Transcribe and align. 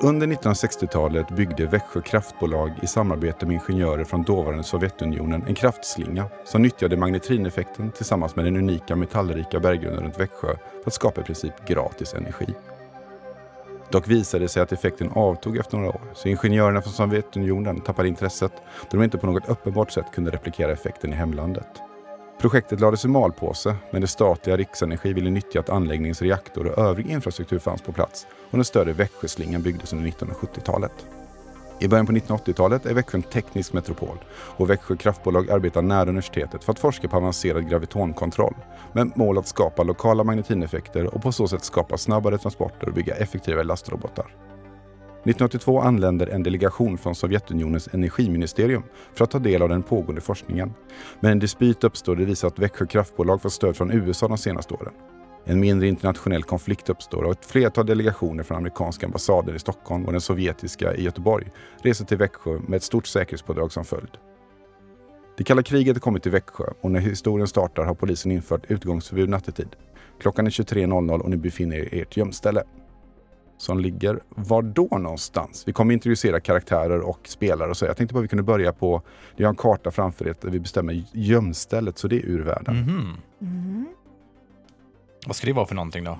Under 0.00 0.26
1960-talet 0.26 1.28
byggde 1.28 1.66
Växjö 1.66 2.00
kraftbolag 2.00 2.72
i 2.82 2.86
samarbete 2.86 3.46
med 3.46 3.54
ingenjörer 3.54 4.04
från 4.04 4.22
dåvarande 4.22 4.64
Sovjetunionen 4.64 5.44
en 5.46 5.54
kraftslinga 5.54 6.24
som 6.44 6.62
nyttjade 6.62 6.96
magnetrineffekten 6.96 7.90
tillsammans 7.90 8.36
med 8.36 8.44
den 8.44 8.56
unika 8.56 8.96
metallrika 8.96 9.60
berggrunden 9.60 10.02
runt 10.02 10.20
Växjö 10.20 10.56
för 10.82 10.90
att 10.90 10.94
skapa 10.94 11.20
i 11.20 11.24
princip 11.24 11.66
gratis 11.66 12.14
energi. 12.14 12.46
Dock 13.90 14.08
visade 14.08 14.44
det 14.44 14.48
sig 14.48 14.62
att 14.62 14.72
effekten 14.72 15.10
avtog 15.14 15.56
efter 15.56 15.76
några 15.76 15.90
år, 15.90 16.00
så 16.14 16.28
ingenjörerna 16.28 16.82
från 16.82 16.92
Sovjetunionen 16.92 17.80
tappade 17.80 18.08
intresset 18.08 18.52
då 18.90 18.96
de 18.96 19.04
inte 19.04 19.18
på 19.18 19.26
något 19.26 19.48
uppenbart 19.48 19.90
sätt 19.90 20.06
kunde 20.12 20.30
replikera 20.30 20.72
effekten 20.72 21.12
i 21.12 21.16
hemlandet. 21.16 21.82
Projektet 22.38 22.80
lades 22.80 23.04
i 23.04 23.08
malpåse, 23.08 23.76
men 23.90 24.00
det 24.00 24.06
statliga 24.06 24.56
Riksenergi 24.56 25.12
ville 25.12 25.30
nyttja 25.30 25.60
att 25.60 25.70
anläggningens 25.70 26.22
reaktor 26.22 26.66
och 26.66 26.78
övrig 26.78 27.06
infrastruktur 27.06 27.58
fanns 27.58 27.82
på 27.82 27.92
plats 27.92 28.26
och 28.50 28.58
den 28.58 28.64
större 28.64 28.92
Växjöslingan 28.92 29.62
byggdes 29.62 29.92
under 29.92 30.10
1970-talet. 30.10 31.06
I 31.78 31.88
början 31.88 32.06
på 32.06 32.12
1980-talet 32.12 32.86
är 32.86 32.94
Växjö 32.94 33.18
en 33.18 33.22
teknisk 33.22 33.72
metropol 33.72 34.18
och 34.30 34.70
Växjö 34.70 34.96
kraftbolag 34.96 35.50
arbetar 35.50 35.82
nära 35.82 36.08
universitetet 36.08 36.64
för 36.64 36.72
att 36.72 36.78
forska 36.78 37.08
på 37.08 37.16
avancerad 37.16 37.70
gravitonkontroll 37.70 38.54
med 38.92 39.16
mål 39.16 39.38
att 39.38 39.48
skapa 39.48 39.82
lokala 39.82 40.24
magnetineffekter 40.24 41.14
och 41.14 41.22
på 41.22 41.32
så 41.32 41.48
sätt 41.48 41.64
skapa 41.64 41.98
snabbare 41.98 42.38
transporter 42.38 42.88
och 42.88 42.94
bygga 42.94 43.14
effektivare 43.14 43.64
lastrobotar. 43.64 44.45
1982 45.26 45.80
anländer 45.80 46.26
en 46.26 46.42
delegation 46.42 46.98
från 46.98 47.14
Sovjetunionens 47.14 47.88
energiministerium 47.92 48.82
för 49.14 49.24
att 49.24 49.30
ta 49.30 49.38
del 49.38 49.62
av 49.62 49.68
den 49.68 49.82
pågående 49.82 50.20
forskningen. 50.20 50.74
Men 51.20 51.32
en 51.32 51.38
dispyt 51.38 51.84
uppstår 51.84 52.16
det 52.16 52.24
visar 52.24 52.48
att 52.48 52.58
Växjö 52.58 52.86
kraftbolag 52.86 53.42
fått 53.42 53.52
stöd 53.52 53.76
från 53.76 53.90
USA 53.90 54.28
de 54.28 54.38
senaste 54.38 54.74
åren. 54.74 54.92
En 55.44 55.60
mindre 55.60 55.88
internationell 55.88 56.42
konflikt 56.42 56.88
uppstår 56.88 57.22
och 57.22 57.32
ett 57.32 57.44
flertal 57.44 57.86
delegationer 57.86 58.42
från 58.42 58.56
amerikanska 58.56 59.06
ambassader 59.06 59.54
i 59.54 59.58
Stockholm 59.58 60.06
och 60.06 60.12
den 60.12 60.20
sovjetiska 60.20 60.94
i 60.94 61.02
Göteborg 61.02 61.46
reser 61.82 62.04
till 62.04 62.18
Växjö 62.18 62.58
med 62.68 62.76
ett 62.76 62.82
stort 62.82 63.06
säkerhetspådrag 63.06 63.72
som 63.72 63.84
följd. 63.84 64.10
Det 65.36 65.44
kalla 65.44 65.62
kriget 65.62 65.96
har 65.96 66.00
kommit 66.00 66.22
till 66.22 66.32
Växjö 66.32 66.64
och 66.80 66.90
när 66.90 67.00
historien 67.00 67.48
startar 67.48 67.84
har 67.84 67.94
polisen 67.94 68.32
infört 68.32 68.70
utgångsförbud 68.70 69.28
nattetid. 69.28 69.76
Klockan 70.20 70.46
är 70.46 70.50
23.00 70.50 71.20
och 71.20 71.30
ni 71.30 71.36
befinner 71.36 71.76
er 71.76 71.94
i 71.94 72.00
ert 72.00 72.16
gömställe. 72.16 72.62
Som 73.58 73.78
ligger 73.78 74.20
var 74.28 74.62
då 74.62 74.88
någonstans? 74.98 75.62
Vi 75.66 75.72
kommer 75.72 75.94
introducera 75.94 76.40
karaktärer 76.40 77.00
och 77.00 77.20
spelare 77.24 77.70
och 77.70 77.76
så. 77.76 77.84
Jag 77.84 77.96
tänkte 77.96 78.14
bara 78.14 78.20
vi 78.20 78.28
kunde 78.28 78.42
börja 78.42 78.72
på, 78.72 79.02
vi 79.36 79.44
har 79.44 79.50
en 79.50 79.56
karta 79.56 79.90
framför 79.90 80.28
er 80.28 80.34
där 80.40 80.50
vi 80.50 80.60
bestämmer 80.60 81.04
gömstället 81.12 81.98
så 81.98 82.08
det 82.08 82.16
är 82.16 82.26
ur 82.26 82.42
världen. 82.42 82.76
Mhm. 82.76 83.16
Mm. 83.40 83.86
Vad 85.26 85.36
ska 85.36 85.46
det 85.46 85.52
vara 85.52 85.66
för 85.66 85.74
någonting 85.74 86.04
då? 86.04 86.18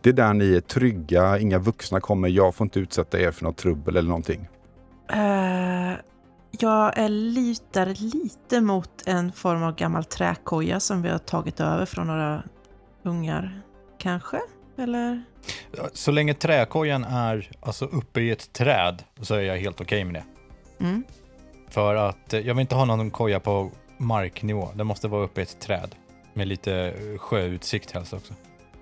Det 0.00 0.08
är 0.08 0.14
där 0.14 0.34
ni 0.34 0.54
är 0.54 0.60
trygga, 0.60 1.38
inga 1.38 1.58
vuxna 1.58 2.00
kommer, 2.00 2.28
jag 2.28 2.54
får 2.54 2.64
inte 2.64 2.80
utsätta 2.80 3.20
er 3.20 3.30
för 3.30 3.44
något 3.44 3.56
trubbel 3.56 3.96
eller 3.96 4.08
någonting. 4.08 4.48
Eh, 5.12 5.92
jag 6.50 6.98
är 6.98 7.08
lutar 7.08 7.86
lite 7.86 8.60
mot 8.60 9.02
en 9.06 9.32
form 9.32 9.62
av 9.62 9.74
gammal 9.74 10.04
träkoja 10.04 10.80
som 10.80 11.02
vi 11.02 11.08
har 11.08 11.18
tagit 11.18 11.60
över 11.60 11.86
från 11.86 12.06
några 12.06 12.42
ungar. 13.02 13.60
Kanske? 13.98 14.40
Eller? 14.78 15.24
Så 15.92 16.10
länge 16.10 16.34
träkojan 16.34 17.04
är 17.04 17.50
alltså 17.60 17.84
uppe 17.84 18.20
i 18.20 18.30
ett 18.30 18.52
träd 18.52 19.02
så 19.20 19.34
är 19.34 19.40
jag 19.40 19.58
helt 19.58 19.80
okej 19.80 20.04
med 20.04 20.14
det. 20.14 20.24
Mm. 20.84 21.04
För 21.70 21.94
att 21.94 22.32
eh, 22.32 22.40
jag 22.40 22.54
vill 22.54 22.60
inte 22.60 22.74
ha 22.74 22.84
någon 22.84 23.10
koja 23.10 23.40
på 23.40 23.70
marknivå. 23.98 24.68
Den 24.74 24.86
måste 24.86 25.08
vara 25.08 25.24
uppe 25.24 25.40
i 25.40 25.42
ett 25.42 25.60
träd. 25.60 25.94
Med 26.34 26.48
lite 26.48 26.74
eh, 26.74 27.18
sjöutsikt 27.18 27.90
helst 27.90 28.12
också. 28.12 28.34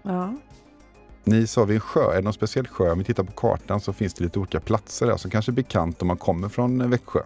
Ja. 0.03 0.35
Ni 1.25 1.47
sa 1.47 1.65
vid 1.65 1.75
en 1.75 1.81
sjö, 1.81 2.11
är 2.11 2.17
det 2.17 2.23
någon 2.23 2.33
speciell 2.33 2.69
sjö? 2.69 2.93
Om 2.93 2.99
vi 2.99 3.05
tittar 3.05 3.25
på 3.25 3.33
kartan 3.33 3.81
så 3.81 3.93
finns 3.93 4.15
det 4.15 4.25
lite 4.25 4.39
olika 4.39 4.61
platser 4.61 5.06
där 5.06 5.17
som 5.17 5.31
kanske 5.31 5.51
är 5.51 5.55
bekant 5.55 6.03
om 6.03 6.09
man 6.09 6.17
kommer 6.17 6.49
från 6.49 6.91
Växjö. 6.91 7.21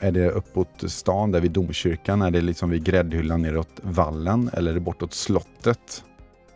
Är 0.00 0.12
det 0.12 0.30
uppåt 0.30 0.84
stan 0.86 1.30
där 1.30 1.40
vid 1.40 1.50
domkyrkan? 1.50 2.22
Är 2.22 2.30
det 2.30 2.40
liksom 2.40 2.70
vid 2.70 2.84
gräddhyllan 2.84 3.42
neråt 3.42 3.80
vallen? 3.82 4.50
Eller 4.52 4.70
är 4.70 4.74
det 4.74 4.80
bortåt 4.80 5.14
slottet? 5.14 6.04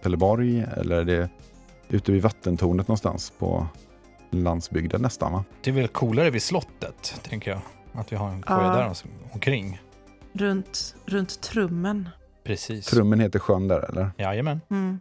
Pelleborg? 0.07 0.61
Eller 0.77 0.97
är 0.97 1.05
det 1.05 1.29
ute 1.89 2.13
vid 2.13 2.23
vattentornet 2.23 2.89
någonstans 2.89 3.33
på 3.39 3.67
landsbygden 4.31 5.03
nästan 5.03 5.33
va? 5.33 5.45
Det 5.63 5.71
är 5.71 5.75
väl 5.75 5.89
coolare 5.89 6.31
vid 6.31 6.43
slottet, 6.43 7.21
tänker 7.23 7.51
jag. 7.51 7.61
Att 7.93 8.13
vi 8.13 8.17
har 8.17 8.29
en 8.29 8.43
koja 8.43 8.63
Ja. 8.63 8.73
där 8.73 8.93
omkring. 9.33 9.81
Runt, 10.33 10.95
runt 11.07 11.41
trummen. 11.41 12.09
Precis. 12.45 12.87
Trummen 12.87 13.21
heter 13.21 13.39
sjön 13.39 13.69
där 13.69 13.91
eller? 13.91 14.11
Jajamän. 14.19 14.61
Mm. 14.71 14.99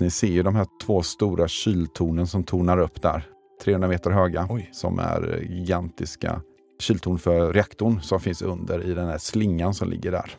Ni 0.00 0.10
ser 0.10 0.26
ju 0.26 0.42
de 0.42 0.54
här 0.54 0.66
två 0.86 1.02
stora 1.02 1.48
kyltornen 1.48 2.26
som 2.26 2.44
tornar 2.44 2.78
upp 2.78 3.02
där. 3.02 3.26
300 3.64 3.88
meter 3.88 4.10
höga. 4.10 4.46
Oj. 4.50 4.70
Som 4.72 4.98
är 4.98 5.44
gigantiska 5.50 6.40
kyltorn 6.80 7.18
för 7.18 7.52
reaktorn 7.52 8.00
som 8.00 8.20
finns 8.20 8.42
under 8.42 8.86
i 8.86 8.94
den 8.94 9.06
här 9.08 9.18
slingan 9.18 9.74
som 9.74 9.88
ligger 9.90 10.12
där. 10.12 10.30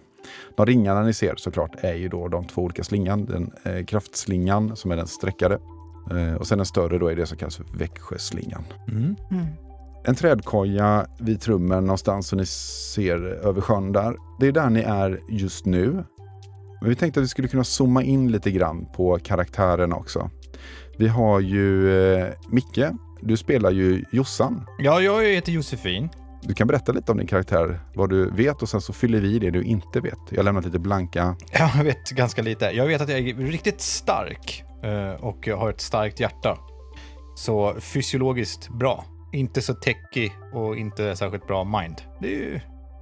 De 0.56 0.66
ringarna 0.66 1.02
ni 1.02 1.14
ser 1.14 1.36
såklart 1.36 1.72
är 1.82 1.94
ju 1.94 2.10
då 2.10 2.28
de 2.28 2.46
två 2.46 2.62
olika 2.62 2.84
slingan. 2.84 3.26
Den 3.26 3.52
eh, 3.64 3.86
kraftslingan 3.86 4.76
som 4.76 4.92
är 4.92 4.96
den 4.96 5.08
streckade 5.08 5.60
eh, 6.12 6.34
och 6.34 6.48
sen 6.48 6.58
den 6.58 6.66
större 6.66 6.98
då 6.98 7.08
är 7.08 7.16
det 7.16 7.26
som 7.26 7.38
kallas 7.38 7.58
för 7.58 7.66
Växjöslingan. 7.78 8.64
Mm. 8.88 9.16
Mm. 9.32 9.46
En 10.04 10.16
trädkoja 10.16 11.06
vid 11.20 11.42
trummen 11.42 11.86
någonstans 11.86 12.28
som 12.28 12.38
ni 12.38 12.46
ser 12.46 13.26
över 13.26 13.62
sjön 13.62 13.92
där. 13.92 14.16
Det 14.40 14.48
är 14.48 14.52
där 14.52 14.70
ni 14.70 14.80
är 14.80 15.20
just 15.30 15.66
nu. 15.66 16.04
Men 16.82 16.90
vi 16.90 16.96
tänkte 16.96 17.20
att 17.20 17.24
vi 17.24 17.28
skulle 17.28 17.48
kunna 17.48 17.64
zooma 17.64 18.04
in 18.04 18.32
lite 18.32 18.52
grann 18.52 18.86
på 18.96 19.20
karaktärerna 19.24 19.96
också. 19.96 20.30
Vi 20.98 21.08
har 21.08 21.40
ju 21.40 21.94
eh, 22.14 22.28
Micke, 22.50 22.86
du 23.22 23.38
spelar 23.38 23.72
ju 23.72 24.06
Jossan. 24.12 24.66
Ja, 24.80 25.02
jag 25.02 25.24
heter 25.24 25.52
Josefin. 25.52 26.10
Du 26.42 26.54
kan 26.54 26.68
berätta 26.68 26.92
lite 26.92 27.12
om 27.12 27.18
din 27.18 27.28
karaktär, 27.28 27.80
vad 27.94 28.10
du 28.10 28.30
vet 28.30 28.62
och 28.62 28.70
sen 28.70 28.82
så 28.82 28.94
fyller 28.94 29.20
vi 29.20 29.36
i 29.36 29.40
det 29.40 29.52
du 29.52 29.64
inte 29.64 30.00
vet. 30.02 30.20
Jag 30.30 30.38
har 30.38 30.44
lämnat 30.44 30.66
lite 30.66 30.80
blanka. 30.80 31.36
Ja, 31.52 31.72
Jag 31.78 31.84
vet 31.84 32.10
ganska 32.10 32.42
lite. 32.42 32.66
Jag 32.66 32.86
vet 32.86 33.02
att 33.02 33.10
jag 33.10 33.20
är 33.20 33.34
riktigt 33.34 33.82
stark 33.82 34.64
eh, 34.84 35.26
och 35.26 35.48
jag 35.48 35.58
har 35.58 35.70
ett 35.70 35.82
starkt 35.82 36.20
hjärta. 36.20 36.58
Så 37.36 37.76
fysiologiskt 37.80 38.70
bra. 38.70 39.06
Inte 39.34 39.62
så 39.62 39.74
techy 39.74 40.30
och 40.54 40.78
inte 40.78 41.16
särskilt 41.16 41.48
bra 41.48 41.64
mind. 41.64 42.02
Det 42.22 42.28
är 42.28 42.38
ju... 42.38 42.60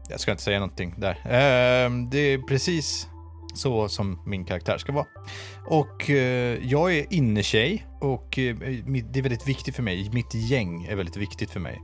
Jag 0.09 0.19
ska 0.19 0.31
inte 0.31 0.43
säga 0.43 0.59
någonting 0.59 0.95
där. 0.97 1.17
Ehm, 1.25 2.09
det 2.09 2.17
är 2.19 2.37
precis 2.37 3.07
så 3.55 3.89
som 3.89 4.19
min 4.25 4.45
karaktär 4.45 4.77
ska 4.77 4.91
vara. 4.91 5.05
Och 5.65 6.09
eh, 6.09 6.57
jag 6.61 6.95
är 6.95 7.05
innertjej 7.13 7.87
och 8.01 8.39
eh, 8.39 8.55
det 9.11 9.19
är 9.19 9.23
väldigt 9.23 9.47
viktigt 9.47 9.75
för 9.75 9.83
mig. 9.83 10.09
Mitt 10.13 10.33
gäng 10.33 10.85
är 10.85 10.95
väldigt 10.95 11.17
viktigt 11.17 11.51
för 11.51 11.59
mig. 11.59 11.81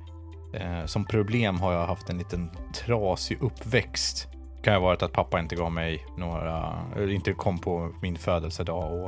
Eh, 0.53 0.85
Som 0.85 1.05
problem 1.05 1.55
har 1.59 1.73
jag 1.73 1.87
haft 1.87 2.09
en 2.09 2.17
liten 2.17 2.49
trasig 2.73 3.37
uppväxt 3.41 4.27
kan 4.63 4.73
ju 4.73 4.79
ha 4.79 4.85
varit 4.85 5.01
att 5.03 5.11
pappa 5.11 5.39
inte 5.39 5.55
gav 5.55 5.71
mig 5.71 6.05
några, 6.17 6.73
eller 6.95 7.09
inte 7.09 7.33
kom 7.33 7.59
på 7.59 7.91
min 8.01 8.15
födelsedag 8.17 8.93
och 9.03 9.07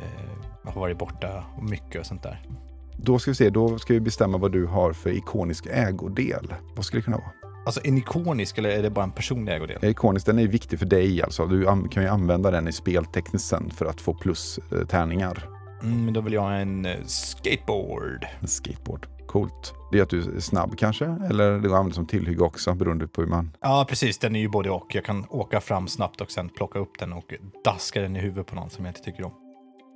eh, 0.00 0.72
har 0.74 0.80
varit 0.80 0.98
borta 0.98 1.44
mycket 1.62 2.00
och 2.00 2.06
sånt 2.06 2.22
där. 2.22 2.42
Då 2.96 3.18
ska 3.18 3.30
vi 3.30 3.34
se, 3.34 3.50
då 3.50 3.78
ska 3.78 3.92
vi 3.94 4.00
bestämma 4.00 4.38
vad 4.38 4.52
du 4.52 4.66
har 4.66 4.92
för 4.92 5.10
ikonisk 5.10 5.66
ägodel. 5.70 6.54
Vad 6.76 6.84
skulle 6.84 7.00
det 7.00 7.04
kunna 7.04 7.16
vara? 7.16 7.30
Alltså 7.66 7.80
en 7.84 7.98
ikonisk 7.98 8.58
eller 8.58 8.68
är 8.70 8.82
det 8.82 8.90
bara 8.90 9.04
en 9.04 9.12
personlig 9.12 9.52
ägodel? 9.54 9.78
Ja, 9.82 9.88
Ikonisk, 9.88 10.26
den 10.26 10.38
är 10.38 10.46
viktig 10.48 10.78
för 10.78 10.86
dig 10.86 11.22
alltså. 11.22 11.46
Du 11.46 11.68
an- 11.68 11.88
kan 11.88 12.02
ju 12.02 12.08
använda 12.08 12.50
den 12.50 12.68
i 12.68 12.72
speltekniskt 12.72 13.48
sen 13.48 13.70
för 13.70 13.86
att 13.86 14.00
få 14.00 14.14
plus 14.14 14.58
eh, 14.72 14.86
tärningar. 14.86 15.48
Mm, 15.82 16.12
då 16.12 16.20
vill 16.20 16.32
jag 16.32 16.40
ha 16.42 16.52
en 16.52 16.86
eh, 16.86 16.96
skateboard. 17.06 18.26
En 18.40 18.48
skateboard. 18.48 19.06
Coolt. 19.34 19.74
Det 19.92 19.98
är 19.98 20.02
att 20.02 20.10
du 20.10 20.36
är 20.36 20.40
snabb 20.40 20.78
kanske? 20.78 21.04
Eller 21.04 21.52
det 21.52 21.68
går 21.68 21.74
att 21.74 21.78
använda 21.78 21.94
som 21.94 22.06
tillhygge 22.06 22.44
också 22.44 22.74
beroende 22.74 23.08
på 23.08 23.20
hur 23.20 23.28
man... 23.28 23.56
Ja, 23.60 23.86
precis. 23.88 24.18
Den 24.18 24.36
är 24.36 24.40
ju 24.40 24.48
både 24.48 24.70
och. 24.70 24.94
Jag 24.94 25.04
kan 25.04 25.26
åka 25.30 25.60
fram 25.60 25.88
snabbt 25.88 26.20
och 26.20 26.30
sen 26.30 26.48
plocka 26.48 26.78
upp 26.78 26.98
den 26.98 27.12
och 27.12 27.34
daska 27.64 28.00
den 28.00 28.16
i 28.16 28.20
huvudet 28.20 28.46
på 28.46 28.54
någon 28.54 28.70
som 28.70 28.84
jag 28.84 28.90
inte 28.90 29.02
tycker 29.02 29.24
om. 29.24 29.32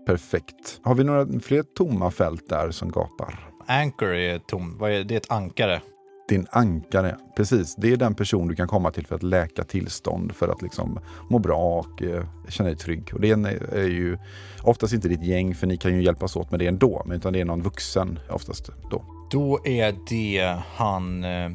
Perfekt. 0.06 0.80
Har 0.82 0.94
vi 0.94 1.04
några 1.04 1.40
fler 1.40 1.62
tomma 1.62 2.10
fält 2.10 2.48
där 2.48 2.70
som 2.70 2.90
gapar? 2.90 3.50
Anchor 3.66 4.14
är 4.14 4.38
tom. 4.38 4.82
Är, 4.82 5.04
det 5.04 5.14
är 5.14 5.16
ett 5.16 5.30
ankare. 5.30 5.80
Din 6.28 6.46
ankare, 6.50 7.16
precis. 7.36 7.76
Det 7.76 7.92
är 7.92 7.96
den 7.96 8.14
person 8.14 8.48
du 8.48 8.54
kan 8.54 8.68
komma 8.68 8.90
till 8.90 9.06
för 9.06 9.14
att 9.14 9.22
läka 9.22 9.64
tillstånd, 9.64 10.32
för 10.34 10.48
att 10.48 10.62
liksom 10.62 11.00
må 11.30 11.38
bra 11.38 11.78
och 11.78 12.02
eh, 12.02 12.24
känna 12.48 12.68
dig 12.68 12.78
trygg. 12.78 13.10
Och 13.14 13.20
det 13.20 13.30
är, 13.30 13.74
är 13.74 13.88
ju 13.88 14.18
oftast 14.62 14.94
inte 14.94 15.08
ditt 15.08 15.24
gäng, 15.24 15.54
för 15.54 15.66
ni 15.66 15.76
kan 15.76 15.94
ju 15.94 16.02
hjälpas 16.02 16.36
åt 16.36 16.50
med 16.50 16.60
det 16.60 16.66
ändå, 16.66 17.02
men 17.06 17.16
utan 17.16 17.32
det 17.32 17.40
är 17.40 17.44
någon 17.44 17.62
vuxen 17.62 18.18
oftast 18.30 18.70
då. 18.90 19.17
Då 19.30 19.60
är 19.64 19.94
det 20.08 20.58
han 20.74 21.24
eh, 21.24 21.50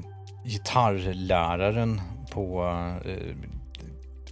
gitarrläraren 0.45 2.01
på, 2.31 2.63
eh, 3.05 3.35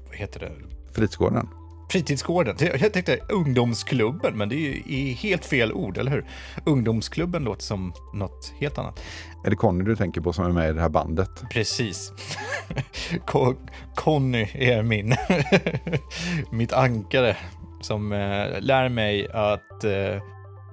vad 0.08 0.16
heter 0.16 0.40
det, 0.40 0.52
Fritidsgården. 0.94 1.48
Fritidsgården. 1.90 2.56
Jag 2.60 2.94
tänkte 2.94 3.20
ungdomsklubben, 3.30 4.38
men 4.38 4.50
det 4.50 4.56
är 4.56 4.60
ju 4.60 5.14
helt 5.14 5.46
fel 5.46 5.74
ord, 5.74 5.98
eller 5.98 6.12
hur? 6.12 6.26
Ungdomsklubben 6.66 7.44
låter 7.44 7.64
som 7.64 7.94
något 8.14 8.54
helt 8.60 8.78
annat. 8.78 9.04
Är 9.46 9.50
det 9.50 9.56
Conny 9.56 9.84
du 9.84 9.96
tänker 9.96 10.22
på 10.22 10.34
som 10.34 10.46
är 10.46 10.50
med 10.52 10.70
i 10.70 10.74
det 10.74 10.82
här 10.82 10.90
bandet? 10.90 11.44
Precis. 11.52 12.12
Conny 13.96 14.48
är 14.54 14.84
min, 14.84 15.16
mitt 16.52 16.74
ankare. 16.74 17.38
som 17.82 18.12
eh, 18.12 18.60
lär 18.60 18.90
mig 18.90 19.28
att 19.32 19.84
eh, 19.84 20.22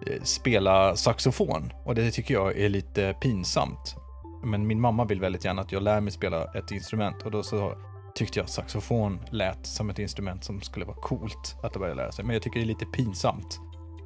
Eh, 0.06 0.22
spela 0.22 0.96
saxofon 0.96 1.72
och 1.84 1.94
det 1.94 2.10
tycker 2.10 2.34
jag 2.34 2.58
är 2.58 2.68
lite 2.68 3.14
pinsamt. 3.20 3.96
Men 4.44 4.66
min 4.66 4.80
mamma 4.80 5.04
vill 5.04 5.20
väldigt 5.20 5.44
gärna 5.44 5.62
att 5.62 5.72
jag 5.72 5.82
lär 5.82 6.00
mig 6.00 6.12
spela 6.12 6.44
ett 6.44 6.70
instrument 6.70 7.22
och 7.22 7.30
då 7.30 7.42
så 7.42 7.74
tyckte 8.14 8.38
jag 8.38 8.48
saxofon 8.48 9.20
lät 9.30 9.66
som 9.66 9.90
ett 9.90 9.98
instrument 9.98 10.44
som 10.44 10.60
skulle 10.60 10.84
vara 10.84 10.96
coolt 10.96 11.56
att 11.62 11.72
börja 11.72 11.94
lära 11.94 12.12
sig. 12.12 12.24
Men 12.24 12.34
jag 12.34 12.42
tycker 12.42 12.60
det 12.60 12.64
är 12.64 12.66
lite 12.66 12.86
pinsamt. 12.86 13.60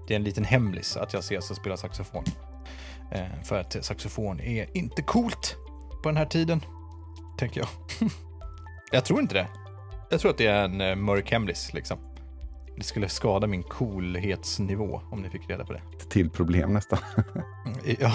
Det 0.09 0.15
är 0.15 0.17
en 0.17 0.25
liten 0.25 0.45
hemlis 0.45 0.97
att 0.97 1.13
jag 1.13 1.21
ses 1.21 1.51
och 1.51 1.57
spelar 1.57 1.77
saxofon. 1.77 2.25
Eh, 3.13 3.43
för 3.45 3.61
att 3.61 3.85
saxofon 3.85 4.41
är 4.41 4.77
inte 4.77 5.03
coolt 5.03 5.57
på 6.03 6.09
den 6.09 6.17
här 6.17 6.27
tiden, 6.27 6.65
tänker 7.39 7.61
jag. 7.61 7.69
jag 8.93 9.05
tror 9.05 9.21
inte 9.21 9.35
det. 9.35 9.49
Jag 10.11 10.21
tror 10.21 10.31
att 10.31 10.39
det 10.39 10.47
är 10.47 10.65
en 10.65 10.81
eh, 10.81 10.97
mörk 10.97 11.33
hemlis 11.33 11.73
liksom. 11.75 11.99
Det 12.77 12.83
skulle 12.83 13.09
skada 13.09 13.47
min 13.47 13.63
coolhetsnivå 13.63 15.01
om 15.11 15.23
ni 15.23 15.31
fick 15.31 15.51
reda 15.51 15.65
på 15.65 15.73
det. 15.73 15.81
Ett 16.01 16.11
till 16.11 16.31
problem 16.31 16.73
nästan. 16.75 16.99
ja. 18.01 18.13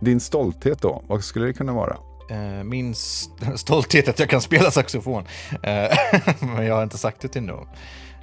Din 0.00 0.20
stolthet 0.20 0.82
då, 0.82 1.02
vad 1.06 1.24
skulle 1.24 1.46
det 1.46 1.52
kunna 1.52 1.72
vara? 1.72 1.96
Eh, 2.30 2.64
min 2.64 2.90
st- 2.90 3.44
stolthet 3.56 4.08
att 4.08 4.18
jag 4.18 4.28
kan 4.28 4.40
spela 4.40 4.70
saxofon. 4.70 5.24
Eh, 5.62 5.96
men 6.40 6.66
jag 6.66 6.74
har 6.74 6.82
inte 6.82 6.98
sagt 6.98 7.20
det 7.20 7.28
till 7.28 7.42
någon. 7.42 7.66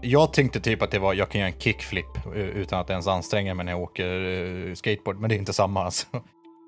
Jag 0.02 0.34
tänkte 0.34 0.60
typ 0.60 0.82
att 0.82 0.92
det 0.92 1.00
var, 1.00 1.14
jag 1.14 1.30
kan 1.30 1.42
göra 1.42 1.52
en 1.52 1.60
kickflip 1.60 2.26
eh, 2.36 2.42
utan 2.42 2.80
att 2.80 2.90
ens 2.90 3.08
anstränga 3.08 3.54
mig 3.54 3.66
när 3.66 3.72
jag 3.72 3.82
åker 3.82 4.76
skateboard, 4.76 5.20
men 5.20 5.30
det 5.30 5.36
är 5.36 5.40
inte 5.40 5.54
samma 5.54 5.84
alltså. 5.84 6.08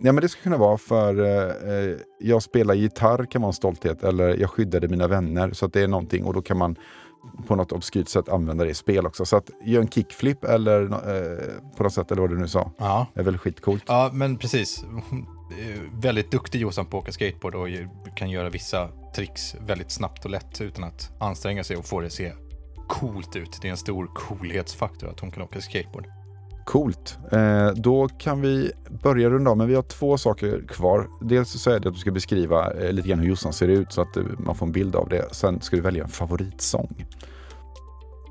Ja, 0.03 0.11
men 0.11 0.15
det 0.21 0.29
skulle 0.29 0.43
kunna 0.43 0.57
vara 0.57 0.77
för 0.77 1.19
eh, 1.89 1.95
jag 2.19 2.43
spelar 2.43 2.73
gitarr 2.73 3.25
kan 3.25 3.41
vara 3.41 3.49
en 3.49 3.53
stolthet 3.53 4.03
eller 4.03 4.37
jag 4.37 4.49
skyddade 4.49 4.87
mina 4.87 5.07
vänner 5.07 5.51
så 5.53 5.65
att 5.65 5.73
det 5.73 5.81
är 5.81 5.87
någonting 5.87 6.23
och 6.25 6.33
då 6.33 6.41
kan 6.41 6.57
man 6.57 6.75
på 7.47 7.55
något 7.55 7.71
obskyrt 7.71 8.07
sätt 8.07 8.29
använda 8.29 8.63
det 8.63 8.69
i 8.69 8.73
spel 8.73 9.05
också. 9.05 9.25
Så 9.25 9.37
att 9.37 9.49
göra 9.63 9.81
en 9.81 9.89
kickflip 9.89 10.43
eller 10.43 10.81
eh, 10.81 11.61
på 11.77 11.83
något 11.83 11.93
sätt, 11.93 12.11
eller 12.11 12.21
vad 12.21 12.29
du 12.29 12.37
nu 12.37 12.47
sa, 12.47 12.71
ja. 12.77 13.07
är 13.13 13.23
väl 13.23 13.37
skitcoolt. 13.37 13.83
Ja, 13.87 14.09
men 14.13 14.37
precis. 14.37 14.85
Väldigt 15.93 16.31
duktig 16.31 16.61
Jossan 16.61 16.85
på 16.85 16.97
att 16.97 17.03
åka 17.03 17.11
skateboard 17.11 17.55
och 17.55 17.67
kan 18.15 18.29
göra 18.29 18.49
vissa 18.49 18.89
tricks 19.15 19.55
väldigt 19.67 19.91
snabbt 19.91 20.25
och 20.25 20.31
lätt 20.31 20.61
utan 20.61 20.83
att 20.83 21.11
anstränga 21.19 21.63
sig 21.63 21.77
och 21.77 21.85
få 21.85 21.99
det 21.99 22.07
att 22.07 22.13
se 22.13 22.31
coolt 22.87 23.35
ut. 23.35 23.59
Det 23.61 23.67
är 23.67 23.71
en 23.71 23.77
stor 23.77 24.11
coolhetsfaktor 24.15 25.09
att 25.09 25.19
hon 25.19 25.31
kan 25.31 25.43
åka 25.43 25.61
skateboard. 25.61 26.07
Coolt. 26.65 27.17
Eh, 27.31 27.67
då 27.67 28.07
kan 28.07 28.41
vi 28.41 28.71
börja 29.03 29.29
runda 29.29 29.51
av, 29.51 29.57
men 29.57 29.67
vi 29.67 29.75
har 29.75 29.81
två 29.81 30.17
saker 30.17 30.67
kvar. 30.67 31.07
Dels 31.21 31.49
så 31.49 31.71
är 31.71 31.79
det 31.79 31.87
att 31.87 31.93
du 31.93 31.99
ska 31.99 32.11
beskriva 32.11 32.71
eh, 32.71 32.91
lite 32.91 33.09
grann 33.09 33.19
hur 33.19 33.27
Jossan 33.27 33.53
ser 33.53 33.67
ut 33.67 33.93
så 33.93 34.01
att 34.01 34.17
eh, 34.17 34.23
man 34.37 34.55
får 34.55 34.65
en 34.65 34.71
bild 34.71 34.95
av 34.95 35.09
det. 35.09 35.35
Sen 35.35 35.61
ska 35.61 35.75
du 35.75 35.81
välja 35.81 36.03
en 36.03 36.09
favoritsång. 36.09 37.05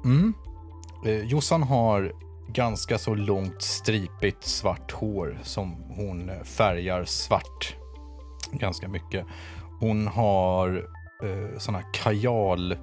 Mm. 0.04 0.34
Eh, 1.06 1.24
Jossan 1.24 1.62
har 1.62 2.12
ganska 2.48 2.98
så 2.98 3.14
långt 3.14 3.62
stripigt 3.62 4.44
svart 4.44 4.92
hår 4.92 5.38
som 5.42 5.76
hon 5.96 6.30
eh, 6.30 6.42
färgar 6.42 7.04
svart 7.04 7.76
ganska 8.52 8.88
mycket. 8.88 9.26
Hon 9.80 10.06
har 10.06 10.88
eh, 11.22 11.58
sådana 11.58 11.82
kajal 11.82 12.76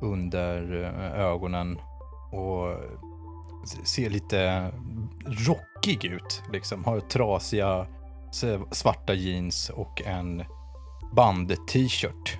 under 0.00 0.84
eh, 0.84 1.20
ögonen 1.20 1.78
och 2.32 2.76
ser 3.64 4.10
lite 4.10 4.70
rockig 5.26 6.04
ut. 6.04 6.42
Liksom. 6.52 6.84
Har 6.84 7.00
trasiga 7.00 7.86
svarta 8.70 9.14
jeans 9.14 9.70
och 9.70 10.02
en 10.02 10.44
band-t-shirt. 11.12 12.38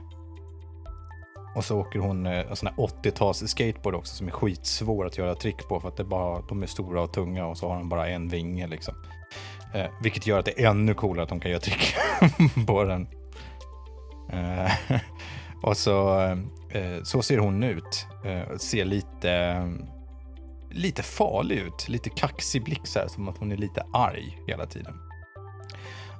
Och 1.54 1.64
så 1.64 1.78
åker 1.78 1.98
hon 1.98 2.26
eh, 2.26 2.50
en 2.50 2.56
sån 2.56 2.68
här 2.68 2.76
80-tals 2.76 3.48
skateboard 3.48 3.94
också 3.94 4.14
som 4.14 4.26
är 4.26 4.30
skitsvår 4.30 5.06
att 5.06 5.18
göra 5.18 5.34
trick 5.34 5.68
på 5.68 5.80
för 5.80 5.88
att 5.88 5.96
det 5.96 6.04
bara, 6.04 6.42
de 6.48 6.62
är 6.62 6.66
stora 6.66 7.02
och 7.02 7.12
tunga 7.12 7.46
och 7.46 7.58
så 7.58 7.68
har 7.68 7.76
de 7.76 7.88
bara 7.88 8.08
en 8.08 8.28
vinge 8.28 8.66
liksom. 8.66 8.94
Eh, 9.74 9.86
vilket 10.02 10.26
gör 10.26 10.38
att 10.38 10.44
det 10.44 10.62
är 10.62 10.70
ännu 10.70 10.94
coolare 10.94 11.22
att 11.22 11.28
de 11.28 11.40
kan 11.40 11.50
göra 11.50 11.60
trick 11.60 11.94
på 12.66 12.84
den. 12.84 13.08
Eh, 14.32 14.72
och 15.62 15.76
så, 15.76 16.20
eh, 16.70 17.02
så 17.02 17.22
ser 17.22 17.38
hon 17.38 17.62
ut. 17.62 18.06
Eh, 18.24 18.56
ser 18.56 18.84
lite 18.84 19.62
lite 20.70 21.02
farlig 21.02 21.58
ut. 21.58 21.88
Lite 21.88 22.10
kaxig 22.10 22.64
blick 22.64 22.86
så 22.86 22.98
här, 22.98 23.08
som 23.08 23.28
att 23.28 23.38
hon 23.38 23.52
är 23.52 23.56
lite 23.56 23.86
arg 23.92 24.38
hela 24.46 24.66
tiden. 24.66 24.94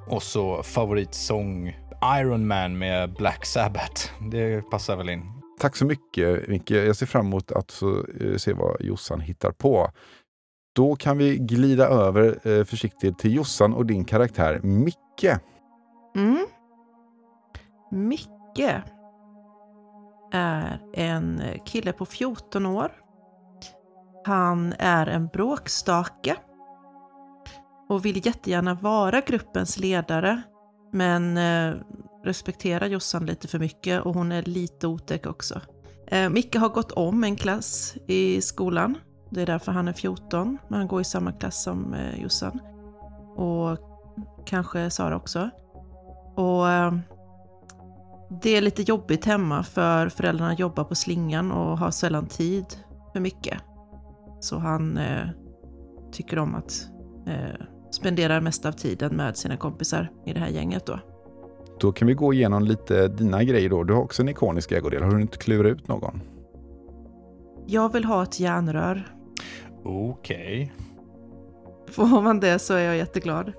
Och 0.07 0.23
så 0.23 0.63
favoritsång 0.63 1.77
Iron 2.21 2.47
Man 2.47 2.79
med 2.79 3.15
Black 3.15 3.47
Sabbath. 3.47 4.11
Det 4.31 4.71
passar 4.71 4.97
väl 4.97 5.09
in. 5.09 5.23
Tack 5.61 5.77
så 5.77 5.85
mycket 5.85 6.49
Micke. 6.49 6.71
Jag 6.71 6.97
ser 6.97 7.07
fram 7.07 7.27
emot 7.27 7.53
att 7.53 7.73
få 7.73 8.05
eh, 8.21 8.37
se 8.37 8.53
vad 8.53 8.77
Jossan 8.81 9.21
hittar 9.21 9.51
på. 9.51 9.91
Då 10.75 10.97
kan 10.97 11.19
vi 11.19 11.39
glida 11.39 11.87
över 11.87 12.49
eh, 12.49 12.65
försiktigt 12.65 13.19
till 13.19 13.35
Jossan 13.35 13.75
och 13.75 13.87
din 13.87 14.05
karaktär 14.05 14.61
Micke. 14.63 15.25
Mm. 16.17 16.47
Micke 17.91 18.83
är 20.33 20.81
en 20.95 21.43
kille 21.65 21.93
på 21.93 22.07
14 22.07 22.67
år 22.67 22.93
han 24.25 24.75
är 24.79 25.07
en 25.07 25.27
bråkstake 25.27 26.37
och 27.89 28.05
vill 28.05 28.27
jättegärna 28.27 28.75
vara 28.75 29.21
gruppens 29.21 29.79
ledare 29.79 30.43
men 30.93 31.37
eh, 31.37 31.75
respekterar 32.25 32.87
Jossan 32.87 33.27
lite 33.27 33.49
för 33.49 33.59
mycket 33.59 34.03
och 34.03 34.15
hon 34.15 34.33
är 34.33 34.43
lite 34.43 34.87
otäck 34.87 35.27
också. 35.27 35.61
Eh, 36.07 36.29
Micke 36.29 36.57
har 36.57 36.69
gått 36.69 36.93
om 36.93 37.25
en 37.25 37.37
klass 37.37 37.97
i 38.07 38.41
skolan. 38.41 38.99
Det 39.31 39.43
är 39.43 39.47
därför 39.47 39.73
han 39.73 39.89
är 39.89 39.93
14, 39.93 40.59
men 40.69 40.79
han 40.79 40.89
går 40.89 41.01
i 41.01 41.05
samma 41.05 41.33
klass 41.33 41.63
som 41.63 41.95
eh, 41.95 42.23
Jossan. 42.23 42.61
Och 43.37 43.79
kanske 44.47 44.91
Sara 44.91 45.17
också. 45.17 45.51
Och 46.35 46.71
eh, 46.71 46.95
det 48.43 48.57
är 48.57 48.61
lite 48.61 48.83
jobbigt 48.83 49.25
hemma 49.25 49.63
för 49.63 50.09
föräldrarna 50.09 50.55
jobbar 50.55 50.85
på 50.85 50.95
slingan 50.95 51.53
och 51.53 51.79
har 51.79 51.91
sällan 51.91 52.27
tid 52.27 52.67
för 53.13 53.21
mycket. 53.21 53.63
Så 54.41 54.59
han 54.59 54.97
eh, 54.97 55.27
tycker 56.13 56.39
om 56.39 56.55
att 56.55 56.89
eh, 57.27 57.67
spendera 57.91 58.41
mest 58.41 58.67
av 58.67 58.73
tiden 58.73 59.17
med 59.17 59.37
sina 59.37 59.57
kompisar 59.57 60.11
i 60.27 60.33
det 60.33 60.41
här 60.41 60.49
gänget 60.49 60.87
då. 60.87 60.99
Då 61.81 61.93
kan 61.93 62.09
vi 62.09 62.15
gå 62.15 62.33
igenom 62.33 62.65
lite 62.65 63.09
dina 63.09 63.45
grejer 63.45 63.71
då. 63.71 63.85
Du 63.85 63.95
har 63.95 64.03
också 64.03 64.23
en 64.23 64.29
ikonisk 64.29 64.73
ägodel. 64.73 65.03
Har 65.03 65.11
du 65.11 65.23
inte 65.23 65.39
klurat 65.39 65.73
ut 65.73 65.89
någon? 65.89 66.21
Jag 67.67 67.93
vill 67.93 68.05
ha 68.05 68.23
ett 68.23 68.41
järnrör. 68.41 69.15
Okej. 69.85 70.73
Okay. 70.73 71.95
Får 71.95 72.23
man 72.23 72.41
det 72.41 72.59
så 72.59 72.75
är 72.75 72.85
jag 72.85 72.97
jätteglad. 72.97 73.53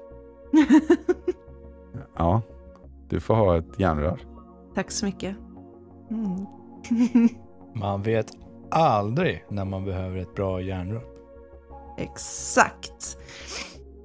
ja, 2.18 2.42
du 3.10 3.20
får 3.20 3.36
ha 3.36 3.58
ett 3.58 3.80
järnrör. 3.80 4.20
Tack 4.76 4.92
så 4.92 5.06
mycket. 5.06 5.36
Mm. 6.10 6.46
man 7.76 8.02
vet 8.02 8.41
aldrig 8.72 9.46
när 9.50 9.66
man 9.66 9.86
behöver 9.86 10.18
ett 10.18 10.36
bra 10.36 10.62
järnrör. 10.62 11.02
Exakt. 11.98 13.18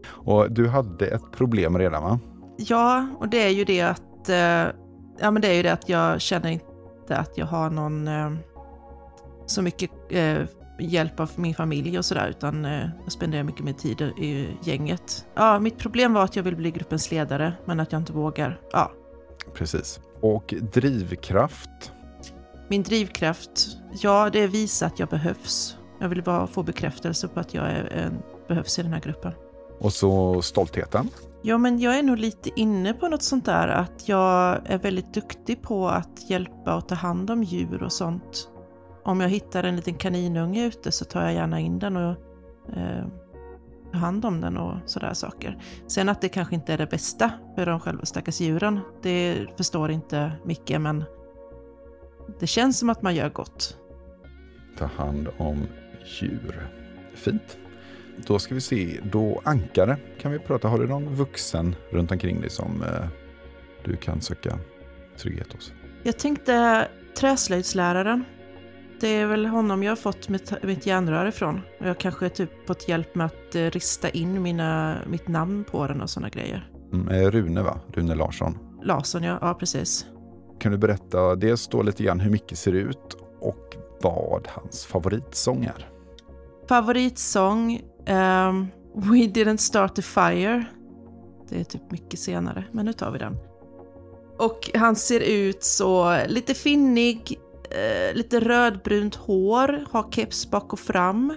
Och 0.08 0.52
du 0.52 0.68
hade 0.68 1.06
ett 1.06 1.32
problem 1.32 1.78
redan 1.78 2.02
va? 2.02 2.18
Ja, 2.56 3.08
och 3.18 3.28
det 3.28 3.42
är 3.42 3.50
ju 3.50 3.64
det 3.64 3.80
att, 3.80 4.28
eh, 4.28 4.74
ja 5.20 5.30
men 5.30 5.42
det 5.42 5.48
är 5.48 5.54
ju 5.54 5.62
det 5.62 5.72
att 5.72 5.88
jag 5.88 6.20
känner 6.20 6.50
inte 6.50 7.16
att 7.16 7.38
jag 7.38 7.46
har 7.46 7.70
någon 7.70 8.08
eh, 8.08 8.32
så 9.46 9.62
mycket 9.62 9.90
eh, 10.08 10.38
hjälp 10.78 11.20
av 11.20 11.30
min 11.36 11.54
familj 11.54 11.98
och 11.98 12.04
sådär, 12.04 12.28
utan 12.28 12.64
eh, 12.64 12.88
jag 13.04 13.12
spenderar 13.12 13.42
mycket 13.42 13.64
mer 13.64 13.72
tid 13.72 14.00
i 14.02 14.48
gänget. 14.62 15.26
Ja, 15.34 15.58
mitt 15.58 15.78
problem 15.78 16.12
var 16.12 16.24
att 16.24 16.36
jag 16.36 16.42
vill 16.42 16.56
bli 16.56 16.70
gruppens 16.70 17.10
ledare, 17.10 17.52
men 17.64 17.80
att 17.80 17.92
jag 17.92 18.00
inte 18.00 18.12
vågar. 18.12 18.60
Ja. 18.72 18.92
Precis. 19.54 20.00
Och 20.20 20.54
drivkraft? 20.72 21.92
Min 22.68 22.82
drivkraft, 22.82 23.76
ja 24.02 24.30
det 24.32 24.40
är 24.42 24.48
visa 24.48 24.86
att 24.86 24.98
jag 24.98 25.08
behövs. 25.08 25.76
Jag 26.00 26.08
vill 26.08 26.22
bara 26.22 26.46
få 26.46 26.62
bekräftelse 26.62 27.28
på 27.28 27.40
att 27.40 27.54
jag 27.54 27.64
är, 27.64 27.92
en, 27.92 28.22
behövs 28.48 28.78
i 28.78 28.82
den 28.82 28.92
här 28.92 29.00
gruppen. 29.00 29.32
Och 29.80 29.92
så 29.92 30.42
stoltheten? 30.42 31.08
Ja, 31.42 31.58
men 31.58 31.80
jag 31.80 31.98
är 31.98 32.02
nog 32.02 32.18
lite 32.18 32.50
inne 32.60 32.92
på 32.92 33.08
något 33.08 33.22
sånt 33.22 33.44
där 33.44 33.68
att 33.68 34.08
jag 34.08 34.60
är 34.64 34.78
väldigt 34.78 35.14
duktig 35.14 35.62
på 35.62 35.88
att 35.88 36.30
hjälpa 36.30 36.76
och 36.76 36.88
ta 36.88 36.94
hand 36.94 37.30
om 37.30 37.42
djur 37.42 37.82
och 37.82 37.92
sånt. 37.92 38.48
Om 39.04 39.20
jag 39.20 39.28
hittar 39.28 39.64
en 39.64 39.76
liten 39.76 39.94
kaninunge 39.94 40.66
ute 40.66 40.92
så 40.92 41.04
tar 41.04 41.22
jag 41.22 41.34
gärna 41.34 41.60
in 41.60 41.78
den 41.78 41.96
och 41.96 42.16
eh, 42.76 43.06
tar 43.92 43.98
hand 43.98 44.24
om 44.24 44.40
den 44.40 44.56
och 44.56 44.76
sådär 44.86 45.14
saker. 45.14 45.62
Sen 45.86 46.08
att 46.08 46.20
det 46.20 46.28
kanske 46.28 46.54
inte 46.54 46.72
är 46.72 46.78
det 46.78 46.86
bästa 46.86 47.30
för 47.54 47.66
de 47.66 47.80
själva 47.80 48.04
stackars 48.04 48.40
djuren, 48.40 48.80
det 49.02 49.46
förstår 49.56 49.90
inte 49.90 50.32
Micke, 50.44 50.78
men 50.78 51.04
det 52.40 52.46
känns 52.46 52.78
som 52.78 52.90
att 52.90 53.02
man 53.02 53.14
gör 53.14 53.28
gott. 53.28 53.76
Ta 54.78 54.84
hand 54.84 55.28
om 55.36 55.66
djur. 56.20 56.68
Fint. 57.14 57.58
Då 58.26 58.38
ska 58.38 58.54
vi 58.54 58.60
se, 58.60 59.00
då 59.12 59.40
ankare 59.44 59.96
kan 60.20 60.32
vi 60.32 60.38
prata. 60.38 60.68
Har 60.68 60.78
du 60.78 60.86
någon 60.86 61.14
vuxen 61.14 61.74
runt 61.90 62.10
omkring 62.10 62.40
dig 62.40 62.50
som 62.50 62.82
eh, 62.82 63.08
du 63.84 63.96
kan 63.96 64.20
söka 64.20 64.58
trygghet 65.16 65.52
hos? 65.52 65.72
Jag 66.02 66.18
tänkte 66.18 66.88
träslöjdsläraren. 67.18 68.24
Det 69.00 69.08
är 69.08 69.26
väl 69.26 69.46
honom 69.46 69.82
jag 69.82 69.90
har 69.90 69.96
fått 69.96 70.28
mitt, 70.28 70.62
mitt 70.62 70.86
järnrör 70.86 71.26
ifrån. 71.26 71.60
Och 71.78 71.82
jag 71.82 71.88
har 71.88 71.94
kanske 71.94 72.28
typ 72.28 72.66
fått 72.66 72.88
hjälp 72.88 73.14
med 73.14 73.26
att 73.26 73.54
eh, 73.54 73.62
rista 73.62 74.08
in 74.08 74.42
mina, 74.42 74.98
mitt 75.06 75.28
namn 75.28 75.64
på 75.64 75.86
den 75.86 76.00
och 76.02 76.10
sådana 76.10 76.28
grejer. 76.28 76.70
Mm, 76.92 77.30
Rune 77.30 77.62
va? 77.62 77.80
Rune 77.92 78.14
Larsson. 78.14 78.58
Larsson, 78.82 79.22
ja. 79.22 79.38
Ja, 79.40 79.54
precis. 79.54 80.06
Kan 80.58 80.72
du 80.72 80.78
berätta 80.78 81.36
dels 81.36 81.68
då 81.68 81.82
lite 81.82 82.02
grann 82.02 82.20
hur 82.20 82.30
Micke 82.30 82.56
ser 82.56 82.72
ut 82.72 83.16
och 83.40 83.76
vad 84.02 84.48
hans 84.50 84.86
favoritsång 84.86 85.64
är? 85.64 85.90
Favoritsång? 86.68 87.80
Um, 88.08 88.68
We 88.98 89.26
didn't 89.26 89.56
start 89.56 89.94
the 89.94 90.02
fire. 90.02 90.64
Det 91.48 91.60
är 91.60 91.64
typ 91.64 91.90
mycket 91.90 92.20
senare, 92.20 92.64
men 92.72 92.84
nu 92.84 92.92
tar 92.92 93.10
vi 93.10 93.18
den. 93.18 93.36
Och 94.38 94.70
han 94.74 94.96
ser 94.96 95.20
ut 95.20 95.64
så 95.64 96.18
lite 96.28 96.54
finnig, 96.54 97.40
eh, 97.70 98.14
lite 98.14 98.40
rödbrunt 98.40 99.14
hår, 99.14 99.84
har 99.90 100.12
keps 100.12 100.50
bak 100.50 100.72
och 100.72 100.78
fram. 100.78 101.34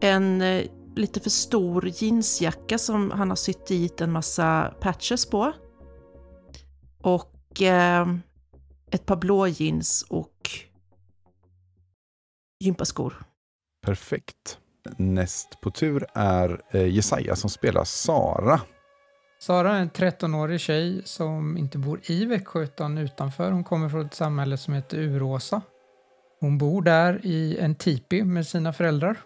En 0.00 0.42
eh, 0.42 0.64
lite 0.96 1.20
för 1.20 1.30
stor 1.30 1.88
jeansjacka 1.88 2.78
som 2.78 3.10
han 3.10 3.28
har 3.28 3.36
sytt 3.36 3.66
dit 3.66 4.00
en 4.00 4.12
massa 4.12 4.74
patches 4.80 5.26
på. 5.26 5.52
Och 7.02 7.35
eh, 7.62 8.06
ett 8.90 9.06
par 9.06 9.16
blå 9.16 9.46
jeans 9.46 10.06
och 10.08 10.50
gympaskor. 12.60 13.14
Perfekt. 13.86 14.58
Näst 14.96 15.60
på 15.60 15.70
tur 15.70 16.06
är 16.14 16.60
eh, 16.70 16.88
Jesaja 16.88 17.36
som 17.36 17.50
spelar 17.50 17.84
Sara. 17.84 18.60
Sara 19.38 19.76
är 19.76 19.80
en 19.80 19.90
13-årig 19.90 20.60
tjej 20.60 21.02
som 21.04 21.58
inte 21.58 21.78
bor 21.78 22.00
i 22.04 22.24
Växjö 22.24 22.62
utan 22.62 22.98
utanför. 22.98 23.50
Hon 23.50 23.64
kommer 23.64 23.88
från 23.88 24.06
ett 24.06 24.14
samhälle 24.14 24.56
som 24.56 24.74
heter 24.74 24.98
Uråsa. 24.98 25.62
Hon 26.40 26.58
bor 26.58 26.82
där 26.82 27.20
i 27.22 27.58
en 27.58 27.74
tipi 27.74 28.22
med 28.22 28.46
sina 28.46 28.72
föräldrar 28.72 29.16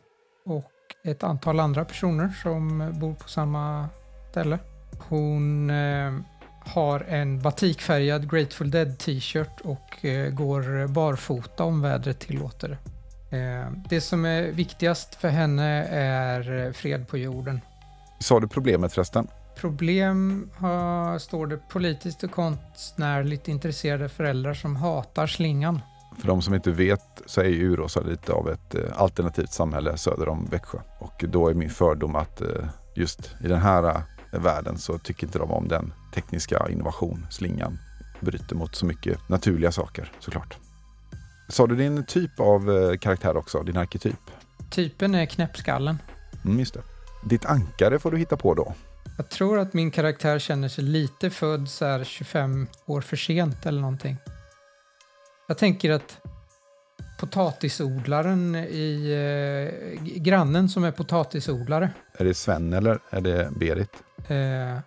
och 0.44 0.72
ett 1.04 1.22
antal 1.22 1.60
andra 1.60 1.84
personer 1.84 2.28
som 2.42 2.92
bor 3.00 3.14
på 3.14 3.28
samma 3.28 3.88
ställe. 4.30 4.58
Hon 5.08 5.70
eh, 5.70 6.12
har 6.70 7.00
en 7.00 7.40
batikfärgad 7.42 8.30
Grateful 8.30 8.70
Dead 8.70 8.98
t-shirt 8.98 9.60
och 9.64 10.04
eh, 10.04 10.30
går 10.30 10.88
barfota 10.88 11.64
om 11.64 11.82
vädret 11.82 12.18
tillåter 12.18 12.68
det. 12.68 12.78
Eh, 13.30 13.72
det 13.88 14.00
som 14.00 14.24
är 14.24 14.42
viktigast 14.42 15.14
för 15.14 15.28
henne 15.28 15.84
är 15.90 16.66
eh, 16.66 16.72
fred 16.72 17.08
på 17.08 17.18
jorden. 17.18 17.60
Sa 18.18 18.40
du 18.40 18.48
problemet 18.48 18.92
förresten? 18.92 19.28
Problem 19.56 20.50
har, 20.56 21.18
står 21.18 21.46
det 21.46 21.56
politiskt 21.68 22.22
och 22.22 22.30
konstnärligt 22.30 23.48
intresserade 23.48 24.08
föräldrar 24.08 24.54
som 24.54 24.76
hatar 24.76 25.26
slingan. 25.26 25.80
För 26.20 26.26
de 26.26 26.42
som 26.42 26.54
inte 26.54 26.70
vet 26.70 27.22
så 27.26 27.40
är 27.40 27.44
ju 27.44 27.72
Uråsa 27.72 28.00
lite 28.00 28.32
av 28.32 28.50
ett 28.50 28.74
eh, 28.74 28.80
alternativt 28.96 29.52
samhälle 29.52 29.96
söder 29.96 30.28
om 30.28 30.46
Växjö. 30.50 30.78
Och 30.98 31.24
då 31.28 31.48
är 31.48 31.54
min 31.54 31.70
fördom 31.70 32.16
att 32.16 32.42
just 32.94 33.34
i 33.44 33.48
den 33.48 33.60
här 33.60 34.02
världen 34.32 34.78
så 34.78 34.98
tycker 34.98 35.26
inte 35.26 35.38
de 35.38 35.50
om 35.50 35.68
den 35.68 35.92
tekniska 36.14 36.68
innovation, 36.70 37.26
slingan, 37.30 37.78
bryter 38.20 38.56
mot 38.56 38.74
så 38.74 38.86
mycket 38.86 39.28
naturliga 39.28 39.72
saker 39.72 40.12
såklart. 40.18 40.58
Sa 41.48 41.66
du 41.66 41.76
din 41.76 42.04
typ 42.04 42.40
av 42.40 42.70
eh, 42.70 42.98
karaktär 42.98 43.36
också, 43.36 43.62
din 43.62 43.76
arketyp? 43.76 44.30
Typen 44.70 45.14
är 45.14 45.26
knäppskallen. 45.26 45.98
Mm, 46.44 46.58
just 46.58 46.74
det. 46.74 46.82
Ditt 47.24 47.44
ankare 47.44 47.98
får 47.98 48.10
du 48.10 48.18
hitta 48.18 48.36
på 48.36 48.54
då. 48.54 48.74
Jag 49.16 49.28
tror 49.28 49.58
att 49.58 49.72
min 49.72 49.90
karaktär 49.90 50.38
känner 50.38 50.68
sig 50.68 50.84
lite 50.84 51.30
född 51.30 51.68
så 51.68 51.84
här 51.84 52.04
25 52.04 52.66
år 52.86 53.00
för 53.00 53.16
sent 53.16 53.66
eller 53.66 53.80
någonting. 53.80 54.16
Jag 55.48 55.58
tänker 55.58 55.90
att 55.90 56.18
potatisodlaren 57.20 58.54
i 58.56 59.10
eh, 59.10 60.02
grannen 60.02 60.68
som 60.68 60.84
är 60.84 60.92
potatisodlare. 60.92 61.90
Är 62.18 62.24
det 62.24 62.34
Sven 62.34 62.72
eller 62.72 62.98
är 63.10 63.20
det 63.20 63.50
Berit? 63.56 63.90
Eh, 64.28 64.78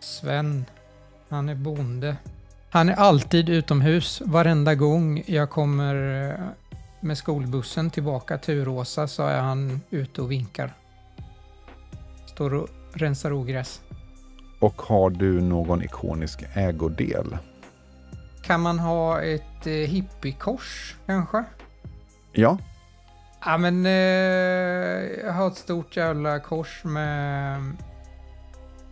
Sven, 0.00 0.64
han 1.28 1.48
är 1.48 1.54
bonde. 1.54 2.16
Han 2.70 2.88
är 2.88 2.94
alltid 2.94 3.48
utomhus. 3.48 4.22
Varenda 4.24 4.74
gång 4.74 5.22
jag 5.26 5.50
kommer 5.50 6.24
eh, 6.30 6.46
med 7.00 7.18
skolbussen 7.18 7.90
tillbaka 7.90 8.38
till 8.38 8.54
Uråsa 8.54 9.08
så 9.08 9.22
är 9.22 9.40
han 9.40 9.80
ute 9.90 10.22
och 10.22 10.30
vinkar. 10.30 10.72
Står 12.26 12.54
och 12.54 12.68
rensar 12.92 13.32
ogräs. 13.32 13.80
Och 14.60 14.82
har 14.82 15.10
du 15.10 15.40
någon 15.40 15.82
ikonisk 15.82 16.44
ägodel? 16.54 17.38
Kan 18.42 18.60
man 18.60 18.78
ha 18.78 19.22
ett 19.22 19.66
eh, 19.66 19.72
hippiekors 19.72 20.96
kanske? 21.06 21.44
Ja, 22.32 22.58
Ja 23.48 23.58
men 23.58 23.86
eh, 23.86 23.92
jag 25.24 25.32
har 25.32 25.48
ett 25.48 25.56
stort 25.56 25.96
jävla 25.96 26.40
kors 26.40 26.84
med, 26.84 27.62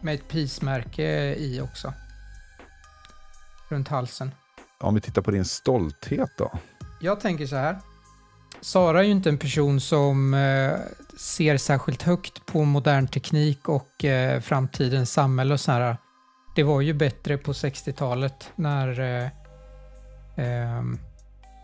med 0.04 0.14
ett 0.14 0.28
pismärke 0.28 1.34
i 1.34 1.60
också. 1.60 1.92
Runt 3.68 3.88
halsen. 3.88 4.30
om 4.78 4.94
vi 4.94 5.00
tittar 5.00 5.22
på 5.22 5.30
din 5.30 5.44
stolthet 5.44 6.30
då. 6.38 6.52
Jag 7.00 7.20
tänker 7.20 7.46
så 7.46 7.56
här. 7.56 7.78
Sara 8.60 9.00
är 9.00 9.02
ju 9.04 9.10
inte 9.10 9.28
en 9.28 9.38
person 9.38 9.80
som 9.80 10.34
eh, 10.34 10.72
ser 11.18 11.56
särskilt 11.56 12.02
högt 12.02 12.46
på 12.46 12.64
modern 12.64 13.06
teknik 13.08 13.68
och 13.68 14.04
eh, 14.04 14.40
framtidens 14.40 15.12
samhälle 15.12 15.54
och 15.54 15.60
så 15.60 15.72
här. 15.72 15.96
Det 16.56 16.62
var 16.62 16.80
ju 16.80 16.92
bättre 16.92 17.38
på 17.38 17.52
60-talet 17.52 18.50
när, 18.54 19.00
eh, 19.00 19.28
ehm, 20.36 20.98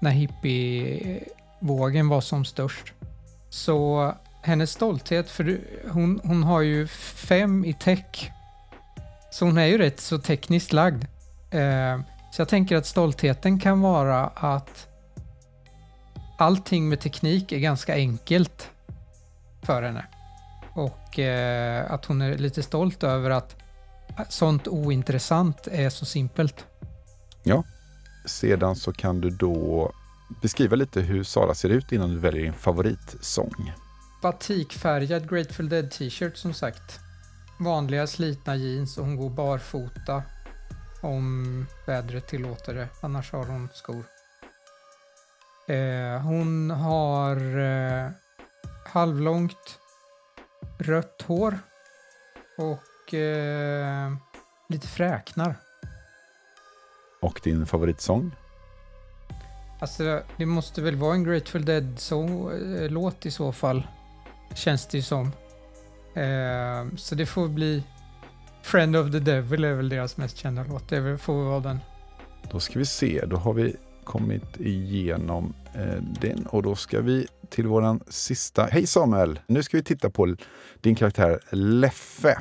när 0.01 0.11
hippievågen 0.11 2.09
var 2.09 2.21
som 2.21 2.45
störst. 2.45 2.93
Så 3.51 4.13
hennes 4.43 4.71
stolthet, 4.71 5.31
för 5.31 5.61
hon, 5.89 6.21
hon 6.25 6.43
har 6.43 6.61
ju 6.61 6.87
fem 6.87 7.65
i 7.65 7.73
tech. 7.73 8.31
Så 9.31 9.45
hon 9.45 9.59
är 9.59 9.67
ju 9.67 9.79
rätt 9.79 10.01
så 10.01 10.19
tekniskt 10.19 10.73
lagd. 10.73 11.05
Eh, 11.51 12.01
så 12.33 12.41
jag 12.41 12.49
tänker 12.49 12.77
att 12.77 12.87
stoltheten 12.87 13.61
kan 13.61 13.81
vara 13.81 14.27
att 14.27 14.87
allting 16.39 16.89
med 16.89 17.01
teknik 17.01 17.53
är 17.53 17.59
ganska 17.59 17.95
enkelt 17.95 18.71
för 19.63 19.83
henne. 19.83 20.07
Och 20.73 21.19
eh, 21.19 21.93
att 21.93 22.05
hon 22.05 22.23
är 22.23 22.39
lite 22.39 22.63
stolt 22.63 23.03
över 23.03 23.31
att 23.31 23.57
sånt 24.29 24.69
ointressant 24.69 25.67
är 25.67 25.91
så 25.91 26.05
simpelt. 26.05 26.67
Ja, 27.43 27.65
Sedan 28.25 28.77
så 28.77 28.93
kan 28.93 29.21
du 29.21 29.31
då 29.31 29.93
beskriva 30.43 30.77
lite 30.77 31.01
hur 31.01 31.25
Sara 31.25 31.55
ser 31.55 31.69
ut 31.69 31.93
innan 31.93 32.11
du 32.11 32.19
väljer 32.19 32.43
din 32.43 32.53
favoritsång. 32.53 33.73
Batikfärgad 34.23 35.31
Grateful 35.31 35.69
Dead 35.69 35.91
t-shirt 35.91 36.37
som 36.37 36.55
sagt. 36.55 37.01
Vanliga 37.61 38.07
slitna 38.07 38.57
jeans 38.57 38.99
och 38.99 39.05
hon 39.05 39.17
går 39.17 39.31
barfota 39.31 40.23
om 41.03 41.67
vädret 41.87 42.27
tillåter 42.27 42.75
det. 42.75 42.89
Annars 43.01 43.33
har 43.33 43.45
hon 43.45 43.69
skor. 43.73 44.05
Eh, 45.69 46.21
hon 46.23 46.71
har 46.71 47.59
eh, 47.59 48.11
halvlångt 48.87 49.79
rött 50.79 51.23
hår 51.23 51.59
och 52.59 53.15
eh, 53.15 54.13
lite 54.69 54.87
fräknar. 54.87 55.55
Och 57.21 57.41
din 57.45 57.67
favoritsång? 57.67 58.37
Alltså, 59.81 60.23
det 60.37 60.47
måste 60.47 60.83
väl 60.83 60.97
vara 60.97 61.15
en 61.15 61.25
Grateful 61.25 61.65
Dead-låt 61.65 63.27
i 63.27 63.31
så 63.31 63.53
fall. 63.53 63.87
Känns 64.55 64.87
det 64.87 64.97
ju 64.99 65.03
som. 65.03 65.33
Eh, 66.15 66.97
så 66.97 67.15
det 67.15 67.27
får 67.27 67.49
bli 67.49 67.83
Friend 68.63 68.97
of 68.97 69.13
the 69.13 69.19
Devil 69.19 69.65
är 69.65 69.75
väl 69.75 69.89
deras 69.89 70.17
mest 70.17 70.37
kända 70.37 70.65
låt. 70.69 70.89
Det 70.89 71.19
får 71.19 71.35
vara 71.35 71.61
den. 71.61 71.79
Då 72.51 72.61
ska 72.61 72.79
vi 72.79 72.87
se, 72.87 73.25
då 73.27 73.37
har 73.37 73.53
vi 73.53 73.77
kommit 74.05 74.61
igenom 74.61 75.55
eh, 75.75 76.03
den 76.21 76.47
och 76.47 76.63
då 76.63 76.75
ska 76.75 77.01
vi 77.01 77.27
till 77.49 77.67
våran 77.67 78.01
sista. 78.09 78.65
Hej 78.65 78.87
Samuel! 78.87 79.41
Nu 79.47 79.63
ska 79.63 79.77
vi 79.77 79.83
titta 79.83 80.11
på 80.11 80.37
din 80.81 80.95
karaktär 80.95 81.41
Leffe. 81.51 82.39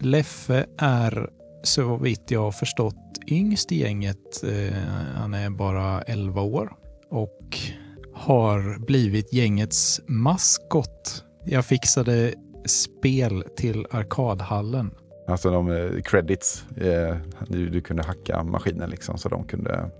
Leffe 0.00 0.66
är 0.78 1.30
så 1.62 1.96
vitt 1.96 2.30
jag 2.30 2.40
har 2.40 2.52
förstått 2.52 3.18
yngst 3.26 3.72
i 3.72 3.80
gänget. 3.80 4.44
Eh, 4.44 4.78
han 5.14 5.34
är 5.34 5.50
bara 5.50 6.02
11 6.02 6.42
år 6.42 6.72
och 7.10 7.58
har 8.14 8.78
blivit 8.86 9.32
gängets 9.32 10.00
maskot. 10.06 11.24
Jag 11.44 11.64
fixade 11.64 12.34
spel 12.66 13.44
till 13.56 13.86
arkadhallen. 13.90 14.94
Alltså 15.28 15.50
de 15.50 15.70
eh, 15.70 16.02
credits. 16.02 16.64
Eh, 16.76 17.16
du, 17.48 17.68
du 17.68 17.80
kunde 17.80 18.02
hacka 18.02 18.44
maskinen 18.44 18.90
liksom 18.90 19.18
så 19.18 19.28
de 19.28 19.44
kunde 19.44 19.90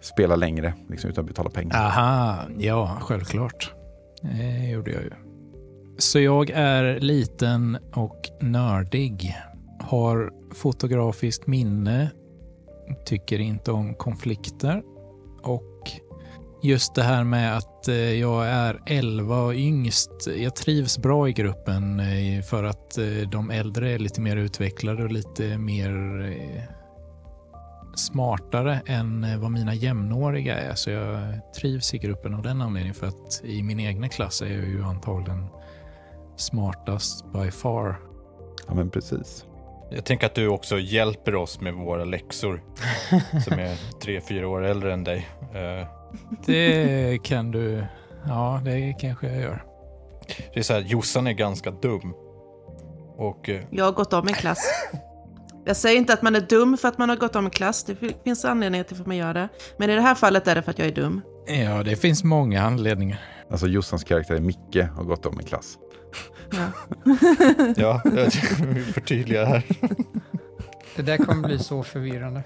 spela 0.00 0.36
längre 0.36 0.74
liksom, 0.88 1.10
utan 1.10 1.24
att 1.24 1.28
betala 1.28 1.50
pengar. 1.50 1.76
Aha, 1.76 2.38
ja, 2.58 2.98
självklart. 3.00 3.74
Det 4.22 4.68
gjorde 4.68 4.90
jag 4.90 5.02
ju. 5.02 5.10
Så 5.98 6.20
jag 6.20 6.50
är 6.50 7.00
liten 7.00 7.78
och 7.94 8.30
nördig. 8.40 9.36
Har 9.80 10.32
fotografiskt 10.54 11.46
minne. 11.46 12.10
Tycker 13.06 13.38
inte 13.38 13.72
om 13.72 13.94
konflikter. 13.94 14.82
Och 15.42 15.77
just 16.62 16.94
det 16.94 17.02
här 17.02 17.24
med 17.24 17.56
att 17.56 17.88
eh, 17.88 18.12
jag 18.12 18.46
är 18.46 18.80
11 18.86 19.42
och 19.42 19.54
yngst. 19.54 20.10
Jag 20.36 20.56
trivs 20.56 20.98
bra 20.98 21.28
i 21.28 21.32
gruppen 21.32 22.00
eh, 22.00 22.42
för 22.42 22.64
att 22.64 22.98
eh, 22.98 23.04
de 23.32 23.50
äldre 23.50 23.90
är 23.90 23.98
lite 23.98 24.20
mer 24.20 24.36
utvecklade 24.36 25.04
och 25.04 25.10
lite 25.12 25.58
mer 25.58 25.98
smartare 27.94 28.80
än 28.86 29.40
vad 29.40 29.50
mina 29.50 29.74
jämnåriga 29.74 30.58
är. 30.58 30.74
Så 30.74 30.90
jag 30.90 31.40
trivs 31.56 31.94
i 31.94 31.98
gruppen 31.98 32.34
av 32.34 32.42
den 32.42 32.62
anledningen 32.62 32.94
för 32.94 33.06
att 33.06 33.40
i 33.44 33.62
min 33.62 33.80
egna 33.80 34.08
klass 34.08 34.42
är 34.42 34.46
jag 34.46 34.68
ju 34.68 34.82
antagligen 34.82 35.46
smartast 36.36 37.32
by 37.32 37.50
far. 37.50 38.00
Ja, 38.68 38.74
men 38.74 38.90
precis. 38.90 39.44
Jag 39.90 40.04
tänker 40.04 40.26
att 40.26 40.34
du 40.34 40.48
också 40.48 40.78
hjälper 40.78 41.34
oss 41.34 41.60
med 41.60 41.74
våra 41.74 42.04
läxor 42.04 42.62
som 43.44 43.58
är 43.58 44.00
tre, 44.00 44.20
fyra 44.20 44.48
år 44.48 44.64
äldre 44.64 44.92
än 44.92 45.04
dig. 45.04 45.28
Det 46.46 47.18
kan 47.22 47.50
du... 47.50 47.84
Ja, 48.26 48.60
det 48.64 48.94
kanske 49.00 49.26
jag 49.28 49.42
gör. 49.42 49.64
Det 50.54 50.58
är 50.60 50.62
så 50.64 50.72
här, 50.72 50.80
Jossan 50.80 51.26
är 51.26 51.32
ganska 51.32 51.70
dum. 51.70 52.14
Och 53.16 53.48
eh, 53.48 53.62
Jag 53.70 53.84
har 53.84 53.92
gått 53.92 54.12
om 54.12 54.28
en 54.28 54.34
klass. 54.34 54.58
Jag 55.64 55.76
säger 55.76 55.98
inte 55.98 56.12
att 56.12 56.22
man 56.22 56.36
är 56.36 56.40
dum 56.40 56.76
för 56.76 56.88
att 56.88 56.98
man 56.98 57.08
har 57.08 57.16
gått 57.16 57.36
om 57.36 57.44
en 57.44 57.50
klass. 57.50 57.84
Det 57.84 57.94
fi- 57.94 58.16
finns 58.24 58.44
anledningar 58.44 58.84
till 58.84 59.00
att 59.00 59.06
man 59.06 59.16
gör 59.16 59.34
det. 59.34 59.48
Men 59.78 59.90
i 59.90 59.94
det 59.94 60.00
här 60.00 60.14
fallet 60.14 60.48
är 60.48 60.54
det 60.54 60.62
för 60.62 60.70
att 60.70 60.78
jag 60.78 60.88
är 60.88 60.92
dum. 60.94 61.20
Ja, 61.46 61.82
det 61.82 61.96
finns 61.96 62.24
många 62.24 62.62
anledningar. 62.62 63.20
Alltså 63.50 63.66
Jossans 63.66 64.04
karaktär 64.04 64.34
är 64.34 64.40
Micke 64.40 64.76
har 64.96 65.04
gått 65.04 65.26
om 65.26 65.38
en 65.38 65.44
klass. 65.44 65.78
Ja. 66.50 66.66
ja, 67.76 68.00
jag 68.04 68.66
vill 68.74 68.84
förtydliga 68.84 69.44
här. 69.44 69.62
Det 70.96 71.02
där 71.02 71.16
kommer 71.16 71.48
bli 71.48 71.58
så 71.58 71.82
förvirrande. 71.82 72.42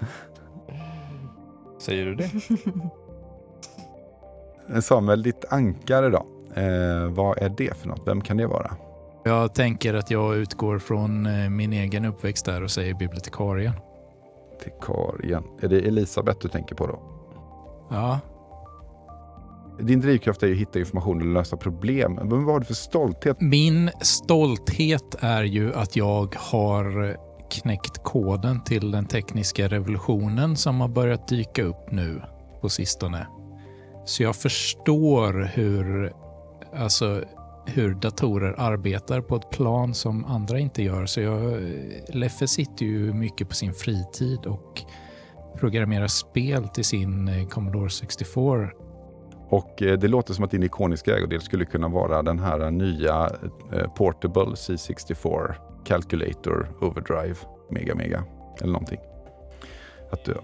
Säger 1.81 2.05
du 2.05 2.15
det? 2.15 2.29
Eh, 4.69 4.79
Samuel, 4.79 5.23
ditt 5.23 5.45
ankare 5.49 6.09
då? 6.09 6.25
Eh, 6.55 7.07
vad 7.09 7.37
är 7.37 7.49
det 7.57 7.77
för 7.77 7.87
något? 7.87 8.01
Vem 8.07 8.21
kan 8.21 8.37
det 8.37 8.47
vara? 8.47 8.75
Jag 9.23 9.55
tänker 9.55 9.93
att 9.93 10.11
jag 10.11 10.35
utgår 10.35 10.79
från 10.79 11.25
eh, 11.25 11.49
min 11.49 11.73
egen 11.73 12.05
uppväxt 12.05 12.45
där 12.45 12.63
och 12.63 12.71
säger 12.71 12.93
bibliotekarien. 12.93 13.73
Vikarien. 14.65 15.43
Är 15.61 15.67
det 15.67 15.79
Elisabeth 15.79 16.39
du 16.41 16.47
tänker 16.49 16.75
på 16.75 16.87
då? 16.87 16.99
Ja, 17.89 18.19
Din 19.79 20.01
drivkraft 20.01 20.43
är 20.43 20.47
ju 20.47 20.53
att 20.53 20.59
hitta 20.59 20.79
information 20.79 21.21
och 21.21 21.27
lösa 21.27 21.57
problem. 21.57 22.13
Men 22.13 22.29
vad 22.45 22.53
har 22.53 22.59
du 22.59 22.65
för 22.65 22.73
stolthet? 22.73 23.41
min 23.41 23.91
stolthet 24.01 25.15
är 25.19 25.43
ju 25.43 25.73
att 25.73 25.95
jag 25.95 26.35
har 26.39 27.17
knäckt 27.49 28.03
koden 28.03 28.63
till 28.63 28.91
den 28.91 29.05
tekniska 29.05 29.67
revolutionen 29.67 30.55
som 30.55 30.81
har 30.81 30.87
börjat 30.87 31.27
dyka 31.27 31.63
upp 31.63 31.91
nu 31.91 32.21
på 32.61 32.69
sistone. 32.69 33.27
Så 34.05 34.23
jag 34.23 34.35
förstår 34.35 35.49
hur, 35.53 36.13
alltså, 36.75 37.23
hur 37.65 37.93
datorer 37.93 38.55
arbetar 38.57 39.21
på 39.21 39.35
ett 39.35 39.49
plan 39.49 39.93
som 39.93 40.25
andra 40.25 40.59
inte 40.59 40.83
gör. 40.83 41.05
Så 41.05 41.21
jag, 41.21 41.61
Leffe 42.09 42.47
sitter 42.47 42.85
ju 42.85 43.13
mycket 43.13 43.49
på 43.49 43.55
sin 43.55 43.73
fritid 43.73 44.45
och 44.45 44.81
programmerar 45.59 46.07
spel 46.07 46.67
till 46.67 46.85
sin 46.85 47.27
eh, 47.27 47.47
Commodore 47.47 47.89
64 47.89 48.69
Och 49.49 49.81
eh, 49.81 49.99
det 49.99 50.07
låter 50.07 50.33
som 50.33 50.45
att 50.45 50.51
din 50.51 50.63
ikoniska 50.63 51.17
ägodel 51.17 51.41
skulle 51.41 51.65
kunna 51.65 51.87
vara 51.87 52.21
den 52.21 52.39
här 52.39 52.59
eh, 52.59 52.71
nya 52.71 53.29
Portable 53.95 54.43
C64 54.43 55.55
Calculator 55.85 56.69
Overdrive 56.81 57.35
Mega 57.71 57.95
Mega 57.95 58.23
eller 58.61 58.73
någonting. 58.73 58.99
Att 60.11 60.25
du, 60.25 60.37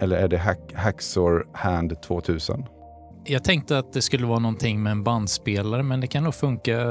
eller 0.00 0.16
är 0.16 0.28
det 0.28 0.38
Hack, 0.38 0.72
Hacksaw 0.74 1.44
Hand 1.52 2.02
2000? 2.02 2.64
Jag 3.24 3.44
tänkte 3.44 3.78
att 3.78 3.92
det 3.92 4.02
skulle 4.02 4.26
vara 4.26 4.38
någonting 4.38 4.82
med 4.82 4.90
en 4.90 5.04
bandspelare, 5.04 5.82
men 5.82 6.00
det 6.00 6.06
kan 6.06 6.24
nog 6.24 6.34
funka. 6.34 6.84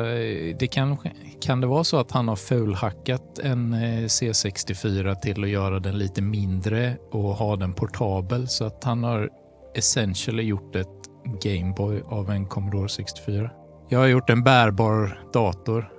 Det 0.59 0.71
kan, 0.71 0.97
kan 1.41 1.61
det 1.61 1.67
vara 1.67 1.83
så 1.83 1.97
att 1.97 2.11
han 2.11 2.27
har 2.27 2.35
fulhackat 2.35 3.39
en 3.39 3.73
eh, 3.73 4.03
C64 4.03 5.15
till 5.15 5.43
att 5.43 5.49
göra 5.49 5.79
den 5.79 5.97
lite 5.97 6.21
mindre 6.21 6.97
och 7.11 7.23
ha 7.23 7.55
den 7.55 7.73
portabel 7.73 8.47
så 8.47 8.65
att 8.65 8.83
han 8.83 9.03
har 9.03 9.29
essentially 9.75 10.43
gjort 10.43 10.75
ett 10.75 10.87
Gameboy 11.43 12.01
av 12.05 12.29
en 12.29 12.45
Commodore 12.45 12.89
64. 12.89 13.51
Jag 13.89 13.99
har 13.99 14.07
gjort 14.07 14.29
en 14.29 14.43
bärbar 14.43 15.23
dator. 15.33 15.91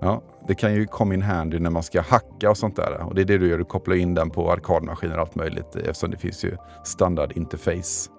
Ja, 0.00 0.22
det 0.48 0.54
kan 0.54 0.74
ju 0.74 0.86
komma 0.86 1.14
in 1.14 1.22
handy 1.22 1.58
när 1.58 1.70
man 1.70 1.82
ska 1.82 2.00
hacka 2.00 2.50
och 2.50 2.56
sånt 2.56 2.76
där. 2.76 3.06
Och 3.08 3.14
det 3.14 3.20
är 3.20 3.24
det 3.24 3.38
du 3.38 3.48
gör, 3.48 3.58
du 3.58 3.64
kopplar 3.64 3.96
in 3.96 4.14
den 4.14 4.30
på 4.30 4.52
arkadmaskiner 4.52 5.14
och 5.14 5.20
allt 5.20 5.34
möjligt 5.34 5.76
eh, 5.76 5.82
eftersom 5.88 6.10
det 6.10 6.18
finns 6.18 6.44
ju 6.44 6.56
standard 6.84 7.32
interface. 7.36 8.10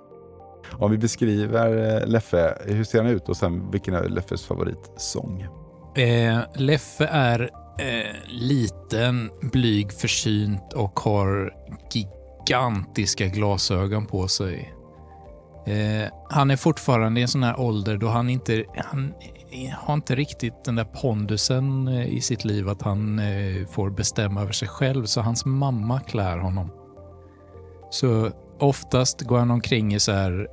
Om 0.72 0.92
vi 0.92 0.98
beskriver 0.98 2.02
eh, 2.02 2.08
Leffe, 2.08 2.58
hur 2.66 2.84
ser 2.84 3.04
han 3.04 3.12
ut 3.12 3.30
och 3.30 3.38
sen 3.38 3.72
vilken 3.72 3.94
är 3.94 4.10
Leffes 4.10 4.46
favoritsång? 4.46 5.48
Eh, 5.96 6.40
Leffe 6.56 7.06
är 7.12 7.42
eh, 7.80 8.16
liten, 8.28 9.32
blyg, 9.42 9.92
försynt 9.94 10.74
och 10.74 11.00
har 11.00 11.54
gigantiska 11.94 13.28
glasögon 13.28 14.06
på 14.06 14.28
sig. 14.28 14.74
Eh, 15.68 16.12
han 16.30 16.52
är 16.52 16.56
fortfarande 16.56 17.20
i 17.20 17.24
en 17.24 17.28
sån 17.28 17.44
här 17.44 17.60
ålder 17.60 17.98
då 17.98 18.08
han 18.08 18.30
inte 18.30 18.64
han 18.76 19.14
har 19.78 19.94
inte 19.94 20.16
riktigt 20.16 20.64
den 20.64 20.76
där 20.76 20.84
pondusen 20.84 21.88
eh, 21.88 22.08
i 22.08 22.22
sitt 22.22 22.46
liv 22.46 22.70
att 22.70 22.82
han 22.82 23.20
eh, 23.20 23.68
får 23.68 23.90
bestämma 23.90 24.42
över 24.42 24.52
sig 24.52 24.68
själv, 24.68 25.06
så 25.06 25.22
hans 25.22 25.46
mamma 25.46 26.00
klär 26.00 26.38
honom. 26.38 26.72
Så 27.90 28.32
oftast 28.60 29.22
går 29.22 29.40
han 29.40 29.52
omkring 29.52 29.94
i 29.94 30.00
så 30.00 30.12
här 30.12 30.48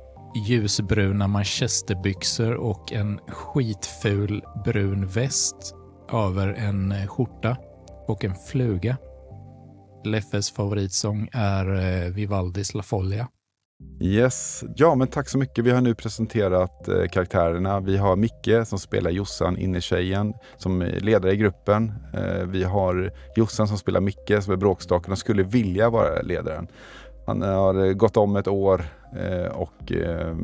ljusbruna 0.47 1.27
manchesterbyxor 1.27 2.53
och 2.53 2.93
en 2.93 3.19
skitful 3.27 4.43
brun 4.65 5.07
väst 5.07 5.75
över 6.13 6.47
en 6.47 6.91
eh, 6.91 7.07
skjorta 7.07 7.57
och 8.07 8.25
en 8.25 8.35
fluga. 8.35 8.97
Leffes 10.05 10.51
favoritsång 10.51 11.29
är 11.33 12.09
Vivaldis 12.09 12.73
La 12.73 12.83
Folia. 12.83 13.27
Yes, 14.01 14.63
ja 14.75 14.95
men 14.95 15.07
tack 15.07 15.29
så 15.29 15.37
mycket. 15.37 15.65
Vi 15.65 15.71
har 15.71 15.81
nu 15.81 15.95
presenterat 15.95 16.87
eh, 16.87 17.07
karaktärerna. 17.11 17.79
Vi 17.79 17.97
har 17.97 18.15
Micke 18.15 18.67
som 18.67 18.79
spelar 18.79 19.11
Jossan, 19.11 19.57
innertjejen, 19.57 20.33
som 20.57 20.81
är 20.81 20.99
ledare 20.99 21.31
i 21.31 21.37
gruppen. 21.37 21.93
Eh, 22.13 22.45
vi 22.45 22.63
har 22.63 23.11
Jossan 23.35 23.67
som 23.67 23.77
spelar 23.77 24.01
Micke 24.01 24.43
som 24.43 24.53
är 24.53 24.57
bråkstaken 24.57 25.11
och 25.11 25.17
skulle 25.17 25.43
vilja 25.43 25.89
vara 25.89 26.21
ledaren. 26.21 26.67
Han 27.25 27.43
eh, 27.43 27.49
har 27.49 27.85
eh, 27.85 27.93
gått 27.93 28.17
om 28.17 28.35
ett 28.35 28.47
år 28.47 28.85
eh, 29.15 29.45
och 29.45 29.91
eh, 29.91 30.35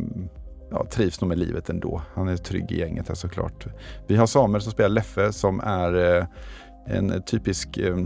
ja, 0.71 0.86
trivs 0.89 1.21
nog 1.21 1.28
med 1.28 1.38
livet 1.38 1.69
ändå. 1.69 2.02
Han 2.13 2.28
är 2.28 2.38
trygg 2.38 2.71
i 2.71 2.80
gänget 2.80 3.08
här 3.08 3.15
såklart. 3.15 3.65
Vi 4.08 4.15
har 4.15 4.28
Samuel 4.28 4.62
som 4.62 4.71
spelar 4.71 4.89
Leffe 4.89 5.34
som 5.34 5.60
är 5.60 6.17
eh, 6.17 6.25
en 6.88 7.23
typisk, 7.23 7.78
eh, 7.78 7.97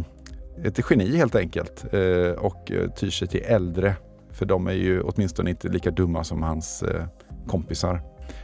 ett 0.64 0.80
geni 0.90 1.18
helt 1.18 1.36
enkelt 1.36 1.86
eh, 1.94 2.32
och 2.32 2.72
eh, 2.72 2.90
tyr 2.90 3.10
sig 3.10 3.28
till 3.28 3.44
äldre 3.46 3.96
för 4.34 4.46
de 4.46 4.68
är 4.68 4.74
ju 4.74 5.02
åtminstone 5.02 5.50
inte 5.50 5.68
lika 5.68 5.92
dumma 5.92 6.24
som 6.24 6.44
hans 6.44 6.84
eh, 6.84 7.06
kompisar. 7.48 8.02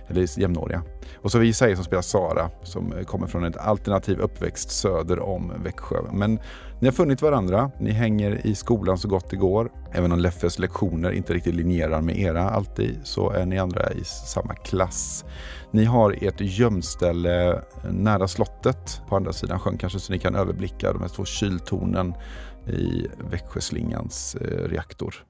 Eller 0.07 0.39
jämnåriga. 0.39 0.83
Och 1.17 1.31
så 1.31 1.37
har 1.37 1.41
vi 1.43 1.47
Isaia 1.47 1.75
som 1.75 1.85
spelar 1.85 2.01
Sara 2.01 2.49
som 2.63 2.93
eh, 2.93 3.03
kommer 3.03 3.27
från 3.27 3.43
en 3.43 3.53
alternativ 3.59 4.19
uppväxt 4.19 4.71
söder 4.71 5.19
om 5.19 5.53
Växjö. 5.63 5.97
Men 6.13 6.39
ni 6.79 6.87
har 6.87 6.91
funnit 6.91 7.21
varandra. 7.21 7.71
Ni 7.79 7.91
hänger 7.91 8.47
i 8.47 8.55
skolan 8.55 8.97
så 8.97 9.07
gott 9.07 9.29
det 9.29 9.35
går. 9.35 9.71
Även 9.91 10.11
om 10.11 10.19
Leffes 10.19 10.59
lektioner 10.59 11.11
inte 11.11 11.33
riktigt 11.33 11.55
linjerar 11.55 12.01
med 12.01 12.17
era 12.17 12.49
alltid 12.49 12.99
så 13.03 13.31
är 13.31 13.45
ni 13.45 13.59
andra 13.59 13.91
i 13.91 14.03
samma 14.03 14.55
klass. 14.55 15.25
Ni 15.71 15.85
har 15.85 16.15
ert 16.21 16.41
gömställe 16.41 17.51
eh, 17.51 17.59
nära 17.91 18.27
slottet 18.27 19.01
på 19.09 19.15
andra 19.15 19.33
sidan 19.33 19.59
sjön 19.59 19.77
kanske 19.77 19.99
så 19.99 20.13
ni 20.13 20.19
kan 20.19 20.35
överblicka 20.35 20.93
de 20.93 21.01
här 21.01 21.09
två 21.09 21.25
kyltornen 21.25 22.13
i 22.67 23.07
Växjöslingans 23.31 24.35
eh, 24.35 24.69
reaktor. 24.69 25.28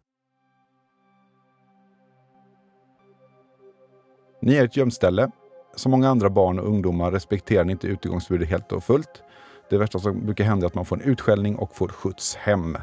Ni 4.42 4.56
är 4.56 4.66
ett 4.66 4.78
gömställe. 4.78 5.32
Som 5.76 5.92
många 5.92 6.10
andra 6.10 6.30
barn 6.30 6.60
och 6.60 6.68
ungdomar 6.68 7.12
respekterar 7.12 7.64
ni 7.64 7.72
inte 7.72 7.88
utegångsförbudet 7.88 8.50
helt 8.50 8.72
och 8.72 8.84
fullt. 8.84 9.24
Det 9.70 9.78
värsta 9.78 10.00
som 10.00 10.26
brukar 10.26 10.44
hända 10.44 10.66
är 10.66 10.68
att 10.68 10.76
man 10.76 10.86
får 10.86 10.96
en 10.96 11.02
utskällning 11.02 11.56
och 11.56 11.76
får 11.76 11.88
skjuts 11.88 12.36
hem. 12.36 12.78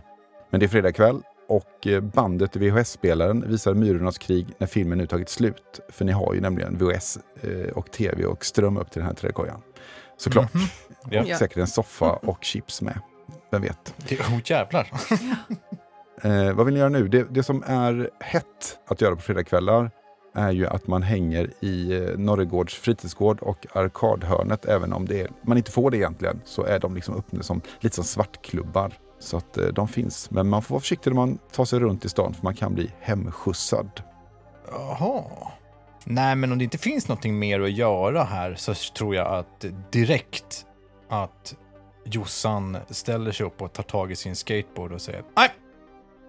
Men 0.51 0.61
det 0.61 0.66
är 0.66 0.69
fredag 0.69 0.92
kväll 0.92 1.23
och 1.49 1.87
eh, 1.87 2.01
bandet 2.01 2.53
till 2.53 2.61
VHS-spelaren 2.61 3.51
visar 3.51 3.75
Myrornas 3.75 4.19
krig 4.19 4.47
när 4.59 4.66
filmen 4.66 4.99
nu 4.99 5.07
tagit 5.07 5.29
slut. 5.29 5.81
För 5.88 6.05
ni 6.05 6.12
har 6.12 6.35
ju 6.35 6.40
nämligen 6.40 6.79
VHS 6.79 7.19
eh, 7.40 7.73
och 7.75 7.92
tv 7.92 8.25
och 8.25 8.45
ström 8.45 8.77
upp 8.77 8.90
till 8.90 9.01
den 9.01 9.07
här 9.07 9.14
trädkojan. 9.14 9.62
Såklart. 10.16 10.53
Ja. 11.11 11.23
Och 11.23 11.29
säkert 11.29 11.57
en 11.57 11.66
soffa 11.66 12.12
och 12.12 12.45
chips 12.45 12.83
med. 12.83 13.01
Vem 13.51 13.62
vet? 13.62 13.95
Det, 14.09 14.21
oh, 14.21 14.40
jävlar. 14.45 14.90
Eh, 16.23 16.53
vad 16.53 16.66
vill 16.66 16.75
ni 16.75 16.81
göra 16.81 16.88
nu? 16.88 17.09
Det, 17.09 17.27
det 17.31 17.42
som 17.42 17.62
är 17.66 18.11
hett 18.21 18.79
att 18.87 19.01
göra 19.01 19.16
på 19.16 19.23
fredagskvällar 19.23 19.90
är 20.37 20.51
ju 20.51 20.66
att 20.66 20.87
man 20.87 21.03
hänger 21.03 21.51
i 21.61 21.92
eh, 21.92 22.18
Norregårds 22.18 22.75
fritidsgård 22.75 23.40
och 23.40 23.66
arkadhörnet. 23.75 24.64
Även 24.64 24.92
om 24.92 25.07
det 25.07 25.20
är, 25.20 25.31
man 25.42 25.57
inte 25.57 25.70
får 25.70 25.90
det 25.90 25.96
egentligen 25.96 26.40
så 26.44 26.64
är 26.64 26.79
de 26.79 26.94
liksom 26.94 27.16
öppna 27.16 27.42
som 27.42 27.61
lite 27.81 27.96
som 27.96 28.05
svartklubbar. 28.05 28.92
Så 29.18 29.37
att 29.37 29.59
eh, 29.59 29.66
de 29.66 29.88
finns. 29.88 30.31
Men 30.31 30.49
man 30.49 30.62
får 30.62 30.75
vara 30.75 30.81
försiktig 30.81 31.11
när 31.11 31.16
man 31.16 31.38
tar 31.53 31.64
sig 31.64 31.79
runt 31.79 32.05
i 32.05 32.09
stan 32.09 32.35
för 32.35 32.44
man 32.44 32.55
kan 32.55 32.75
bli 32.75 32.90
hemskjutsad. 33.01 34.03
Jaha. 34.70 35.22
Nej, 36.05 36.37
men 36.37 36.53
om 36.53 36.59
det 36.59 36.64
inte 36.64 36.79
finns 36.79 37.09
någonting 37.09 37.38
mer 37.38 37.61
att 37.61 37.72
göra 37.72 38.25
här 38.25 38.55
så 38.55 38.75
tror 38.75 39.14
jag 39.14 39.27
att 39.27 39.64
direkt 39.92 40.66
att 41.09 41.57
Jossan 42.05 42.77
ställer 42.90 43.33
sig 43.33 43.46
upp 43.46 43.62
och 43.62 43.72
tar 43.72 43.83
tag 43.83 44.12
i 44.12 44.16
sin 44.16 44.37
skateboard 44.37 44.92
och 44.92 45.01
säger 45.01 45.22
Nej, 45.37 45.51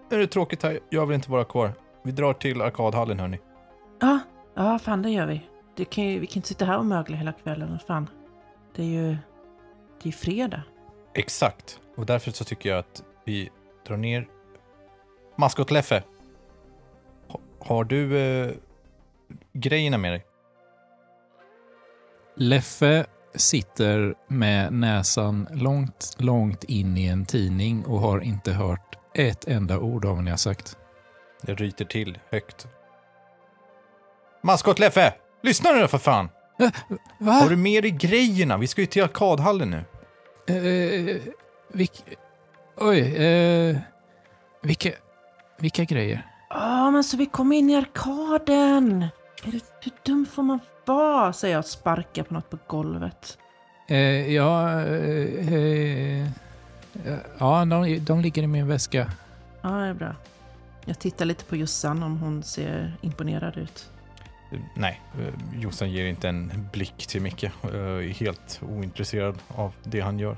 nu 0.10 0.18
är 0.18 0.22
det 0.22 0.28
tråkigt 0.28 0.64
här. 0.64 0.80
Jag 0.90 1.06
vill 1.06 1.16
inte 1.16 1.32
vara 1.32 1.44
kvar. 1.44 1.74
Vi 2.04 2.12
drar 2.12 2.34
till 2.34 2.62
arkadhallen 2.62 3.20
hörni. 3.20 3.40
Ja, 4.00 4.20
ja 4.54 4.80
fan 4.80 5.02
det 5.02 5.10
gör 5.10 5.26
vi. 5.28 5.42
Det 5.76 5.86
kan 5.86 6.04
ju, 6.04 6.20
vi 6.20 6.28
kan 6.28 6.36
inte 6.36 6.48
sitta 6.48 6.66
här 6.66 6.78
och 6.78 6.86
mögla 6.86 7.18
hela 7.18 7.32
kvällen. 7.34 7.80
Fan. 7.88 8.10
Det 8.76 8.82
är 8.82 8.88
ju 8.88 9.18
det 10.04 10.10
är 10.10 10.14
fredag. 10.14 10.62
Exakt. 11.14 11.80
Och 11.96 12.06
därför 12.06 12.32
så 12.32 12.44
tycker 12.44 12.70
jag 12.70 12.80
att 12.80 13.04
vi 13.26 13.50
drar 13.88 13.98
ner. 13.98 14.28
Maskot 15.36 15.72
Leffe. 15.72 16.04
Ha- 17.28 17.40
Har 17.60 17.84
du 17.84 18.18
eh, 18.20 18.52
grejerna 19.54 19.98
med 19.98 20.12
dig? 20.12 20.26
Leffe 22.36 23.06
sitter 23.36 24.16
med 24.28 24.74
näsan 24.74 25.48
långt, 25.52 26.16
långt 26.20 26.64
in 26.64 26.98
i 26.98 27.06
en 27.08 27.26
tidning 27.26 27.86
och 27.86 28.00
har 28.00 28.20
inte 28.22 28.52
hört 28.54 28.98
ett 29.14 29.48
enda 29.48 29.80
ord 29.80 30.06
av 30.06 30.16
vad 30.16 30.24
ni 30.24 30.30
har 30.32 30.38
sagt. 30.38 30.78
Det 31.42 31.56
ryter 31.56 31.86
till 31.86 32.18
högt. 32.32 32.68
Maskot 34.48 34.80
Leffe! 34.80 35.14
Lyssna 35.44 35.72
nu 35.72 35.82
då 35.82 35.88
för 35.88 35.98
fan! 35.98 36.30
Va? 37.20 37.32
Har 37.32 37.50
du 37.50 37.56
med 37.56 37.84
dig 37.84 37.92
grejerna? 37.92 38.58
Vi 38.58 38.68
ska 38.68 38.82
ju 38.82 38.88
till 38.88 39.04
arkadhallen 39.04 39.70
nu. 39.70 39.84
Eh, 40.56 41.18
vilk... 41.74 42.04
Oj, 42.78 43.00
eh, 43.00 43.78
vilka, 44.64 44.90
vilka 45.60 45.84
grejer? 45.84 46.28
Ja, 46.50 46.92
men 46.92 47.04
så 47.04 47.18
vi 47.18 47.26
kom 47.26 47.52
in 47.54 47.70
i 47.70 47.76
arkaden. 47.76 49.02
Är 49.44 49.52
du, 49.52 49.60
hur 49.82 49.92
dum 50.04 50.26
får 50.26 50.44
man 50.44 50.60
vara? 50.86 51.34
Säger 51.34 51.54
jag 51.54 51.60
och 51.60 51.66
sparkar 51.66 52.24
på 52.24 52.34
något 52.34 52.50
på 52.50 52.58
golvet. 52.68 53.38
Eh, 53.88 54.34
ja, 54.34 54.82
eh, 54.82 56.28
ja 57.38 57.66
de, 57.66 58.00
de 58.00 58.22
ligger 58.22 58.44
i 58.44 58.48
min 58.48 58.68
väska. 58.68 59.12
Ja, 59.62 59.70
det 59.70 59.88
är 59.88 59.94
bra. 59.94 60.16
Jag 60.86 61.00
tittar 61.00 61.26
lite 61.26 61.44
på 61.44 61.56
Jossan 61.56 62.04
om 62.04 62.18
hon 62.18 62.44
ser 62.44 62.98
imponerad 63.02 63.58
ut. 63.58 63.90
Nej, 64.74 65.02
eh, 65.20 65.62
Jossan 65.62 65.92
ger 65.92 66.06
inte 66.06 66.30
en 66.30 66.70
blick 66.74 67.08
till 67.08 67.22
Micke. 67.22 67.44
Eh, 67.44 67.50
Är 67.74 68.14
helt 68.14 68.60
ointresserad 68.70 69.36
av 69.48 69.74
det 69.84 70.00
han 70.02 70.20
gör. 70.20 70.38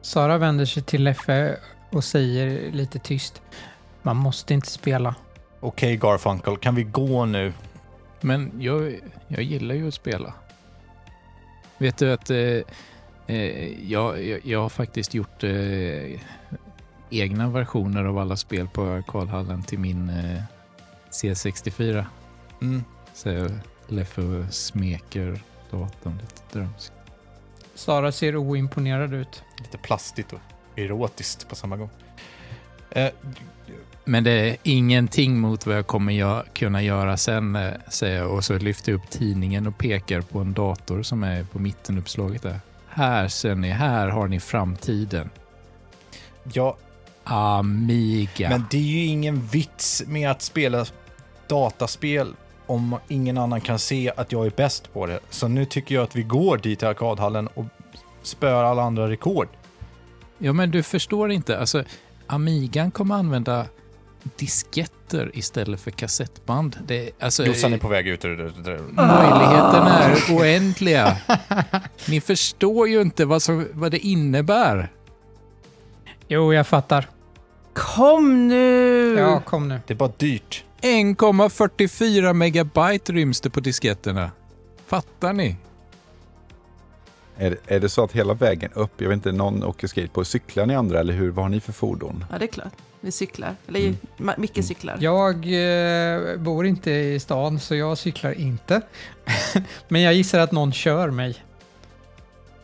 Sara 0.00 0.38
vänder 0.38 0.64
sig 0.64 0.82
till 0.82 1.04
Leffe 1.04 1.56
och 1.90 2.04
säger 2.04 2.72
lite 2.72 2.98
tyst. 2.98 3.42
Man 4.02 4.16
måste 4.16 4.54
inte 4.54 4.70
spela. 4.70 5.14
Okej 5.60 5.96
Garfunkel, 5.96 6.56
kan 6.56 6.74
vi 6.74 6.82
gå 6.82 7.24
nu? 7.24 7.52
Men 8.20 8.52
jag, 8.58 8.94
jag 9.28 9.42
gillar 9.42 9.74
ju 9.74 9.88
att 9.88 9.94
spela. 9.94 10.34
Vet 11.78 11.96
du 11.98 12.12
att 12.12 12.30
eh, 12.30 12.38
eh, 13.26 13.90
jag, 13.90 14.24
jag, 14.24 14.40
jag 14.44 14.62
har 14.62 14.68
faktiskt 14.68 15.14
gjort 15.14 15.44
eh, 15.44 16.20
egna 17.10 17.48
versioner 17.50 18.04
av 18.04 18.18
alla 18.18 18.36
spel 18.36 18.68
på 18.68 18.82
arkadhallen 18.82 19.62
till 19.62 19.78
min 19.78 20.08
eh, 20.08 20.42
C64. 21.10 22.04
Mm. 22.60 22.84
Så 23.14 23.48
Leffe 23.88 24.20
och 24.22 24.54
smeker 24.54 25.40
datorn 25.70 26.18
lite 26.20 26.42
drömskt. 26.58 26.92
Sara 27.74 28.12
ser 28.12 28.36
oimponerad 28.36 29.14
ut. 29.14 29.42
Lite 29.58 29.78
plastigt 29.78 30.32
och 30.32 30.40
erotiskt 30.76 31.48
på 31.48 31.54
samma 31.56 31.76
gång. 31.76 31.90
Eh, 32.90 33.10
Men 34.04 34.24
det 34.24 34.30
är 34.32 34.56
ingenting 34.62 35.38
mot 35.38 35.66
vad 35.66 35.76
jag 35.76 35.86
kommer 35.86 36.12
gö- 36.12 36.44
kunna 36.54 36.82
göra 36.82 37.16
sen, 37.16 37.56
eh, 37.56 37.72
säger 37.88 38.16
jag. 38.18 38.30
Och 38.30 38.44
så 38.44 38.58
lyfter 38.58 38.92
jag 38.92 38.98
upp 38.98 39.10
tidningen 39.10 39.66
och 39.66 39.78
pekar 39.78 40.20
på 40.20 40.38
en 40.38 40.52
dator 40.52 41.02
som 41.02 41.22
är 41.22 41.44
på 41.44 41.58
mittenuppslaget 41.58 42.42
där. 42.42 42.60
Här 42.88 43.28
ser 43.28 43.54
ni, 43.54 43.68
här 43.70 44.08
har 44.08 44.28
ni 44.28 44.40
framtiden. 44.40 45.30
ja, 46.52 46.76
Amiga. 47.24 48.48
men 48.50 48.64
det 48.70 48.76
är 48.76 48.80
ju 48.82 49.04
ingen 49.04 49.46
vits 49.46 50.02
med 50.06 50.30
att 50.30 50.42
spela 50.42 50.86
dataspel 51.46 52.34
om 52.70 52.96
ingen 53.08 53.38
annan 53.38 53.60
kan 53.60 53.78
se 53.78 54.12
att 54.16 54.32
jag 54.32 54.46
är 54.46 54.50
bäst 54.56 54.92
på 54.92 55.06
det. 55.06 55.20
Så 55.30 55.48
nu 55.48 55.64
tycker 55.64 55.94
jag 55.94 56.04
att 56.04 56.16
vi 56.16 56.22
går 56.22 56.58
dit 56.58 56.78
till 56.78 56.88
arkadhallen 56.88 57.46
och 57.46 57.64
spöar 58.22 58.64
alla 58.64 58.82
andra 58.82 59.08
rekord. 59.10 59.48
Ja, 60.38 60.52
men 60.52 60.70
du 60.70 60.82
förstår 60.82 61.30
inte. 61.32 61.58
Alltså, 61.58 61.84
Amigan 62.26 62.90
kommer 62.90 63.14
använda 63.14 63.66
disketter 64.36 65.30
istället 65.34 65.80
för 65.80 65.90
kassettband. 65.90 66.76
Det, 66.86 67.10
alltså, 67.20 67.46
Jossan 67.46 67.72
är 67.72 67.78
på 67.78 67.88
väg 67.88 68.08
ut 68.08 68.24
ur 68.24 68.36
det. 68.36 68.44
det- 68.44 68.82
Möjligheterna 68.92 69.98
är 69.98 70.36
oändliga. 70.38 71.16
Ni 72.08 72.20
förstår 72.20 72.88
ju 72.88 73.00
inte 73.00 73.24
vad, 73.24 73.42
som, 73.42 73.66
vad 73.72 73.90
det 73.90 73.98
innebär. 73.98 74.92
Jo, 76.28 76.54
jag 76.54 76.66
fattar. 76.66 77.08
Kom 77.72 78.48
nu! 78.48 79.14
Ja, 79.18 79.40
kom 79.40 79.68
nu. 79.68 79.80
Det 79.86 79.92
är 79.94 79.96
bara 79.96 80.12
dyrt. 80.16 80.64
1,44 80.82 82.32
megabyte 82.32 83.12
ryms 83.12 83.40
det 83.40 83.50
på 83.50 83.60
disketterna. 83.60 84.30
Fattar 84.86 85.32
ni? 85.32 85.56
Är, 87.36 87.56
är 87.66 87.80
det 87.80 87.88
så 87.88 88.04
att 88.04 88.12
hela 88.12 88.34
vägen 88.34 88.70
upp, 88.74 89.00
jag 89.00 89.08
vet 89.08 89.16
inte, 89.16 89.32
någon 89.32 89.64
åker 89.64 89.86
skateboard, 89.86 90.26
cyklar 90.26 90.66
ni 90.66 90.74
andra 90.74 91.00
eller 91.00 91.14
hur? 91.14 91.30
Vad 91.30 91.44
har 91.44 91.50
ni 91.50 91.60
för 91.60 91.72
fordon? 91.72 92.24
Ja, 92.30 92.38
det 92.38 92.44
är 92.44 92.46
klart. 92.46 92.72
Vi 93.00 93.12
cyklar. 93.12 93.56
Eller 93.68 93.80
Mm. 94.18 94.34
Micke 94.36 94.64
cyklar. 94.64 94.96
Jag 95.00 95.34
eh, 95.36 96.36
bor 96.36 96.66
inte 96.66 96.90
i 96.90 97.20
stan, 97.20 97.60
så 97.60 97.74
jag 97.74 97.98
cyklar 97.98 98.32
inte. 98.32 98.80
Men 99.88 100.00
jag 100.02 100.14
gissar 100.14 100.38
att 100.38 100.52
någon 100.52 100.72
kör 100.72 101.10
mig. 101.10 101.44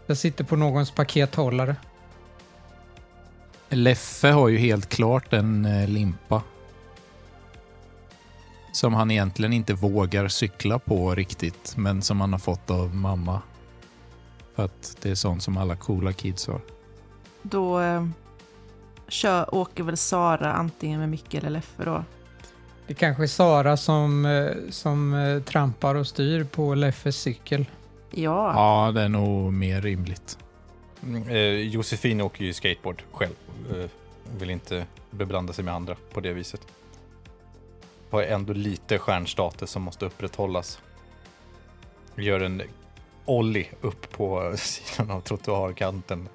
Jag 0.07 0.17
sitter 0.17 0.45
på 0.45 0.57
någons 0.57 0.91
pakethållare. 0.91 1.77
Leffe 3.69 4.29
har 4.29 4.49
ju 4.49 4.59
helt 4.59 4.89
klart 4.89 5.33
en 5.33 5.65
eh, 5.65 5.89
limpa. 5.89 6.43
Som 8.77 8.95
han 8.95 9.11
egentligen 9.11 9.53
inte 9.53 9.75
vågar 9.75 10.29
cykla 10.29 10.79
på 10.79 11.15
riktigt, 11.15 11.75
men 11.77 12.03
som 12.03 12.21
han 12.21 12.33
har 12.33 12.39
fått 12.39 12.71
av 12.71 12.95
mamma. 12.95 13.43
För 14.55 14.65
att 14.65 14.97
det 15.03 15.11
är 15.11 15.15
sånt 15.15 15.43
som 15.43 15.57
alla 15.57 15.77
coola 15.77 16.13
kids 16.13 16.47
har. 16.47 16.61
Då 17.43 17.81
eh, 17.81 18.07
kör, 19.09 19.55
åker 19.55 19.83
väl 19.83 19.97
Sara 19.97 20.53
antingen 20.53 21.01
med 21.01 21.09
Micke 21.09 21.35
eller 21.35 21.51
Leffe 21.51 21.85
då. 21.85 22.05
Det 22.87 22.95
kanske 22.95 23.23
är 23.23 23.27
Sara 23.27 23.77
som, 23.77 24.27
eh, 24.27 24.71
som 24.71 25.15
eh, 25.15 25.43
trampar 25.43 25.95
och 25.95 26.07
styr 26.07 26.45
på 26.45 26.75
Leffes 26.75 27.17
cykel. 27.17 27.67
Ja. 28.11 28.53
Ja, 28.55 28.93
det 28.93 29.03
är 29.03 29.09
nog 29.09 29.53
mer 29.53 29.81
rimligt. 29.83 30.39
Mm, 31.03 31.29
Eh, 31.29 31.37
Josefin 31.43 32.21
åker 32.21 32.45
ju 32.45 32.53
skateboard 32.53 33.03
själv. 33.13 33.35
Eh, 33.71 33.91
vill 34.39 34.51
inte 34.51 34.87
beblanda 35.11 35.53
sig 35.53 35.65
med 35.65 35.75
andra 35.75 35.97
på 36.13 36.21
det 36.21 36.33
viset. 36.33 36.61
Har 38.11 38.23
ändå 38.23 38.53
lite 38.53 38.99
stjärnstatus 38.99 39.71
som 39.71 39.83
måste 39.83 40.07
upprätthållas. 40.07 40.81
Gör 42.17 42.41
en 42.41 42.63
ollie 43.25 43.69
upp 43.81 44.13
på 44.13 44.53
sidan 44.57 45.11
av 45.11 45.21
trottoarkanten. 45.21 46.29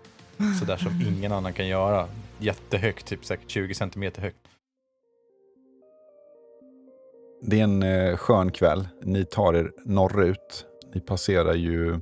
Sådär 0.60 0.78
som 0.78 1.02
ingen 1.08 1.32
annan 1.32 1.54
kan 1.54 1.68
göra. 1.68 2.08
Jättehögt, 2.38 3.06
typ 3.06 3.26
säkert 3.26 3.50
20 3.50 3.74
centimeter 3.74 4.22
högt. 4.22 4.38
Det 7.42 7.60
är 7.60 7.64
en 7.64 7.84
eh, 7.84 8.18
skön 8.18 8.52
kväll. 8.52 8.88
Ni 9.04 9.26
tar 9.26 9.54
er 9.54 9.72
norrut. 9.86 10.66
Ni 10.94 11.02
passerar 11.02 11.54
ju 11.54 12.00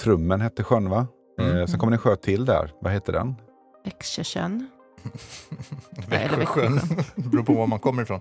Trummen 0.00 0.40
hette 0.40 0.64
sjön 0.64 0.90
va? 0.90 1.06
Mm. 1.40 1.56
Eh, 1.56 1.66
sen 1.66 1.78
kommer 1.78 1.90
ni 1.90 1.94
en 1.94 1.98
sjö 1.98 2.16
till 2.16 2.44
där. 2.44 2.72
Vad 2.80 2.92
heter 2.92 3.12
den? 3.12 3.34
Exersen. 3.84 4.70
Växjösjön. 6.08 6.80
Det 7.16 7.28
beror 7.28 7.42
på 7.42 7.52
var 7.52 7.66
man 7.66 7.78
kommer 7.78 8.02
ifrån. 8.02 8.20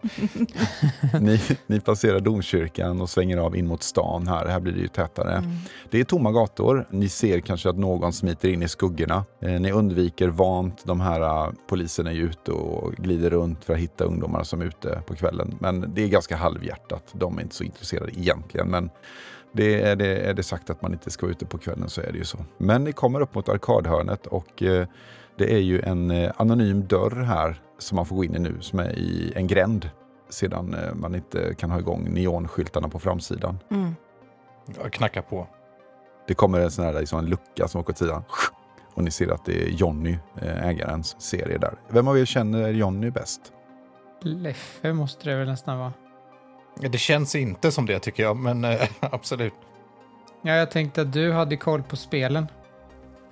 ni, 1.21 1.41
ni 1.67 1.79
passerar 1.79 2.19
domkyrkan 2.19 3.01
och 3.01 3.09
svänger 3.09 3.37
av 3.37 3.55
in 3.55 3.67
mot 3.67 3.83
stan 3.83 4.27
här. 4.27 4.45
Här 4.45 4.59
blir 4.59 4.73
det 4.73 4.79
ju 4.79 4.87
tätare. 4.87 5.33
Mm. 5.37 5.51
Det 5.89 5.99
är 5.99 6.03
tomma 6.03 6.31
gator. 6.31 6.87
Ni 6.89 7.09
ser 7.09 7.39
kanske 7.39 7.69
att 7.69 7.77
någon 7.77 8.13
smiter 8.13 8.49
in 8.49 8.63
i 8.63 8.67
skuggorna. 8.67 9.25
Eh, 9.41 9.51
ni 9.51 9.71
undviker 9.71 10.27
vant. 10.27 10.85
De 10.85 11.01
här 11.01 11.21
uh, 11.21 11.53
poliserna 11.67 12.09
är 12.09 12.15
ju 12.15 12.25
ute 12.25 12.51
och 12.51 12.93
glider 12.93 13.29
runt 13.29 13.65
för 13.65 13.73
att 13.73 13.79
hitta 13.79 14.03
ungdomar 14.03 14.43
som 14.43 14.61
är 14.61 14.65
ute 14.65 15.01
på 15.07 15.15
kvällen. 15.15 15.55
Men 15.59 15.93
det 15.93 16.03
är 16.03 16.07
ganska 16.07 16.35
halvhjärtat. 16.35 17.03
De 17.13 17.37
är 17.37 17.41
inte 17.41 17.55
så 17.55 17.63
intresserade 17.63 18.11
egentligen. 18.19 18.67
Men 18.67 18.89
det 19.51 19.81
är, 19.81 19.95
det, 19.95 20.17
är 20.17 20.33
det 20.33 20.43
sagt 20.43 20.69
att 20.69 20.81
man 20.81 20.93
inte 20.93 21.11
ska 21.11 21.25
vara 21.25 21.31
ute 21.31 21.45
på 21.45 21.57
kvällen 21.57 21.89
så 21.89 22.01
är 22.01 22.11
det 22.11 22.17
ju 22.17 22.25
så. 22.25 22.37
Men 22.57 22.83
ni 22.83 22.91
kommer 22.91 23.21
upp 23.21 23.35
mot 23.35 23.49
arkadhörnet 23.49 24.27
och 24.27 24.63
eh, 24.63 24.87
det 25.39 25.53
är 25.53 25.59
ju 25.59 25.81
en 25.81 26.11
eh, 26.11 26.31
anonym 26.37 26.87
dörr 26.87 27.23
här 27.23 27.61
som 27.77 27.95
man 27.95 28.05
får 28.05 28.15
gå 28.15 28.23
in 28.23 28.35
i 28.35 28.39
nu 28.39 28.57
som 28.61 28.79
är 28.79 28.99
i 28.99 29.33
en 29.35 29.47
gränd 29.47 29.89
sedan 30.29 30.73
eh, 30.73 30.95
man 30.95 31.15
inte 31.15 31.55
kan 31.57 31.71
ha 31.71 31.79
igång 31.79 32.13
neonskyltarna 32.13 32.89
på 32.89 32.99
framsidan. 32.99 33.59
Mm. 33.71 33.95
Jag 34.83 34.93
knackar 34.93 35.21
på. 35.21 35.47
Det 36.27 36.33
kommer 36.33 36.59
en 36.59 36.71
sån 36.71 36.85
här 36.85 36.93
liksom, 36.93 37.19
en 37.19 37.25
lucka 37.25 37.67
som 37.67 37.81
åker 37.81 37.93
åt 37.93 37.97
sidan. 37.97 38.23
Och 38.93 39.03
ni 39.03 39.11
ser 39.11 39.33
att 39.33 39.45
det 39.45 39.63
är 39.63 39.69
Jonny, 39.69 40.17
eh, 40.41 40.67
ägarens 40.67 41.21
serie 41.21 41.57
där. 41.57 41.73
Vem 41.87 42.07
av 42.07 42.19
er 42.19 42.25
känner 42.25 42.69
Jonny 42.69 43.09
bäst? 43.09 43.41
Leffe 44.21 44.93
måste 44.93 45.29
det 45.29 45.35
väl 45.35 45.47
nästan 45.47 45.79
vara. 45.79 45.93
Det 46.75 46.97
känns 46.97 47.35
inte 47.35 47.71
som 47.71 47.85
det 47.85 47.99
tycker 47.99 48.23
jag, 48.23 48.37
men 48.37 48.63
eh, 48.63 48.81
absolut. 48.99 49.53
Ja, 50.41 50.51
jag 50.51 50.71
tänkte 50.71 51.01
att 51.01 51.13
du 51.13 51.31
hade 51.31 51.57
koll 51.57 51.83
på 51.83 51.95
spelen. 51.95 52.47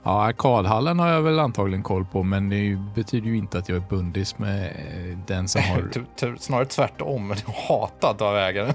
Ja, 0.04 0.24
arkadhallen 0.26 1.00
har 1.00 1.08
jag 1.10 1.22
väl 1.22 1.40
antagligen 1.40 1.84
koll 1.84 2.06
på, 2.06 2.24
men 2.24 2.50
det 2.50 2.78
betyder 2.96 3.28
ju 3.28 3.38
inte 3.38 3.58
att 3.58 3.70
jag 3.70 3.76
är 3.76 3.84
bundis 3.90 4.38
med 4.38 4.66
eh, 4.66 5.18
den 5.28 5.48
som 5.48 5.62
har... 5.62 5.82
T- 5.94 6.00
t- 6.20 6.34
Snarare 6.40 6.66
tvärtom, 6.66 7.34
du 7.46 7.52
hatad 7.68 8.22
av 8.22 8.38
ägaren. 8.38 8.74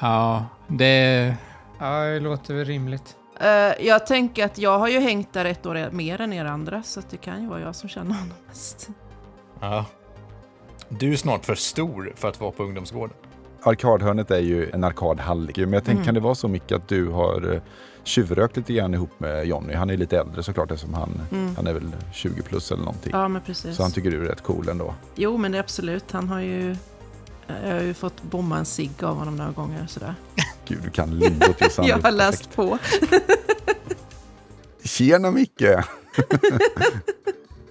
Ja, 0.00 0.44
det... 0.68 1.34
Ja, 1.78 2.00
det 2.04 2.20
låter 2.20 2.54
väl 2.54 2.64
rimligt. 2.64 3.16
Eh, 3.40 3.86
jag 3.86 4.06
tänker 4.06 4.44
att 4.44 4.58
jag 4.58 4.78
har 4.78 4.88
ju 4.88 5.00
hängt 5.00 5.32
där 5.32 5.44
ett 5.44 5.66
år 5.66 5.88
mer 5.92 6.20
än 6.20 6.32
er 6.32 6.44
andra, 6.44 6.82
så 6.82 7.00
att 7.00 7.10
det 7.10 7.16
kan 7.16 7.42
ju 7.42 7.48
vara 7.48 7.60
jag 7.60 7.74
som 7.74 7.88
känner 7.88 8.14
honom 8.14 8.34
mest. 8.48 8.88
ja. 9.60 9.84
Du 10.88 11.12
är 11.12 11.16
snart 11.16 11.44
för 11.44 11.54
stor 11.54 12.12
för 12.16 12.28
att 12.28 12.40
vara 12.40 12.50
på 12.50 12.62
ungdomsgården. 12.62 13.16
Arkadhörnet 13.62 14.30
är 14.30 14.38
ju 14.38 14.70
en 14.70 14.84
arkadhall. 14.84 15.50
Men 15.56 15.72
jag 15.72 15.84
tänker, 15.84 15.92
Mm. 15.92 16.04
kan 16.04 16.14
det 16.14 16.20
vara 16.20 16.34
så 16.34 16.48
mycket 16.48 16.76
att 16.76 16.88
du 16.88 17.08
har 17.08 17.52
eh, 17.54 17.60
tjuvrökt 18.04 18.56
lite 18.56 18.72
grann 18.72 18.94
ihop 18.94 19.10
med 19.18 19.46
Jonny? 19.46 19.74
Han 19.74 19.90
är 19.90 19.96
lite 19.96 20.18
äldre 20.18 20.42
såklart 20.42 20.70
eftersom 20.70 20.94
han, 20.94 21.20
Mm. 21.32 21.56
han 21.56 21.66
är 21.66 21.72
väl 21.72 21.92
20 22.12 22.42
plus 22.42 22.72
eller 22.72 22.82
någonting. 22.84 23.10
Ja, 23.14 23.28
men 23.28 23.42
precis. 23.42 23.76
Så 23.76 23.82
han 23.82 23.92
tycker 23.92 24.10
du 24.10 24.24
är 24.24 24.28
rätt 24.28 24.42
cool 24.42 24.68
ändå. 24.68 24.94
Jo, 25.14 25.36
men 25.36 25.52
det 25.52 25.58
är 25.58 25.62
absolut. 25.62 26.12
Han 26.12 26.28
har 26.28 26.40
ju... 26.40 26.76
Jag 27.64 27.74
har 27.74 27.80
ju 27.80 27.94
fått 27.94 28.22
bomma 28.22 28.58
en 28.58 28.64
cigg 28.64 29.04
av 29.04 29.16
honom 29.16 29.36
några 29.36 29.50
gånger. 29.50 29.86
Sådär. 29.86 30.14
Gud, 30.68 30.78
du 30.84 30.90
kan 30.90 31.20
till 31.58 31.70
Sandro. 31.70 31.84
Jag 31.90 31.98
har 32.02 32.10
läst 32.10 32.56
på. 32.56 32.78
Tjena 34.84 35.30
Micke! 35.30 35.62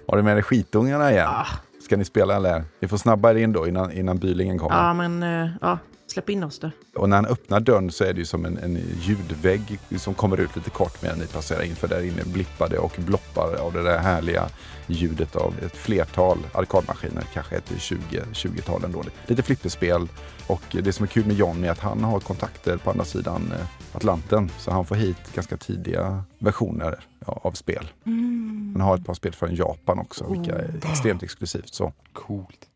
har 0.08 0.16
du 0.16 0.22
med 0.22 0.36
dig 0.36 0.42
skitungarna 0.42 1.12
igen? 1.12 1.28
Ah, 1.30 1.46
Ska 1.84 1.96
ni 1.96 2.04
spela 2.04 2.36
eller? 2.36 2.64
Vi 2.80 2.88
får 2.88 2.96
snabba 2.96 3.30
er 3.30 3.34
in 3.34 3.52
då 3.52 3.68
innan, 3.68 3.92
innan 3.92 4.18
bylingen 4.18 4.58
kommer. 4.58 4.76
ja, 4.76 4.94
men 4.94 5.22
eh, 5.22 5.50
ja, 5.60 5.78
släpp 6.10 6.28
in 6.28 6.44
oss 6.44 6.58
då. 6.58 6.70
Och 6.94 7.08
när 7.08 7.16
han 7.16 7.26
öppnar 7.26 7.60
dörren 7.60 7.90
så 7.90 8.04
är 8.04 8.12
det 8.12 8.18
ju 8.18 8.24
som 8.24 8.44
en, 8.44 8.58
en 8.58 8.78
ljudvägg 9.00 9.78
som 9.96 10.14
kommer 10.14 10.40
ut 10.40 10.56
lite 10.56 10.70
kort 10.70 11.02
medan 11.02 11.18
ni 11.18 11.26
passerar 11.26 11.62
in. 11.62 11.76
För 11.76 11.88
där 11.88 12.02
inne 12.02 12.24
blippar 12.24 12.68
det 12.68 12.78
och 12.78 12.92
bloppar 12.98 13.54
av 13.54 13.72
det 13.72 13.82
där 13.82 13.98
härliga 13.98 14.48
ljudet 14.86 15.36
av 15.36 15.54
ett 15.62 15.76
flertal 15.76 16.38
arkadmaskiner. 16.52 17.24
Kanske 17.34 17.56
ett 17.56 17.72
20, 17.78 17.98
20-tal 18.32 18.84
ändå. 18.84 19.04
Lite 19.26 19.42
flipperspel. 19.42 20.08
Och 20.46 20.62
det 20.70 20.92
som 20.92 21.04
är 21.04 21.08
kul 21.08 21.26
med 21.26 21.36
John 21.36 21.64
är 21.64 21.70
att 21.70 21.78
han 21.78 22.04
har 22.04 22.20
kontakter 22.20 22.76
på 22.76 22.90
andra 22.90 23.04
sidan 23.04 23.52
eh, 23.52 23.66
Atlanten. 23.96 24.50
Så 24.58 24.70
han 24.70 24.86
får 24.86 24.94
hit 24.94 25.34
ganska 25.34 25.56
tidiga 25.56 26.24
versioner 26.38 27.04
av 27.26 27.52
spel. 27.52 27.88
Mm. 28.06 28.72
Han 28.76 28.80
har 28.80 28.96
ett 28.96 29.06
par 29.06 29.14
spel 29.14 29.32
från 29.32 29.54
Japan 29.54 29.98
också, 29.98 30.32
vilka 30.32 30.58
är 30.58 30.80
extremt 30.90 31.22
exklusivt. 31.22 31.74
Så. 31.74 31.92
Coolt. 32.12 32.69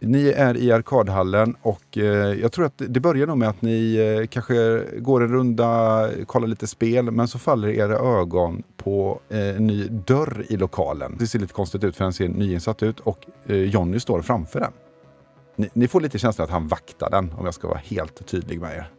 Ni 0.00 0.28
är 0.28 0.56
i 0.56 0.72
arkadhallen 0.72 1.56
och 1.62 1.98
eh, 1.98 2.04
jag 2.40 2.52
tror 2.52 2.64
att 2.64 2.72
det 2.76 3.00
börjar 3.00 3.26
nog 3.26 3.38
med 3.38 3.48
att 3.48 3.62
ni 3.62 3.96
eh, 3.96 4.26
kanske 4.26 4.84
går 4.98 5.22
en 5.22 5.28
runda, 5.28 6.08
kollar 6.26 6.46
lite 6.46 6.66
spel, 6.66 7.10
men 7.10 7.28
så 7.28 7.38
faller 7.38 7.68
era 7.68 8.20
ögon 8.20 8.62
på 8.76 9.20
eh, 9.28 9.56
en 9.56 9.66
ny 9.66 9.88
dörr 9.88 10.44
i 10.48 10.56
lokalen. 10.56 11.16
Det 11.18 11.26
ser 11.26 11.38
lite 11.38 11.52
konstigt 11.52 11.84
ut 11.84 11.96
för 11.96 12.04
den 12.04 12.12
ser 12.12 12.28
nyinsatt 12.28 12.82
ut 12.82 13.00
och 13.00 13.26
eh, 13.46 13.56
Jonny 13.56 14.00
står 14.00 14.22
framför 14.22 14.60
den. 14.60 14.72
Ni, 15.56 15.68
ni 15.72 15.88
får 15.88 16.00
lite 16.00 16.18
känslan 16.18 16.44
att 16.44 16.50
han 16.50 16.68
vaktar 16.68 17.10
den 17.10 17.32
om 17.38 17.44
jag 17.44 17.54
ska 17.54 17.68
vara 17.68 17.80
helt 17.84 18.26
tydlig 18.26 18.60
med 18.60 18.76
er. 18.76 18.90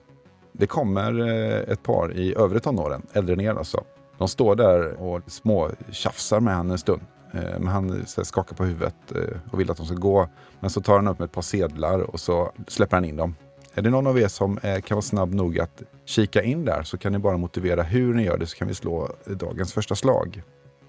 Det 0.51 0.67
kommer 0.67 1.19
eh, 1.19 1.73
ett 1.73 1.83
par 1.83 2.13
i 2.17 2.35
övre 2.37 2.59
tonåren, 2.59 3.01
äldre 3.13 3.33
än 3.33 3.41
er 3.41 3.53
alltså. 3.55 3.83
De 4.17 4.27
står 4.27 4.55
där 4.55 5.01
och 5.01 5.21
små 5.27 5.69
tjafsar 5.91 6.39
med 6.39 6.55
henne 6.55 6.73
en 6.73 6.77
stund. 6.77 7.01
Eh, 7.33 7.59
Men 7.59 7.67
han 7.67 8.05
skakar 8.05 8.55
på 8.55 8.65
huvudet 8.65 8.95
eh, 9.15 9.37
och 9.51 9.59
vill 9.59 9.71
att 9.71 9.77
de 9.77 9.85
ska 9.85 9.95
gå. 9.95 10.29
Men 10.59 10.69
så 10.69 10.81
tar 10.81 10.95
han 10.95 11.07
upp 11.07 11.21
ett 11.21 11.31
par 11.31 11.41
sedlar 11.41 11.99
och 11.99 12.19
så 12.19 12.51
släpper 12.67 12.97
han 12.97 13.05
in 13.05 13.15
dem. 13.15 13.35
Är 13.73 13.81
det 13.81 13.89
någon 13.89 14.07
av 14.07 14.19
er 14.19 14.27
som 14.27 14.57
eh, 14.57 14.81
kan 14.81 14.95
vara 14.95 15.01
snabb 15.01 15.33
nog 15.33 15.59
att 15.59 15.81
kika 16.05 16.43
in 16.43 16.65
där 16.65 16.83
så 16.83 16.97
kan 16.97 17.11
ni 17.11 17.19
bara 17.19 17.37
motivera 17.37 17.83
hur 17.83 18.13
ni 18.13 18.23
gör 18.23 18.37
det 18.37 18.45
så 18.45 18.57
kan 18.57 18.67
vi 18.67 18.73
slå 18.73 19.09
dagens 19.25 19.73
första 19.73 19.95
slag. 19.95 20.43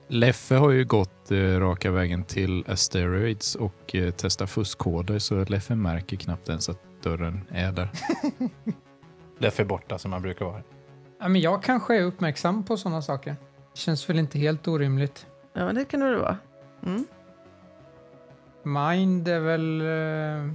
Leffe 0.08 0.54
har 0.54 0.70
ju 0.70 0.84
gått 0.84 1.30
raka 1.58 1.90
vägen 1.90 2.24
till 2.24 2.64
Asteroids 2.68 3.54
och 3.54 3.94
testat 4.16 4.50
fuskkoder 4.50 5.18
så 5.18 5.44
Leffe 5.44 5.74
märker 5.74 6.16
knappt 6.16 6.48
ens 6.48 6.68
att 6.68 6.78
dörren 7.02 7.40
är 7.50 7.72
där. 7.72 7.90
Leffe 9.38 9.62
är 9.62 9.66
borta 9.66 9.98
som 9.98 10.12
han 10.12 10.22
brukar 10.22 10.44
vara. 10.44 10.62
Ja, 11.20 11.28
men 11.28 11.40
jag 11.40 11.62
kanske 11.62 11.96
är 11.96 12.02
uppmärksam 12.02 12.64
på 12.64 12.76
sådana 12.76 13.02
saker. 13.02 13.36
Känns 13.74 14.08
väl 14.08 14.18
inte 14.18 14.38
helt 14.38 14.68
orimligt. 14.68 15.26
Ja, 15.52 15.64
men 15.64 15.74
det 15.74 15.84
kan 15.84 16.00
det 16.00 16.06
väl 16.06 16.18
vara. 16.18 16.36
Mm. 16.86 17.06
Mind 18.62 19.28
är 19.28 19.40
väl 19.40 19.80
eh, 19.80 20.52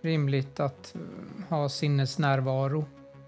rimligt 0.00 0.60
att 0.60 0.94
eh, 0.94 1.00
ha 1.48 1.68
sinnesnärvaro. 1.68 2.84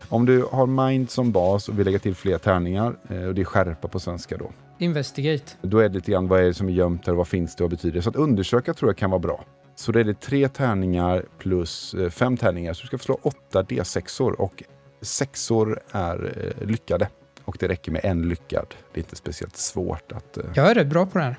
Om 0.09 0.27
du 0.27 0.47
har 0.51 0.67
mind 0.67 1.11
som 1.11 1.33
bas 1.33 1.69
och 1.69 1.79
vill 1.79 1.87
lägga 1.87 1.99
till 1.99 2.15
fler 2.15 2.39
tärningar, 2.39 2.97
eh, 3.09 3.25
och 3.25 3.35
det 3.35 3.41
är 3.41 3.45
skärpa 3.45 3.89
på 3.89 4.01
svenska 4.01 4.37
då. 4.37 4.51
Investigate. 4.79 5.53
Då 5.63 5.79
är 5.79 5.89
det 5.89 5.95
lite 5.95 6.11
grann 6.11 6.29
vad 6.29 6.41
är 6.41 6.45
det 6.45 6.55
som 6.55 6.69
är 6.69 6.73
gömt 6.73 7.07
här, 7.07 7.15
vad 7.15 7.29
finns 7.29 7.57
det 7.57 7.65
och 7.65 7.71
vad 7.71 7.79
betyder 7.79 7.95
det? 7.95 8.03
Så 8.03 8.11
att 8.11 8.17
undersöka 8.17 8.75
tror 8.75 8.89
jag 8.89 8.97
kan 8.97 9.11
vara 9.11 9.21
bra. 9.21 9.45
Så 9.75 9.93
då 9.93 9.99
är 9.99 10.05
det 10.05 10.21
tre 10.21 10.49
tärningar 10.49 11.25
plus 11.39 11.95
eh, 11.95 12.11
fem 12.11 12.37
tärningar. 12.37 12.73
Så 12.73 12.83
du 12.83 12.87
ska 12.87 12.99
få 12.99 13.05
slå 13.05 13.19
åtta 13.23 13.63
D6or 13.63 14.33
och 14.33 14.63
sexor 15.01 15.81
är 15.91 16.33
eh, 16.37 16.67
lyckade. 16.67 17.09
Och 17.45 17.57
det 17.61 17.69
räcker 17.69 17.93
med 17.93 18.01
en 18.05 18.29
lyckad. 18.29 18.75
Det 18.93 19.01
är 19.01 19.03
inte 19.05 19.17
speciellt 19.17 19.57
svårt 19.57 20.13
att... 20.13 20.37
eh, 20.37 20.45
Jag 20.55 20.71
är 20.71 20.75
rätt 20.75 20.87
bra 20.87 21.07
på 21.07 21.19
det 21.19 21.25
här. 21.25 21.37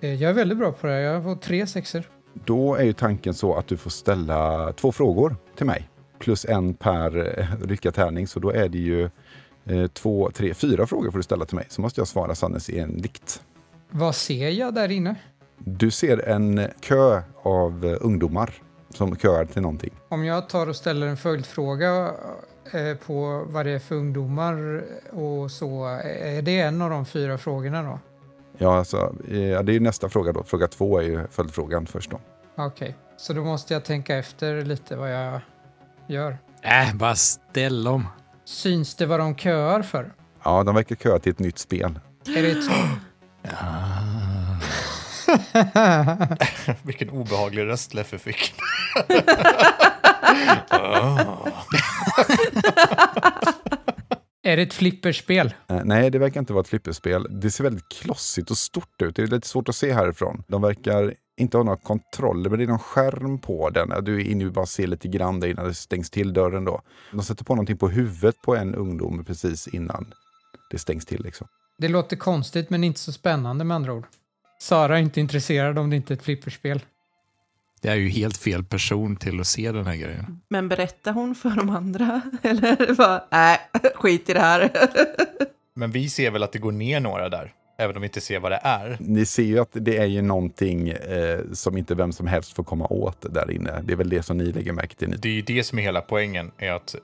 Eh, 0.00 0.14
Jag 0.14 0.30
är 0.30 0.34
väldigt 0.34 0.58
bra 0.58 0.72
på 0.72 0.86
det 0.86 0.92
här. 0.92 1.00
Jag 1.00 1.24
fått 1.24 1.42
tre 1.42 1.66
sexer. 1.66 2.08
Då 2.34 2.74
är 2.74 2.84
ju 2.84 2.92
tanken 2.92 3.34
så 3.34 3.54
att 3.54 3.66
du 3.66 3.76
får 3.76 3.90
ställa 3.90 4.72
två 4.72 4.92
frågor 4.92 5.36
till 5.56 5.66
mig. 5.66 5.88
Plus 6.18 6.44
en 6.44 6.74
per 6.74 7.38
eh, 7.40 7.66
lyckad 7.68 7.94
tärning. 7.94 8.26
Så 8.26 8.40
då 8.40 8.50
är 8.50 8.68
det 8.68 8.78
ju 8.78 9.10
eh, 9.64 9.86
två, 9.92 10.30
tre, 10.34 10.54
fyra 10.54 10.86
frågor 10.86 11.10
får 11.10 11.18
du 11.18 11.22
ställa 11.22 11.44
till 11.44 11.56
mig. 11.56 11.66
Så 11.68 11.80
måste 11.80 12.00
jag 12.00 12.08
svara 12.08 12.34
sannes 12.34 12.70
i 12.70 12.78
en 12.78 13.00
dikt. 13.02 13.42
Vad 13.90 14.14
ser 14.14 14.48
jag 14.48 14.74
där 14.74 14.90
inne? 14.90 15.14
Du 15.58 15.90
ser 15.90 16.28
en 16.28 16.60
kö 16.80 17.22
av 17.42 17.96
ungdomar 18.00 18.54
som 18.90 19.16
köar 19.16 19.44
till 19.44 19.62
någonting. 19.62 19.90
Om 20.08 20.24
jag 20.24 20.48
tar 20.48 20.66
och 20.66 20.76
ställer 20.76 21.06
en 21.06 21.16
följdfråga 21.16 22.10
på 23.06 23.44
vad 23.46 23.66
det 23.66 23.72
är 23.72 23.78
för 23.78 23.94
ungdomar 23.94 24.84
och 25.10 25.50
så, 25.50 25.84
är 26.04 26.42
det 26.42 26.60
en 26.60 26.82
av 26.82 26.90
de 26.90 27.06
fyra 27.06 27.38
frågorna 27.38 27.82
då? 27.82 27.98
Ja, 28.58 28.78
alltså, 28.78 29.14
eh, 29.30 29.38
ja, 29.38 29.62
det 29.62 29.72
är 29.72 29.74
ju 29.74 29.80
nästa 29.80 30.08
fråga 30.08 30.32
då. 30.32 30.44
Fråga 30.44 30.68
två 30.68 30.98
är 30.98 31.02
ju 31.02 31.26
följdfrågan 31.30 31.86
först 31.86 32.10
då. 32.10 32.20
Okej, 32.56 32.96
så 33.16 33.32
då 33.32 33.44
måste 33.44 33.74
jag 33.74 33.84
tänka 33.84 34.16
efter 34.16 34.62
lite 34.62 34.96
vad 34.96 35.14
jag 35.14 35.40
gör. 36.06 36.38
Äh, 36.62 36.94
bara 36.94 37.14
ställ 37.14 37.84
dem. 37.84 38.06
Syns 38.44 38.94
det 38.94 39.06
vad 39.06 39.20
de 39.20 39.36
köar 39.36 39.82
för? 39.82 40.12
Ja, 40.44 40.62
de 40.62 40.74
verkar 40.74 40.96
köa 40.96 41.18
till 41.18 41.32
ett 41.32 41.38
nytt 41.38 41.58
spel. 41.58 42.00
Är 42.26 42.42
det 42.42 42.50
ett... 42.50 42.70
Vilken 46.82 47.10
obehaglig 47.10 47.62
röst 47.62 47.94
Leffe 47.94 48.18
fick. 48.18 48.54
är 54.42 54.56
det 54.56 54.62
ett 54.62 54.74
flipperspel? 54.74 55.54
Eh, 55.68 55.80
nej, 55.84 56.10
det 56.10 56.18
verkar 56.18 56.40
inte 56.40 56.52
vara 56.52 56.60
ett 56.60 56.68
flipperspel. 56.68 57.40
Det 57.40 57.50
ser 57.50 57.64
väldigt 57.64 57.88
klossigt 57.88 58.50
och 58.50 58.58
stort 58.58 59.02
ut. 59.02 59.16
Det 59.16 59.22
är 59.22 59.26
lite 59.26 59.48
svårt 59.48 59.68
att 59.68 59.76
se 59.76 59.92
härifrån. 59.92 60.42
De 60.48 60.62
verkar 60.62 61.14
inte 61.36 61.56
ha 61.56 61.64
några 61.64 61.76
kontroller, 61.76 62.50
men 62.50 62.58
det 62.58 62.64
är 62.64 62.68
någon 62.68 62.78
skärm 62.78 63.38
på 63.38 63.70
den. 63.70 64.04
Du 64.04 64.20
är 64.20 64.24
inne 64.24 64.46
och 64.46 64.52
bara 64.52 64.66
ser 64.66 64.86
lite 64.86 65.08
grann 65.08 65.40
där 65.40 65.48
innan 65.48 65.64
det 65.64 65.74
stängs 65.74 66.10
till 66.10 66.32
dörren 66.32 66.64
då. 66.64 66.82
De 67.10 67.22
sätter 67.22 67.44
på 67.44 67.54
någonting 67.54 67.76
på 67.76 67.88
huvudet 67.88 68.42
på 68.42 68.56
en 68.56 68.74
ungdom 68.74 69.24
precis 69.24 69.68
innan 69.68 70.14
det 70.70 70.78
stängs 70.78 71.06
till 71.06 71.22
liksom. 71.22 71.46
Det 71.78 71.88
låter 71.88 72.16
konstigt 72.16 72.70
men 72.70 72.84
inte 72.84 73.00
så 73.00 73.12
spännande 73.12 73.64
med 73.64 73.74
andra 73.74 73.92
ord. 73.92 74.06
Sara 74.58 74.98
är 74.98 75.02
inte 75.02 75.20
intresserad 75.20 75.78
om 75.78 75.90
det 75.90 75.96
inte 75.96 76.12
är 76.12 76.16
ett 76.16 76.22
flipperspel. 76.22 76.80
Det 77.80 77.88
är 77.88 77.94
ju 77.94 78.08
helt 78.08 78.36
fel 78.36 78.64
person 78.64 79.16
till 79.16 79.40
att 79.40 79.46
se 79.46 79.72
den 79.72 79.86
här 79.86 79.96
grejen. 79.96 80.40
Men 80.48 80.68
berättar 80.68 81.12
hon 81.12 81.34
för 81.34 81.50
de 81.50 81.70
andra? 81.70 82.22
Eller 82.42 82.94
bara, 82.94 83.24
nej, 83.30 83.58
skit 83.94 84.30
i 84.30 84.32
det 84.32 84.40
här. 84.40 84.70
Men 85.74 85.90
vi 85.90 86.08
ser 86.08 86.30
väl 86.30 86.42
att 86.42 86.52
det 86.52 86.58
går 86.58 86.72
ner 86.72 87.00
några 87.00 87.28
där, 87.28 87.52
även 87.78 87.96
om 87.96 88.02
vi 88.02 88.06
inte 88.06 88.20
ser 88.20 88.40
vad 88.40 88.52
det 88.52 88.60
är. 88.62 88.96
Ni 89.00 89.26
ser 89.26 89.42
ju 89.42 89.58
att 89.58 89.70
det 89.72 89.96
är 89.96 90.06
ju 90.06 90.22
någonting 90.22 90.88
eh, 90.88 91.40
som 91.52 91.76
inte 91.76 91.94
vem 91.94 92.12
som 92.12 92.26
helst 92.26 92.52
får 92.52 92.64
komma 92.64 92.86
åt 92.86 93.34
där 93.34 93.50
inne. 93.50 93.82
Det 93.84 93.92
är 93.92 93.96
väl 93.96 94.08
det 94.08 94.22
som 94.22 94.38
ni 94.38 94.44
lägger 94.44 94.72
märke 94.72 94.96
till. 94.96 95.20
Det 95.20 95.28
är 95.28 95.32
ju 95.32 95.42
det 95.42 95.64
som 95.64 95.78
är 95.78 95.82
hela 95.82 96.00
poängen, 96.00 96.52
är 96.58 96.72
att 96.72 96.94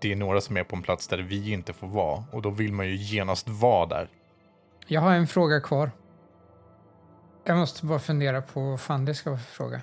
det 0.00 0.12
är 0.12 0.16
några 0.16 0.40
som 0.40 0.56
är 0.56 0.64
på 0.64 0.76
en 0.76 0.82
plats 0.82 1.08
där 1.08 1.18
vi 1.18 1.52
inte 1.52 1.72
får 1.72 1.86
vara. 1.86 2.24
Och 2.32 2.42
då 2.42 2.50
vill 2.50 2.72
man 2.72 2.86
ju 2.86 2.96
genast 2.96 3.48
vara 3.48 3.86
där. 3.86 4.08
Jag 4.86 5.00
har 5.00 5.12
en 5.12 5.26
fråga 5.26 5.60
kvar. 5.60 5.90
Jag 7.44 7.56
måste 7.56 7.86
bara 7.86 7.98
fundera 7.98 8.42
på 8.42 8.60
vad 8.60 8.80
fan 8.80 9.04
det 9.04 9.14
ska 9.14 9.30
vara 9.30 9.40
för 9.40 9.54
fråga. 9.54 9.80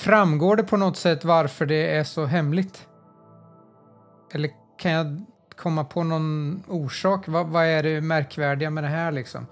Framgår 0.00 0.56
det 0.56 0.64
på 0.64 0.76
något 0.76 0.96
sätt 0.96 1.24
varför 1.24 1.66
det 1.66 1.96
är 1.96 2.04
så 2.04 2.24
hemligt? 2.24 2.88
Eller 4.32 4.50
kan 4.78 4.92
jag 4.92 5.24
komma 5.56 5.84
på 5.84 6.02
någon 6.02 6.62
orsak? 6.68 7.28
Vad, 7.28 7.46
vad 7.46 7.64
är 7.64 7.82
det 7.82 8.00
märkvärdiga 8.00 8.70
med 8.70 8.84
det 8.84 8.88
här 8.88 9.12
liksom? 9.12 9.46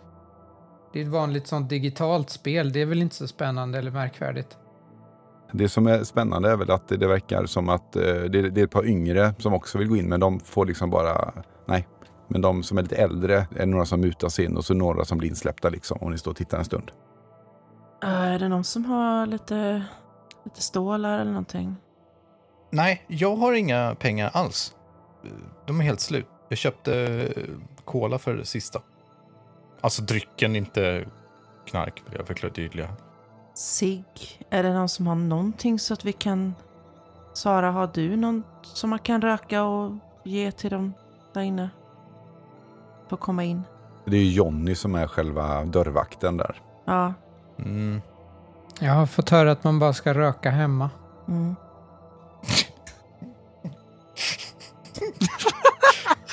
Det 0.93 1.01
är 1.01 1.03
ett 1.03 1.09
vanligt 1.09 1.47
sånt 1.47 1.71
digitalt 1.71 2.31
spel. 2.31 2.73
Det 2.73 2.83
är 2.83 2.87
väl 2.87 3.03
inte 3.03 3.15
så 3.15 3.29
spännande 3.29 3.79
eller 3.79 3.91
märkvärdigt. 3.91 4.57
Det 5.53 5.69
som 5.69 5.87
är 5.87 6.05
spännande 6.05 6.51
är 6.51 6.57
väl 6.57 6.71
att 6.71 6.89
det, 6.89 6.97
det 6.97 7.09
verkar 7.09 7.47
som 7.47 7.69
att 7.69 7.97
eh, 7.97 8.03
det, 8.03 8.51
det 8.51 8.61
är 8.61 8.65
ett 8.65 8.71
par 8.71 8.87
yngre 8.87 9.35
som 9.39 9.55
också 9.55 9.79
vill 9.79 9.89
gå 9.89 9.97
in 9.97 10.09
men 10.09 10.21
de 10.21 10.41
får 10.41 10.67
liksom 10.67 10.91
bara, 10.91 11.33
nej. 11.67 11.89
Men 12.29 12.41
de 12.41 12.63
som 12.63 12.79
är 12.79 12.83
lite 12.83 12.97
äldre 12.97 13.47
är 13.57 13.67
några 13.67 13.85
som 13.85 14.01
mutas 14.01 14.39
in 14.39 14.57
och 14.57 14.65
så 14.65 14.75
några 14.75 15.05
som 15.05 15.19
blir 15.19 15.29
insläppta 15.29 15.69
liksom 15.69 15.99
om 16.01 16.11
ni 16.11 16.19
står 16.19 16.31
och 16.31 16.37
tittar 16.37 16.59
en 16.59 16.65
stund. 16.65 16.91
Är 18.03 18.39
det 18.39 18.49
någon 18.49 18.65
som 18.65 18.85
har 18.85 19.27
lite, 19.27 19.85
lite 20.49 20.63
stålar 20.63 21.19
eller 21.19 21.31
någonting? 21.31 21.77
Nej, 22.71 23.05
jag 23.07 23.37
har 23.37 23.53
inga 23.53 23.95
pengar 23.95 24.31
alls. 24.35 24.77
De 25.67 25.81
är 25.81 25.85
helt 25.85 26.01
slut. 26.01 26.27
Jag 26.49 26.59
köpte 26.59 27.29
cola 27.85 28.19
för 28.19 28.35
det 28.35 28.45
sista. 28.45 28.83
Alltså 29.81 30.03
drycken, 30.03 30.57
inte 30.57 31.09
knark, 31.67 32.03
vill 32.07 32.19
jag 32.19 32.27
förklara 32.27 32.53
tydliga. 32.53 32.89
Sig, 33.55 34.05
är 34.51 34.63
det 34.63 34.73
någon 34.73 34.89
som 34.89 35.07
har 35.07 35.15
någonting 35.15 35.79
så 35.79 35.95
att 35.95 36.05
vi 36.05 36.13
kan... 36.13 36.55
Sara, 37.35 37.71
har 37.71 37.91
du 37.95 38.17
någon 38.17 38.43
som 38.63 38.91
man 38.91 38.99
kan 38.99 39.23
röka 39.23 39.63
och 39.63 39.93
ge 40.25 40.53
till 40.53 40.71
dem 40.71 40.93
där 41.33 41.41
inne? 41.41 41.71
För 43.09 43.17
att 43.17 43.21
komma 43.21 43.45
in? 43.45 43.63
Det 44.05 44.17
är 44.17 44.21
ju 44.21 44.31
Jonny 44.31 44.75
som 44.75 44.95
är 44.95 45.07
själva 45.07 45.65
dörrvakten 45.65 46.37
där. 46.37 46.63
Ja. 46.85 47.15
Mm. 47.59 48.01
Jag 48.79 48.93
har 48.93 49.07
fått 49.07 49.31
höra 49.31 49.53
att 49.53 49.65
man 49.65 49.79
bara 49.79 49.93
ska 49.93 50.15
röka 50.15 50.51
hemma. 50.51 50.91
Mm. 51.29 51.57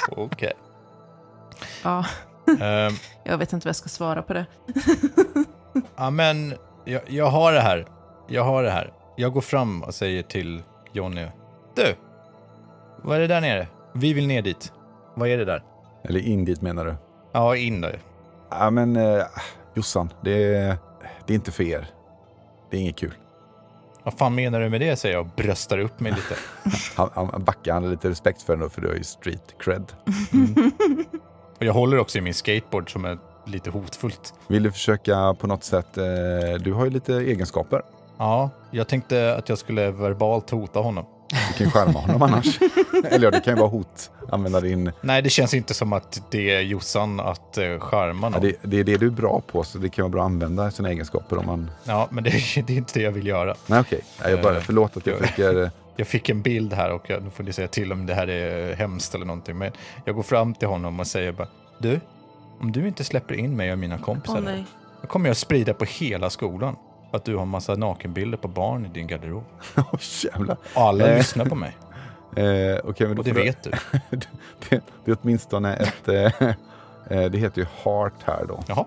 Okej. 0.11 0.53
Ja, 1.83 2.05
Ehm, 2.61 2.93
jag 3.23 3.37
vet 3.37 3.53
inte 3.53 3.65
vad 3.65 3.69
jag 3.69 3.75
ska 3.75 3.89
svara 3.89 4.21
på 4.21 4.33
det. 4.33 4.45
Ja, 5.95 6.09
men 6.09 6.53
jag, 6.85 7.01
jag 7.07 7.25
har 7.25 7.53
det 7.53 7.59
här. 7.59 7.87
Jag 8.27 8.43
har 8.43 8.63
det 8.63 8.71
här. 8.71 8.93
Jag 9.15 9.33
går 9.33 9.41
fram 9.41 9.83
och 9.83 9.95
säger 9.95 10.23
till 10.23 10.63
Jonny. 10.93 11.27
Du! 11.75 11.95
Vad 13.03 13.15
är 13.17 13.19
det 13.21 13.27
där 13.27 13.41
nere? 13.41 13.67
Vi 13.93 14.13
vill 14.13 14.27
ner 14.27 14.41
dit. 14.41 14.73
Vad 15.15 15.29
är 15.29 15.37
det 15.37 15.45
där? 15.45 15.63
Eller 16.03 16.19
in 16.19 16.45
dit 16.45 16.61
menar 16.61 16.85
du? 16.85 16.95
Ja, 17.31 17.55
in 17.55 17.81
då. 17.81 17.89
Ja 18.49 18.69
men 18.69 18.95
eh, 18.95 19.23
Jossan, 19.73 20.09
det 20.23 20.55
är, 20.55 20.77
det 21.25 21.33
är 21.33 21.35
inte 21.35 21.51
för 21.51 21.63
er. 21.63 21.87
Det 22.75 22.79
är 22.79 22.81
inget 22.81 22.95
kul. 22.95 23.13
Vad 24.03 24.13
fan 24.13 24.35
menar 24.35 24.59
du 24.59 24.69
med 24.69 24.81
det? 24.81 24.95
säger 24.95 25.15
jag 25.15 25.25
och 25.25 25.31
bröstar 25.35 25.77
upp 25.77 25.99
mig 25.99 26.11
lite. 26.11 26.35
Han, 26.95 27.09
han 27.31 27.43
backar, 27.43 27.73
han 27.73 27.83
har 27.83 27.91
lite 27.91 28.09
respekt 28.09 28.41
för 28.41 28.55
det 28.55 28.69
för 28.69 28.81
du 28.81 28.87
har 28.87 28.95
ju 28.95 29.03
street 29.03 29.55
cred. 29.59 29.91
Och 31.57 31.63
jag 31.65 31.73
håller 31.73 31.97
också 31.99 32.17
i 32.17 32.21
min 32.21 32.33
skateboard 32.33 32.91
som 32.91 33.05
är 33.05 33.17
lite 33.45 33.69
hotfullt. 33.69 34.33
Vill 34.47 34.63
du 34.63 34.71
försöka 34.71 35.33
på 35.33 35.47
något 35.47 35.63
sätt, 35.63 35.97
eh, 35.97 36.03
du 36.59 36.73
har 36.73 36.85
ju 36.85 36.91
lite 36.91 37.13
egenskaper. 37.13 37.81
Ja, 38.17 38.49
jag 38.71 38.87
tänkte 38.87 39.35
att 39.35 39.49
jag 39.49 39.57
skulle 39.57 39.91
verbalt 39.91 40.49
hota 40.49 40.79
honom. 40.79 41.05
Du 41.47 41.53
kan 41.57 41.65
ju 41.67 41.71
skärma 41.71 41.99
honom 41.99 42.21
annars. 42.21 42.59
Eller 43.11 43.25
ja, 43.25 43.31
det 43.31 43.39
kan 43.39 43.53
ju 43.53 43.59
vara 43.59 43.69
hot. 43.69 44.11
Använda 44.31 44.61
din... 44.61 44.91
Nej, 45.01 45.21
det 45.21 45.29
känns 45.29 45.53
inte 45.53 45.73
som 45.73 45.93
att 45.93 46.21
det 46.31 46.55
är 46.55 46.61
Jossan 46.61 47.19
att 47.19 47.57
charma 47.79 48.27
Ja, 48.27 48.29
någon. 48.29 48.41
det, 48.41 48.55
det 48.61 48.79
är 48.79 48.83
det 48.83 48.97
du 48.97 49.05
är 49.05 49.11
bra 49.11 49.41
på, 49.51 49.63
så 49.63 49.77
det 49.77 49.89
kan 49.89 50.03
vara 50.03 50.11
bra 50.11 50.21
att 50.21 50.25
använda 50.25 50.71
sina 50.71 50.89
egenskaper 50.89 51.37
om 51.37 51.45
man... 51.45 51.71
Ja, 51.83 52.07
men 52.11 52.23
det, 52.23 52.29
det 52.67 52.73
är 52.73 52.77
inte 52.77 52.99
det 52.99 53.03
jag 53.03 53.11
vill 53.11 53.27
göra. 53.27 53.55
Nej 53.67 53.79
okej, 53.79 54.01
Nej, 54.23 54.31
jag 54.31 54.41
bara, 54.41 54.55
Eh, 54.55 54.61
förlåt 54.61 54.97
att 54.97 55.07
jag 55.07 55.17
försöker... 55.17 55.71
Jag 55.97 56.07
fick 56.07 56.29
en 56.29 56.41
bild 56.41 56.73
här 56.73 56.91
och 56.91 57.09
jag, 57.09 57.23
nu 57.23 57.29
får 57.29 57.43
ni 57.43 57.53
säga 57.53 57.67
till 57.67 57.91
om 57.91 58.05
det 58.05 58.13
här 58.13 58.27
är 58.29 58.75
hemskt 58.75 59.15
eller 59.15 59.25
någonting. 59.25 59.57
Men 59.57 59.71
jag 60.05 60.15
går 60.15 60.23
fram 60.23 60.53
till 60.53 60.67
honom 60.67 60.99
och 60.99 61.07
säger 61.07 61.31
bara, 61.31 61.47
du, 61.79 61.99
om 62.59 62.71
du 62.71 62.87
inte 62.87 63.03
släpper 63.03 63.33
in 63.33 63.55
mig 63.55 63.71
och 63.71 63.77
mina 63.79 63.97
kompisar, 63.97 64.41
nej. 64.41 64.63
då 65.01 65.07
kommer 65.07 65.29
jag 65.29 65.37
sprida 65.37 65.73
på 65.73 65.85
hela 65.85 66.29
skolan 66.29 66.75
att 67.11 67.25
du 67.25 67.35
har 67.35 67.45
massa 67.45 67.75
nakenbilder 67.75 68.37
på 68.37 68.47
barn 68.47 68.85
i 68.85 68.89
din 68.89 69.07
garderob. 69.07 69.43
Åh 69.77 69.99
jävlar. 70.23 70.57
Alla 70.73 71.07
Eh. 71.07 71.17
lyssnar 71.17 71.45
på 71.45 71.55
mig. 71.55 71.77
Eh, 72.37 72.79
okej, 72.83 73.07
men 73.07 73.17
Och 73.17 73.23
det 73.23 73.31
vet 73.31 73.63
du. 73.63 73.71
det, 74.69 74.81
det 75.05 75.11
är 75.11 75.17
åtminstone 75.21 75.75
ett... 75.75 76.07
Eh, 76.07 76.23
eh, 77.09 77.29
det 77.31 77.37
heter 77.37 77.61
ju 77.61 77.67
heart 77.83 78.13
här 78.25 78.45
då. 78.47 78.59
Jaha. 78.67 78.85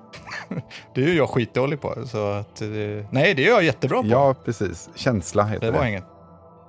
Det 0.95 1.03
är 1.03 1.07
ju 1.09 1.15
jag 1.17 1.29
skitdålig 1.29 1.81
på. 1.81 1.95
Så 2.07 2.31
att, 2.31 2.63
eh, 2.63 2.69
nej, 3.11 3.35
det 3.35 3.45
är 3.47 3.49
jag 3.49 3.65
jättebra 3.65 4.03
på. 4.03 4.09
Ja, 4.09 4.35
precis. 4.45 4.89
Känsla 4.95 5.45
heter 5.45 5.67
det 5.67 5.73
det. 5.73 5.79
var 5.79 5.87
inget. 5.87 6.05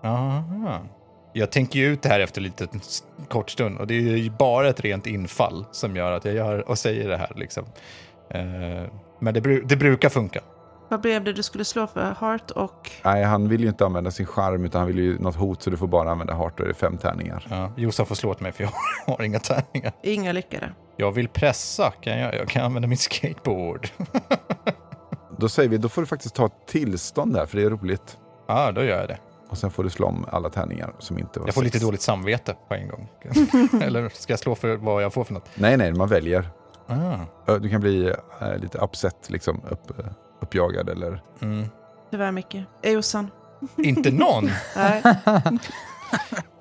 Aha. 0.04 0.80
Jag 1.34 1.52
tänker 1.52 1.80
ju 1.80 1.86
ut 1.86 2.02
det 2.02 2.10
här 2.10 2.20
efter 2.20 2.42
lite 2.42 2.68
kort 3.28 3.50
stund 3.50 3.78
och 3.80 3.88
det 3.88 3.94
är 3.94 4.00
ju 4.18 4.30
bara 4.30 4.70
ett 4.70 4.80
rent 4.82 5.08
infall 5.08 5.66
som 5.72 5.96
gör 5.96 6.12
att 6.12 6.26
jag 6.26 6.34
gör 6.34 6.70
och 6.70 6.78
säger 6.80 7.10
det 7.10 7.18
här. 7.18 7.32
Liksom. 7.36 7.66
Eh, 8.30 8.42
men 9.20 9.34
det, 9.34 9.40
bru- 9.42 9.64
det 9.66 9.76
brukar 9.76 10.10
funka. 10.10 10.40
Vad 10.90 11.02
blev 11.02 11.24
det 11.24 11.34
du 11.34 11.44
skulle 11.44 11.66
slå 11.66 11.88
för? 11.88 12.16
Heart 12.20 12.52
och... 12.52 12.92
Nej, 13.04 13.24
han 13.24 13.48
vill 13.50 13.62
ju 13.62 13.68
inte 13.68 13.86
använda 13.86 14.12
sin 14.12 14.26
charm 14.26 14.66
utan 14.66 14.80
han 14.80 14.88
vill 14.88 15.00
ju 15.00 15.20
något 15.20 15.36
hot 15.36 15.62
så 15.64 15.70
du 15.70 15.78
får 15.78 15.88
bara 15.88 16.12
använda 16.12 16.34
heart 16.34 16.60
och 16.60 16.66
det 16.66 16.72
är 16.72 16.74
fem 16.74 16.98
tärningar. 16.98 17.48
Ja, 17.50 17.72
Josef 17.78 18.08
får 18.08 18.16
slå 18.16 18.30
åt 18.30 18.40
mig 18.42 18.52
för 18.52 18.64
jag 18.64 18.72
har 19.18 19.24
inga 19.24 19.40
tärningar. 19.40 19.92
Inga 20.04 20.32
lyckade. 20.32 20.72
Jag 20.98 21.12
vill 21.12 21.28
pressa, 21.30 21.92
kan 22.02 22.20
jag, 22.20 22.36
jag 22.36 22.48
kan 22.50 22.66
använda 22.66 22.88
min 22.88 22.98
skateboard. 22.98 23.90
Då 25.38 25.50
säger 25.50 25.70
vi, 25.70 25.78
då 25.78 25.90
får 25.90 26.02
du 26.02 26.06
faktiskt 26.08 26.36
ta 26.36 26.46
ett 26.46 26.68
tillstånd 26.68 27.34
där 27.34 27.46
för 27.46 27.58
det 27.58 27.64
är 27.64 27.70
roligt. 27.70 28.18
Ja, 28.48 28.72
då 28.72 28.84
gör 28.84 29.00
jag 29.00 29.08
det. 29.08 29.18
Och 29.50 29.58
sen 29.58 29.72
får 29.72 29.84
du 29.84 29.90
slå 29.90 30.08
om 30.08 30.26
alla 30.32 30.50
tärningar 30.50 30.94
som 31.00 31.18
inte 31.20 31.40
var 31.40 31.48
Jag 31.48 31.54
får 31.56 31.62
sex. 31.62 31.74
lite 31.74 31.86
dåligt 31.86 32.02
samvete 32.02 32.56
på 32.68 32.74
en 32.76 32.88
gång. 32.90 33.10
Eller 33.82 34.10
ska 34.10 34.34
jag 34.34 34.40
slå 34.40 34.56
för 34.56 34.76
vad 34.76 35.04
jag 35.04 35.14
får 35.14 35.24
för 35.24 35.34
något? 35.34 35.50
Nej, 35.56 35.78
nej, 35.78 35.94
man 35.94 36.08
väljer. 36.08 36.50
Ah. 36.88 37.58
Du 37.60 37.70
kan 37.70 37.82
bli 37.82 38.14
eh, 38.42 38.58
lite 38.58 38.78
upset, 38.78 39.30
liksom 39.30 39.62
upp, 39.70 40.00
eh, 40.00 40.06
uppjagad 40.40 40.90
eller... 40.90 41.22
Mm. 41.42 41.66
Tyvärr 42.12 42.32
Micke. 42.32 42.56
Jossan. 42.84 43.32
Inte 43.78 44.12
någon? 44.12 44.50
Nej. 44.76 45.04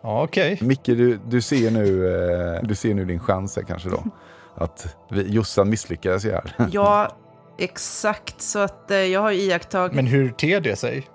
Ja, 0.03 0.23
okej. 0.23 0.59
Micke, 0.62 0.87
du, 0.87 1.21
du, 1.27 1.41
ser 1.41 1.71
nu, 1.71 2.14
eh, 2.57 2.62
du 2.62 2.75
ser 2.75 2.95
nu 2.95 3.05
din 3.05 3.21
chans 3.21 3.57
här 3.57 3.62
kanske 3.62 3.88
då. 3.88 4.05
Att 4.55 4.97
vi, 5.11 5.23
Jossan 5.31 5.71
misslyckades 5.71 6.25
ju 6.25 6.31
här. 6.31 6.53
Ja, 6.73 7.17
exakt. 7.59 8.41
Så 8.41 8.59
att 8.59 8.91
eh, 8.91 8.97
jag 8.99 9.21
har 9.21 9.31
ju 9.31 9.41
iakttagit... 9.41 9.95
Men 9.95 10.07
hur 10.07 10.31
ter 10.31 10.61
det 10.61 10.77
sig? 10.77 11.09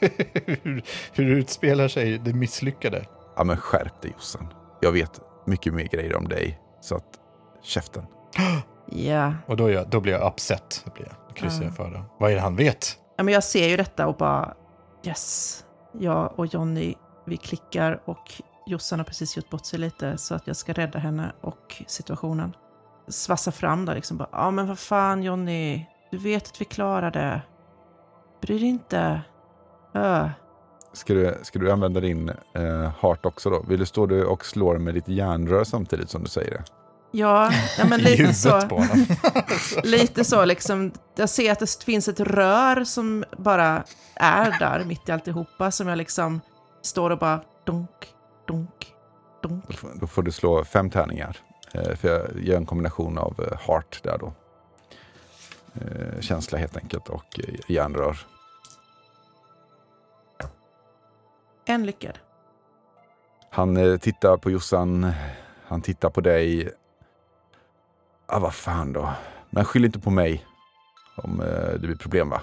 hur, 0.00 0.82
hur 1.12 1.30
utspelar 1.30 1.88
sig 1.88 2.18
det 2.18 2.32
misslyckade? 2.32 3.04
Ja 3.36 3.44
men 3.44 3.56
skärp 3.56 4.02
dig 4.02 4.12
Jossan. 4.14 4.48
Jag 4.80 4.92
vet 4.92 5.20
mycket 5.46 5.74
mer 5.74 5.84
grejer 5.84 6.16
om 6.16 6.28
dig. 6.28 6.60
Så 6.80 6.96
att 6.96 7.18
käften. 7.62 8.06
Ja. 8.90 9.34
Och 9.46 9.56
då, 9.56 9.66
är 9.66 9.70
jag, 9.72 9.88
då 9.88 10.00
blir 10.00 10.12
jag 10.12 10.32
upset. 10.32 10.82
Då 10.84 10.90
blir 10.94 11.06
jag, 11.06 11.27
då 11.38 11.42
kryssar 11.42 11.62
Ja. 11.62 11.66
jag 11.68 11.76
för 11.76 11.90
det. 11.90 12.02
Vad 12.18 12.30
är 12.30 12.34
det 12.34 12.40
han 12.40 12.56
vet? 12.56 12.98
ja. 13.16 13.22
Men 13.24 13.34
jag 13.34 13.44
ser 13.44 13.68
ju 13.68 13.76
detta 13.76 14.06
och 14.06 14.16
bara... 14.16 14.54
Yes. 15.04 15.64
Jag 15.98 16.38
och 16.38 16.46
Jonny, 16.46 16.94
vi 17.26 17.36
klickar 17.36 18.00
och 18.04 18.42
Jossan 18.66 18.98
har 18.98 19.04
precis 19.04 19.36
gjort 19.36 19.50
bort 19.50 19.66
sig 19.66 19.78
lite 19.78 20.18
så 20.18 20.34
att 20.34 20.46
jag 20.46 20.56
ska 20.56 20.72
rädda 20.72 20.98
henne 20.98 21.32
och 21.40 21.82
situationen. 21.86 22.56
Svassa 23.08 23.52
fram 23.52 23.84
där 23.84 23.94
liksom 23.94 24.16
bara. 24.16 24.28
Ja 24.32 24.50
men 24.50 24.66
vad 24.68 24.78
fan 24.78 25.22
Jonny. 25.22 25.86
Du 26.10 26.18
vet 26.18 26.46
att 26.48 26.60
vi 26.60 26.64
klarar 26.64 27.10
det. 27.10 27.42
Bry 28.42 28.58
dig 28.58 28.68
inte. 28.68 29.20
Ö. 29.94 30.30
Ska 30.92 31.14
du, 31.14 31.38
ska 31.42 31.58
du 31.58 31.72
använda 31.72 32.00
din 32.00 32.28
eh, 32.54 32.90
heart 33.00 33.26
också 33.26 33.50
då? 33.50 33.62
Vill 33.68 33.78
du 33.78 33.86
stå 33.86 34.06
du 34.06 34.24
och 34.24 34.44
slå 34.44 34.78
med 34.78 34.94
ditt 34.94 35.08
järnrör 35.08 35.64
samtidigt 35.64 36.10
som 36.10 36.22
du 36.22 36.28
säger 36.28 36.50
det? 36.50 36.64
Ja, 37.10 37.52
ja 37.78 37.84
men 37.86 38.00
lite 38.02 38.34
så. 38.34 38.60
Lite 39.82 40.24
så 40.24 40.44
liksom. 40.44 40.92
Jag 41.16 41.28
ser 41.28 41.52
att 41.52 41.58
det 41.58 41.84
finns 41.84 42.08
ett 42.08 42.20
rör 42.20 42.84
som 42.84 43.24
bara 43.38 43.84
är 44.14 44.58
där 44.58 44.84
mitt 44.84 45.08
i 45.08 45.12
alltihopa 45.12 45.70
som 45.70 45.88
jag 45.88 45.98
liksom 45.98 46.40
står 46.82 47.10
och 47.10 47.18
bara 47.18 47.40
dunk, 47.66 47.90
dunk, 48.48 48.94
Då 49.42 49.48
dunk. 49.48 49.78
får, 49.78 49.90
då 50.00 50.06
får 50.06 50.22
du 50.22 50.32
slå 50.32 50.64
fem 50.64 50.90
tärningar. 50.90 51.36
Eh, 51.72 51.94
för 51.96 52.08
jag 52.08 52.44
gör 52.44 52.56
en 52.56 52.66
kombination 52.66 53.18
av 53.18 53.34
eh, 53.52 53.58
heart 53.66 54.00
där 54.02 54.18
då. 54.18 54.32
Eh, 55.74 56.20
känsla 56.20 56.58
helt 56.58 56.76
enkelt 56.76 57.08
och 57.08 57.40
eh, 57.40 57.54
järnrör. 57.68 58.18
En 61.66 61.86
lyckad. 61.86 62.18
Han 63.50 63.76
eh, 63.76 63.96
tittar 63.98 64.36
på 64.36 64.50
Jossan. 64.50 65.12
Han 65.66 65.82
tittar 65.82 66.10
på 66.10 66.20
dig. 66.20 66.70
Ah, 68.30 68.38
vad 68.38 68.54
fan 68.54 68.92
då. 68.92 69.12
Men 69.50 69.64
skyll 69.64 69.84
inte 69.84 69.98
på 69.98 70.10
mig 70.10 70.46
om 71.16 71.40
eh, 71.40 71.72
det 71.72 71.78
blir 71.78 71.96
problem 71.96 72.30
va? 72.30 72.42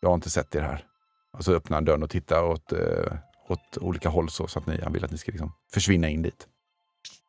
Jag 0.00 0.08
har 0.08 0.14
inte 0.14 0.30
sett 0.30 0.54
er 0.54 0.60
här. 0.60 0.84
Och 1.32 1.44
så 1.44 1.52
öppnar 1.52 1.76
han 1.76 1.84
dörren 1.84 2.02
och 2.02 2.10
tittar 2.10 2.42
åt, 2.42 2.72
eh, 2.72 3.12
åt 3.48 3.78
olika 3.80 4.08
håll 4.08 4.30
så, 4.30 4.46
så 4.46 4.58
att 4.58 4.66
ni, 4.66 4.80
han 4.82 4.92
vill 4.92 5.04
att 5.04 5.10
ni 5.10 5.18
ska 5.18 5.32
liksom 5.32 5.52
försvinna 5.72 6.08
in 6.08 6.22
dit. 6.22 6.46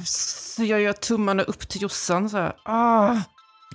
Så 0.04 0.64
jag 0.64 0.82
gör 0.82 0.94
tummarna 0.94 1.44
upp 1.44 1.70
till 1.70 1.82
Jossan 1.82 2.30
så 2.30 2.38
här. 2.38 2.56
Ah. 2.64 3.18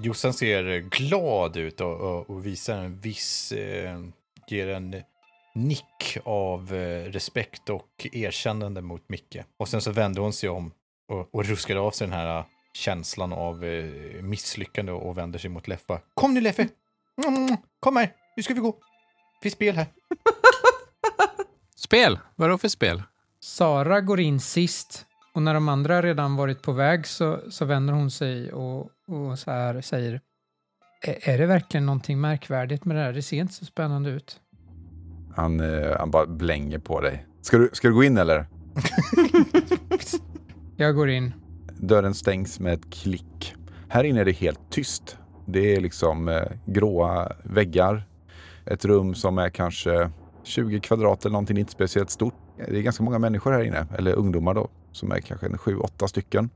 Jossan 0.00 0.32
ser 0.32 0.78
glad 0.78 1.56
ut 1.56 1.80
och, 1.80 2.00
och, 2.00 2.30
och 2.30 2.46
visar 2.46 2.78
en 2.78 3.00
viss, 3.00 3.52
eh, 3.52 4.00
ger 4.48 4.68
en 4.68 5.02
nick 5.54 6.18
av 6.24 6.74
eh, 6.74 7.04
respekt 7.04 7.70
och 7.70 8.06
erkännande 8.12 8.82
mot 8.82 9.08
Micke. 9.08 9.36
Och 9.58 9.68
sen 9.68 9.80
så 9.80 9.90
vände 9.90 10.20
hon 10.20 10.32
sig 10.32 10.48
om 10.48 10.72
och, 11.08 11.34
och 11.34 11.44
ruskade 11.44 11.80
av 11.80 11.90
sig 11.90 12.06
den 12.06 12.16
här 12.16 12.44
känslan 12.74 13.32
av 13.32 13.64
eh, 13.64 14.22
misslyckande 14.22 14.92
och 14.92 15.18
vänder 15.18 15.38
sig 15.38 15.50
mot 15.50 15.68
Leffa. 15.68 16.00
Kom 16.14 16.34
nu 16.34 16.40
Leffe! 16.40 16.68
Mm, 17.26 17.56
kom 17.80 17.96
här, 17.96 18.12
nu 18.36 18.42
ska 18.42 18.54
vi 18.54 18.60
gå. 18.60 18.70
Det 18.72 19.42
finns 19.42 19.54
spel 19.54 19.76
här. 19.76 19.86
Spel? 21.76 22.18
Vadå 22.36 22.58
för 22.58 22.68
spel? 22.68 23.02
Sara 23.40 24.00
går 24.00 24.20
in 24.20 24.40
sist 24.40 25.06
och 25.34 25.42
när 25.42 25.54
de 25.54 25.68
andra 25.68 26.02
redan 26.02 26.36
varit 26.36 26.62
på 26.62 26.72
väg 26.72 27.06
så, 27.06 27.40
så 27.50 27.64
vänder 27.64 27.94
hon 27.94 28.10
sig 28.10 28.52
och, 28.52 28.80
och 29.08 29.38
så 29.38 29.50
här 29.50 29.80
säger 29.80 30.20
"Är- 31.02 31.28
Är 31.28 31.38
det 31.38 31.46
verkligen 31.46 31.86
någonting 31.86 32.20
märkvärdigt 32.20 32.84
med 32.84 32.96
det 32.96 33.02
här? 33.02 33.12
Det 33.12 33.22
ser 33.22 33.36
inte 33.36 33.54
så 33.54 33.64
spännande 33.64 34.10
ut. 34.10 34.40
Han, 35.36 35.60
eh, 35.60 35.96
han 35.98 36.10
bara 36.10 36.26
blänger 36.26 36.78
på 36.78 37.00
dig. 37.00 37.26
Ska 37.42 37.58
du, 37.58 37.70
ska 37.72 37.88
du 37.88 37.94
gå 37.94 38.04
in 38.04 38.18
eller? 38.18 38.46
Jag 40.76 40.94
går 40.94 41.10
in. 41.10 41.32
Dörren 41.86 42.14
stängs 42.14 42.60
med 42.60 42.72
ett 42.74 42.90
klick. 42.90 43.54
Här 43.88 44.04
inne 44.04 44.20
är 44.20 44.24
det 44.24 44.32
helt 44.32 44.60
tyst. 44.70 45.18
Det 45.46 45.76
är 45.76 45.80
liksom 45.80 46.28
eh, 46.28 46.42
gråa 46.66 47.32
väggar. 47.42 48.04
Ett 48.66 48.84
rum 48.84 49.14
som 49.14 49.38
är 49.38 49.50
kanske 49.50 50.10
20 50.42 50.80
kvadrat 50.80 51.24
eller 51.24 51.32
någonting, 51.32 51.58
inte 51.58 51.72
speciellt 51.72 52.10
stort. 52.10 52.34
Det 52.56 52.78
är 52.78 52.82
ganska 52.82 53.02
många 53.02 53.18
människor 53.18 53.52
här 53.52 53.64
inne, 53.64 53.86
eller 53.98 54.12
ungdomar 54.12 54.54
då, 54.54 54.68
som 54.92 55.12
är 55.12 55.20
kanske 55.20 55.46
en 55.46 55.58
sju, 55.58 55.76
åtta 55.76 56.08
stycken. 56.08 56.50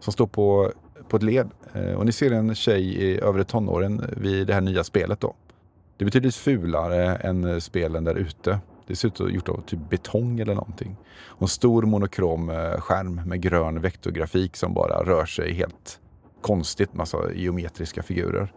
Som 0.00 0.12
står 0.12 0.26
på, 0.26 0.72
på 1.08 1.16
ett 1.16 1.22
led. 1.22 1.50
Eh, 1.72 1.92
och 1.92 2.06
ni 2.06 2.12
ser 2.12 2.30
en 2.30 2.54
tjej 2.54 2.84
i 2.84 3.20
övre 3.20 3.44
tonåren 3.44 4.04
vid 4.16 4.46
det 4.46 4.54
här 4.54 4.60
nya 4.60 4.84
spelet 4.84 5.20
då. 5.20 5.34
Det 5.96 6.02
är 6.02 6.06
betydligt 6.06 6.34
fulare 6.34 7.16
än 7.16 7.60
spelen 7.60 8.04
där 8.04 8.14
ute. 8.14 8.60
Det 8.86 8.96
ser 8.96 9.08
ut 9.08 9.20
att 9.20 9.32
gjort 9.32 9.48
av 9.48 9.62
typ 9.66 9.90
betong 9.90 10.40
eller 10.40 10.54
någonting. 10.54 10.96
Och 11.26 11.42
en 11.42 11.48
stor 11.48 11.82
monokrom 11.82 12.50
eh, 12.50 12.80
skärm 12.80 13.20
med 13.26 13.40
grön 13.40 13.80
vektorgrafik 13.80 14.56
som 14.56 14.74
bara 14.74 15.04
rör 15.04 15.26
sig 15.26 15.52
helt 15.52 16.00
konstigt, 16.40 16.94
massa 16.94 17.32
geometriska 17.32 18.02
figurer. 18.02 18.52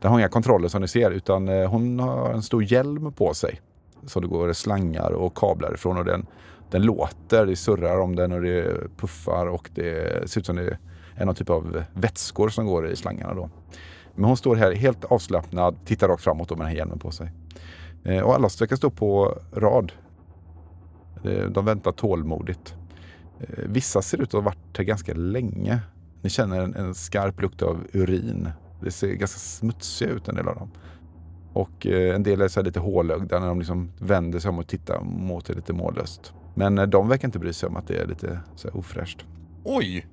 Den 0.00 0.10
har 0.10 0.18
inga 0.18 0.28
kontroller 0.28 0.68
som 0.68 0.82
ni 0.82 0.88
ser 0.88 1.10
utan 1.10 1.48
eh, 1.48 1.70
hon 1.70 2.00
har 2.00 2.32
en 2.32 2.42
stor 2.42 2.62
hjälm 2.62 3.12
på 3.12 3.34
sig. 3.34 3.60
Som 4.06 4.22
det 4.22 4.28
går 4.28 4.52
slangar 4.52 5.10
och 5.10 5.36
kablar 5.36 5.74
ifrån 5.74 5.96
och 5.96 6.04
den, 6.04 6.26
den 6.70 6.82
låter, 6.82 7.46
det 7.46 7.56
surrar 7.56 8.00
om 8.00 8.16
den 8.16 8.32
och 8.32 8.42
det 8.42 8.76
puffar 8.96 9.46
och 9.46 9.70
det 9.74 10.30
ser 10.30 10.40
ut 10.40 10.46
som 10.46 10.56
det 10.56 10.78
är 11.16 11.24
någon 11.24 11.34
typ 11.34 11.50
av 11.50 11.82
vätskor 11.92 12.48
som 12.48 12.66
går 12.66 12.90
i 12.90 12.96
slangarna 12.96 13.34
då. 13.34 13.50
Men 14.14 14.24
hon 14.24 14.36
står 14.36 14.56
här 14.56 14.72
helt 14.72 15.04
avslappnad, 15.04 15.76
tittar 15.84 16.08
rakt 16.08 16.22
framåt 16.22 16.50
med 16.50 16.58
den 16.58 16.66
här 16.66 16.74
hjälmen 16.74 16.98
på 16.98 17.10
sig. 17.10 17.30
Eh, 18.04 18.22
och 18.22 18.34
alla 18.34 18.48
verkar 18.60 18.76
stå 18.76 18.90
på 18.90 19.38
rad. 19.52 19.92
Eh, 21.24 21.44
de 21.50 21.64
väntar 21.64 21.92
tålmodigt. 21.92 22.74
Eh, 23.40 23.64
vissa 23.66 24.02
ser 24.02 24.22
ut 24.22 24.28
att 24.28 24.32
ha 24.32 24.40
varit 24.40 24.78
här 24.78 24.84
ganska 24.84 25.14
länge. 25.14 25.80
Ni 26.22 26.30
känner 26.30 26.60
en, 26.60 26.74
en 26.74 26.94
skarp 26.94 27.42
lukt 27.42 27.62
av 27.62 27.86
urin. 27.92 28.50
Det 28.82 28.90
ser 28.90 29.12
ganska 29.12 29.38
smutsiga 29.38 30.10
ut 30.10 30.28
en 30.28 30.34
del 30.34 30.48
av 30.48 30.54
dem. 30.54 30.70
Och 31.52 31.86
en 31.86 32.22
del 32.22 32.40
är 32.40 32.48
så 32.48 32.60
här 32.60 32.64
lite 32.64 32.80
hålögda 32.80 33.40
när 33.40 33.46
de 33.46 33.58
liksom 33.58 33.90
vänder 33.98 34.38
sig 34.38 34.48
om 34.48 34.58
och 34.58 34.66
tittar 34.66 35.00
mot 35.00 35.50
er 35.50 35.54
lite 35.54 35.72
mållöst. 35.72 36.32
Men 36.54 36.90
de 36.90 37.08
verkar 37.08 37.28
inte 37.28 37.38
bry 37.38 37.52
sig 37.52 37.68
om 37.68 37.76
att 37.76 37.86
det 37.86 37.96
är 37.96 38.06
lite 38.06 38.40
så 38.56 38.68
här 38.68 38.76
ofräscht. 38.76 39.24
Oj! 39.64 40.06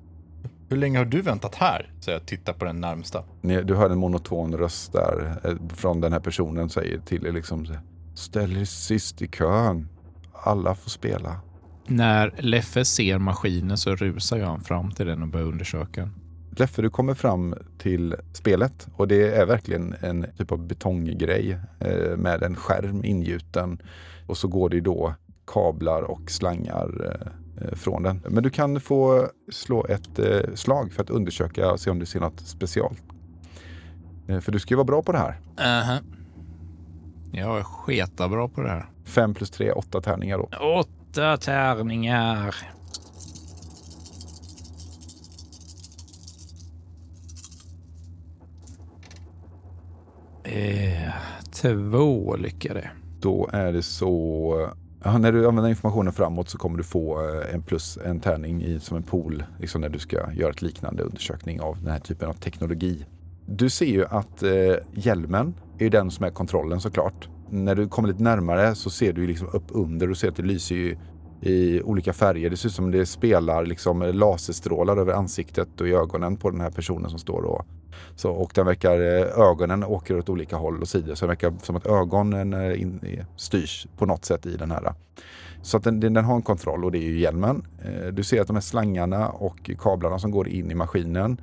Hur 0.68 0.76
länge 0.76 0.98
har 0.98 1.04
du 1.04 1.22
väntat 1.22 1.54
här? 1.54 1.92
Så 2.00 2.10
jag 2.10 2.26
tittar 2.26 2.52
på 2.52 2.64
den 2.64 2.80
närmsta. 2.80 3.24
Du 3.40 3.74
hör 3.74 3.90
en 3.90 3.98
monoton 3.98 4.56
röst 4.56 4.92
där 4.92 5.40
eh, 5.44 5.54
från 5.74 6.00
den 6.00 6.12
här 6.12 6.20
personen 6.20 6.68
säger 6.68 6.98
till 6.98 7.26
er 7.26 7.32
liksom 7.32 7.66
Ställ 8.14 8.56
er 8.56 8.64
sist 8.64 9.22
i 9.22 9.26
kön. 9.26 9.88
Alla 10.32 10.74
får 10.74 10.90
spela. 10.90 11.40
När 11.86 12.34
Leffe 12.38 12.84
ser 12.84 13.18
maskinen 13.18 13.78
så 13.78 13.96
rusar 13.96 14.36
jag 14.36 14.62
fram 14.62 14.90
till 14.92 15.06
den 15.06 15.22
och 15.22 15.28
börjar 15.28 15.46
undersöka 15.46 16.00
den. 16.00 16.14
Leffe, 16.50 16.82
du 16.82 16.90
kommer 16.90 17.14
fram 17.14 17.54
till 17.78 18.14
spelet 18.32 18.88
och 18.96 19.08
det 19.08 19.34
är 19.34 19.46
verkligen 19.46 19.94
en 20.00 20.26
typ 20.38 20.52
av 20.52 20.66
betonggrej 20.66 21.58
eh, 21.80 22.16
med 22.16 22.42
en 22.42 22.56
skärm 22.56 23.04
ingjuten. 23.04 23.82
Och 24.26 24.36
så 24.36 24.48
går 24.48 24.68
det 24.68 24.80
då 24.80 25.14
kablar 25.46 26.02
och 26.02 26.30
slangar 26.30 27.04
eh, 27.04 27.32
från 27.72 28.02
den. 28.02 28.22
Men 28.28 28.42
du 28.42 28.50
kan 28.50 28.80
få 28.80 29.28
slå 29.50 29.86
ett 29.86 30.18
eh, 30.18 30.54
slag 30.54 30.92
för 30.92 31.02
att 31.02 31.10
undersöka 31.10 31.72
och 31.72 31.80
se 31.80 31.90
om 31.90 31.98
du 31.98 32.06
ser 32.06 32.20
något 32.20 32.40
specialt. 32.40 33.02
Eh, 34.28 34.40
för 34.40 34.52
du 34.52 34.58
ska 34.58 34.72
ju 34.72 34.76
vara 34.76 34.84
bra 34.84 35.02
på 35.02 35.12
det 35.12 35.18
här. 35.18 35.38
Uh-huh. 35.56 35.98
Jag 37.32 37.58
är 37.58 37.62
sketa-bra 37.62 38.48
på 38.48 38.60
det 38.60 38.68
här. 38.68 38.86
Fem 39.04 39.34
plus 39.34 39.50
tre, 39.50 39.72
åtta 39.72 40.00
tärningar 40.00 40.38
då. 40.38 40.48
Åtta 40.80 41.36
tärningar. 41.36 42.56
Eh, 50.44 51.12
två 51.52 52.36
lyckade. 52.36 52.90
Då 53.20 53.50
är 53.52 53.72
det 53.72 53.82
så... 53.82 54.70
Ja, 55.06 55.18
när 55.18 55.32
du 55.32 55.48
använder 55.48 55.70
informationen 55.70 56.12
framåt 56.12 56.48
så 56.48 56.58
kommer 56.58 56.78
du 56.78 56.84
få 56.84 57.28
eh, 57.28 57.54
en 57.54 57.62
plus 57.62 57.98
en 58.04 58.20
tärning 58.20 58.62
i, 58.62 58.80
som 58.80 58.96
en 58.96 59.02
pool 59.02 59.44
liksom 59.60 59.80
när 59.80 59.88
du 59.88 59.98
ska 59.98 60.32
göra 60.32 60.50
ett 60.50 60.62
liknande 60.62 61.02
undersökning 61.02 61.60
av 61.60 61.78
den 61.82 61.92
här 61.92 61.98
typen 61.98 62.28
av 62.28 62.32
teknologi. 62.32 63.06
Du 63.46 63.70
ser 63.70 63.86
ju 63.86 64.04
att 64.06 64.42
eh, 64.42 64.50
hjälmen 64.92 65.54
är 65.78 65.90
den 65.90 66.10
som 66.10 66.24
är 66.24 66.30
kontrollen 66.30 66.80
såklart. 66.80 67.28
När 67.50 67.74
du 67.74 67.88
kommer 67.88 68.08
lite 68.08 68.22
närmare 68.22 68.74
så 68.74 68.90
ser 68.90 69.12
du 69.12 69.26
liksom 69.26 69.48
upp 69.52 69.64
under 69.68 70.10
och 70.10 70.16
ser 70.16 70.28
att 70.28 70.36
det 70.36 70.42
lyser 70.42 70.74
ju 70.74 70.96
i 71.40 71.82
olika 71.82 72.12
färger. 72.12 72.50
Det 72.50 72.56
ser 72.56 72.68
ut 72.68 72.74
som 72.74 72.90
det 72.90 73.06
spelar 73.06 73.66
liksom 73.66 74.02
laserstrålar 74.02 74.96
över 74.96 75.12
ansiktet 75.12 75.80
och 75.80 75.88
i 75.88 75.92
ögonen 75.92 76.36
på 76.36 76.50
den 76.50 76.60
här 76.60 76.70
personen 76.70 77.10
som 77.10 77.18
står 77.18 77.42
och 77.42 77.66
så, 78.16 78.30
och 78.30 78.52
den 78.54 78.66
verkar, 78.66 79.00
eh, 79.00 79.48
ögonen 79.50 79.84
åker 79.84 80.18
åt 80.18 80.28
olika 80.28 80.56
håll 80.56 80.80
och 80.80 80.88
sidor. 80.88 81.14
Så 81.14 81.24
det 81.24 81.28
verkar 81.28 81.54
som 81.62 81.76
att 81.76 81.86
ögonen 81.86 82.54
eh, 82.54 82.80
in, 82.80 83.00
eh, 83.02 83.24
styrs 83.36 83.86
på 83.98 84.06
något 84.06 84.24
sätt 84.24 84.46
i 84.46 84.56
den 84.56 84.70
här. 84.70 84.94
Så 85.62 85.76
att 85.76 85.84
den, 85.84 86.00
den, 86.00 86.24
har 86.24 86.36
en 86.36 86.42
kontroll 86.42 86.84
och 86.84 86.92
det 86.92 86.98
är 86.98 87.08
ju 87.08 87.18
hjälmen. 87.18 87.66
Du 88.12 88.24
ser 88.24 88.40
att 88.40 88.46
de 88.46 88.56
här 88.56 88.60
slangarna 88.60 89.28
och 89.28 89.70
kablarna 89.78 90.18
som 90.18 90.30
går 90.30 90.48
in 90.48 90.70
i 90.70 90.74
maskinen 90.74 91.40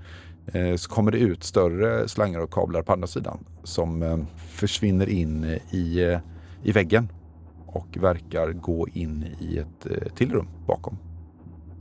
så 0.78 0.90
kommer 0.90 1.12
det 1.12 1.18
ut 1.18 1.44
större 1.44 2.08
slangar 2.08 2.40
och 2.40 2.54
kablar 2.54 2.82
på 2.82 2.94
andra 2.94 3.08
sidan 3.08 3.46
som 3.64 4.26
försvinner 4.50 5.10
in 5.10 5.44
i, 5.72 6.18
i 6.64 6.72
väggen 6.72 7.12
och 7.66 7.98
verkar 8.00 8.52
gå 8.52 8.88
in 8.94 9.26
i 9.40 9.58
ett 9.58 10.16
till 10.16 10.32
rum 10.32 10.48
bakom. 10.68 10.98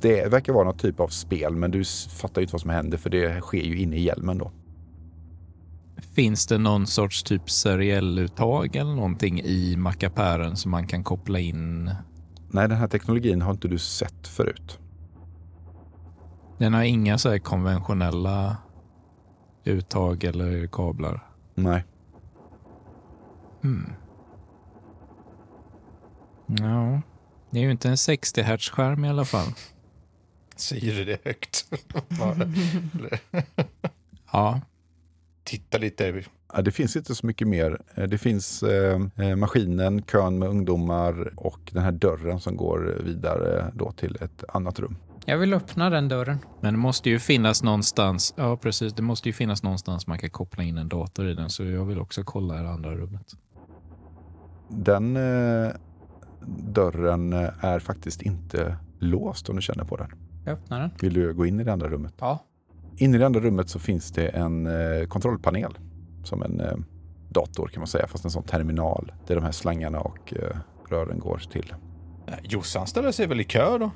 Det 0.03 0.29
verkar 0.33 0.53
vara 0.53 0.65
någon 0.65 0.77
typ 0.77 1.01
av 1.01 1.09
spel 1.09 1.57
men 1.57 1.71
du 1.71 1.85
fattar 2.11 2.41
ju 2.41 2.45
inte 2.45 2.53
vad 2.53 2.61
som 2.61 2.71
händer 2.71 2.99
för 2.99 3.11
det 3.11 3.41
sker 3.41 3.63
ju 3.63 3.79
inne 3.79 3.97
i 3.97 4.03
hjälmen 4.03 4.39
då. 4.39 4.51
Finns 6.03 6.47
det 6.47 6.59
någon 6.59 6.87
sorts 6.87 7.23
typ 7.23 7.51
serielluttag 7.51 8.77
eller 8.77 8.95
någonting 8.95 9.41
i 9.41 9.77
mackapären 9.77 10.57
som 10.57 10.71
man 10.71 10.87
kan 10.87 11.05
koppla 11.05 11.39
in? 11.39 11.95
Nej, 12.51 12.69
den 12.69 12.79
här 12.79 12.89
teknologin 12.89 13.43
har 13.43 13.51
inte 13.51 13.69
du 13.69 13.79
sett 13.79 14.29
förut. 14.29 14.79
Den 16.59 16.75
har 16.75 16.83
inga 16.83 17.19
så 17.19 17.31
här 17.31 17.39
konventionella 17.39 18.57
uttag 19.65 20.25
eller 20.25 20.67
kablar. 20.67 21.27
Nej. 21.55 21.85
Hmm. 23.63 23.93
Ja, 26.47 27.01
det 27.51 27.59
är 27.59 27.63
ju 27.63 27.71
inte 27.71 27.89
en 27.89 27.99
60 27.99 28.43
Hz 28.43 28.71
skärm 28.71 29.05
i 29.05 29.09
alla 29.09 29.25
fall. 29.25 29.49
Säger 30.57 30.95
du 30.95 31.05
det 31.05 31.25
högt? 31.25 31.67
Ja, 34.33 34.61
Titta 35.45 35.79
lite. 35.79 36.23
Ja, 36.55 36.63
det 36.63 36.71
finns 36.71 36.97
inte 36.97 37.15
så 37.15 37.27
mycket 37.27 37.49
mer. 37.49 37.81
Eh, 37.95 38.05
Det 38.05 38.19
finns 38.19 38.63
eh, 38.63 39.01
eh, 39.17 39.37
maskinen, 39.37 40.03
kön 40.03 40.39
med 40.39 40.49
ungdomar 40.49 41.33
och 41.37 41.61
den 41.73 41.83
här 41.83 41.93
dörren 41.93 42.41
som 42.41 42.57
går 42.57 42.99
vidare 43.05 43.73
då 43.75 43.93
till 43.93 44.17
ett 44.21 44.45
annat 44.49 44.79
rum. 44.79 44.97
Jag 45.27 45.39
vill 45.39 45.55
öppna 45.55 45.91
den 45.91 46.09
dörren. 46.09 46.39
men 46.61 46.75
det 46.75 46.79
måste 46.81 47.11
ju 47.11 47.19
finnas 47.19 47.63
någonstans. 47.63 48.35
Ja, 48.37 48.57
precis. 48.57 48.93
Det 48.93 49.03
måste 49.03 49.29
ju 49.29 49.33
finnas 49.33 49.63
någonstans 49.63 50.07
man 50.07 50.19
kan 50.19 50.31
koppla 50.31 50.63
in 50.63 50.79
en 50.79 50.89
dator 50.89 51.29
i 51.29 51.35
den, 51.35 51.51
så 51.51 51.65
jag 51.65 51.85
vill 51.85 52.01
också 52.01 52.23
kolla 52.25 52.61
i 52.61 52.63
det 52.63 52.71
andra 52.71 52.95
rummet. 52.95 53.33
Den 54.69 55.17
eh, 55.17 55.73
dörren 56.73 57.33
eh, 57.33 57.65
är 57.65 57.79
faktiskt 57.79 58.23
inte 58.23 58.77
låst 58.99 59.49
om 59.49 59.57
du 59.57 59.63
känner 59.63 59.85
på 59.85 59.97
den. 59.97 60.09
Jag 60.45 60.53
öppnar 60.53 60.81
den. 60.81 60.91
Vill 61.01 61.13
du 61.15 61.35
gå 61.35 61.47
in 61.47 61.61
i 61.61 61.65
det 61.65 61.73
andra 61.73 61.89
rummet? 61.89 62.15
Ja. 62.21 62.45
Inne 62.97 63.17
i 63.17 63.19
det 63.19 63.27
andra 63.27 63.41
rummet 63.41 63.69
så 63.69 63.79
finns 63.79 64.11
det 64.13 64.29
en 64.29 64.67
eh, 64.67 65.07
kontrollpanel. 65.09 65.79
Som 66.25 66.43
en 66.43 66.61
eh, 66.61 66.77
dator 67.29 67.69
kan 67.69 67.81
man 67.81 67.87
säga, 67.87 68.07
fast 68.07 68.25
en 68.25 68.31
sån 68.31 68.43
terminal. 68.43 69.13
Där 69.27 69.35
de 69.35 69.45
här 69.45 69.53
slangarna 69.53 70.01
och 70.01 70.35
eh, 70.37 70.57
rören 70.89 71.19
går 71.19 71.43
till. 71.53 71.75
Jossan 72.43 72.87
ställer 72.87 73.13
sig 73.13 73.27
väl 73.27 73.41
i 73.41 73.45
kö 73.45 73.79
då? 73.79 73.91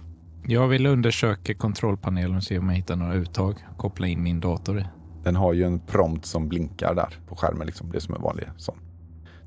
Jag 0.49 0.69
vill 0.69 0.87
undersöka 0.87 1.55
kontrollpanelen 1.55 2.37
och 2.37 2.43
se 2.43 2.59
om 2.59 2.69
jag 2.69 2.77
hittar 2.77 2.97
några 2.97 3.15
uttag. 3.15 3.55
Koppla 3.77 4.07
in 4.07 4.23
min 4.23 4.41
dator 4.41 4.79
i. 4.79 4.87
Den 5.25 5.37
har 5.37 5.53
ju 5.53 5.65
en 5.65 5.81
prompt 5.81 6.27
som 6.27 6.49
blinkar 6.49 6.95
där 6.95 7.19
på 7.29 7.37
skärmen. 7.37 7.67
Liksom. 7.67 7.91
Det 7.91 7.99
är 7.99 8.01
som 8.01 8.15
en 8.15 8.23
vanlig 8.23 8.47
sån 8.57 8.79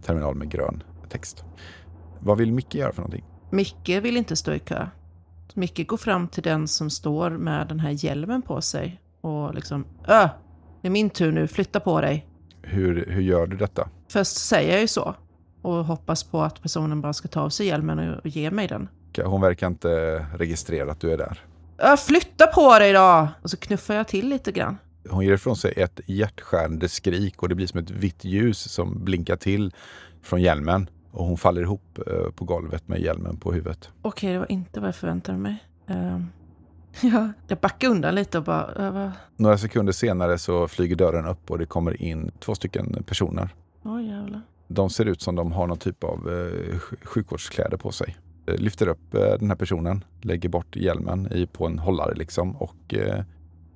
terminal 0.02 0.36
med 0.36 0.52
grön 0.52 0.84
text. 1.10 1.44
Vad 2.20 2.38
vill 2.38 2.54
Micke 2.54 2.76
göra 2.76 2.92
för 2.92 3.02
någonting? 3.02 3.26
Micke 3.50 3.90
vill 3.90 4.18
inte 4.18 4.36
stå 4.36 4.54
i 4.54 4.60
kö. 4.60 4.88
Micke 5.54 5.88
går 5.88 5.98
fram 5.98 6.28
till 6.28 6.44
den 6.44 6.68
som 6.68 6.90
står 6.90 7.30
med 7.30 7.68
den 7.68 7.80
här 7.80 8.06
hjälmen 8.06 8.42
på 8.42 8.62
sig 8.62 9.02
och 9.22 9.56
liksom 9.56 9.86
Ö, 10.08 10.30
det 10.82 10.88
är 10.88 10.92
min 10.92 11.10
tur 11.10 11.32
nu, 11.32 11.48
flytta 11.48 11.80
på 11.80 12.02
dig. 12.02 12.28
Hur, 12.62 13.06
hur 13.10 13.22
gör 13.22 13.48
du 13.48 13.58
detta? 13.58 13.90
Först 14.12 14.38
säger 14.38 14.72
jag 14.72 14.82
ju 14.82 14.88
så 14.88 15.16
och 15.62 15.86
hoppas 15.86 16.24
på 16.24 16.42
att 16.42 16.62
personen 16.62 17.02
bara 17.02 17.14
ska 17.14 17.28
ta 17.28 17.42
av 17.42 17.50
sig 17.50 17.68
hjälmen 17.68 18.00
och, 18.00 18.20
och 18.20 18.28
ge 18.28 18.52
mig 18.52 18.68
den. 18.68 18.88
Hon 19.26 19.42
verkar 19.42 19.68
inte 19.68 19.90
registrera 20.38 20.92
att 20.92 21.00
du 21.00 21.14
är 21.14 21.18
där. 21.18 21.40
Ö, 21.78 21.98
flytta 21.98 22.48
på 22.48 22.80
dig 22.80 22.94
då! 22.94 23.28
Och 23.42 23.50
så 23.50 23.58
knuffar 23.58 23.94
jag 23.94 24.08
till 24.08 24.30
lite 24.30 24.52
grann. 24.52 24.78
Hon 25.10 25.26
ger 25.26 25.34
ifrån 25.34 25.56
sig 25.56 25.74
ett 25.78 26.00
hjärtskärande 26.06 26.90
skrik 26.90 27.44
och 27.44 27.50
det 27.50 27.56
blir 27.56 27.68
som 27.68 27.80
ett 27.80 27.90
vitt 27.90 28.24
ljus 28.26 28.72
som 28.72 29.04
blinkar 29.06 29.36
till 29.36 29.74
från 30.22 30.42
hjälmen. 30.42 30.90
Och 31.12 31.26
hon 31.26 31.38
faller 31.38 31.62
ihop 31.62 32.00
eh, 32.08 32.32
på 32.36 32.46
golvet 32.46 32.88
med 32.88 33.00
hjälmen 33.02 33.38
på 33.38 33.52
huvudet. 33.54 33.90
Okej, 34.02 34.34
det 34.34 34.40
var 34.40 34.52
inte 34.52 34.80
vad 34.80 34.88
jag 34.88 34.96
förväntade 34.96 35.38
mig. 35.38 35.64
Ehm, 35.88 36.28
ja, 37.02 37.30
jag 37.48 37.58
backar 37.58 37.88
undan 37.88 38.16
lite 38.16 38.38
och 38.38 38.44
bara... 38.44 38.66
Ö, 38.76 38.92
vad- 38.92 39.12
Några 39.36 39.58
sekunder 39.58 39.94
senare 39.94 40.38
så 40.38 40.68
flyger 40.68 40.96
dörren 40.96 41.26
upp 41.26 41.52
och 41.52 41.58
det 41.58 41.66
kommer 41.66 42.02
in 42.02 42.32
två 42.40 42.56
stycken 42.56 43.04
personer. 43.08 43.50
Oj, 43.84 44.08
jävlar. 44.08 44.42
De 44.68 44.90
ser 44.90 45.06
ut 45.06 45.22
som 45.22 45.36
de 45.36 45.52
har 45.52 45.68
någon 45.68 45.78
typ 45.78 46.04
av 46.04 46.30
eh, 46.30 46.76
sj- 46.76 47.06
sjukvårdskläder 47.06 47.78
på 47.78 47.92
sig. 47.92 48.18
Eh, 48.48 48.56
Lyfter 48.56 48.88
upp 48.88 49.14
eh, 49.14 49.20
den 49.40 49.50
här 49.50 49.56
personen, 49.56 50.04
lägger 50.22 50.50
bort 50.50 50.76
hjälmen 50.76 51.32
i, 51.34 51.48
på 51.48 51.66
en 51.66 51.80
hållare 51.80 52.14
liksom 52.16 52.56
och 52.56 52.94
eh, 52.94 53.24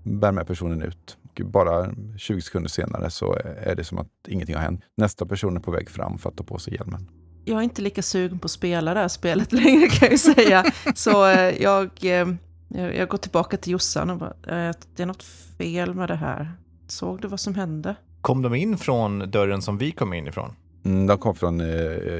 bär 0.03 0.31
med 0.31 0.47
personen 0.47 0.81
ut. 0.81 1.17
Och 1.39 1.45
bara 1.45 1.89
20 2.17 2.41
sekunder 2.41 2.69
senare 2.69 3.09
så 3.09 3.33
är 3.63 3.75
det 3.75 3.83
som 3.83 3.97
att 3.97 4.07
ingenting 4.27 4.55
har 4.55 4.61
hänt. 4.61 4.81
Nästa 4.97 5.25
person 5.25 5.55
är 5.57 5.59
på 5.61 5.71
väg 5.71 5.89
fram 5.89 6.17
för 6.17 6.29
att 6.29 6.37
ta 6.37 6.43
på 6.43 6.57
sig 6.59 6.73
hjälmen. 6.75 7.09
Jag 7.45 7.57
är 7.59 7.61
inte 7.63 7.81
lika 7.81 8.01
sugen 8.01 8.39
på 8.39 8.45
att 8.45 8.51
spela 8.51 8.93
det 8.93 8.99
här 8.99 9.07
spelet 9.07 9.51
längre 9.63 9.87
kan 9.87 9.99
jag 10.05 10.11
ju 10.11 10.17
säga. 10.17 10.63
Så 10.95 11.27
eh, 11.29 11.61
jag, 11.63 11.89
eh, 12.01 12.27
jag, 12.73 12.95
jag 12.95 13.09
går 13.09 13.17
tillbaka 13.17 13.57
till 13.57 13.71
Jossan 13.71 14.09
och 14.09 14.17
bara, 14.17 14.29
eh, 14.29 14.75
det 14.95 15.03
är 15.03 15.05
något 15.05 15.23
fel 15.57 15.93
med 15.93 16.09
det 16.09 16.15
här. 16.15 16.51
Såg 16.87 17.21
du 17.21 17.27
vad 17.27 17.39
som 17.39 17.55
hände? 17.55 17.95
Kom 18.21 18.41
de 18.41 18.55
in 18.55 18.77
från 18.77 19.31
dörren 19.31 19.61
som 19.61 19.77
vi 19.77 19.91
kom 19.91 20.13
in 20.13 20.27
ifrån? 20.27 20.55
Mm, 20.85 21.07
de 21.07 21.17
kom 21.17 21.35
från, 21.35 21.61
eh, 21.61 21.67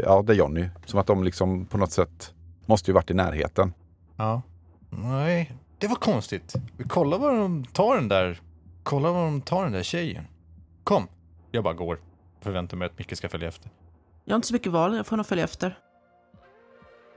ja, 0.03 0.21
det 0.21 0.33
är 0.33 0.37
Johnny. 0.37 0.69
Som 0.85 0.99
att 0.99 1.07
de 1.07 1.23
liksom 1.23 1.65
på 1.65 1.77
något 1.77 1.91
sätt 1.91 2.33
måste 2.65 2.91
ju 2.91 2.95
varit 2.95 3.11
i 3.11 3.13
närheten. 3.13 3.73
Ja. 4.15 4.41
Nej, 4.89 5.53
det 5.77 5.87
var 5.87 5.95
konstigt. 5.95 6.53
Vi 6.77 6.83
kollar 6.83 7.17
var 7.17 7.37
de 7.37 7.65
tar 7.65 7.95
den 7.95 8.07
där... 8.07 8.41
Kolla 8.83 9.11
var 9.11 9.23
de 9.23 9.41
tar 9.41 9.63
den 9.63 9.71
där 9.71 9.83
tjejen. 9.83 10.23
Kom. 10.83 11.07
Jag 11.51 11.63
bara 11.63 11.73
går. 11.73 11.99
Förväntar 12.41 12.77
mig 12.77 12.85
att 12.85 12.99
Micke 12.99 13.17
ska 13.17 13.29
följa 13.29 13.47
efter. 13.47 13.71
Jag 14.25 14.33
har 14.33 14.35
inte 14.35 14.47
så 14.47 14.53
mycket 14.53 14.71
val, 14.71 14.95
jag 14.95 15.07
får 15.07 15.17
nog 15.17 15.25
följa 15.25 15.43
efter. 15.43 15.77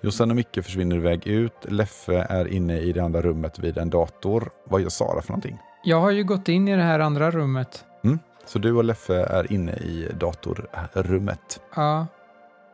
Jossan 0.07 0.31
och 0.31 0.37
Micke 0.37 0.65
försvinner 0.65 0.97
iväg 0.97 1.27
ut. 1.27 1.53
Leffe 1.63 2.27
är 2.31 2.49
inne 2.49 2.79
i 2.79 2.93
det 2.93 3.01
andra 3.01 3.23
rummet 3.23 3.59
vid 3.59 3.79
en 3.79 3.91
dator. 3.91 4.51
Vad 4.65 4.81
gör 4.81 4.89
Sara 4.89 5.23
för 5.23 5.31
någonting? 5.31 5.59
Jag 5.85 6.01
har 6.01 6.11
ju 6.11 6.25
gått 6.25 6.49
in 6.49 6.69
i 6.69 6.77
det 6.77 6.83
här 6.83 7.01
andra 7.01 7.31
rummet. 7.31 7.85
Så 8.47 8.59
du 8.59 8.73
och 8.73 8.85
Leffe 8.85 9.15
är 9.15 9.53
inne 9.53 9.73
i 9.73 10.09
datorrummet. 10.15 11.61
Ja. 11.77 12.07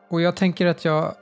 Och 0.09 0.21
jag 0.21 0.37
tänker 0.37 0.67
att 0.67 0.85
jag 0.85 1.15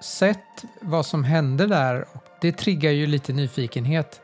sett 0.00 0.64
vad 0.80 1.06
som 1.06 1.24
hände 1.24 1.66
där 1.66 2.04
och 2.12 2.24
det 2.40 2.52
triggar 2.52 2.90
ju 2.90 3.06
lite 3.06 3.32
nyfikenhet. 3.32 4.20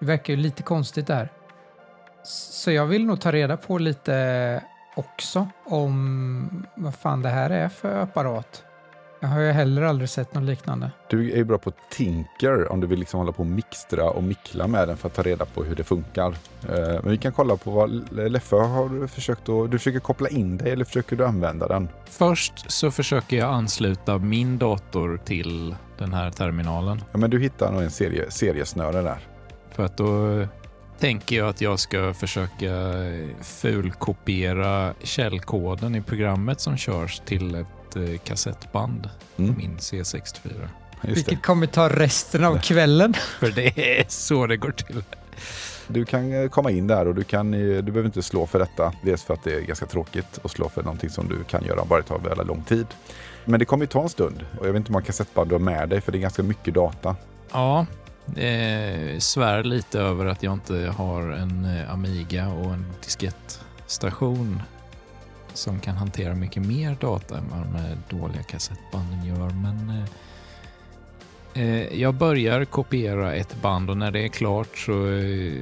Det 0.00 0.06
verkar 0.06 0.32
ju 0.32 0.36
lite 0.36 0.62
konstigt 0.62 1.06
där. 1.06 1.32
Så 2.24 2.70
jag 2.70 2.86
vill 2.86 3.06
nog 3.06 3.20
ta 3.20 3.32
reda 3.32 3.56
på 3.56 3.78
lite 3.78 4.62
också 4.96 5.48
om 5.64 6.66
vad 6.74 6.94
fan 6.94 7.22
det 7.22 7.28
här 7.28 7.50
är 7.50 7.68
för 7.68 8.02
apparat. 8.02 8.64
Jag 9.20 9.28
har 9.28 9.40
ju 9.40 9.50
heller 9.50 9.82
aldrig 9.82 10.08
sett 10.08 10.34
något 10.34 10.44
liknande. 10.44 10.90
Du 11.10 11.32
är 11.32 11.36
ju 11.36 11.44
bra 11.44 11.58
på 11.58 11.72
Tinker 11.90 12.72
om 12.72 12.80
du 12.80 12.86
vill 12.86 12.98
liksom 12.98 13.18
hålla 13.20 13.32
på 13.32 13.40
och 13.42 13.46
mixtra 13.46 14.10
och 14.10 14.22
mickla 14.22 14.66
med 14.66 14.88
den 14.88 14.96
för 14.96 15.08
att 15.08 15.14
ta 15.14 15.22
reda 15.22 15.44
på 15.44 15.64
hur 15.64 15.76
det 15.76 15.84
funkar. 15.84 16.28
Eh, 16.68 16.78
Men 17.02 17.10
vi 17.10 17.16
kan 17.18 17.32
kolla 17.32 17.56
på 17.56 17.70
vad 17.70 18.12
Leffe 18.30 18.56
har 18.56 19.06
försökt 19.06 19.48
att... 19.48 19.70
Du 19.70 19.78
försöker 19.78 19.98
koppla 20.00 20.28
in 20.28 20.56
dig 20.56 20.72
eller 20.72 20.84
försöker 20.84 21.16
du 21.16 21.26
använda 21.26 21.68
den? 21.68 21.88
Först 22.04 22.70
så 22.70 22.90
försöker 22.90 23.36
jag 23.36 23.48
ansluta 23.54 24.18
min 24.18 24.58
dator 24.58 25.20
till 25.24 25.74
den 25.98 26.12
här 26.14 26.30
terminalen. 26.30 27.02
Ja, 27.12 27.18
men 27.18 27.30
du 27.30 27.40
hittar 27.40 27.72
nog 27.72 27.82
en 27.82 27.90
serie, 27.90 28.30
seriesnöre 28.30 29.02
där. 29.02 29.18
För 29.70 29.84
att 29.84 29.96
då 29.96 30.44
tänker 30.98 31.36
jag 31.36 31.48
att 31.48 31.60
jag 31.60 31.78
ska 31.78 32.14
försöka 32.14 32.72
fulkopiera 33.42 34.94
källkoden 35.02 35.94
i 35.94 36.02
programmet 36.02 36.60
som 36.60 36.76
körs 36.76 37.22
till 37.24 37.64
ett 37.88 37.96
eh, 37.96 38.18
kassettband 38.24 39.10
på 39.36 39.42
Mm, 39.42 39.54
min 39.58 39.76
C64. 39.76 40.32
just 40.42 40.68
det. 41.02 41.12
Vilket 41.12 41.42
kommer 41.42 41.66
ta 41.66 41.88
resten 41.88 42.44
av 42.44 42.58
kvällen. 42.58 43.14
För 43.38 43.50
det 43.50 43.98
är 44.00 44.04
så 44.08 44.46
det 44.46 44.56
går 44.56 44.70
till. 44.72 45.02
Du 45.88 46.04
kan 46.04 46.32
eh, 46.42 46.48
komma 46.48 46.70
in 46.70 46.86
där 46.86 47.08
och 47.08 47.14
du, 47.14 47.24
kan, 47.24 47.54
eh, 47.54 47.60
du 47.60 47.82
behöver 47.82 48.04
inte 48.06 48.22
slå 48.22 48.46
för 48.46 48.58
detta. 48.58 48.92
Dels 49.02 49.22
för 49.24 49.34
att 49.34 49.44
det 49.44 49.54
är 49.54 49.60
ganska 49.60 49.86
tråkigt 49.86 50.38
att 50.44 50.50
slå 50.50 50.68
för 50.68 50.82
någonting 50.82 51.10
som 51.10 51.28
du 51.28 51.44
kan 51.44 51.64
göra 51.64 51.84
bara 51.84 52.00
det 52.00 52.06
tar 52.06 52.18
väldigt 52.18 52.46
lång 52.46 52.62
tid. 52.62 52.86
Men 53.44 53.58
det 53.60 53.64
kommer 53.64 53.82
ju 53.84 53.86
ta 53.88 54.02
en 54.02 54.08
stund 54.08 54.44
och 54.60 54.66
jag 54.66 54.72
vet 54.72 54.76
inte 54.80 54.88
hur 54.88 54.92
många 54.92 55.04
kassettband 55.04 55.48
du 55.50 55.54
har 55.54 55.60
med 55.60 55.88
dig 55.88 56.00
för 56.00 56.12
det 56.12 56.18
är 56.18 56.20
ganska 56.20 56.42
mycket 56.42 56.74
data. 56.74 57.16
Ja, 57.52 57.86
eh, 58.36 59.18
svär 59.18 59.62
lite 59.64 60.00
över 60.00 60.26
att 60.26 60.42
jag 60.42 60.52
inte 60.52 60.92
har 60.96 61.22
en 61.22 61.68
Amiga 61.88 62.48
och 62.48 62.72
en 62.72 62.92
diskettstation 63.04 64.62
som 65.58 65.80
kan 65.80 65.96
hantera 65.96 66.34
mycket 66.34 66.66
mer 66.66 66.96
data 67.00 67.38
än 67.38 67.44
vad 67.50 67.60
de 67.60 67.74
här 67.74 67.98
dåliga 68.08 68.42
kassettbanden 68.42 69.24
gör. 69.24 69.50
Men 69.50 70.04
eh, 71.54 71.62
eh, 71.62 72.00
jag 72.00 72.14
börjar 72.14 72.64
kopiera 72.64 73.34
ett 73.34 73.62
band 73.62 73.90
och 73.90 73.96
när 73.96 74.10
det 74.10 74.24
är 74.24 74.28
klart 74.28 74.78
så 74.78 75.10
eh, 75.10 75.52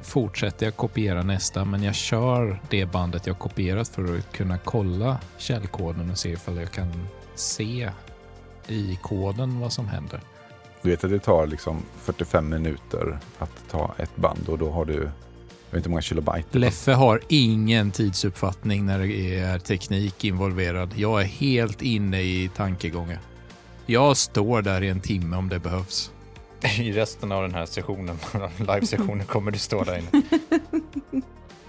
fortsätter 0.00 0.66
jag 0.66 0.76
kopiera 0.76 1.22
nästa. 1.22 1.64
Men 1.64 1.82
jag 1.82 1.94
kör 1.94 2.60
det 2.70 2.86
bandet 2.86 3.26
jag 3.26 3.38
kopierat 3.38 3.88
för 3.88 4.18
att 4.18 4.32
kunna 4.32 4.58
kolla 4.58 5.18
källkoden 5.38 6.10
och 6.10 6.18
se 6.18 6.30
ifall 6.30 6.56
jag 6.56 6.70
kan 6.70 7.06
se 7.34 7.90
i 8.66 8.98
koden 9.02 9.60
vad 9.60 9.72
som 9.72 9.88
händer. 9.88 10.20
Du 10.82 10.90
vet 10.90 11.04
att 11.04 11.10
det 11.10 11.18
tar 11.18 11.46
liksom 11.46 11.82
45 11.96 12.48
minuter 12.48 13.18
att 13.38 13.64
ta 13.70 13.94
ett 13.98 14.16
band 14.16 14.48
och 14.48 14.58
då 14.58 14.70
har 14.70 14.84
du, 14.84 15.10
vet 15.70 15.78
inte 15.78 15.88
hur 15.88 15.90
många 15.90 16.02
kilobyte. 16.02 16.58
Leffe 16.58 16.92
har 16.92 17.20
ingen 17.28 17.90
tidsuppfattning 17.90 18.86
när 18.86 18.98
det 18.98 19.38
är 19.38 19.58
teknik 19.58 20.24
involverad. 20.24 20.90
Jag 20.96 21.20
är 21.20 21.24
helt 21.24 21.82
inne 21.82 22.20
i 22.20 22.50
tankegången. 22.56 23.18
Jag 23.86 24.16
står 24.16 24.62
där 24.62 24.82
i 24.82 24.88
en 24.88 25.00
timme 25.00 25.36
om 25.36 25.48
det 25.48 25.58
behövs. 25.58 26.12
I 26.78 26.92
resten 26.92 27.32
av 27.32 27.42
den 27.42 27.54
här 27.54 27.66
sessionen, 27.66 28.18
live-sessionen, 28.58 29.26
kommer 29.26 29.50
du 29.50 29.58
stå 29.58 29.84
där 29.84 29.98
inne. 29.98 30.22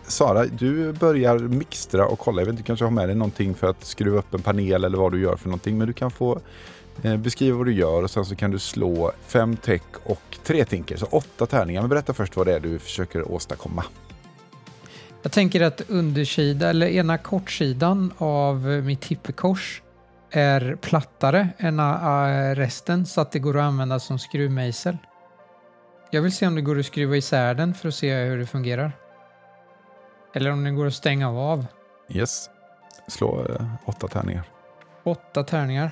Sara, 0.07 0.45
du 0.45 0.93
börjar 0.93 1.39
mixtra 1.39 2.07
och 2.07 2.19
kolla. 2.19 2.41
Jag 2.41 2.45
vet 2.45 2.53
inte, 2.53 2.63
du 2.63 2.67
kanske 2.67 2.85
har 2.85 2.91
med 2.91 3.09
dig 3.09 3.15
någonting 3.15 3.55
för 3.55 3.67
att 3.67 3.85
skruva 3.85 4.17
upp 4.17 4.33
en 4.33 4.41
panel 4.41 4.83
eller 4.83 4.97
vad 4.97 5.11
du 5.11 5.21
gör 5.21 5.35
för 5.35 5.47
någonting. 5.49 5.77
Men 5.77 5.87
du 5.87 5.93
kan 5.93 6.11
få 6.11 6.41
beskriva 7.17 7.57
vad 7.57 7.65
du 7.65 7.73
gör 7.73 8.03
och 8.03 8.11
sen 8.11 8.25
så 8.25 8.35
kan 8.35 8.51
du 8.51 8.59
slå 8.59 9.11
fem 9.27 9.57
tech 9.57 9.81
och 10.03 10.37
tre 10.43 10.65
tinker. 10.65 10.97
Så 10.97 11.05
åtta 11.05 11.45
tärningar. 11.45 11.81
Men 11.81 11.89
berätta 11.89 12.13
först 12.13 12.35
vad 12.35 12.47
det 12.47 12.55
är 12.55 12.59
du 12.59 12.79
försöker 12.79 13.31
åstadkomma. 13.31 13.83
Jag 15.21 15.31
tänker 15.31 15.61
att 15.61 15.81
undersida, 15.89 16.69
eller 16.69 16.87
ena 16.87 17.17
kortsidan 17.17 18.13
av 18.17 18.65
mitt 18.65 19.05
hippekors 19.05 19.81
är 20.31 20.75
plattare 20.75 21.49
än 21.57 21.79
äh, 21.79 22.55
resten 22.55 23.05
så 23.05 23.21
att 23.21 23.31
det 23.31 23.39
går 23.39 23.57
att 23.57 23.63
använda 23.63 23.99
som 23.99 24.19
skruvmejsel. 24.19 24.97
Jag 26.11 26.21
vill 26.21 26.35
se 26.35 26.47
om 26.47 26.55
det 26.55 26.61
går 26.61 26.79
att 26.79 26.85
skruva 26.85 27.15
isär 27.15 27.53
den 27.53 27.73
för 27.73 27.87
att 27.87 27.95
se 27.95 28.15
hur 28.15 28.37
det 28.37 28.45
fungerar. 28.45 28.91
Eller 30.35 30.51
om 30.51 30.63
den 30.63 30.75
går 30.75 30.87
att 30.87 30.93
stänga 30.93 31.29
av. 31.29 31.65
Yes. 32.09 32.49
Slå 33.07 33.45
eh, 33.45 33.65
åtta 33.85 34.07
tärningar. 34.07 34.43
Åtta 35.03 35.43
tärningar. 35.43 35.91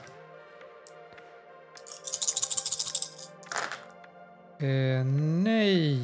Eh, 4.62 5.06
nej, 5.44 6.00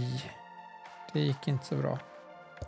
det 1.13 1.19
gick 1.19 1.47
inte 1.47 1.65
så 1.65 1.75
bra. 1.75 1.99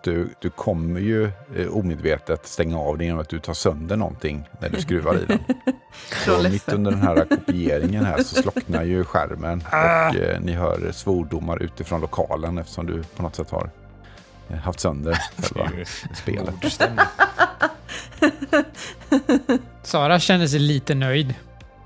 Du, 0.03 0.29
du 0.39 0.49
kommer 0.49 0.99
ju 0.99 1.31
eh, 1.55 1.67
omedvetet 1.71 2.47
stänga 2.47 2.79
av 2.79 2.97
den 2.97 3.07
genom 3.07 3.21
att 3.21 3.29
du 3.29 3.39
tar 3.39 3.53
sönder 3.53 3.97
någonting 3.97 4.49
när 4.59 4.69
du 4.69 4.81
skruvar 4.81 5.15
i 5.15 5.25
den. 5.25 5.39
Så 6.25 6.49
mitt 6.49 6.73
under 6.73 6.91
den 6.91 7.01
här 7.01 7.25
kopieringen 7.29 8.05
här 8.05 8.23
så 8.23 8.41
slocknar 8.41 8.83
ju 8.83 9.03
skärmen 9.03 9.63
och 9.67 10.15
eh, 10.15 10.41
ni 10.41 10.51
hör 10.51 10.91
svordomar 10.91 11.63
utifrån 11.63 12.01
lokalen 12.01 12.57
eftersom 12.57 12.85
du 12.85 13.03
på 13.03 13.23
något 13.23 13.35
sätt 13.35 13.49
har 13.49 13.69
eh, 14.49 14.57
haft 14.57 14.79
sönder 14.79 15.19
själva 15.37 15.71
spelet. 16.15 16.55
Sara 19.83 20.19
känner 20.19 20.47
sig 20.47 20.59
lite 20.59 20.95
nöjd. 20.95 21.33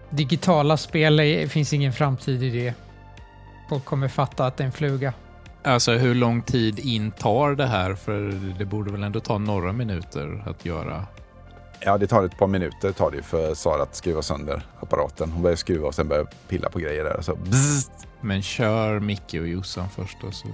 Digitala 0.10 0.78
spel 0.78 1.48
finns 1.50 1.74
ingen 1.74 1.94
framtid 1.94 2.44
i 2.44 2.50
det. 2.50 2.74
Folk 3.72 3.86
kommer 3.86 4.08
fatta 4.08 4.46
att 4.46 4.58
det 4.58 4.64
är 4.64 4.66
en 4.66 4.72
fluga. 4.72 5.14
Alltså 5.64 5.92
hur 5.92 6.16
lång 6.16 6.42
tid 6.42 6.80
in 6.80 7.12
tar 7.12 7.56
det 7.56 7.66
här? 7.66 7.96
För 7.96 8.20
det 8.60 8.66
borde 8.66 8.92
väl 8.92 9.04
ändå 9.04 9.20
ta 9.20 9.38
några 9.38 9.74
minuter 9.74 10.44
att 10.48 10.66
göra. 10.66 11.06
Ja, 11.80 11.98
det 11.98 12.08
tar 12.08 12.24
ett 12.24 12.38
par 12.38 12.48
minuter 12.48 12.92
tar 12.92 13.12
det 13.12 13.22
för 13.22 13.54
Sara 13.54 13.84
att 13.84 13.96
skruva 13.96 14.22
sönder 14.22 14.66
apparaten. 14.80 15.32
Hon 15.32 15.42
börjar 15.42 15.56
skruva 15.56 15.88
och 15.88 15.96
sen 15.96 16.08
börjar 16.08 16.28
pilla 16.48 16.70
på 16.70 16.80
grejer 16.80 17.04
där. 17.04 17.22
Så 17.22 17.36
bzzzt. 17.36 17.92
Men 18.22 18.42
kör 18.42 19.00
Micke 19.00 19.34
och 19.34 19.48
Jossan 19.48 19.90
först 19.90 20.24
och 20.24 20.34
så. 20.34 20.48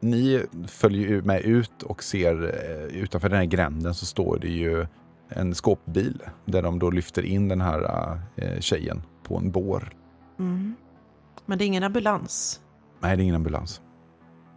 Ni 0.00 0.42
följer 0.68 1.22
med 1.22 1.40
ut 1.40 1.82
och 1.82 2.02
ser 2.02 2.44
eh, 2.44 2.96
utanför 3.02 3.28
den 3.28 3.38
här 3.38 3.46
gränden 3.46 3.94
så 3.94 4.06
står 4.06 4.38
det 4.38 4.48
ju 4.48 4.86
en 5.28 5.54
skåpbil 5.54 6.22
där 6.44 6.62
de 6.62 6.78
då 6.78 6.90
lyfter 6.90 7.22
in 7.22 7.48
den 7.48 7.60
här 7.60 8.18
eh, 8.36 8.60
tjejen 8.60 9.02
på 9.22 9.36
en 9.36 9.50
bår. 9.50 9.92
Mm. 10.38 10.76
Men 11.46 11.58
det 11.58 11.64
är 11.64 11.66
ingen 11.66 11.82
ambulans. 11.84 12.60
Nej, 13.00 13.16
det 13.16 13.20
är 13.20 13.24
ingen 13.24 13.34
ambulans. 13.36 13.80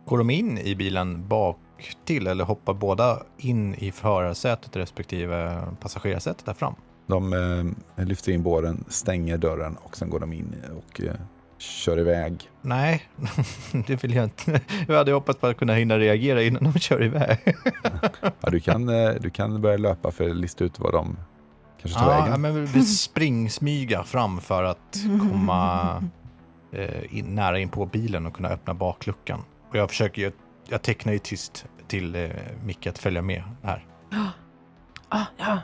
Går 0.08 0.18
de 0.18 0.30
in 0.30 0.58
i 0.58 0.76
bilen 0.76 1.28
bak 1.28 1.58
till 2.06 2.28
eller 2.28 2.44
hoppar 2.46 2.74
båda 2.74 3.20
in 3.38 3.76
i 3.76 3.92
förarsätet 3.92 4.76
respektive 4.76 5.62
passagerarsätet 5.80 6.46
där 6.46 6.54
fram? 6.54 6.76
De 7.08 7.34
eh, 7.98 8.06
lyfter 8.06 8.32
in 8.32 8.44
båren, 8.44 8.86
stänger 8.88 9.38
dörren 9.38 9.76
och 9.76 9.98
sen 9.98 10.10
går 10.10 10.20
de 10.20 10.34
in 10.34 10.56
och 10.78 11.02
eh, 11.02 11.14
kör 11.58 12.00
iväg. 12.00 12.50
Nej, 12.62 13.04
det 13.88 14.04
vill 14.04 14.14
jag 14.16 14.24
inte. 14.24 14.62
Jag 14.88 14.96
hade 14.96 15.12
hoppats 15.12 15.40
på 15.40 15.48
att 15.48 15.58
kunna 15.58 15.74
hinna 15.74 15.98
reagera 16.00 16.44
innan 16.44 16.64
de 16.74 16.80
kör 16.80 17.04
iväg. 17.04 17.40
Ja, 18.42 18.50
du, 18.50 18.60
kan, 18.60 18.90
eh, 18.90 19.12
du 19.22 19.30
kan 19.30 19.62
börja 19.62 19.78
löpa 19.78 20.12
för 20.12 20.30
att 20.30 20.36
lista 20.36 20.64
ut 20.64 20.80
vad 20.80 20.94
de 20.94 21.18
kanske 21.82 22.00
tar 22.00 22.12
Ja, 22.14 22.22
vägen. 22.22 22.42
men 22.42 22.66
vi 22.66 22.82
springsmyga 22.82 24.04
fram 24.04 24.42
för 24.42 24.64
att 24.64 24.98
komma 25.32 26.04
eh, 26.76 27.18
in, 27.18 27.36
nära 27.36 27.60
in 27.60 27.70
på 27.70 27.86
bilen 27.86 28.26
och 28.26 28.34
kunna 28.34 28.50
öppna 28.50 28.74
bakluckan. 28.74 29.44
Och 29.70 29.76
jag 29.76 29.90
försöker 29.90 30.22
ju, 30.22 30.32
jag 30.70 30.82
tecknar 30.82 31.14
ju 31.14 31.20
tyst 31.20 31.66
till 31.88 32.16
eh, 32.16 32.30
Micke 32.66 32.88
att 32.88 32.98
följa 32.98 33.22
med 33.22 33.44
här. 33.64 33.86
Ah, 35.10 35.26
ja. 35.38 35.60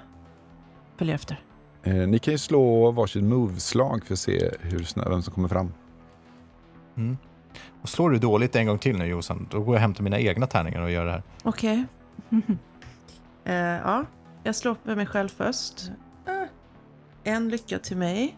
Följ 0.98 1.12
efter. 1.12 1.40
Eh, 1.84 1.94
ni 1.94 2.20
kan 2.20 2.32
ju 2.32 2.38
slå 2.38 2.92
varsitt 2.92 3.24
move-slag 3.24 4.06
för 4.06 4.14
att 4.14 4.20
se 4.20 4.52
hur 4.60 4.84
snö, 4.84 5.10
vem 5.10 5.22
som 5.22 5.34
kommer 5.34 5.48
fram. 5.48 5.74
Mm. 6.98 7.18
Och 7.82 7.90
slår 7.90 8.10
du 8.10 8.18
dåligt 8.18 8.56
en 8.56 8.68
gång 8.68 8.80
till 8.80 8.98
nu 8.98 9.06
Jossan, 9.06 9.48
då 9.52 9.60
går 9.60 9.68
jag 9.68 9.74
och 9.74 9.82
hämtar 9.82 10.04
mina 10.04 10.20
egna 10.20 10.48
tärningar 10.48 10.82
och 10.82 10.92
gör 10.92 11.06
det 11.06 11.12
här. 11.12 11.24
Okej. 11.44 11.86
Eh, 13.44 13.56
ja, 13.56 14.06
jag 14.44 14.56
slår 14.56 14.76
för 14.86 14.96
mig 14.96 15.06
själv 15.06 15.30
först. 15.30 15.92
Eh, 16.28 17.34
en 17.34 17.50
lycka 17.50 17.80
till 17.80 17.98
mig. 17.98 18.38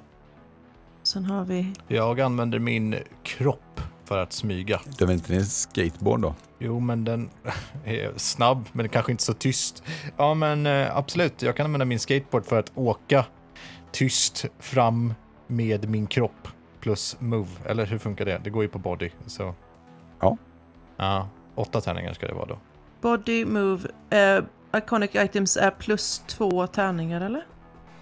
Sen 1.04 1.26
har 1.26 1.46
vi... 1.46 1.74
Jag 1.88 2.22
använder 2.22 2.60
min 2.60 2.96
kropp 3.24 3.82
för 4.06 4.18
att 4.18 4.34
smyga. 4.34 4.82
Du 4.98 5.06
har 5.06 5.14
inte 5.14 5.34
din 5.34 5.46
skateboard 5.46 6.22
då? 6.22 6.36
Jo, 6.60 6.80
men 6.80 7.04
den 7.04 7.30
är 7.86 8.14
snabb, 8.18 8.70
men 8.72 8.90
kanske 8.90 9.12
inte 9.12 9.24
så 9.24 9.34
tyst. 9.34 9.84
Ja, 10.18 10.34
men 10.34 10.66
eh, 10.66 10.98
absolut. 10.98 11.42
Jag 11.42 11.56
kan 11.56 11.66
använda 11.66 11.86
min 11.86 12.00
skateboard 12.00 12.46
för 12.46 12.60
att 12.60 12.72
åka 12.76 13.26
tyst 13.92 14.46
fram 14.60 15.14
med 15.48 15.90
min 15.90 16.08
kropp 16.08 16.48
plus 16.80 17.16
move. 17.20 17.50
Eller 17.66 17.86
hur 17.86 17.98
funkar 17.98 18.26
det? 18.26 18.42
Det 18.44 18.50
går 18.50 18.64
ju 18.64 18.70
på 18.70 18.80
body, 18.80 19.10
så... 19.26 19.56
Ja. 20.20 20.38
Ja, 20.98 21.30
åtta 21.56 21.82
tärningar 21.82 22.14
ska 22.14 22.28
det 22.28 22.34
vara 22.34 22.46
då. 22.46 22.58
Body, 23.02 23.46
move. 23.46 23.90
Eh, 24.10 24.44
iconic 24.78 25.12
items 25.16 25.58
är 25.58 25.72
plus 25.72 26.24
två 26.28 26.68
tärningar, 26.68 27.22
eller? 27.22 27.46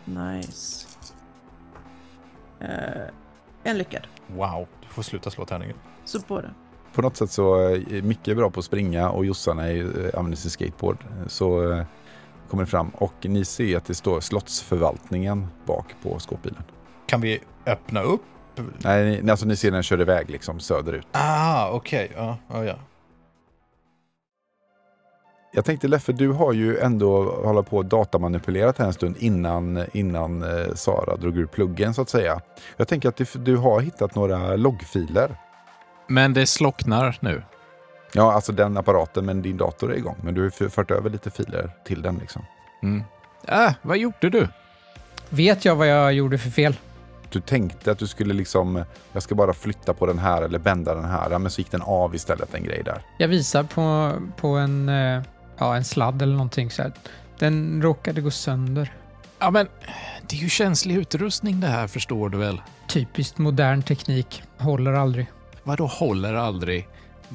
Nice. 0.06 0.91
Eh, 2.62 3.02
en 3.64 3.78
lyckad. 3.78 4.08
Wow, 4.28 4.68
du 4.82 4.88
får 4.88 5.04
sluta 5.04 5.30
slå 5.30 5.46
tärningen. 5.46 5.76
Så 6.06 6.20
båda. 6.28 6.50
På 6.94 7.02
något 7.02 7.18
sätt 7.18 7.32
så 7.32 7.56
är 7.56 8.02
Micke 8.02 8.36
bra 8.36 8.50
på 8.50 8.60
att 8.60 8.66
springa 8.66 9.10
och 9.10 9.26
Jossan 9.26 9.60
är, 9.60 9.76
eh, 9.84 10.20
använder 10.20 10.38
sin 10.38 10.52
skateboard. 10.52 10.98
Så 11.28 11.72
eh, 11.72 11.86
kommer 12.50 12.64
det 12.64 12.70
fram 12.70 12.90
och 12.90 13.14
ni 13.22 13.46
ser 13.46 13.78
att 13.78 13.86
det 13.86 13.96
står 13.96 14.20
slottsförvaltningen 14.20 15.48
bak 15.66 15.96
på 16.04 16.20
skåpbilen. 16.20 16.64
Kan 17.08 17.22
vi 17.22 17.40
öppna 17.66 18.02
upp? 18.02 18.22
Nej, 18.78 19.22
ni, 19.22 19.32
alltså 19.32 19.46
ni 19.46 19.56
ser 19.56 19.72
den 19.72 19.84
kör 19.84 20.02
iväg 20.02 20.30
liksom 20.30 20.60
söderut. 20.60 21.08
Ah, 21.12 21.70
okej. 21.70 22.12
Ja, 22.16 22.38
ja, 22.50 22.64
ja. 22.66 22.76
Jag 25.54 25.66
tänkte 25.66 25.88
Leffe, 25.88 26.12
du 26.12 26.30
har 26.30 26.54
ju 26.54 26.78
ändå 26.80 27.24
hållit 27.44 27.70
på 27.70 27.78
och 27.78 27.86
datamanipulerat 27.86 28.78
här 28.78 28.86
en 28.86 28.94
stund 28.94 29.16
innan, 29.20 29.86
innan 29.94 30.44
eh, 30.44 30.74
Sara 30.74 31.16
drog 31.16 31.38
ur 31.38 31.46
pluggen 31.46 31.94
så 31.94 32.02
att 32.02 32.10
säga. 32.10 32.42
Jag 32.78 32.88
tänker 32.88 33.10
att 33.10 33.16
det- 33.18 33.46
du 33.46 33.58
har 33.58 33.80
hittat 33.82 34.16
några 34.16 34.56
loggfiler. 34.56 35.36
Men 36.08 36.34
det 36.34 36.48
slocknar 36.48 37.18
nu. 37.20 37.44
Ja, 38.14 38.34
alltså 38.34 38.52
den 38.52 38.78
apparaten, 38.78 39.26
men 39.26 39.42
din 39.42 39.58
dator 39.58 39.92
är 39.94 39.98
igång. 39.98 40.16
Men 40.24 40.34
du 40.34 40.42
har 40.44 40.70
fört 40.70 40.92
över 40.92 41.10
lite 41.10 41.30
filer 41.32 41.70
till 41.86 42.02
den 42.02 42.16
liksom. 42.16 42.42
Mm. 42.84 43.04
Äh, 43.48 43.72
vad 43.82 43.98
gjorde 43.98 44.30
du? 44.30 44.48
Vet 45.30 45.66
jag 45.66 45.76
vad 45.76 45.88
jag 45.88 46.14
gjorde 46.14 46.38
för 46.38 46.50
fel? 46.50 46.76
Du 47.30 47.42
tänkte 47.42 47.92
att 47.92 47.98
du 48.00 48.08
skulle 48.08 48.34
liksom, 48.34 48.84
jag 49.14 49.24
ska 49.24 49.36
bara 49.36 49.54
flytta 49.54 49.94
på 49.94 50.06
den 50.06 50.20
här 50.20 50.42
eller 50.42 50.60
bända 50.60 50.96
den 50.96 51.06
här, 51.06 51.40
men 51.40 51.52
så 51.52 51.62
gick 51.62 51.72
den 51.72 51.82
av 51.82 52.16
istället 52.16 52.54
en 52.54 52.64
grej 52.64 52.82
där. 52.86 53.02
Jag 53.18 53.28
visar 53.28 53.64
på, 53.64 54.12
på 54.38 54.48
en, 54.48 54.90
eh, 54.90 55.22
ja, 55.62 55.76
en 55.76 55.84
sladd 55.84 56.22
eller 56.22 56.34
någonting 56.34 56.72
så 56.72 56.82
här. 56.82 56.92
Den 57.40 57.82
råkade 57.82 58.22
gå 58.22 58.32
sönder. 58.32 58.94
Ja, 59.40 59.52
men 59.52 59.68
det 60.28 60.36
är 60.36 60.40
ju 60.40 60.50
känslig 60.50 60.96
utrustning 60.96 61.60
det 61.60 61.68
här, 61.68 61.88
förstår 61.88 62.30
du 62.30 62.38
väl? 62.38 62.62
Typiskt 62.88 63.38
modern 63.38 63.82
teknik. 63.82 64.44
Håller 64.58 64.94
aldrig. 64.94 65.28
Vadå 65.64 65.86
håller 65.86 66.34
aldrig? 66.34 66.88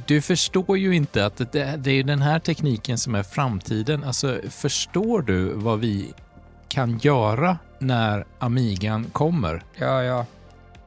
Du 0.07 0.21
förstår 0.21 0.79
ju 0.79 0.97
inte 0.97 1.27
att 1.27 1.37
det, 1.53 1.77
det 1.77 1.91
är 1.91 2.03
den 2.03 2.23
här 2.23 2.39
tekniken 2.39 2.99
som 2.99 3.15
är 3.15 3.23
framtiden. 3.23 4.05
Alltså, 4.05 4.39
förstår 4.51 5.23
du 5.23 5.53
vad 5.53 5.79
vi 5.79 6.15
kan 6.69 6.99
göra 6.99 7.59
när 7.79 8.27
Amigan 8.39 9.05
kommer? 9.05 9.63
Ja, 9.75 10.03
ja. 10.03 10.27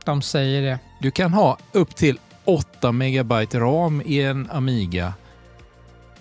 De 0.05 0.21
säger 0.21 0.61
det. 0.61 0.79
Du 1.01 1.11
kan 1.11 1.33
ha 1.33 1.57
upp 1.71 1.95
till 1.95 2.19
8 2.45 2.91
megabyte 2.91 3.59
ram 3.59 4.01
i 4.05 4.21
en 4.21 4.49
Amiga. 4.51 5.13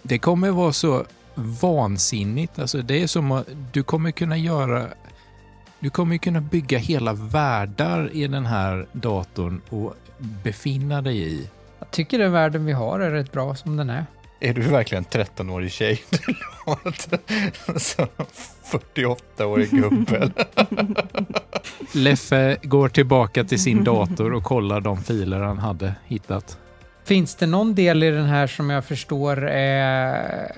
Det 0.09 0.19
kommer 0.19 0.51
vara 0.51 0.73
så 0.73 1.05
vansinnigt. 1.35 2.59
Alltså 2.59 2.83
det 2.83 3.03
är 3.03 3.07
som 3.07 3.33
att 3.33 3.47
du 3.73 3.83
kommer 3.83 4.11
kunna 4.11 4.37
göra... 4.37 4.87
Du 5.81 5.91
kommer 5.91 6.17
kunna 6.17 6.41
bygga 6.41 6.79
hela 6.79 7.13
världar 7.13 8.11
i 8.13 8.27
den 8.27 8.47
här 8.47 8.87
datorn 8.93 9.61
och 9.69 9.95
befinna 10.19 11.03
dig 11.03 11.19
i. 11.19 11.49
Jag 11.79 11.91
tycker 11.91 12.19
den 12.19 12.33
världen 12.33 12.65
vi 12.65 12.73
har 12.73 13.01
är 13.01 13.11
rätt 13.11 13.33
bra 13.33 13.55
som 13.55 13.77
den 13.77 13.91
är. 13.91 14.07
Är 14.41 14.55
du 14.55 14.61
verkligen 14.63 15.05
13-årig 15.05 15.73
tjej? 15.73 16.03
Du 16.11 16.35
låter 16.67 17.79
som 17.79 18.07
en 18.17 18.27
48-årig 18.81 19.71
gubbe. 19.71 20.31
Leffe 21.95 22.57
går 22.63 22.89
tillbaka 22.89 23.45
till 23.45 23.63
sin 23.63 23.85
dator 23.85 24.33
och 24.33 24.45
kollar 24.45 24.81
de 24.81 25.03
filer 25.03 25.41
han 25.41 25.59
hade 25.59 25.95
hittat. 26.07 26.59
Finns 27.09 27.35
det 27.35 27.47
någon 27.47 27.75
del 27.75 28.03
i 28.03 28.11
den 28.11 28.27
här 28.27 28.47
som 28.47 28.71
jag 28.71 28.85
förstår 28.85 29.49
är... 29.49 30.53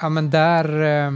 Ja, 0.00 0.08
men 0.08 0.30
där... 0.30 0.82
eh, 1.06 1.12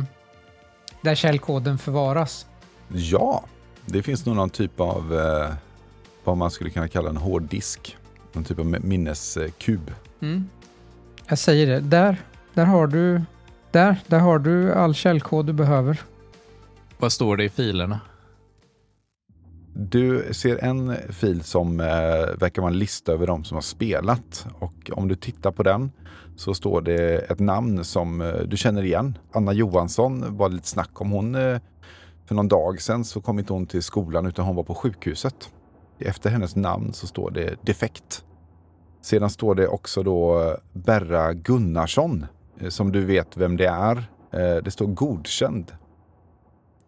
Där 1.02 1.14
källkoden 1.14 1.78
förvaras. 1.78 2.46
Ja, 2.88 3.44
det 3.86 4.02
finns 4.02 4.26
nog 4.26 4.36
någon 4.36 4.50
typ 4.50 4.80
av 4.80 5.14
eh, 5.20 5.54
vad 6.24 6.36
man 6.36 6.50
skulle 6.50 6.70
kunna 6.70 6.88
kalla 6.88 7.10
en 7.10 7.16
hårddisk. 7.16 7.96
Någon 8.32 8.44
typ 8.44 8.58
av 8.58 8.66
minneskub. 8.66 9.90
Mm. 10.20 10.48
Jag 11.28 11.38
säger 11.38 11.66
det. 11.66 11.80
Där, 11.80 12.16
där 12.54 12.64
har 12.64 12.86
du... 12.86 13.22
Där, 13.70 13.96
där 14.06 14.18
har 14.18 14.38
du 14.38 14.72
all 14.72 14.94
källkod 14.94 15.46
du 15.46 15.52
behöver. 15.52 16.00
Vad 16.98 17.12
står 17.12 17.36
det 17.36 17.44
i 17.44 17.48
filerna? 17.48 18.00
Du 19.74 20.28
ser 20.34 20.64
en 20.64 20.96
fil 21.08 21.42
som 21.42 21.80
eh, 21.80 21.86
verkar 22.38 22.62
vara 22.62 22.72
en 22.72 22.78
lista 22.78 23.12
över 23.12 23.26
de 23.26 23.44
som 23.44 23.54
har 23.54 23.62
spelat. 23.62 24.46
Och 24.58 24.90
om 24.92 25.08
du 25.08 25.14
tittar 25.14 25.52
på 25.52 25.62
den 25.62 25.92
så 26.36 26.54
står 26.54 26.80
det 26.80 27.18
ett 27.30 27.38
namn 27.40 27.84
som 27.84 28.20
eh, 28.20 28.34
du 28.34 28.56
känner 28.56 28.82
igen. 28.82 29.18
Anna 29.32 29.52
Johansson 29.52 30.36
var 30.36 30.48
det 30.48 30.54
lite 30.54 30.68
snack 30.68 31.00
om. 31.00 31.10
Hon, 31.10 31.34
eh, 31.34 31.58
för 32.26 32.34
någon 32.34 32.48
dag 32.48 32.80
sedan 32.82 33.04
så 33.04 33.20
kom 33.20 33.38
inte 33.38 33.52
hon 33.52 33.66
till 33.66 33.82
skolan 33.82 34.26
utan 34.26 34.44
hon 34.44 34.56
var 34.56 34.62
på 34.64 34.74
sjukhuset. 34.74 35.50
Efter 35.98 36.30
hennes 36.30 36.56
namn 36.56 36.92
så 36.92 37.06
står 37.06 37.30
det 37.30 37.54
defekt. 37.62 38.24
Sedan 39.02 39.30
står 39.30 39.54
det 39.54 39.68
också 39.68 40.02
då 40.02 40.40
eh, 40.40 40.54
Berra 40.72 41.32
Gunnarsson 41.32 42.26
eh, 42.60 42.68
som 42.68 42.92
du 42.92 43.04
vet 43.04 43.36
vem 43.36 43.56
det 43.56 43.66
är. 43.66 43.96
Eh, 44.32 44.62
Det 44.64 44.70
står 44.70 44.86
godkänd. 44.86 45.72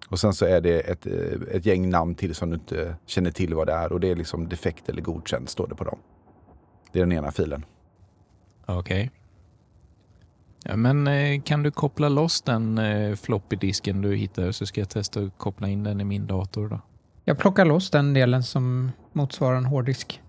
Och 0.09 0.19
sen 0.19 0.35
så 0.35 0.47
är 0.47 0.61
det 0.61 0.81
ett, 0.81 1.07
eh, 1.07 1.57
ett 1.57 1.67
gäng 1.67 1.91
namn 1.91 2.15
till 2.15 2.35
som 2.35 2.51
du 2.51 2.55
inte 2.55 2.97
känner 3.07 3.31
till 3.31 3.55
vad 3.55 3.67
det 3.67 3.73
är 3.73 3.93
och 3.93 4.01
det 4.01 4.11
är 4.11 4.17
liksom 4.17 4.49
defekt 4.49 4.89
eller 4.89 5.03
godkänd 5.03 5.49
står 5.49 5.67
det 5.67 5.75
på 5.75 5.85
dem. 5.85 5.99
Det 6.93 6.99
är 6.99 7.03
den 7.03 7.13
ena 7.13 7.33
filen. 7.33 7.65
Okej. 8.67 9.11
Ja, 10.65 10.77
men 10.77 11.07
eh, 11.07 11.43
kan 11.43 11.63
du 11.63 11.71
koppla 11.71 12.09
loss 12.09 12.43
den 12.43 12.79
eh, 12.79 13.17
floppy-disken 13.17 14.03
du 14.03 14.17
hittar 14.17 14.53
så 14.53 14.67
ska 14.67 14.81
jag 14.81 14.91
testa 14.91 15.21
att 15.21 15.39
koppla 15.39 15.69
in 15.69 15.83
den 15.83 16.01
i 16.01 16.05
min 16.05 16.27
dator 16.27 16.69
då. 16.69 16.81
Jag 17.25 17.39
plockar 17.39 17.65
loss 17.65 17.91
den 17.91 18.15
delen 18.15 18.43
som 18.43 18.93
motsvarar 19.13 19.57
en 19.57 19.65
hårddisk. 19.65 20.23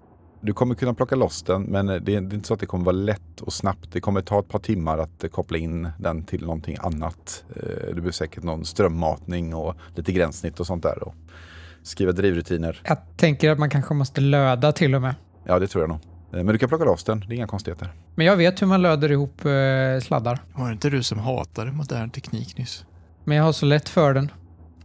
Du 0.46 0.54
kommer 0.54 0.76
kunna 0.76 0.94
plocka 0.94 1.16
loss 1.16 1.44
den 1.44 1.62
men 1.64 1.86
det 1.86 1.94
är, 1.96 2.00
det 2.00 2.14
är 2.14 2.20
inte 2.34 2.48
så 2.48 2.54
att 2.54 2.60
det 2.60 2.66
kommer 2.66 2.86
vara 2.86 2.96
lätt 2.96 3.42
och 3.42 3.54
snabbt. 3.54 3.92
Det 3.92 4.00
kommer 4.02 4.22
ta 4.22 4.40
ett 4.40 4.48
par 4.50 4.60
timmar 4.60 4.98
att 4.98 5.24
eh, 5.24 5.30
koppla 5.30 5.58
in 5.58 5.90
den 6.00 6.24
till 6.24 6.42
någonting 6.42 6.78
annat. 6.80 7.44
Eh, 7.56 7.96
Det 7.96 8.02
blir 8.02 8.12
säkert 8.12 8.44
någon 8.44 8.66
strömmatning 8.66 9.54
och 9.56 9.76
lite 9.96 10.12
gränssnitt 10.12 10.60
och 10.60 10.68
sånt 10.68 10.84
där. 10.84 11.04
Och 11.04 11.16
skriva 11.84 12.12
drivrutiner. 12.12 12.82
Jag 12.86 12.98
tänker 13.18 13.50
att 13.52 13.60
man 13.60 13.70
kanske 13.70 13.94
måste 13.94 14.22
löda 14.22 14.72
till 14.72 14.96
och 14.96 15.02
med. 15.02 15.16
Ja, 15.46 15.60
det 15.60 15.68
tror 15.68 15.84
jag 15.84 15.90
nog. 15.90 16.00
Eh, 16.34 16.44
Men 16.44 16.48
du 16.48 16.58
kan 16.58 16.70
plocka 16.70 16.84
loss 16.86 17.04
den, 17.04 17.20
det 17.20 17.34
är 17.34 17.36
inga 17.36 17.48
konstigheter. 17.48 17.94
Men 18.16 18.26
jag 18.26 18.38
vet 18.38 18.62
hur 18.62 18.68
man 18.68 18.82
löder 18.82 19.12
ihop 19.12 19.46
eh, 19.46 19.52
sladdar. 20.04 20.40
Var 20.56 20.68
det 20.68 20.74
inte 20.74 20.90
du 20.90 21.04
som 21.04 21.20
hatade 21.20 21.72
modern 21.72 22.10
teknik 22.10 22.58
nyss? 22.58 22.86
Men 23.24 23.38
jag 23.38 23.44
har 23.44 23.52
så 23.52 23.66
lätt 23.66 23.90
för 23.90 24.14
den. 24.14 24.32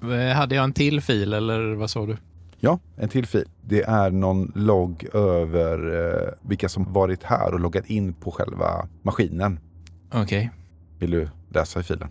Eh, 0.03 0.37
Hade 0.37 0.55
jag 0.55 0.65
en 0.65 0.73
till 0.73 1.01
fil 1.01 1.33
eller 1.33 1.75
vad 1.75 1.91
sa 1.91 2.07
du? 2.07 2.17
Ja, 2.63 2.79
en 2.97 3.09
till 3.09 3.27
fil. 3.27 3.49
Det 3.63 3.83
är 3.83 4.11
någon 4.11 4.53
logg 4.55 5.09
över 5.15 6.05
eh, 6.05 6.49
vilka 6.49 6.69
som 6.69 6.93
varit 6.93 7.23
här 7.23 7.55
och 7.55 7.61
loggat 7.61 7.87
in 7.87 8.13
på 8.13 8.31
själva 8.31 8.89
maskinen. 9.03 9.61
Okej. 10.13 10.51
Vill 10.99 11.11
du 11.11 11.29
läsa 11.49 11.81
i 11.81 11.83
filen? 11.83 12.09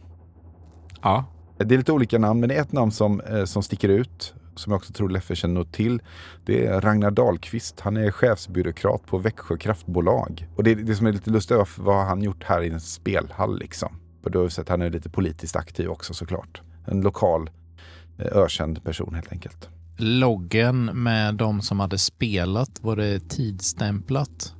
Ja. 1.01 1.25
Det 1.57 1.75
är 1.75 1.77
lite 1.77 1.91
olika 1.91 2.19
namn, 2.19 2.39
men 2.39 2.49
det 2.49 2.55
är 2.55 2.61
ett 2.61 2.71
namn 2.71 2.91
som, 2.91 3.21
eh, 3.21 3.45
som 3.45 3.63
sticker 3.63 3.89
ut, 3.89 4.33
som 4.55 4.71
jag 4.71 4.77
också 4.77 4.93
tror 4.93 5.09
Leffe 5.09 5.35
känner 5.35 5.63
till. 5.63 6.01
Det 6.45 6.65
är 6.65 6.81
Ragnar 6.81 7.11
Dahlqvist. 7.11 7.79
Han 7.79 7.97
är 7.97 8.11
chefsbyråkrat 8.11 9.05
på 9.05 9.17
Växjö 9.17 9.57
kraftbolag. 9.57 10.47
Och 10.55 10.63
det, 10.63 10.75
det 10.75 10.95
som 10.95 11.07
är 11.07 11.11
lite 11.11 11.29
lustigt 11.29 11.57
är 11.57 11.81
vad 11.81 12.05
han 12.05 12.21
gjort 12.21 12.43
här 12.43 12.61
i 12.61 12.69
en 12.69 12.79
spelhall 12.79 13.59
liksom. 13.59 13.89
För 14.23 14.29
du 14.29 14.37
har 14.37 14.45
ju 14.45 14.49
sett 14.49 14.61
att 14.61 14.69
han 14.69 14.81
är 14.81 14.89
lite 14.89 15.09
politiskt 15.09 15.55
aktiv 15.55 15.89
också 15.89 16.13
såklart. 16.13 16.61
En 16.85 17.01
lokal, 17.01 17.49
eh, 18.17 18.37
ökänd 18.37 18.83
person 18.83 19.15
helt 19.15 19.31
enkelt. 19.31 19.69
Loggen 20.01 20.85
med 20.85 21.35
de 21.35 21.61
som 21.61 21.79
hade 21.79 21.97
spelat, 21.97 22.83
var 22.83 22.95
det 22.95 23.29
tidstämplat? 23.29 24.55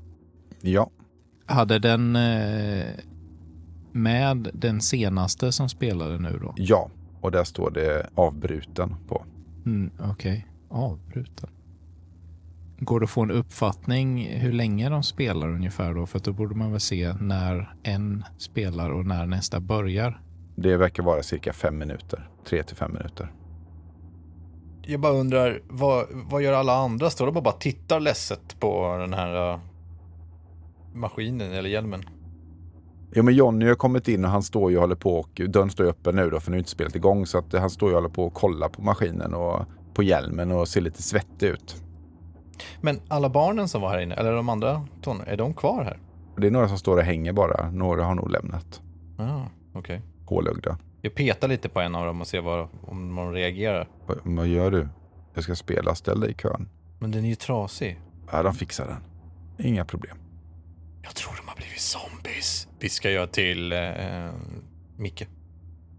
Ja, 0.62 0.90
Hade 1.46 1.80
den 1.80 2.16
eh, 2.16 2.86
med 3.92 4.50
den 4.54 4.82
senaste 4.82 5.52
som 5.52 5.70
spelade 5.70 6.18
nu 6.20 6.40
då? 6.42 6.54
ja. 6.58 6.90
Och 7.22 7.32
där 7.32 7.44
står 7.44 7.72
det 7.72 8.10
avbruten 8.16 8.96
på. 9.08 9.26
Mm, 9.66 9.92
Okej, 10.00 10.48
avbruten. 10.70 11.50
Går 12.80 13.00
det 13.00 13.04
att 13.04 13.10
få 13.10 13.22
en 13.24 13.32
uppfattning 13.32 14.28
hur 14.28 14.54
länge 14.54 14.90
de 14.90 15.04
spelar 15.04 15.48
ungefär 15.48 15.94
då? 15.94 16.06
För 16.06 16.20
då 16.20 16.34
borde 16.34 16.56
man 16.56 16.72
väl 16.72 16.80
se 16.80 17.14
när 17.14 17.76
en 17.84 18.24
spelar 18.38 18.90
och 18.90 19.06
när 19.06 19.26
nästa 19.26 19.60
börjar. 19.60 20.22
Det 20.56 20.78
verkar 20.78 21.04
vara 21.04 21.24
cirka 21.24 21.54
fem 21.54 21.78
minuter. 21.78 22.30
Tre 22.50 22.64
till 22.64 22.76
fem 22.76 22.94
minuter. 22.94 23.32
Jag 24.90 25.00
bara 25.00 25.14
undrar, 25.14 25.62
vad, 25.68 26.06
vad 26.12 26.42
gör 26.42 26.54
alla 26.54 26.76
andra? 26.76 27.10
Står 27.10 27.26
de 27.26 27.38
och 27.38 27.44
bara 27.44 27.54
tittar 27.54 28.00
ledset 28.00 28.60
på 28.60 28.98
den 28.98 29.14
här 29.14 29.54
uh, 29.54 29.60
maskinen 30.94 31.52
eller 31.52 31.70
hjälmen? 31.70 32.04
Ja 33.14 33.24
men 33.24 33.36
Johnny 33.36 33.68
har 33.68 33.76
kommit 33.76 34.08
in 34.08 34.26
och 34.26 34.32
han 34.32 34.44
står 34.44 34.72
ju 34.72 34.78
och 34.78 34.82
håller 34.82 34.96
på 34.96 35.16
och 35.20 35.42
dörren 35.50 35.70
står 35.70 35.86
ju 35.86 35.90
öppen 35.90 36.16
nu 36.16 36.30
då 36.30 36.40
för 36.40 36.52
nu 36.52 36.58
är 36.58 36.60
inte 36.60 36.70
spelet 36.70 36.96
igång 36.96 37.26
så 37.26 37.38
att 37.38 37.54
han 37.54 37.70
står 37.70 37.90
ju 37.90 37.96
och 37.96 38.02
håller 38.02 38.14
på 38.14 38.26
och 38.26 38.34
kollar 38.34 38.70
på 38.70 38.82
maskinen 38.82 39.34
och 39.34 39.66
på 39.94 40.04
hjälmen 40.04 40.52
och 40.52 40.68
ser 40.68 40.82
lite 40.82 41.04
svettig 41.04 41.48
ut. 41.48 41.84
Men 42.82 43.00
alla 43.08 43.30
barnen 43.30 43.68
som 43.68 43.82
var 43.82 43.90
här 43.90 44.00
inne, 44.00 44.16
eller 44.16 44.34
de 44.34 44.50
andra 44.50 44.86
ton, 45.02 45.22
är 45.28 45.38
de 45.38 45.54
kvar 45.54 45.84
här? 45.84 46.00
Det 46.38 46.48
är 46.48 46.52
några 46.52 46.68
som 46.68 46.78
står 46.78 46.98
och 46.98 47.04
hänger 47.04 47.34
bara. 47.34 47.72
Några 47.72 48.04
har 48.04 48.16
nog 48.16 48.32
lämnat. 48.32 48.82
Ja, 49.18 49.48
okej. 49.74 50.02
Hålögda. 50.26 50.78
Jag 51.02 51.16
petar 51.16 51.48
lite 51.48 51.70
på 51.70 51.80
en 51.80 51.96
av 51.96 52.06
dem 52.06 52.22
och 52.22 52.28
ser 52.28 52.42
vad, 52.42 52.68
om 52.82 53.16
de 53.16 53.32
reagerar. 53.34 53.88
Vad, 54.06 54.20
vad 54.24 54.48
gör 54.48 54.72
du? 54.72 54.90
Jag 55.34 55.44
ska 55.44 55.56
spela. 55.56 55.96
Ställ 55.96 56.20
dig 56.20 56.32
i 56.32 56.34
kön. 56.34 56.70
Men 57.00 57.12
den 57.12 57.26
är 57.26 57.30
ju 57.30 57.36
trasig. 57.36 58.00
Ja, 58.32 58.44
de 58.44 58.54
fixar 58.54 58.88
den. 58.88 59.04
Inga 59.68 59.86
problem. 59.86 60.18
Jag 61.04 61.16
tror 61.16 61.34
de 61.38 61.48
har 61.48 61.56
blivit 61.56 61.80
zombies. 61.80 62.68
Viskar 62.80 63.10
jag 63.10 63.32
till 63.32 63.72
eh, 63.72 64.32
Micke. 64.98 65.28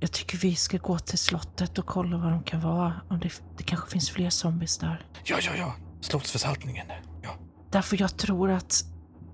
Jag 0.00 0.12
tycker 0.12 0.38
vi 0.38 0.54
ska 0.54 0.78
gå 0.78 0.98
till 0.98 1.18
slottet 1.18 1.78
och 1.78 1.86
kolla 1.86 2.16
vad 2.16 2.32
de 2.32 2.42
kan 2.42 2.60
vara. 2.60 3.00
Om 3.08 3.20
det, 3.20 3.42
det 3.56 3.62
kanske 3.64 3.90
finns 3.90 4.10
fler 4.10 4.30
zombies 4.30 4.78
där. 4.78 5.06
Ja, 5.24 5.38
ja, 5.42 5.52
ja. 5.56 5.74
Slottsförsaltningen. 6.00 6.86
Ja. 7.22 7.30
Därför 7.70 8.00
jag 8.00 8.16
tror 8.16 8.50
att 8.50 8.84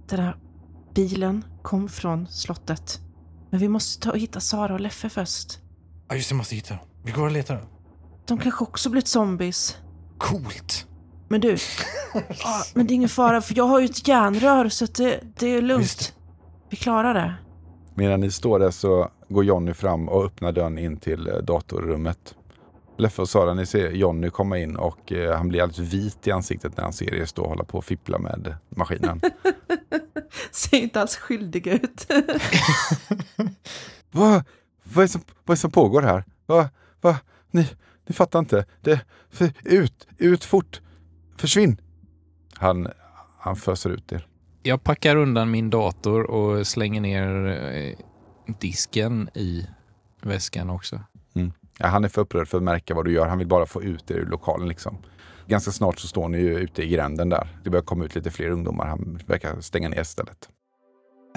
den 0.08 0.20
här 0.20 0.36
bilen 0.94 1.44
kom 1.62 1.88
från 1.88 2.26
slottet. 2.28 3.00
Men 3.56 3.60
vi 3.60 3.68
måste 3.68 4.02
ta 4.02 4.10
och 4.10 4.18
hitta 4.18 4.40
Sara 4.40 4.74
och 4.74 4.80
Leffe 4.80 5.08
först. 5.08 5.58
ja, 6.08 6.16
just 6.16 6.28
det. 6.28 6.34
Måste 6.34 6.54
hitta 6.54 6.74
dem. 6.74 6.84
Vi 7.04 7.12
går 7.12 7.24
och 7.24 7.30
letar. 7.30 7.64
De 8.26 8.38
kanske 8.38 8.64
också 8.64 8.90
blivit 8.90 9.08
zombies. 9.08 9.76
Coolt. 10.18 10.86
Men 11.28 11.40
du, 11.40 11.50
ja, 12.14 12.64
men 12.74 12.86
det 12.86 12.92
är 12.92 12.94
ingen 12.94 13.08
fara 13.08 13.40
för 13.40 13.56
jag 13.56 13.64
har 13.64 13.80
ju 13.80 13.84
ett 13.84 14.08
järnrör 14.08 14.68
så 14.68 14.84
att 14.84 14.94
det, 14.94 15.20
det 15.36 15.46
är 15.46 15.62
lugnt. 15.62 16.14
Vi 16.70 16.76
klarar 16.76 17.14
det. 17.14 17.34
Medan 17.94 18.20
ni 18.20 18.30
står 18.30 18.58
där 18.58 18.70
så 18.70 19.10
går 19.28 19.44
Jonny 19.44 19.74
fram 19.74 20.08
och 20.08 20.24
öppnar 20.24 20.52
dörren 20.52 20.78
in 20.78 20.96
till 20.96 21.28
eh, 21.28 21.36
datorrummet. 21.36 22.34
Leffe 22.98 23.22
och 23.22 23.28
Sara, 23.28 23.54
ni 23.54 23.66
ser 23.66 23.90
Jonny 23.90 24.30
komma 24.30 24.58
in 24.58 24.76
och 24.76 25.12
eh, 25.12 25.36
han 25.36 25.48
blir 25.48 25.62
alldeles 25.62 25.92
vit 25.92 26.26
i 26.26 26.30
ansiktet 26.30 26.76
när 26.76 26.84
han 26.84 26.92
ser 26.92 27.14
er 27.14 27.24
stå 27.24 27.42
och 27.42 27.48
hålla 27.48 27.64
på 27.64 27.78
och 27.78 27.84
fippla 27.84 28.18
med 28.18 28.56
maskinen. 28.68 29.20
Ser 30.50 30.76
inte 30.76 31.00
alls 31.00 31.16
skyldiga 31.16 31.72
ut. 31.72 32.06
vad, 34.10 34.44
vad, 34.82 35.04
är 35.04 35.08
som, 35.08 35.20
vad 35.44 35.54
är 35.54 35.58
som 35.58 35.70
pågår 35.70 36.02
här? 36.02 36.24
Vad, 36.46 36.68
vad, 37.00 37.16
ni, 37.50 37.68
ni 38.06 38.14
fattar 38.14 38.38
inte. 38.38 38.64
Det, 38.80 39.00
för, 39.30 39.52
ut, 39.64 40.06
ut 40.18 40.44
fort, 40.44 40.80
försvinn. 41.36 41.80
Han, 42.54 42.88
han 43.38 43.56
föser 43.56 43.90
ut 43.90 44.12
er. 44.12 44.26
Jag 44.62 44.84
packar 44.84 45.16
undan 45.16 45.50
min 45.50 45.70
dator 45.70 46.22
och 46.22 46.66
slänger 46.66 47.00
ner 47.00 47.46
eh, 47.46 47.98
disken 48.60 49.28
i 49.34 49.66
väskan 50.22 50.70
också. 50.70 51.00
Ja, 51.78 51.86
han 51.86 52.04
är 52.04 52.08
för 52.08 52.20
upprörd 52.20 52.48
för 52.48 52.56
att 52.56 52.64
märka 52.64 52.94
vad 52.94 53.04
du 53.04 53.12
gör. 53.12 53.26
Han 53.26 53.38
vill 53.38 53.48
bara 53.48 53.66
få 53.66 53.82
ut 53.82 54.10
er 54.10 54.14
ur 54.14 54.26
lokalen. 54.26 54.68
Liksom. 54.68 54.98
Ganska 55.46 55.70
snart 55.70 55.98
så 55.98 56.08
står 56.08 56.28
ni 56.28 56.38
ju 56.38 56.58
ute 56.58 56.82
i 56.82 56.88
gränden 56.88 57.28
där. 57.28 57.48
Det 57.64 57.70
börjar 57.70 57.84
komma 57.84 58.04
ut 58.04 58.14
lite 58.14 58.30
fler 58.30 58.50
ungdomar. 58.50 58.86
Han 58.86 59.20
verkar 59.26 59.60
stänga 59.60 59.88
ner 59.88 60.04
stället. 60.04 60.48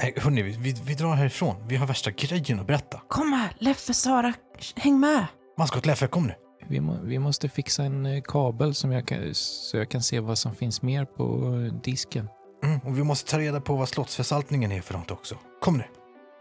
Nej, 0.01 0.13
hörni, 0.17 0.41
vi, 0.41 0.57
vi, 0.59 0.75
vi 0.85 0.93
drar 0.93 1.15
härifrån. 1.15 1.55
Vi 1.67 1.75
har 1.75 1.87
värsta 1.87 2.11
grejen 2.11 2.59
att 2.59 2.67
berätta. 2.67 3.01
Kom 3.07 3.33
här, 3.33 3.55
Leffe, 3.57 3.93
Sara, 3.93 4.33
häng 4.75 4.99
med. 4.99 5.25
Maskot 5.57 5.85
Leffe, 5.85 6.07
kom 6.07 6.27
nu. 6.27 6.33
Vi, 6.69 6.79
må, 6.79 6.97
vi 7.03 7.19
måste 7.19 7.49
fixa 7.49 7.83
en 7.83 8.05
eh, 8.05 8.21
kabel 8.21 8.75
som 8.75 8.91
jag 8.91 9.07
kan, 9.07 9.33
så 9.33 9.77
jag 9.77 9.89
kan 9.89 10.01
se 10.01 10.19
vad 10.19 10.37
som 10.37 10.55
finns 10.55 10.81
mer 10.81 11.05
på 11.05 11.23
eh, 11.23 11.81
disken. 11.81 12.29
Mm, 12.63 12.79
och 12.79 12.97
vi 12.97 13.03
måste 13.03 13.31
ta 13.31 13.39
reda 13.39 13.61
på 13.61 13.75
vad 13.75 13.89
slottsförsaltningen 13.89 14.71
är 14.71 14.81
för 14.81 14.93
något 14.93 15.11
också. 15.11 15.35
Kom 15.61 15.77
nu. 15.77 15.83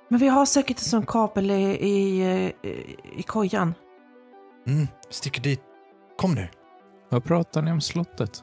Men 0.08 0.20
vi 0.20 0.28
har 0.28 0.46
säkert 0.46 0.78
en 0.78 0.84
sån 0.84 1.06
kabel 1.06 1.50
i, 1.50 1.62
i, 1.64 2.22
i, 2.62 2.96
i 3.16 3.22
kojan. 3.22 3.74
Mm, 4.68 4.88
sticker 5.10 5.42
dit. 5.42 5.60
Kom 6.18 6.34
nu. 6.34 6.48
Vad 7.08 7.24
pratar 7.24 7.62
ni 7.62 7.72
om 7.72 7.80
slottet? 7.80 8.42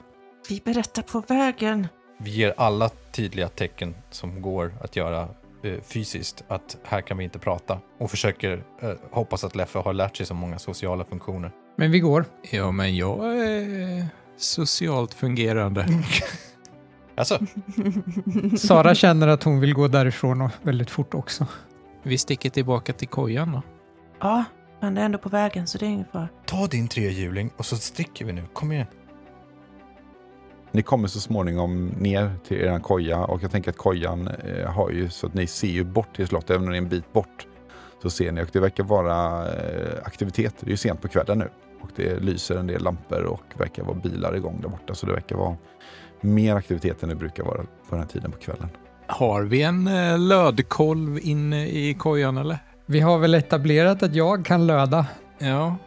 Vi 0.49 0.61
berättar 0.65 1.01
på 1.01 1.19
vägen. 1.19 1.87
Vi 2.17 2.31
ger 2.31 2.53
alla 2.57 2.89
tydliga 2.89 3.49
tecken 3.49 3.95
som 4.09 4.41
går 4.41 4.73
att 4.81 4.95
göra 4.95 5.29
eh, 5.63 5.81
fysiskt 5.83 6.43
att 6.47 6.77
här 6.83 7.01
kan 7.01 7.17
vi 7.17 7.23
inte 7.23 7.39
prata 7.39 7.79
och 7.99 8.11
försöker 8.11 8.63
eh, 8.81 8.91
hoppas 9.11 9.43
att 9.43 9.55
Leffe 9.55 9.79
har 9.79 9.93
lärt 9.93 10.17
sig 10.17 10.25
så 10.25 10.33
många 10.33 10.59
sociala 10.59 11.05
funktioner. 11.05 11.51
Men 11.75 11.91
vi 11.91 11.99
går. 11.99 12.25
Ja, 12.51 12.71
men 12.71 12.95
jag 12.95 13.37
är 13.37 14.05
socialt 14.37 15.13
fungerande. 15.13 15.87
Alltså, 17.17 17.39
Sara 18.57 18.95
känner 18.95 19.27
att 19.27 19.43
hon 19.43 19.59
vill 19.59 19.73
gå 19.73 19.87
därifrån 19.87 20.41
och 20.41 20.51
väldigt 20.61 20.89
fort 20.89 21.13
också. 21.13 21.47
Vi 22.03 22.17
sticker 22.17 22.49
tillbaka 22.49 22.93
till 22.93 23.07
kojan 23.07 23.51
då. 23.51 23.61
Ja, 24.19 24.43
men 24.79 24.95
det 24.95 25.01
är 25.01 25.05
ändå 25.05 25.17
på 25.17 25.29
vägen 25.29 25.67
så 25.67 25.77
det 25.77 25.85
är 25.85 25.89
ingen 25.89 26.05
fara. 26.11 26.27
ta 26.45 26.67
din 26.67 26.87
trehjuling 26.87 27.51
och 27.57 27.65
så 27.65 27.75
sticker 27.75 28.25
vi 28.25 28.33
nu. 28.33 28.43
Kom 28.53 28.71
igen. 28.71 28.87
Ni 30.71 30.81
kommer 30.81 31.07
så 31.07 31.19
småningom 31.19 31.87
ner 31.87 32.31
till 32.47 32.57
er 32.57 32.79
koja 32.79 33.25
och 33.25 33.43
jag 33.43 33.51
tänker 33.51 33.71
att 33.71 33.77
kojan 33.77 34.27
eh, 34.27 34.71
har 34.71 34.89
ju 34.89 35.09
så 35.09 35.27
att 35.27 35.33
ni 35.33 35.47
ser 35.47 35.67
ju 35.67 35.83
bort 35.83 36.15
till 36.15 36.27
slottet, 36.27 36.49
även 36.49 36.63
om 36.63 36.69
det 36.69 36.75
är 36.77 36.81
en 36.81 36.89
bit 36.89 37.13
bort. 37.13 37.47
Så 38.01 38.09
ser 38.09 38.31
ni 38.31 38.43
och 38.43 38.49
det 38.51 38.59
verkar 38.59 38.83
vara 38.83 39.47
eh, 39.47 39.97
aktiviteter. 40.03 40.57
Det 40.59 40.67
är 40.67 40.71
ju 40.71 40.77
sent 40.77 41.01
på 41.01 41.07
kvällen 41.07 41.39
nu 41.39 41.49
och 41.81 41.89
det 41.95 42.19
lyser 42.19 42.57
en 42.57 42.67
del 42.67 42.83
lampor 42.83 43.23
och 43.23 43.43
verkar 43.57 43.83
vara 43.83 43.95
bilar 43.95 44.35
igång 44.35 44.61
där 44.61 44.69
borta. 44.69 44.95
Så 44.95 45.05
det 45.05 45.11
verkar 45.11 45.35
vara 45.35 45.57
mer 46.21 46.55
aktivitet 46.55 47.03
än 47.03 47.09
det 47.09 47.15
brukar 47.15 47.43
vara 47.43 47.57
på 47.57 47.89
den 47.89 47.99
här 47.99 48.07
tiden 48.07 48.31
på 48.31 48.37
kvällen. 48.37 48.69
Har 49.07 49.43
vi 49.43 49.61
en 49.61 49.87
eh, 49.87 50.19
lödkolv 50.19 51.19
inne 51.21 51.67
i 51.67 51.93
kojan 51.93 52.37
eller? 52.37 52.57
Vi 52.87 52.99
har 52.99 53.17
väl 53.17 53.33
etablerat 53.33 54.03
att 54.03 54.15
jag 54.15 54.45
kan 54.45 54.67
löda. 54.67 55.05
Ja. 55.37 55.77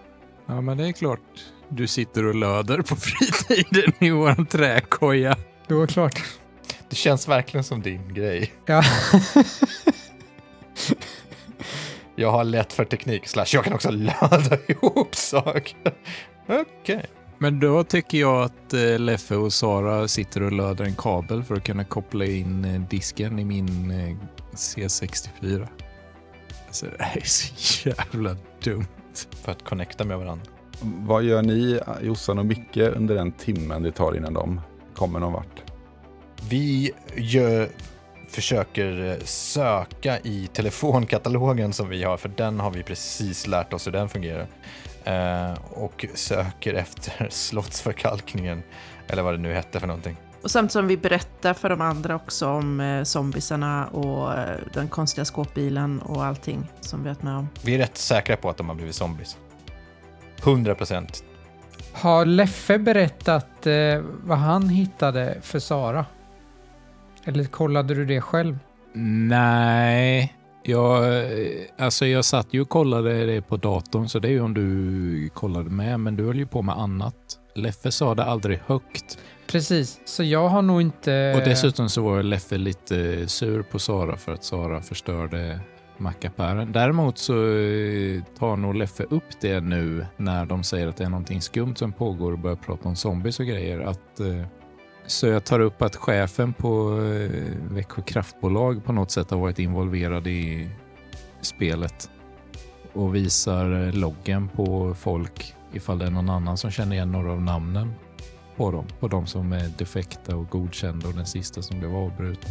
Ja, 0.47 0.61
men 0.61 0.79
det 0.79 0.89
är 0.89 0.93
klart. 0.93 1.21
Du 1.69 1.87
sitter 1.87 2.27
och 2.27 2.35
löder 2.35 2.83
på 2.83 2.97
fritiden 2.97 3.93
i 3.99 4.11
våran 4.11 4.47
träkoja. 4.47 5.37
Det 5.67 5.87
klart. 5.91 6.23
Det 6.89 6.97
känns 6.97 7.29
verkligen 7.29 7.65
som 7.65 7.83
din 7.83 8.15
grej. 8.15 8.53
Ja. 8.67 8.83
Jag 12.17 12.31
har 12.31 12.45
lätt 12.45 12.73
för 12.73 12.85
teknik, 12.85 13.29
slash 13.29 13.47
jag 13.53 13.65
kan 13.65 13.73
också 13.73 13.91
löda 13.91 14.59
ihop 14.69 15.15
saker. 15.15 15.95
Okej. 16.49 17.07
Men 17.39 17.61
då 17.61 17.85
tycker 17.85 18.19
jag 18.19 18.43
att 18.43 18.75
eh, 18.75 18.99
Leffe 18.99 19.35
och 19.37 19.53
Sara 19.53 20.09
sitter 20.09 20.43
och 20.43 20.53
löder 20.53 20.85
en 20.85 20.95
kabel 20.95 21.45
för 21.45 21.55
att 21.55 21.65
kunna 21.65 21.85
koppla 21.85 22.25
in 22.25 22.65
eh, 22.65 22.81
disken 22.81 23.39
i 23.39 23.45
min 23.45 23.91
eh, 23.91 24.17
C64. 24.55 25.69
Alltså 26.69 26.87
det 26.99 27.05
här 27.05 27.17
är 27.17 27.27
så 27.27 27.89
jävla 27.89 28.37
dumt. 28.63 28.87
För 29.43 29.53
att 29.53 29.65
connecta 29.65 30.05
med 30.05 30.19
varandra. 30.19 30.47
Vad 30.81 31.23
gör 31.23 31.43
ni, 31.43 31.81
Jossan 32.03 32.39
och 32.39 32.47
Micke, 32.47 32.77
under 32.77 33.15
den 33.15 33.33
timmen 33.33 33.83
det 33.83 33.93
tar 33.93 34.17
innan 34.17 34.35
de 34.35 34.61
kommer 34.95 35.21
någon 35.21 35.33
vart? 35.33 35.63
Vi 36.49 36.93
gör, 37.17 37.69
försöker 38.29 39.05
eh, 39.05 39.25
söka 39.25 40.19
i 40.19 40.49
telefonkatalogen 40.53 41.73
som 41.73 41.89
vi 41.89 42.03
har, 42.03 42.17
för 42.17 42.29
den 42.29 42.61
har 42.61 42.71
vi 42.71 42.83
precis 42.83 43.47
lärt 43.47 43.73
oss 43.73 43.87
hur 43.87 43.93
den 43.93 44.09
fungerar. 44.09 44.47
Eh, 45.05 45.59
och 45.71 46.07
söker 46.15 46.75
efter 46.75 47.29
slottsförkalkningen, 47.31 48.63
eller 49.07 49.23
vad 49.23 49.35
det 49.35 49.39
nu 49.39 49.53
hette 49.53 49.81
för 49.81 49.87
någonting. 49.87 50.17
Och 50.43 50.51
samt 50.51 50.73
som 50.73 50.87
vi 50.87 50.97
berättar 50.97 51.55
för 51.55 51.69
de 51.69 51.81
andra 51.81 52.17
också 52.17 52.49
om 52.49 52.81
eh, 52.81 53.03
zombisarna 53.03 53.87
och 53.87 54.35
eh, 54.35 54.57
den 54.73 54.89
konstiga 54.89 55.25
skåpbilen 55.25 56.01
och 56.01 56.25
allting 56.25 56.71
som 56.81 57.03
vi 57.03 57.09
har 57.09 57.15
varit 57.15 57.23
med 57.23 57.37
om. 57.37 57.49
Vi 57.65 57.75
är 57.75 57.79
rätt 57.79 57.99
säkra 57.99 58.37
på 58.37 58.51
att 58.51 58.57
de 58.57 58.69
har 58.69 58.77
blivit 58.77 58.95
zombies. 58.95 59.37
100 60.43 60.75
procent. 60.75 61.25
Har 61.93 62.25
Leffe 62.25 62.79
berättat 62.79 63.67
eh, 63.67 64.03
vad 64.25 64.39
han 64.39 64.69
hittade 64.69 65.39
för 65.43 65.59
Sara? 65.59 66.07
Eller 67.25 67.45
kollade 67.45 67.95
du 67.95 68.05
det 68.05 68.21
själv? 68.21 68.59
Nej, 69.29 70.35
jag, 70.63 71.05
alltså 71.79 72.07
jag 72.07 72.25
satt 72.25 72.47
ju 72.51 72.61
och 72.61 72.69
kollade 72.69 73.27
det 73.27 73.43
på 73.43 73.57
datorn, 73.57 74.09
så 74.09 74.19
det 74.19 74.29
är 74.29 74.33
ju 74.33 74.41
om 74.41 74.55
du 74.55 75.29
kollade 75.35 75.71
med, 75.71 76.01
men 76.01 76.17
du 76.17 76.27
höll 76.27 76.39
ju 76.39 76.47
på 76.47 76.63
med 76.63 76.79
annat. 76.79 77.15
Leffe 77.55 77.93
sa 77.93 78.15
det 78.15 78.25
aldrig 78.25 78.61
högt. 78.67 79.19
Precis, 79.53 80.01
så 80.05 80.25
jag 80.25 80.49
har 80.49 80.63
nog 80.63 80.81
inte... 80.81 81.35
Och 81.37 81.45
dessutom 81.45 81.89
så 81.89 82.03
var 82.03 82.23
Leffe 82.23 82.59
lite 82.59 83.15
eh, 83.15 83.27
sur 83.27 83.63
på 83.63 83.79
Sara 83.79 84.17
för 84.17 84.33
att 84.33 84.45
Sara 84.45 84.83
förstörde 84.83 85.61
mackapären. 85.99 86.73
Däremot 86.73 87.19
så 87.19 87.33
eh, 87.35 88.23
tar 88.39 88.57
nog 88.57 88.75
Leffe 88.75 89.05
upp 89.05 89.41
det 89.41 89.61
nu 89.61 90.07
när 90.17 90.47
de 90.47 90.63
säger 90.63 90.89
att 90.89 90.97
det 90.97 91.05
är 91.05 91.09
någonting 91.09 91.41
skumt 91.41 91.77
som 91.77 91.93
pågår 91.93 92.33
och 92.33 92.39
börjar 92.39 92.57
prata 92.57 92.89
om 92.89 92.97
zombies 92.97 93.41
och 93.41 93.47
grejer. 93.47 93.81
Att, 93.81 94.21
eh, 94.21 94.47
så 95.07 95.27
jag 95.27 95.45
tar 95.45 95.61
upp 95.61 95.83
att 95.83 95.97
chefen 95.97 96.53
på 96.53 97.01
Växjö 97.71 98.03
kraftbolag 98.03 98.85
på 98.85 98.93
något 98.93 99.11
sätt 99.11 99.31
har 99.31 99.39
varit 99.39 99.59
involverad 99.59 100.27
i 100.27 100.71
spelet 101.41 102.11
och 102.93 103.15
visar 103.15 103.93
loggen 103.93 104.49
på 104.49 104.95
folk 104.95 105.55
ifall 105.73 105.99
det 105.99 106.07
är 106.07 106.11
någon 106.11 106.31
annan 106.31 106.57
som 106.57 106.71
känner 106.71 106.97
igen 106.97 107.13
några 107.13 107.33
av 107.33 107.43
namnen 107.43 107.95
på 108.59 108.71
dem. 108.71 108.85
På 109.01 109.09
de 109.09 109.27
som 109.27 109.53
är 109.53 109.69
defekta 109.79 110.37
och 110.37 110.49
godkända 110.49 111.09
och 111.09 111.15
den 111.15 111.27
sista 111.27 111.63
som 111.63 111.79
blev 111.79 111.97
avbruten. 111.97 112.51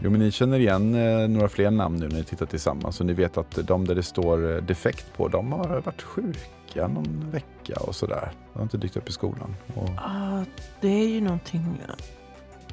Jo, 0.00 0.10
men 0.10 0.20
ni 0.20 0.30
känner 0.30 0.58
igen 0.58 0.94
eh, 0.94 1.28
några 1.28 1.48
fler 1.48 1.70
namn 1.70 1.96
nu 1.96 2.08
när 2.08 2.16
ni 2.16 2.24
tittar 2.24 2.46
tillsammans. 2.46 3.00
Och 3.00 3.06
ni 3.06 3.12
vet 3.12 3.38
att 3.38 3.58
de 3.66 3.86
där 3.86 3.94
det 3.94 4.02
står 4.02 4.54
eh, 4.54 4.62
defekt 4.62 5.06
på, 5.16 5.28
de 5.28 5.52
har 5.52 5.80
varit 5.80 6.02
sjuka 6.02 6.88
någon 6.88 7.30
vecka 7.30 7.74
och 7.80 7.94
sådär. 7.94 8.32
De 8.52 8.58
har 8.58 8.62
inte 8.62 8.76
dykt 8.76 8.96
upp 8.96 9.08
i 9.08 9.12
skolan. 9.12 9.56
Och... 9.74 9.88
Ah, 9.96 10.44
det 10.80 10.88
är 10.88 11.08
ju 11.08 11.20
någonting... 11.20 11.80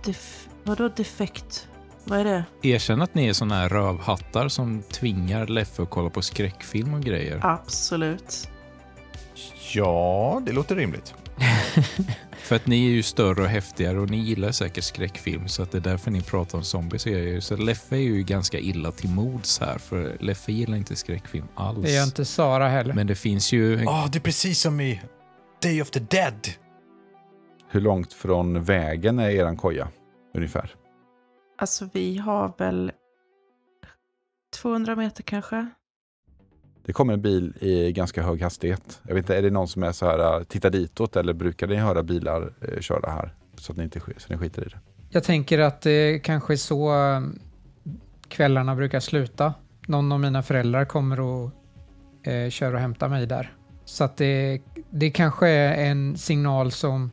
Def... 0.06 0.48
Vadå 0.64 0.90
defekt? 0.96 1.68
Vad 2.04 2.20
är 2.20 2.24
det? 2.24 2.44
Erkänn 2.62 3.02
att 3.02 3.16
ni 3.16 3.28
är 3.28 3.34
såna 3.34 3.56
här 3.56 3.70
rövhattar 3.70 4.48
som 4.48 4.82
tvingar 4.82 5.48
Leffe 5.48 5.84
att 5.84 5.90
kolla 5.90 6.10
på 6.10 6.22
skräckfilm 6.22 6.94
och 6.94 7.02
grejer. 7.02 7.40
Absolut. 7.42 8.50
Ja, 9.74 10.42
det 10.46 10.52
låter 10.52 10.76
rimligt. 10.76 11.14
För 12.38 12.56
att 12.56 12.68
ni 12.68 12.86
är 12.86 12.90
ju 12.90 13.04
större 13.04 13.42
och 13.42 13.48
häftigare 13.48 14.00
och 14.00 14.10
ni 14.10 14.18
gillar 14.18 14.52
säkert 14.52 14.84
skräckfilm 14.84 15.48
så 15.48 15.64
att 15.64 15.72
det 15.72 15.78
är 15.78 15.82
därför 15.82 16.12
ni 16.12 16.22
pratar 16.22 16.58
om 16.58 16.64
zombies. 16.64 17.46
Så 17.46 17.56
Leffe 17.56 17.96
är 17.96 18.00
ju 18.00 18.24
ganska 18.24 18.60
illa 18.60 18.92
till 18.92 19.10
mods 19.10 19.60
här 19.60 19.78
för 19.78 20.18
Leffe 20.20 20.52
gillar 20.52 20.78
inte 20.78 20.96
skräckfilm 20.96 21.48
alls. 21.56 21.82
Det 21.82 21.92
gör 21.92 22.04
inte 22.04 22.26
Sara 22.26 22.68
heller. 22.68 22.94
Men 22.94 23.08
det 23.08 23.16
finns 23.16 23.52
ju... 23.54 23.84
Ja, 23.84 24.10
det 24.12 24.18
är 24.18 24.22
precis 24.22 24.60
som 24.62 24.82
i 24.82 25.02
Day 25.62 25.82
of 25.82 25.92
the 25.92 26.00
Dead. 26.00 26.48
Hur 27.70 27.82
långt 27.82 28.14
från 28.14 28.64
vägen 28.64 29.20
är 29.20 29.30
eran 29.30 29.58
koja? 29.58 29.88
Ungefär. 30.36 30.76
Alltså 31.58 31.90
vi 31.94 32.18
har 32.18 32.54
väl 32.58 32.92
200 34.62 34.96
meter 34.96 35.24
kanske? 35.24 35.70
Det 36.86 36.94
kommer 36.94 37.14
en 37.14 37.22
bil 37.22 37.54
i 37.60 37.92
ganska 37.92 38.24
hög 38.24 38.42
hastighet. 38.42 39.02
Jag 39.08 39.16
vet 39.16 39.24
inte, 39.24 39.38
är 39.38 39.42
det 39.42 39.50
någon 39.50 39.68
som 39.68 39.84
är 39.84 39.92
så 39.92 40.06
här, 40.06 40.38
äh, 40.40 40.44
titta 40.44 40.70
ditåt 40.70 41.16
eller 41.16 41.34
brukar 41.34 41.68
ni 41.68 41.76
höra 41.76 42.04
bilar 42.04 42.54
eh, 42.62 42.80
köra 42.80 43.12
här? 43.12 43.34
Så 43.56 43.72
att 43.72 43.78
ni 43.78 43.84
inte 43.84 44.00
så 44.00 44.34
ni 44.34 44.38
skiter 44.38 44.62
i 44.62 44.66
det. 44.66 44.80
Jag 45.10 45.24
tänker 45.24 45.60
att 45.60 45.82
det 45.82 46.20
kanske 46.20 46.54
är 46.54 46.58
så 46.58 46.94
ähm, 46.94 47.40
kvällarna 48.28 48.76
brukar 48.76 49.00
sluta. 49.00 49.54
Någon 49.88 50.12
av 50.12 50.20
mina 50.20 50.44
föräldrar 50.44 50.86
kommer 50.86 51.20
och 51.20 51.52
eh, 52.24 52.50
kör 52.50 52.74
och 52.74 52.80
hämtar 52.80 53.10
mig 53.10 53.26
där. 53.26 53.54
Så 53.86 54.04
att 54.04 54.18
det, 54.18 54.62
det 54.90 55.12
kanske 55.12 55.48
är 55.48 55.92
en 55.92 56.18
signal 56.18 56.72
som 56.72 57.12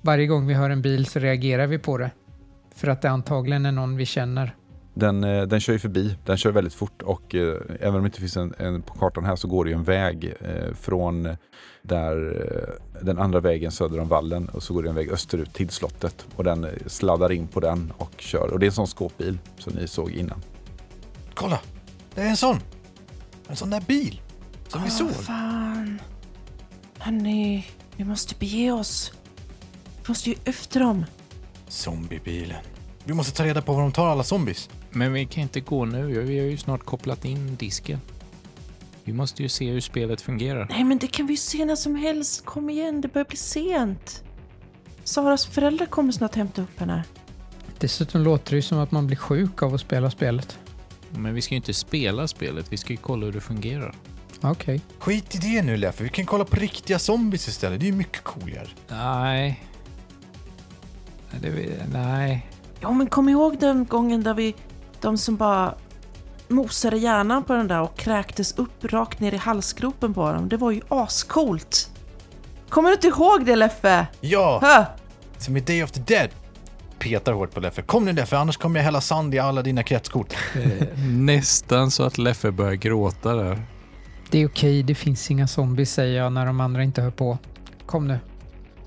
varje 0.00 0.26
gång 0.26 0.46
vi 0.46 0.54
hör 0.54 0.70
en 0.70 0.82
bil 0.82 1.06
så 1.06 1.18
reagerar 1.18 1.66
vi 1.66 1.78
på 1.78 1.98
det. 1.98 2.10
För 2.74 2.88
att 2.88 3.02
det 3.02 3.10
antagligen 3.10 3.66
är 3.66 3.72
någon 3.72 3.96
vi 3.96 4.06
känner. 4.06 4.54
Den, 4.94 5.24
eh, 5.24 5.42
den 5.42 5.60
kör 5.60 5.72
ju 5.72 5.78
förbi, 5.78 6.16
den 6.24 6.36
kör 6.36 6.50
väldigt 6.52 6.74
fort 6.74 7.02
och 7.02 7.34
eh, 7.34 7.56
även 7.80 7.94
om 7.94 8.02
det 8.02 8.06
inte 8.06 8.20
finns 8.20 8.36
en, 8.36 8.54
en 8.58 8.82
på 8.82 8.94
kartan 8.94 9.24
här 9.24 9.36
så 9.36 9.48
går 9.48 9.64
det 9.64 9.70
ju 9.70 9.76
en 9.76 9.84
väg 9.84 10.34
eh, 10.40 10.74
från 10.74 11.36
där 11.82 12.42
eh, 12.94 13.02
den 13.04 13.18
andra 13.18 13.40
vägen 13.40 13.72
söder 13.72 14.00
om 14.00 14.08
vallen 14.08 14.48
och 14.48 14.62
så 14.62 14.74
går 14.74 14.82
det 14.82 14.88
en 14.88 14.94
väg 14.94 15.10
österut 15.10 15.54
till 15.54 15.68
slottet 15.70 16.26
och 16.36 16.44
den 16.44 16.64
eh, 16.64 16.70
sladdar 16.86 17.32
in 17.32 17.48
på 17.48 17.60
den 17.60 17.92
och 17.96 18.12
kör. 18.18 18.52
Och 18.52 18.58
det 18.58 18.64
är 18.66 18.68
en 18.68 18.72
sån 18.74 18.86
skåpbil 18.86 19.38
som 19.58 19.72
ni 19.72 19.88
såg 19.88 20.10
innan. 20.10 20.42
Kolla! 21.34 21.60
Det 22.14 22.20
är 22.20 22.26
en 22.28 22.36
sån! 22.36 22.56
En 23.48 23.56
sån 23.56 23.70
där 23.70 23.80
bil! 23.80 24.20
Som 24.68 24.82
vi 24.82 24.88
Åh, 24.88 24.94
såg. 24.94 25.10
fan. 25.10 26.00
Hörni, 26.98 27.66
vi 27.96 28.04
måste 28.04 28.34
bege 28.34 28.72
oss. 28.72 29.12
Vi 30.02 30.08
måste 30.08 30.30
ju 30.30 30.36
efter 30.44 30.80
dem. 30.80 31.04
Zombiebilen. 31.68 32.58
Vi 33.04 33.14
måste 33.14 33.32
ta 33.32 33.44
reda 33.44 33.62
på 33.62 33.72
var 33.72 33.82
de 33.82 33.92
tar 33.92 34.06
alla 34.06 34.22
zombies. 34.22 34.70
Men 34.90 35.12
vi 35.12 35.26
kan 35.26 35.42
inte 35.42 35.60
gå 35.60 35.84
nu. 35.84 36.22
Vi 36.22 36.38
har 36.38 36.46
ju 36.46 36.56
snart 36.56 36.84
kopplat 36.84 37.24
in 37.24 37.56
disken. 37.56 38.00
Vi 39.04 39.12
måste 39.12 39.42
ju 39.42 39.48
se 39.48 39.70
hur 39.70 39.80
spelet 39.80 40.20
fungerar. 40.20 40.66
Nej, 40.70 40.84
men 40.84 40.98
det 40.98 41.06
kan 41.06 41.26
vi 41.26 41.32
ju 41.32 41.36
se 41.36 41.64
när 41.64 41.76
som 41.76 41.94
helst. 41.94 42.44
Kom 42.44 42.70
igen, 42.70 43.00
det 43.00 43.08
börjar 43.08 43.24
bli 43.24 43.36
sent. 43.36 44.24
Saras 45.04 45.46
föräldrar 45.46 45.86
kommer 45.86 46.12
snart 46.12 46.34
hämta 46.34 46.62
upp 46.62 46.80
henne. 46.80 47.04
Dessutom 47.78 48.22
låter 48.22 48.50
det 48.50 48.56
ju 48.56 48.62
som 48.62 48.78
att 48.78 48.90
man 48.90 49.06
blir 49.06 49.16
sjuk 49.16 49.62
av 49.62 49.74
att 49.74 49.80
spela 49.80 50.10
spelet. 50.10 50.58
Men 51.10 51.34
vi 51.34 51.42
ska 51.42 51.54
ju 51.54 51.56
inte 51.56 51.74
spela 51.74 52.28
spelet. 52.28 52.72
Vi 52.72 52.76
ska 52.76 52.92
ju 52.92 52.96
kolla 52.96 53.26
hur 53.26 53.32
det 53.32 53.40
fungerar. 53.40 53.94
Okej. 54.40 54.80
Skit 54.98 55.34
i 55.34 55.38
det 55.38 55.62
nu 55.62 55.76
Leffe, 55.76 56.04
vi 56.04 56.10
kan 56.10 56.26
kolla 56.26 56.44
på 56.44 56.56
riktiga 56.56 56.98
zombies 56.98 57.48
istället. 57.48 57.80
Det 57.80 57.86
är 57.86 57.90
ju 57.90 57.96
mycket 57.96 58.24
coolare. 58.24 58.68
Nej. 58.88 59.64
Det, 61.40 61.50
nej. 61.92 62.46
Ja, 62.82 62.90
men 62.90 63.06
kom 63.06 63.28
ihåg 63.28 63.58
den 63.58 63.84
gången 63.86 64.22
där 64.22 64.34
vi... 64.34 64.54
De 65.00 65.18
som 65.18 65.36
bara 65.36 65.74
mosade 66.48 66.96
hjärnan 66.96 67.44
på 67.44 67.52
den 67.52 67.68
där 67.68 67.80
och 67.80 67.96
kräktes 67.96 68.52
upp 68.58 68.84
rakt 68.84 69.20
ner 69.20 69.34
i 69.34 69.36
halsgropen 69.36 70.14
på 70.14 70.32
dem. 70.32 70.48
Det 70.48 70.56
var 70.56 70.70
ju 70.70 70.80
ascoolt. 70.88 71.90
Kommer 72.68 72.88
du 72.88 72.94
inte 72.94 73.06
ihåg 73.06 73.44
det 73.44 73.56
Leffe? 73.56 74.06
Ja! 74.20 74.58
Hö? 74.62 74.84
Som 75.38 75.56
i 75.56 75.60
Day 75.60 75.82
of 75.84 75.90
the 75.90 76.00
Dead. 76.00 76.30
Petar 76.98 77.32
hårt 77.32 77.54
på 77.54 77.60
Leffe. 77.60 77.82
Kom 77.82 78.04
nu 78.04 78.12
Leffe, 78.12 78.36
annars 78.38 78.56
kommer 78.56 78.80
jag 78.80 78.84
hälla 78.84 79.00
sand 79.00 79.34
i 79.34 79.38
alla 79.38 79.62
dina 79.62 79.82
kretskort. 79.82 80.34
Eh, 80.54 80.88
Nästan 81.08 81.90
så 81.90 82.02
att 82.02 82.18
Leffe 82.18 82.50
börjar 82.50 82.74
gråta 82.74 83.34
där. 83.34 83.62
Det 84.30 84.38
är 84.38 84.46
okej, 84.48 84.82
det 84.82 84.94
finns 84.94 85.30
inga 85.30 85.46
zombies 85.46 85.92
säger 85.92 86.22
jag 86.22 86.32
när 86.32 86.46
de 86.46 86.60
andra 86.60 86.82
inte 86.82 87.02
hör 87.02 87.10
på. 87.10 87.38
Kom 87.86 88.08
nu. 88.08 88.18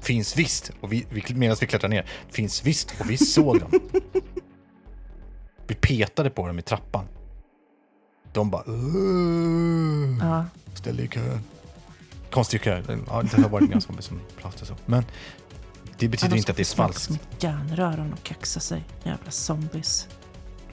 Finns 0.05 0.37
visst, 0.37 0.71
och 0.81 0.93
vi, 0.93 1.05
vi, 1.09 1.23
medan 1.35 1.57
vi 1.61 1.67
klättrar 1.67 1.89
ner. 1.89 2.05
Finns 2.29 2.63
visst, 2.65 2.95
och 2.99 3.09
vi 3.09 3.17
såg 3.17 3.59
dem. 3.59 3.71
vi 5.67 5.75
petade 5.75 6.29
på 6.29 6.47
dem 6.47 6.59
i 6.59 6.61
trappan. 6.61 7.05
De 8.33 8.49
bara 8.49 8.63
Ja. 10.21 10.45
ställde 10.73 11.03
i 11.03 11.07
kö. 11.07 11.39
Konstig 12.31 12.61
kö. 12.61 12.83
Ja, 13.07 13.21
det 13.21 13.41
har 13.41 13.49
varit 13.49 13.69
ganska 13.69 14.01
som 14.01 14.19
pratar 14.41 14.65
så. 14.65 14.75
Men 14.85 15.05
det 15.97 16.07
betyder 16.07 16.29
de 16.29 16.37
inte 16.37 16.41
ska 16.43 16.51
att 16.51 16.57
det 16.57 16.63
är 16.63 16.65
få 16.65 16.75
falskt. 16.75 17.03
som 17.03 17.15
ett 17.15 17.43
järnrör 17.43 17.99
om 17.99 18.09
de 18.09 18.17
kaxar 18.23 18.61
sig. 18.61 18.83
Jävla 19.03 19.31
zombies. 19.31 20.07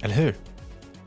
Eller 0.01 0.15
hur? 0.15 0.37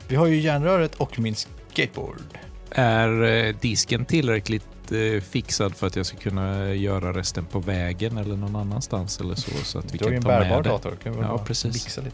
Vi 0.08 0.16
har 0.16 0.26
ju 0.26 0.40
järnröret 0.40 0.94
och 0.94 1.18
min 1.18 1.34
skateboard. 1.34 2.22
Är 2.70 3.22
eh, 3.22 3.54
disken 3.60 4.04
tillräckligt 4.04 4.66
eh, 4.92 5.20
fixad 5.20 5.74
för 5.76 5.86
att 5.86 5.96
jag 5.96 6.06
ska 6.06 6.16
kunna 6.16 6.74
göra 6.74 7.12
resten 7.12 7.44
på 7.44 7.58
vägen 7.60 8.18
eller 8.18 8.36
någon 8.36 8.56
annanstans 8.56 9.20
eller 9.20 9.34
så? 9.34 9.50
Så 9.64 9.78
att 9.78 9.94
vi 9.94 9.98
Du 9.98 10.04
har 10.04 10.12
ju 10.12 10.16
kan 10.16 10.16
en 10.16 10.22
ta 10.22 10.28
bärbar 10.28 10.56
med 10.56 10.64
det. 10.64 10.68
dator. 10.68 10.96
Kan 11.02 11.12
vi 11.12 11.20
Ja, 11.20 11.38
precis. 11.46 11.96
Lite. 11.96 12.10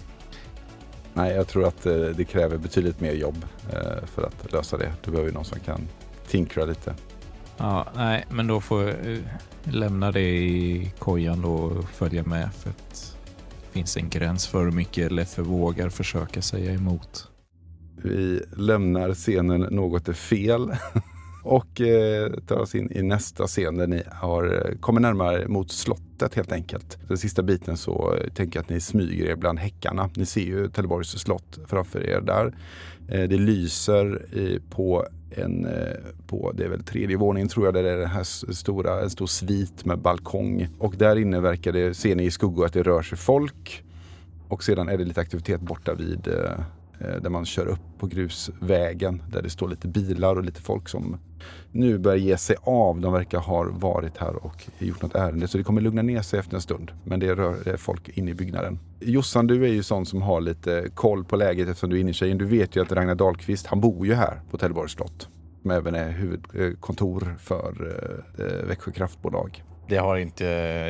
Nej, 1.15 1.35
jag 1.35 1.49
tror 1.49 1.67
att 1.69 1.87
eh, 1.87 1.95
det 1.95 2.25
kräver 2.25 2.57
betydligt 2.59 3.01
mer 3.01 3.13
jobb 3.13 3.45
eh, 3.73 4.07
för 4.15 4.23
att 4.23 4.53
lösa 4.53 4.77
det. 4.79 4.93
Du 5.05 5.11
behöver 5.11 5.29
ju 5.31 5.35
någon 5.35 5.45
som 5.45 5.61
kan 5.61 5.89
tinkra 6.29 6.65
lite. 6.65 6.95
Ja, 7.57 7.87
nej, 7.97 8.25
men 8.31 8.47
då 8.47 8.61
får 8.61 8.83
jag 8.83 9.13
eh, 9.13 9.19
lämna 9.65 10.13
det 10.13 10.21
i 10.39 10.93
kojan 10.99 11.43
då 11.43 11.53
och 11.55 11.85
följa 11.91 12.23
med 12.23 12.49
för 12.55 12.71
att 12.71 13.17
det 13.63 13.73
finns 13.79 13.97
en 13.97 14.09
gräns 14.09 14.47
för 14.47 14.65
hur 14.65 14.71
mycket 14.71 15.13
Leffe 15.13 15.43
vågar 15.43 15.89
försöka 15.89 16.43
säga 16.43 16.73
emot. 16.73 17.29
Vi 17.97 18.43
lämnar 18.57 19.15
scenen 19.15 19.61
något 19.61 20.09
är 20.09 20.13
fel. 20.13 20.71
Och 21.43 21.81
eh, 21.81 22.33
tar 22.47 22.57
oss 22.57 22.75
in 22.75 22.93
i 22.93 23.03
nästa 23.03 23.47
scen 23.47 23.77
där 23.77 23.87
ni 23.87 24.03
har, 24.13 24.45
eh, 24.45 24.79
kommer 24.81 25.01
närmare 25.01 25.49
mot 25.49 25.71
slottet 25.71 26.35
helt 26.35 26.53
enkelt. 26.53 26.99
Den 27.09 27.19
sista 27.19 27.43
biten 27.43 27.77
så 27.77 28.15
eh, 28.15 28.33
tänker 28.33 28.59
jag 28.59 28.63
att 28.63 28.71
ni 28.71 28.81
smyger 28.81 29.27
er 29.27 29.37
bland 29.37 29.59
häckarna. 29.59 30.11
Ni 30.17 30.27
ser 30.27 30.41
ju 30.41 30.69
Trelleborgs 30.69 31.09
slott 31.09 31.59
framför 31.67 32.07
er 32.07 32.21
där. 32.21 32.55
Eh, 33.09 33.29
det 33.29 33.37
lyser 33.37 34.35
i, 34.35 34.61
på 34.71 35.07
en, 35.31 35.65
eh, 35.65 35.97
på, 36.27 36.53
det 36.55 36.65
är 36.65 36.69
väl 36.69 36.83
tredje 36.83 37.17
våningen 37.17 37.49
tror 37.49 37.67
jag, 37.67 37.75
där 37.75 37.83
det 37.83 37.91
är 37.91 37.99
den 37.99 38.11
här 38.11 38.53
stora, 38.53 39.03
en 39.03 39.11
stor 39.11 39.27
svit 39.27 39.85
med 39.85 39.99
balkong. 39.99 40.69
Och 40.79 40.95
där 40.97 41.17
inne 41.17 41.41
verkar 41.41 41.73
det, 41.73 41.95
ser 41.95 42.17
ni 42.17 42.25
i 42.25 42.31
skuggor 42.31 42.67
att 42.67 42.73
det 42.73 42.83
rör 42.83 43.03
sig 43.03 43.19
folk. 43.19 43.85
Och 44.49 44.65
sedan 44.65 44.89
är 44.89 44.99
det 44.99 45.05
lite 45.05 45.21
aktivitet 45.21 45.61
borta 45.61 45.95
vid 45.95 46.29
eh, 46.29 46.61
Eh, 47.05 47.23
där 47.23 47.31
man 47.31 47.45
kör 47.45 47.67
upp 47.67 47.99
på 47.99 48.07
grusvägen 48.07 49.23
där 49.33 49.43
det 49.43 49.51
står 49.51 49.69
lite 49.69 49.89
bilar 49.89 50.37
och 50.37 50.45
lite 50.45 50.63
folk 50.63 50.89
som 50.89 51.19
nu 51.71 51.99
börjar 51.99 52.19
ge 52.19 52.37
sig 52.37 52.57
av. 52.63 53.01
De 53.01 53.13
verkar 53.13 53.39
ha 53.39 53.67
varit 53.71 54.19
här 54.19 54.47
och 54.47 54.65
gjort 54.79 55.03
något 55.03 55.15
ärende 55.15 55.49
så 55.49 55.59
det 55.59 55.65
kommer 55.65 55.81
lugna 55.81 56.03
ner 56.03 56.23
sig 56.23 56.39
efter 56.39 56.55
en 56.55 56.61
stund. 56.61 56.91
Men 57.05 57.21
det 57.21 57.35
rör 57.35 57.57
det 57.65 57.71
är 57.71 57.77
folk 57.77 58.09
inne 58.09 58.31
i 58.31 58.35
byggnaden. 58.35 58.79
Jossan, 59.01 59.47
du 59.47 59.65
är 59.65 59.73
ju 59.73 59.83
sån 59.83 60.07
som 60.07 60.23
har 60.23 60.41
lite 60.41 60.89
koll 60.95 61.25
på 61.25 61.37
läget 61.37 61.69
eftersom 61.69 61.91
du 61.91 61.97
är 61.97 62.01
innertjejen. 62.01 62.39
Du 62.39 62.45
vet 62.45 62.77
ju 62.77 62.83
att 62.83 62.93
Ragnar 62.93 63.15
Dahlqvist, 63.15 63.67
han 63.67 63.81
bor 63.81 64.07
ju 64.07 64.15
här 64.15 64.41
på 64.51 64.59
Trelleborgs 64.59 64.93
slott. 64.93 65.29
Som 65.63 65.71
även 65.71 65.95
är 65.95 66.11
huvudkontor 66.11 67.37
för 67.39 67.97
eh, 68.39 68.47
eh, 68.47 68.67
Växjö 68.67 68.93
kraftbolag. 68.93 69.65
Det 69.93 69.99
har 69.99 70.17
inte 70.17 70.45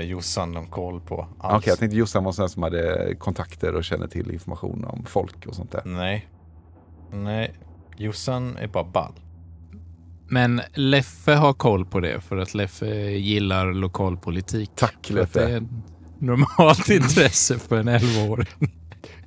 Jossan 0.04 0.52
någon 0.52 0.66
koll 0.66 1.00
på 1.00 1.14
Okej, 1.14 1.26
alls. 1.38 1.66
jag 1.66 1.78
tänkte 1.78 1.96
Jossan 1.96 2.24
var 2.24 2.32
sån 2.32 2.48
som 2.48 2.62
hade 2.62 3.14
kontakter 3.18 3.74
och 3.74 3.84
känner 3.84 4.06
till 4.06 4.30
information 4.30 4.84
om 4.84 5.04
folk 5.04 5.46
och 5.46 5.54
sånt 5.54 5.72
där. 5.72 5.82
Nej. 5.84 6.28
Nej. 7.12 7.54
Jossan 7.96 8.56
är 8.56 8.66
bara 8.68 8.84
ball. 8.84 9.12
Men 10.28 10.60
Leffe 10.74 11.32
har 11.34 11.52
koll 11.52 11.84
på 11.86 12.00
det 12.00 12.20
för 12.20 12.36
att 12.36 12.54
Leffe 12.54 12.86
gillar 13.10 13.72
lokalpolitik. 13.72 14.70
Tack 14.74 14.94
att 14.94 15.02
det 15.02 15.12
är 15.12 15.48
Leffe. 15.48 15.56
ett 15.56 15.62
normalt 16.18 16.88
intresse 16.90 17.58
för 17.58 17.76
en 17.80 17.88
11-åring. 17.88 18.72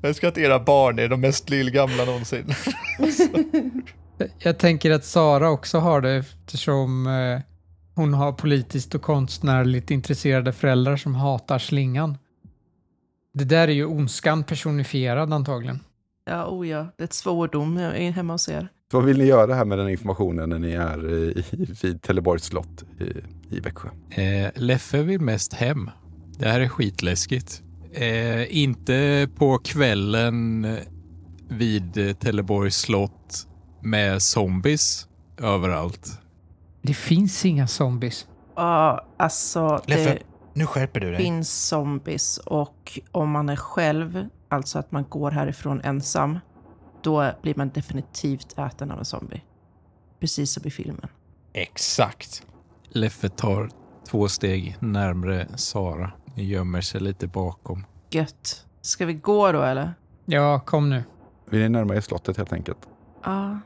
Jag 0.02 0.10
önskar 0.10 0.28
att 0.28 0.38
era 0.38 0.60
barn 0.60 1.00
är 1.00 1.08
de 1.10 1.22
mest 1.22 1.50
lillgamla 1.50 2.06
någonsin. 2.06 2.46
Jag 4.40 4.58
tänker 4.60 4.92
att 4.92 5.06
Sara 5.06 5.50
också 5.50 5.80
har 5.80 6.02
det 6.02 6.12
eftersom 6.16 7.08
eh, 7.08 7.40
hon 7.96 8.14
har 8.14 8.32
politiskt 8.32 8.96
och 8.96 9.02
konstnärligt 9.02 9.91
intresserade 9.91 10.54
föräldrar 10.54 10.98
som 10.98 11.16
hatar 11.16 11.60
slingan. 11.60 12.18
Det 13.34 13.43
där 13.43 13.68
är 13.68 13.72
ju 13.72 13.86
ondskan 13.86 14.43
personifierad 14.43 15.34
antagligen. 15.34 15.80
Ja, 16.26 16.48
oh 16.48 16.68
ja, 16.68 16.88
det 16.98 17.04
är 17.04 17.06
ett 17.06 17.14
svordom 17.14 17.78
eh, 17.78 18.12
hemma 18.12 18.34
hos 18.34 18.50
er. 18.50 18.70
Vad 18.93 19.04
vill 19.06 19.18
ni 19.18 19.26
göra 19.26 19.54
här 19.54 19.66
med 19.66 19.78
den 19.78 19.89
informationen 19.89 20.50
när 20.50 20.60
ni 20.60 20.72
är 20.72 21.14
i, 21.14 21.43
vid 21.82 22.02
Trelleborgs 22.02 22.43
slott 22.43 22.84
i, 23.00 23.04
i 23.56 23.60
Växjö? 23.60 23.89
Eh, 24.10 24.52
Leffe 24.56 25.04
vill 25.04 25.22
mest 25.22 25.54
hem. 25.54 25.89
Det 26.38 26.48
här 26.48 26.60
är 26.60 26.68
skitläskigt. 26.68 27.62
Eh, 27.93 28.58
inte 28.58 29.28
på 29.36 29.58
kvällen 29.58 30.68
vid 31.50 32.20
Teleborgs 32.20 32.78
slott 32.78 33.48
med 33.82 34.22
zombies 34.22 35.08
överallt. 35.38 36.22
Det 36.86 36.94
finns 36.94 37.46
inga 37.46 37.68
zombies. 37.68 38.28
Ja, 38.56 39.06
alltså 39.18 39.82
Leffe, 39.86 40.14
det 40.14 40.20
nu 40.54 40.66
skärper 40.66 41.00
du 41.00 41.12
dig. 41.12 41.18
finns 41.18 41.68
zombies 41.68 42.38
och 42.38 43.00
om 43.12 43.32
man 43.32 43.50
är 43.50 43.56
själv, 43.56 44.28
alltså 44.50 44.80
att 44.80 44.92
man 44.92 45.06
går 45.10 45.32
härifrån 45.32 45.82
ensam, 45.84 46.40
då 47.02 47.32
blir 47.42 47.54
man 47.58 47.70
definitivt 47.70 48.60
äten 48.60 48.92
av 48.92 49.00
en 49.00 49.06
zombie. 49.06 49.44
Precis 50.20 50.52
som 50.52 50.68
i 50.68 50.72
filmen. 50.72 51.08
Exakt. 51.54 52.46
Leffe 52.90 53.30
tar 53.30 53.70
två 54.08 54.28
steg 54.28 54.78
närmre 54.80 55.48
Sara. 55.56 56.12
Gömmer 56.36 56.82
sig 56.82 57.02
lite 57.02 57.28
bakom. 57.28 57.86
Gött. 58.10 58.66
Ska 58.82 59.06
vi 59.06 59.14
gå 59.14 59.52
då 59.52 59.62
eller? 59.62 59.94
Ja, 60.26 60.60
kom 60.60 60.90
nu. 60.90 61.04
Vill 61.50 61.62
ni 61.62 61.70
närma 61.70 61.96
er 61.96 62.02
slottet 62.02 62.38
helt 62.38 62.54
enkelt? 62.54 62.90
Ja. 63.24 63.60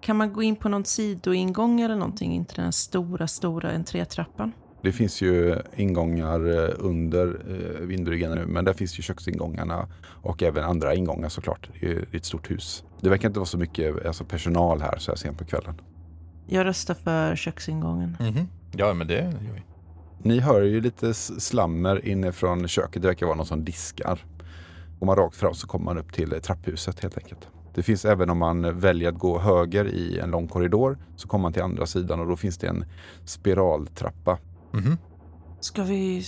Kan 0.00 0.16
man 0.16 0.32
gå 0.32 0.42
in 0.42 0.56
på 0.56 0.68
någon 0.68 0.84
sidoingång 0.84 1.80
eller 1.80 1.96
någonting 1.96 2.34
in 2.34 2.44
till 2.44 2.56
den 2.56 2.64
här 2.64 2.72
stora, 2.72 3.26
stora 3.26 3.70
entrétrappan? 3.70 4.52
Det 4.82 4.92
finns 4.92 5.22
ju 5.22 5.56
ingångar 5.76 6.64
eh, 6.64 6.74
under 6.78 7.26
eh, 7.26 7.86
vindbryggan 7.86 8.34
nu, 8.34 8.46
men 8.46 8.64
där 8.64 8.72
finns 8.72 8.98
ju 8.98 9.02
köksingångarna 9.02 9.88
och 10.22 10.42
även 10.42 10.64
andra 10.64 10.94
ingångar 10.94 11.28
såklart. 11.28 11.70
Det 11.80 11.86
är 11.86 12.08
ett 12.12 12.24
stort 12.24 12.50
hus. 12.50 12.84
Det 13.00 13.10
verkar 13.10 13.28
inte 13.28 13.38
vara 13.38 13.46
så 13.46 13.58
mycket 13.58 14.06
alltså, 14.06 14.24
personal 14.24 14.80
här 14.80 14.98
så 14.98 15.10
här 15.10 15.16
sent 15.16 15.38
på 15.38 15.44
kvällen. 15.44 15.74
Jag 16.46 16.64
röstar 16.66 16.94
för 16.94 17.36
köksingången. 17.36 18.16
Mhm. 18.20 18.48
Ja, 18.76 18.94
men 18.94 19.06
det 19.06 19.14
gör 19.14 19.54
vi. 19.54 19.62
Ni 20.22 20.40
hör 20.40 20.62
ju 20.62 20.80
lite 20.80 21.14
slammer 21.14 22.06
inifrån 22.08 22.68
köket. 22.68 23.02
Det 23.02 23.08
verkar 23.08 23.26
vara 23.26 23.36
någon 23.36 23.46
som 23.46 23.64
diskar. 23.64 24.24
Går 24.98 25.06
man 25.06 25.16
rakt 25.16 25.36
fram 25.36 25.54
så 25.54 25.66
kommer 25.66 25.84
man 25.84 25.98
upp 25.98 26.12
till 26.12 26.32
eh, 26.32 26.38
trapphuset 26.38 27.00
helt 27.00 27.18
enkelt. 27.18 27.48
Det 27.78 27.82
finns 27.82 28.04
även 28.04 28.30
om 28.30 28.38
man 28.38 28.80
väljer 28.80 29.08
att 29.08 29.18
gå 29.18 29.38
höger 29.38 29.84
i 29.88 30.18
en 30.18 30.30
lång 30.30 30.48
korridor 30.48 30.98
så 31.16 31.28
kommer 31.28 31.42
man 31.42 31.52
till 31.52 31.62
andra 31.62 31.86
sidan 31.86 32.20
och 32.20 32.26
då 32.26 32.36
finns 32.36 32.58
det 32.58 32.66
en 32.66 32.84
spiraltrappa. 33.24 34.38
Mhm. 34.72 34.98
Ska 35.60 35.82
vi... 35.82 36.24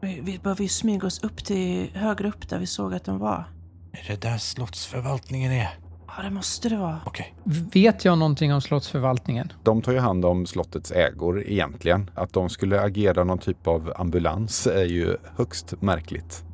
Vi, 0.00 0.20
vi 0.22 0.38
behöver 0.38 0.62
ju 0.62 0.68
smyga 0.68 1.06
oss 1.06 1.24
upp 1.24 1.44
till 1.44 1.90
högre 1.94 2.28
upp 2.28 2.48
där 2.48 2.58
vi 2.58 2.66
såg 2.66 2.94
att 2.94 3.04
den 3.04 3.18
var. 3.18 3.44
Är 3.92 4.08
det 4.08 4.20
där 4.20 4.38
slottsförvaltningen 4.38 5.52
är? 5.52 5.68
Ja, 6.16 6.22
det 6.22 6.30
måste 6.30 6.68
det 6.68 6.76
vara. 6.76 7.00
Okej. 7.06 7.34
Vet 7.72 8.04
jag 8.04 8.18
någonting 8.18 8.54
om 8.54 8.60
slottsförvaltningen? 8.60 9.52
De 9.62 9.82
tar 9.82 9.92
ju 9.92 9.98
hand 9.98 10.24
om 10.24 10.46
slottets 10.46 10.92
ägor 10.92 11.42
egentligen. 11.46 12.10
Att 12.14 12.32
de 12.32 12.48
skulle 12.48 12.80
agera 12.80 13.24
någon 13.24 13.38
typ 13.38 13.66
av 13.66 13.92
ambulans 13.96 14.66
är 14.66 14.84
ju 14.84 15.16
högst 15.36 15.82
märkligt. 15.82 16.44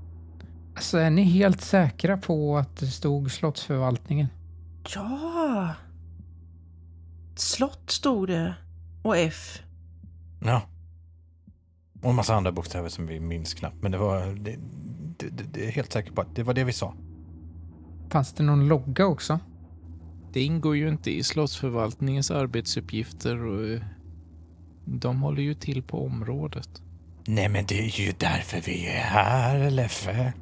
Alltså, 0.75 0.99
är 0.99 1.11
ni 1.11 1.23
helt 1.23 1.61
säkra 1.61 2.17
på 2.17 2.59
att 2.59 2.77
det 2.77 2.87
stod 2.87 3.31
slottsförvaltningen? 3.31 4.27
Ja! 4.95 5.75
Slott 7.37 7.91
stod 7.91 8.29
det. 8.29 8.55
Och 9.03 9.17
F. 9.17 9.63
Ja. 10.45 10.63
Och 12.03 12.11
en 12.11 12.17
massa 12.17 12.35
andra 12.35 12.53
bokstäver 12.53 12.89
som 12.89 13.07
vi 13.07 13.21
minns 13.21 13.55
knappt. 13.55 13.83
Men 13.83 13.93
det 13.93 13.99
var... 13.99 14.27
Det, 14.27 14.57
det, 15.19 15.29
det, 15.29 15.45
det 15.53 15.67
är 15.67 15.71
helt 15.71 15.93
säkert 15.93 16.15
på 16.15 16.21
att 16.21 16.37
det 16.37 16.43
var 16.43 16.55
det 16.55 16.65
vi 16.65 16.73
sa. 16.73 16.95
Fanns 18.11 18.33
det 18.33 18.43
någon 18.43 18.69
logga 18.69 19.07
också? 19.07 19.39
Det 20.33 20.41
ingår 20.43 20.77
ju 20.77 20.89
inte 20.89 21.11
i 21.11 21.23
slottsförvaltningens 21.23 22.31
arbetsuppgifter 22.31 23.45
och 23.47 23.69
eh, 23.69 23.81
de 24.85 25.23
håller 25.23 25.43
ju 25.43 25.55
till 25.55 25.83
på 25.83 26.07
området. 26.07 26.83
Nej, 27.27 27.49
men 27.49 27.67
det 27.67 27.81
är 27.81 28.01
ju 28.01 28.13
därför 28.19 28.61
vi 28.61 28.87
är 28.87 29.01
här, 29.01 29.71
Leffe. 29.71 30.33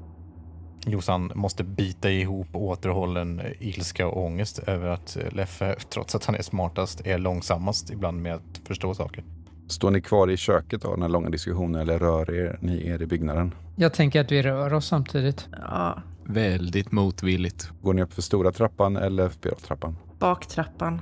Jossan 0.86 1.32
måste 1.34 1.64
bita 1.64 2.10
ihop 2.10 2.48
återhållen 2.52 3.42
ilska 3.60 4.06
och 4.06 4.24
ångest 4.24 4.58
över 4.58 4.88
att 4.88 5.16
Leffe, 5.32 5.76
trots 5.90 6.14
att 6.14 6.24
han 6.24 6.34
är 6.34 6.42
smartast, 6.42 7.06
är 7.06 7.18
långsammast 7.18 7.90
ibland 7.90 8.22
med 8.22 8.34
att 8.34 8.60
förstå 8.64 8.94
saker. 8.94 9.24
Står 9.68 9.90
ni 9.90 10.00
kvar 10.00 10.30
i 10.30 10.36
köket 10.36 10.84
av 10.84 10.92
den 10.92 11.02
här 11.02 11.08
långa 11.08 11.30
diskussionen 11.30 11.80
eller 11.80 11.98
rör 11.98 12.34
er, 12.34 12.58
ni 12.60 12.86
er 12.86 13.02
i 13.02 13.06
byggnaden? 13.06 13.54
Jag 13.76 13.94
tänker 13.94 14.20
att 14.20 14.32
vi 14.32 14.42
rör 14.42 14.74
oss 14.74 14.86
samtidigt. 14.86 15.48
Ja. 15.52 16.02
Väldigt 16.24 16.92
motvilligt. 16.92 17.70
Går 17.82 17.94
ni 17.94 18.02
upp 18.02 18.12
för 18.12 18.22
stora 18.22 18.52
trappan 18.52 18.96
eller 18.96 19.28
spiraltrappan? 19.30 19.96
Baktrappan. 20.18 21.00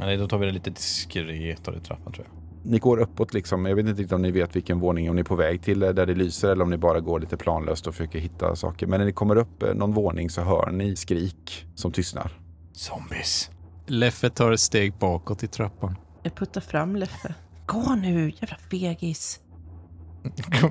Nej, 0.00 0.16
då 0.16 0.28
tar 0.28 0.38
vi 0.38 0.46
det 0.46 0.52
lite 0.52 0.70
diskretare 0.70 1.76
i 1.76 1.80
trappan 1.80 2.12
tror 2.12 2.26
jag. 2.32 2.43
Ni 2.66 2.78
går 2.78 2.98
uppåt 2.98 3.34
liksom. 3.34 3.66
Jag 3.66 3.76
vet 3.76 3.86
inte 3.86 4.02
riktigt 4.02 4.12
om 4.12 4.22
ni 4.22 4.30
vet 4.30 4.56
vilken 4.56 4.80
våning, 4.80 5.10
om 5.10 5.16
ni 5.16 5.20
är 5.20 5.24
på 5.24 5.36
väg 5.36 5.62
till 5.62 5.80
där 5.80 6.06
det 6.06 6.14
lyser 6.14 6.48
eller 6.48 6.62
om 6.62 6.70
ni 6.70 6.76
bara 6.76 7.00
går 7.00 7.20
lite 7.20 7.36
planlöst 7.36 7.86
och 7.86 7.94
försöker 7.94 8.18
hitta 8.18 8.56
saker. 8.56 8.86
Men 8.86 9.00
när 9.00 9.06
ni 9.06 9.12
kommer 9.12 9.36
upp 9.36 9.62
eh, 9.62 9.74
någon 9.74 9.92
våning 9.92 10.30
så 10.30 10.42
hör 10.42 10.70
ni 10.70 10.96
skrik 10.96 11.66
som 11.74 11.92
tystnar. 11.92 12.40
Zombies. 12.72 13.50
Leffe 13.86 14.30
tar 14.30 14.52
ett 14.52 14.60
steg 14.60 14.98
bakåt 14.98 15.42
i 15.42 15.46
trappan. 15.46 15.96
Jag 16.22 16.34
puttar 16.34 16.60
fram 16.60 16.96
Leffe. 16.96 17.34
Gå 17.66 17.94
nu, 17.94 18.32
jävla 18.40 18.56
fegis. 18.70 19.40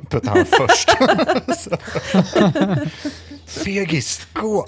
Puttar 0.09 0.35
han 0.35 0.45
först. 0.45 0.89
Fegis, 3.63 4.27
gå! 4.33 4.65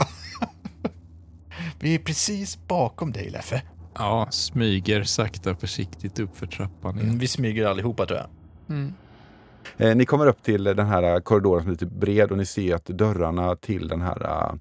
Vi 1.79 1.95
är 1.95 1.99
precis 1.99 2.67
bakom 2.67 3.11
dig, 3.11 3.29
Leffe. 3.29 3.61
Ja, 3.97 4.27
smyger 4.31 5.03
sakta 5.03 5.55
försiktigt 5.55 6.19
upp 6.19 6.37
för 6.37 6.47
trappan 6.47 6.95
igen. 6.95 7.07
Mm, 7.07 7.19
vi 7.19 7.27
smyger 7.27 7.65
allihopa 7.65 8.05
tror 8.05 8.19
jag. 8.19 8.27
Mm. 8.69 8.93
Eh, 9.77 9.95
ni 9.95 10.05
kommer 10.05 10.27
upp 10.27 10.43
till 10.43 10.63
den 10.63 10.85
här 10.85 11.19
korridoren 11.19 11.61
som 11.61 11.69
är 11.69 11.71
lite 11.71 11.85
bred 11.85 12.31
och 12.31 12.37
ni 12.37 12.45
ser 12.45 12.75
att 12.75 12.85
dörrarna 12.85 13.55
till 13.55 13.87
den 13.87 14.01
här 14.01 14.51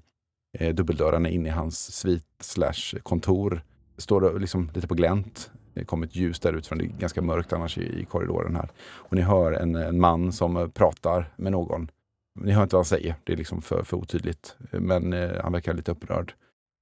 eh, 0.59 0.75
dubbeldörrarna 0.75 1.29
in 1.29 1.45
i 1.45 1.49
hans 1.49 1.95
svit 1.95 2.25
slash 2.39 2.99
kontor 3.03 3.61
står 3.97 4.39
liksom 4.39 4.71
lite 4.73 4.87
på 4.87 4.93
glänt. 4.93 5.51
Det 5.73 5.85
kommer 5.85 6.07
ett 6.07 6.15
ljus 6.15 6.39
där 6.39 6.53
utifrån. 6.53 6.77
Det 6.77 6.85
är 6.85 6.87
ganska 6.87 7.21
mörkt 7.21 7.53
annars 7.53 7.77
i, 7.77 8.01
i 8.01 8.05
korridoren 8.05 8.55
här. 8.55 8.69
Och 8.85 9.13
ni 9.13 9.21
hör 9.21 9.51
en, 9.51 9.75
en 9.75 9.99
man 9.99 10.31
som 10.31 10.57
eh, 10.57 10.67
pratar 10.67 11.33
med 11.35 11.51
någon. 11.51 11.91
Ni 12.39 12.51
hör 12.51 12.63
inte 12.63 12.75
vad 12.75 12.79
han 12.79 12.85
säger. 12.85 13.15
Det 13.23 13.33
är 13.33 13.37
liksom 13.37 13.61
för, 13.61 13.83
för 13.83 13.97
otydligt. 13.97 14.55
Men 14.71 15.13
eh, 15.13 15.41
han 15.43 15.51
verkar 15.51 15.73
lite 15.73 15.91
upprörd. 15.91 16.33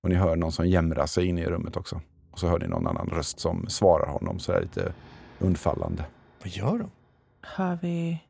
Och 0.03 0.09
ni 0.09 0.15
hör 0.15 0.35
någon 0.35 0.51
som 0.51 0.67
jämrar 0.67 1.05
sig 1.05 1.25
inne 1.25 1.41
i 1.41 1.45
rummet 1.45 1.77
också. 1.77 2.01
Och 2.33 2.39
så 2.39 2.47
hör 2.47 2.59
ni 2.59 2.67
någon 2.67 2.87
annan 2.87 3.07
röst 3.07 3.39
som 3.39 3.65
svarar 3.69 4.07
honom 4.07 4.39
sådär 4.39 4.61
lite 4.61 4.93
undfallande. 5.39 6.05
Vad 6.39 6.49
gör 6.49 6.77
de? 6.77 6.89
Hör 7.41 7.77
vi 7.81 8.23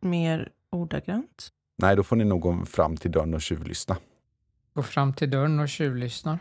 mer 0.00 0.48
ordagrant? 0.70 1.48
Nej, 1.78 1.96
då 1.96 2.02
får 2.02 2.16
ni 2.16 2.24
nog 2.24 2.40
gå 2.40 2.64
fram 2.64 2.96
till 2.96 3.10
dörren 3.10 3.34
och 3.34 3.40
tjuvlyssna. 3.42 3.96
Går 4.74 4.82
fram 4.82 5.12
till 5.12 5.30
dörren 5.30 5.60
och 5.60 5.68
tjuvlyssnar. 5.68 6.38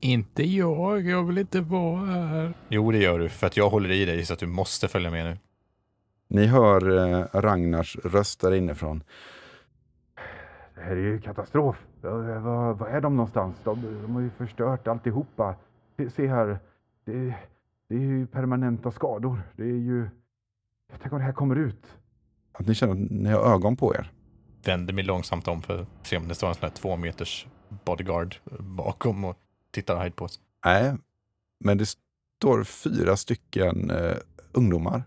Inte 0.00 0.42
jag, 0.42 1.00
jag 1.00 1.24
vill 1.24 1.38
inte 1.38 1.60
vara 1.60 2.06
här. 2.06 2.54
Jo, 2.68 2.92
det 2.92 2.98
gör 2.98 3.18
du, 3.18 3.28
för 3.28 3.46
att 3.46 3.56
jag 3.56 3.70
håller 3.70 3.90
i 3.90 4.04
dig 4.04 4.24
så 4.24 4.32
att 4.32 4.38
du 4.38 4.46
måste 4.46 4.88
följa 4.88 5.10
med 5.10 5.24
nu. 5.24 5.38
Ni 6.28 6.46
hör 6.46 6.98
eh, 6.98 7.26
Ragnars 7.32 7.96
röst 8.04 8.40
där 8.40 8.54
inifrån. 8.54 9.02
Det 10.74 10.80
här 10.80 10.90
är 10.90 10.96
ju 10.96 11.20
katastrof. 11.20 11.76
Var, 12.00 12.72
var 12.72 12.88
är 12.88 13.00
de 13.00 13.16
någonstans? 13.16 13.56
De, 13.64 14.02
de 14.02 14.14
har 14.14 14.20
ju 14.20 14.30
förstört 14.30 14.88
alltihopa. 14.88 15.54
Se, 15.96 16.10
se 16.10 16.26
här. 16.26 16.58
Det, 17.04 17.34
det 17.88 17.94
är 17.94 18.00
ju 18.00 18.26
permanenta 18.26 18.90
skador. 18.90 19.42
Det 19.56 19.62
är 19.62 19.66
ju... 19.66 20.08
Tänk 21.00 21.12
om 21.12 21.18
det 21.18 21.24
här 21.24 21.32
kommer 21.32 21.56
ut. 21.56 21.86
Att 22.52 22.66
ni 22.66 22.74
känner 22.74 22.92
att 22.92 23.10
ni 23.10 23.30
har 23.30 23.54
ögon 23.54 23.76
på 23.76 23.94
er. 23.94 24.12
Vänder 24.64 24.94
mig 24.94 25.04
långsamt 25.04 25.48
om 25.48 25.62
för 25.62 25.82
att 25.82 26.06
se 26.06 26.16
om 26.16 26.28
det 26.28 26.34
står 26.34 26.48
en 26.48 26.54
sån 26.54 26.62
här 26.62 26.70
två 26.70 26.96
meters 26.96 27.46
bodyguard 27.84 28.36
bakom 28.58 29.24
och 29.24 29.36
tittar 29.70 29.96
argt 29.96 30.16
på 30.16 30.24
oss. 30.24 30.40
Nej, 30.64 30.94
men 31.60 31.78
det 31.78 31.86
står 32.38 32.64
fyra 32.64 33.16
stycken 33.16 33.90
eh, 33.90 34.16
ungdomar. 34.52 35.02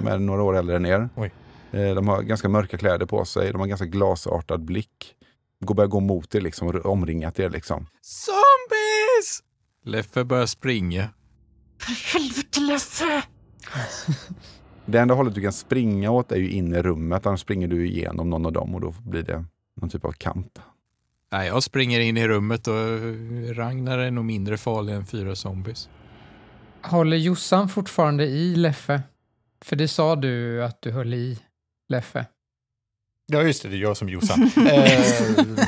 De 0.00 0.06
är 0.06 0.18
några 0.18 0.42
år 0.42 0.56
äldre 0.56 0.76
än 0.76 0.86
er. 0.86 1.08
Oj. 1.14 1.32
Eh, 1.70 1.94
de 1.94 2.08
har 2.08 2.22
ganska 2.22 2.48
mörka 2.48 2.78
kläder 2.78 3.06
på 3.06 3.24
sig. 3.24 3.52
De 3.52 3.60
har 3.60 3.66
ganska 3.68 3.86
glasartad 3.86 4.64
blick. 4.64 5.16
Går 5.60 5.74
börjar 5.74 5.88
gå 5.88 6.00
mot 6.00 6.34
er 6.34 6.40
liksom, 6.40 6.80
omringat 6.84 7.38
er 7.38 7.50
liksom. 7.50 7.86
Zombies! 8.00 9.42
Leffe 9.86 10.24
börjar 10.24 10.46
springa. 10.46 11.08
För 11.80 12.18
helvete 12.18 12.60
Leffe! 12.60 13.22
Det 14.86 14.98
enda 14.98 15.14
hållet 15.14 15.34
du 15.34 15.40
kan 15.40 15.52
springa 15.52 16.10
åt 16.10 16.32
är 16.32 16.36
ju 16.36 16.50
in 16.50 16.74
i 16.74 16.82
rummet. 16.82 17.26
Annars 17.26 17.40
springer 17.40 17.68
du 17.68 17.86
igenom 17.86 18.30
någon 18.30 18.46
av 18.46 18.52
dem 18.52 18.74
och 18.74 18.80
då 18.80 18.94
blir 19.04 19.22
det 19.22 19.44
någon 19.80 19.90
typ 19.90 20.04
av 20.04 20.12
kamp. 20.12 20.58
Nej, 21.32 21.48
jag 21.48 21.62
springer 21.62 22.00
in 22.00 22.16
i 22.16 22.28
rummet 22.28 22.66
och 22.66 22.74
Ragnar 23.56 23.98
är 23.98 24.10
nog 24.10 24.24
mindre 24.24 24.56
farlig 24.56 24.94
än 24.94 25.06
fyra 25.06 25.34
zombies. 25.34 25.88
Håller 26.82 27.16
Jossan 27.16 27.68
fortfarande 27.68 28.24
i 28.24 28.56
Leffe? 28.56 29.02
För 29.64 29.76
det 29.76 29.88
sa 29.88 30.16
du 30.16 30.64
att 30.64 30.82
du 30.82 30.90
höll 30.90 31.14
i 31.14 31.38
Leffe. 31.88 32.26
Ja, 33.26 33.42
just 33.42 33.62
det, 33.62 33.68
det 33.68 33.76
är 33.76 33.80
jag 33.80 33.96
som 33.96 34.08
Jossan. 34.08 34.42
eh, 34.56 35.66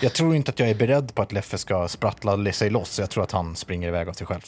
jag 0.00 0.12
tror 0.12 0.34
inte 0.34 0.50
att 0.50 0.58
jag 0.58 0.70
är 0.70 0.74
beredd 0.74 1.14
på 1.14 1.22
att 1.22 1.32
Leffe 1.32 1.58
ska 1.58 1.88
sprattla 1.88 2.52
sig 2.52 2.70
loss. 2.70 2.98
Jag 2.98 3.10
tror 3.10 3.24
att 3.24 3.32
han 3.32 3.56
springer 3.56 3.88
iväg 3.88 4.08
av 4.08 4.12
sig 4.12 4.26
själv. 4.26 4.42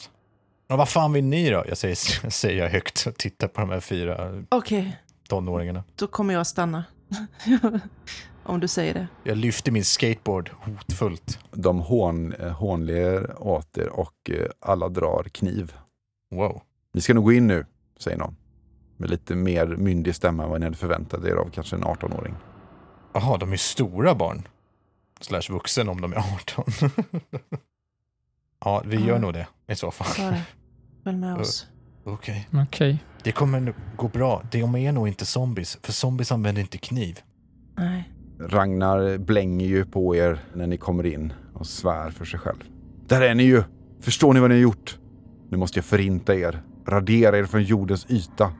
Och 0.69 0.77
vad 0.77 0.89
fan 0.89 1.13
vill 1.13 1.23
ni 1.23 1.49
då? 1.49 1.63
Jag 1.67 1.77
säger, 1.77 1.95
säger 2.29 2.63
jag 2.63 2.69
högt 2.69 3.05
och 3.07 3.17
tittar 3.17 3.47
på 3.47 3.61
de 3.61 3.69
här 3.69 3.79
fyra 3.79 4.43
Okej, 4.49 4.97
tonåringarna. 5.29 5.83
då 5.95 6.07
kommer 6.07 6.33
jag 6.33 6.47
stanna. 6.47 6.83
Om 8.43 8.59
du 8.59 8.67
säger 8.67 8.93
det. 8.93 9.07
Jag 9.23 9.37
lyfter 9.37 9.71
min 9.71 9.85
skateboard 9.85 10.51
hotfullt. 10.53 11.39
De 11.51 11.79
hån, 11.79 12.33
eh, 12.33 12.51
hånler 12.51 13.41
åt 13.43 13.77
er 13.77 13.89
och 13.89 14.29
eh, 14.29 14.45
alla 14.59 14.89
drar 14.89 15.23
kniv. 15.23 15.73
Wow. 16.35 16.61
Ni 16.93 17.01
ska 17.01 17.13
nog 17.13 17.23
gå 17.23 17.33
in 17.33 17.47
nu, 17.47 17.65
säger 17.99 18.17
någon. 18.17 18.35
Med 18.97 19.09
lite 19.09 19.35
mer 19.35 19.65
myndig 19.67 20.15
stämma 20.15 20.43
än 20.43 20.49
vad 20.49 20.59
ni 20.59 20.65
hade 20.65 20.77
förväntat 20.77 21.25
er 21.25 21.35
av 21.35 21.49
kanske 21.49 21.75
en 21.75 21.83
18-åring. 21.83 22.35
Jaha, 23.13 23.37
de 23.37 23.53
är 23.53 23.57
stora 23.57 24.15
barn. 24.15 24.47
Slash 25.21 25.41
vuxen 25.51 25.89
om 25.89 26.01
de 26.01 26.13
är 26.13 26.17
18. 26.17 26.65
ja, 28.65 28.81
vi 28.85 28.97
gör 28.97 29.07
Ja. 29.15 29.19
nog 29.19 29.33
det 29.33 29.47
i 29.67 29.75
så 29.75 29.91
fall. 29.91 30.33
Följ 31.03 31.17
med 31.17 31.37
oss. 31.39 31.67
Okej. 32.03 32.47
Okej. 32.53 33.03
Det 33.23 33.31
kommer 33.31 33.73
gå 33.97 34.07
bra. 34.07 34.43
De 34.51 34.75
är 34.75 34.91
nog 34.91 35.07
inte 35.07 35.25
zombies, 35.25 35.77
för 35.83 35.91
zombies 35.91 36.31
använder 36.31 36.61
inte 36.61 36.77
kniv. 36.77 37.19
Nej. 37.77 38.11
Ragnar 38.39 39.17
blänger 39.17 39.65
ju 39.65 39.85
på 39.85 40.15
er 40.15 40.39
när 40.55 40.67
ni 40.67 40.77
kommer 40.77 41.05
in 41.05 41.33
och 41.53 41.67
svär 41.67 42.09
för 42.11 42.25
sig 42.25 42.39
själv. 42.39 42.63
Där 43.07 43.21
är 43.21 43.35
ni 43.35 43.43
ju! 43.43 43.63
Förstår 44.01 44.33
ni 44.33 44.39
vad 44.39 44.49
ni 44.49 44.55
har 44.55 44.61
gjort? 44.61 44.97
Nu 45.49 45.57
måste 45.57 45.77
jag 45.79 45.85
förinta 45.85 46.35
er. 46.35 46.61
Radera 46.87 47.37
er 47.37 47.45
från 47.45 47.63
jordens 47.63 48.05
yta. 48.09 48.51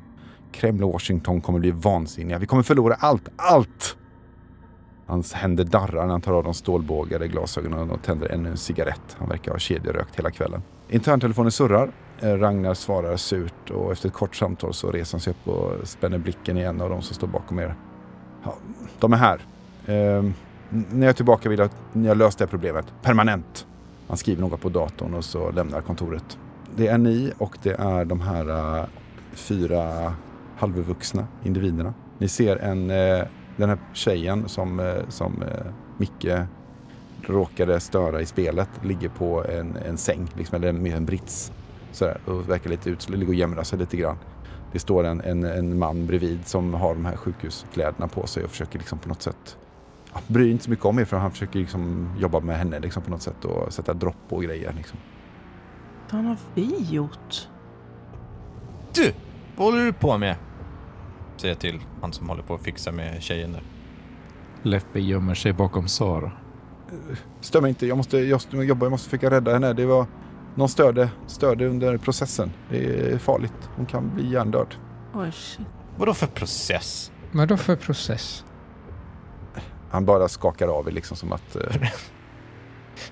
Kreml 0.52 0.84
och 0.84 0.94
Washington 0.94 1.42
kommer 1.42 1.60
bli 1.60 1.72
vansinniga. 1.72 2.38
Vi 2.38 2.46
kommer 2.46 2.64
förlora 2.64 2.94
allt, 2.96 3.30
allt! 3.36 3.98
Hans 5.12 5.34
händer 5.34 5.64
darrar 5.64 6.06
när 6.06 6.12
han 6.12 6.22
tar 6.22 6.34
av 6.34 6.44
de 6.44 6.54
stålbågade 6.54 7.28
glasögonen 7.28 7.92
och 7.92 8.02
tänder 8.02 8.28
ännu 8.32 8.50
en 8.50 8.58
cigarett. 8.58 9.16
Han 9.18 9.30
verkar 9.30 9.52
ha 9.52 9.60
kedjerökt 9.60 10.16
hela 10.16 10.32
kvällen. 10.32 10.62
Interntelefonen 10.90 11.52
surrar. 11.52 11.92
Eh, 12.20 12.34
Ragnar 12.34 12.74
svarar 12.74 13.18
surt 13.18 13.70
och 13.70 13.92
efter 13.92 14.08
ett 14.08 14.14
kort 14.14 14.36
samtal 14.36 14.74
så 14.74 14.92
reser 14.92 15.14
han 15.14 15.22
sig 15.22 15.32
upp 15.32 15.48
och 15.48 15.88
spänner 15.88 16.18
blicken 16.18 16.58
i 16.58 16.62
en 16.62 16.82
av 16.82 16.90
dem 16.90 17.02
som 17.02 17.16
står 17.16 17.28
bakom 17.28 17.60
er. 17.60 17.76
Ja, 18.44 18.56
de 19.00 19.14
är 19.14 19.18
här. 19.18 19.42
Ehm, 19.86 20.34
när 20.70 21.02
jag 21.02 21.10
är 21.10 21.14
tillbaka 21.14 21.50
vill 21.50 21.60
jag 21.60 21.66
att 21.66 21.76
ni 21.94 22.08
har 22.08 22.16
löst 22.16 22.38
det 22.38 22.46
här 22.46 22.50
problemet. 22.50 22.86
Permanent. 23.02 23.68
Han 24.08 24.18
skriver 24.18 24.42
något 24.42 24.62
på 24.62 24.70
datorn 24.70 25.14
och 25.14 25.26
så 25.26 25.52
lämnar 25.52 25.82
kontoret. 25.82 26.38
Det 26.76 26.88
är 26.88 26.98
ni 26.98 27.32
och 27.38 27.58
det 27.64 27.80
är 27.80 28.06
de 28.06 28.22
här 28.22 28.78
eh, 28.80 28.86
fyra 29.34 30.14
halvvuxna 30.58 31.28
individerna. 31.44 31.94
Ni 32.18 32.28
ser 32.28 32.58
en, 32.58 32.90
eh, 32.90 33.26
den 33.62 33.70
här 33.70 33.80
tjejen 33.94 34.50
som, 34.50 34.80
eh, 34.80 35.10
som 35.10 35.42
eh, 35.42 35.72
Micke 35.98 36.48
råkade 37.22 37.80
störa 37.80 38.22
i 38.22 38.26
spelet 38.26 38.70
ligger 38.84 39.10
på 39.10 39.46
en, 39.46 39.78
en 39.86 39.98
säng, 39.98 40.28
liksom, 40.38 40.56
eller 40.56 40.72
med 40.72 40.98
en 40.98 41.06
brits. 41.06 41.52
Sådär, 41.92 42.18
och 42.26 42.50
verkar 42.50 42.70
lite 42.70 42.90
ut, 42.90 43.10
ligger 43.10 43.28
och 43.28 43.34
jämrar 43.34 43.64
sig 43.64 43.80
lite 43.80 43.98
grann. 43.98 44.18
Det 44.72 44.80
står 44.80 45.04
en, 45.04 45.22
en, 45.22 45.44
en 45.44 45.80
man 45.80 46.08
bredvid 46.08 46.48
som 46.48 46.74
har 46.74 46.94
de 46.94 47.06
här 47.06 47.16
sjukhuskläderna 47.16 48.08
på 48.08 48.28
sig 48.28 48.44
och 48.44 48.50
försöker 48.50 48.80
liksom 48.80 49.00
på 49.00 49.10
något 49.10 49.22
sätt 49.22 49.58
ja, 50.14 50.20
bryr 50.28 50.52
inte 50.52 50.64
så 50.64 50.70
mycket 50.70 50.86
om 50.86 51.00
er 51.00 51.06
för 51.06 51.18
han 51.18 51.32
försöker 51.32 51.60
liksom 51.60 52.10
jobba 52.20 52.40
med 52.40 52.58
henne 52.58 52.80
liksom 52.80 53.04
på 53.04 53.12
något 53.12 53.22
sätt 53.22 53.46
och 53.46 53.74
sätta 53.74 53.94
dropp 53.94 54.30
på 54.30 54.40
grejer. 54.40 54.74
Liksom. 54.78 55.00
Vad 56.12 56.24
har 56.24 56.38
vi 56.54 56.86
gjort? 56.90 57.48
Du! 58.94 59.14
Vad 59.56 59.66
håller 59.66 59.86
du 59.86 59.94
på 59.94 60.18
med? 60.18 60.36
Säger 61.42 61.54
jag 61.54 61.60
till 61.60 61.80
han 62.02 62.14
som 62.14 62.30
håller 62.30 62.44
på 62.44 62.56
att 62.56 62.62
fixa 62.62 62.92
med 62.92 63.24
tjejen 63.24 63.52
där. 63.52 63.64
Leffe 64.64 65.00
gömmer 65.00 65.36
sig 65.36 65.54
bakom 65.54 65.88
Sara. 65.88 66.32
Stör 67.42 67.62
mig 67.62 67.70
inte, 67.70 67.88
jag 67.88 67.98
måste, 67.98 68.18
jag 68.18 68.36
måste 68.36 68.58
jobba, 68.58 68.86
jag 68.86 68.92
måste 68.92 69.10
försöka 69.10 69.30
rädda 69.30 69.54
henne. 69.54 69.74
Det 69.74 69.86
var, 69.86 70.06
någon 70.56 70.70
störde, 70.70 71.10
störde 71.28 71.68
under 71.68 71.98
processen. 71.98 72.52
Det 72.70 73.12
är 73.12 73.18
farligt, 73.18 73.54
hon 73.76 73.86
kan 73.86 74.16
bli 74.16 74.32
hjärndöd. 74.32 74.76
Oj, 75.14 75.32
shit. 75.32 75.68
Vadå 75.98 76.14
för 76.14 76.28
process? 76.28 77.12
Vad 77.32 77.48
då 77.48 77.58
för 77.58 77.76
process? 77.76 78.46
Han 79.90 80.06
bara 80.06 80.28
skakar 80.28 80.68
av 80.68 80.88
er 80.88 80.92
liksom 80.92 81.18
som 81.18 81.32
att 81.32 81.56
eh, 81.56 81.62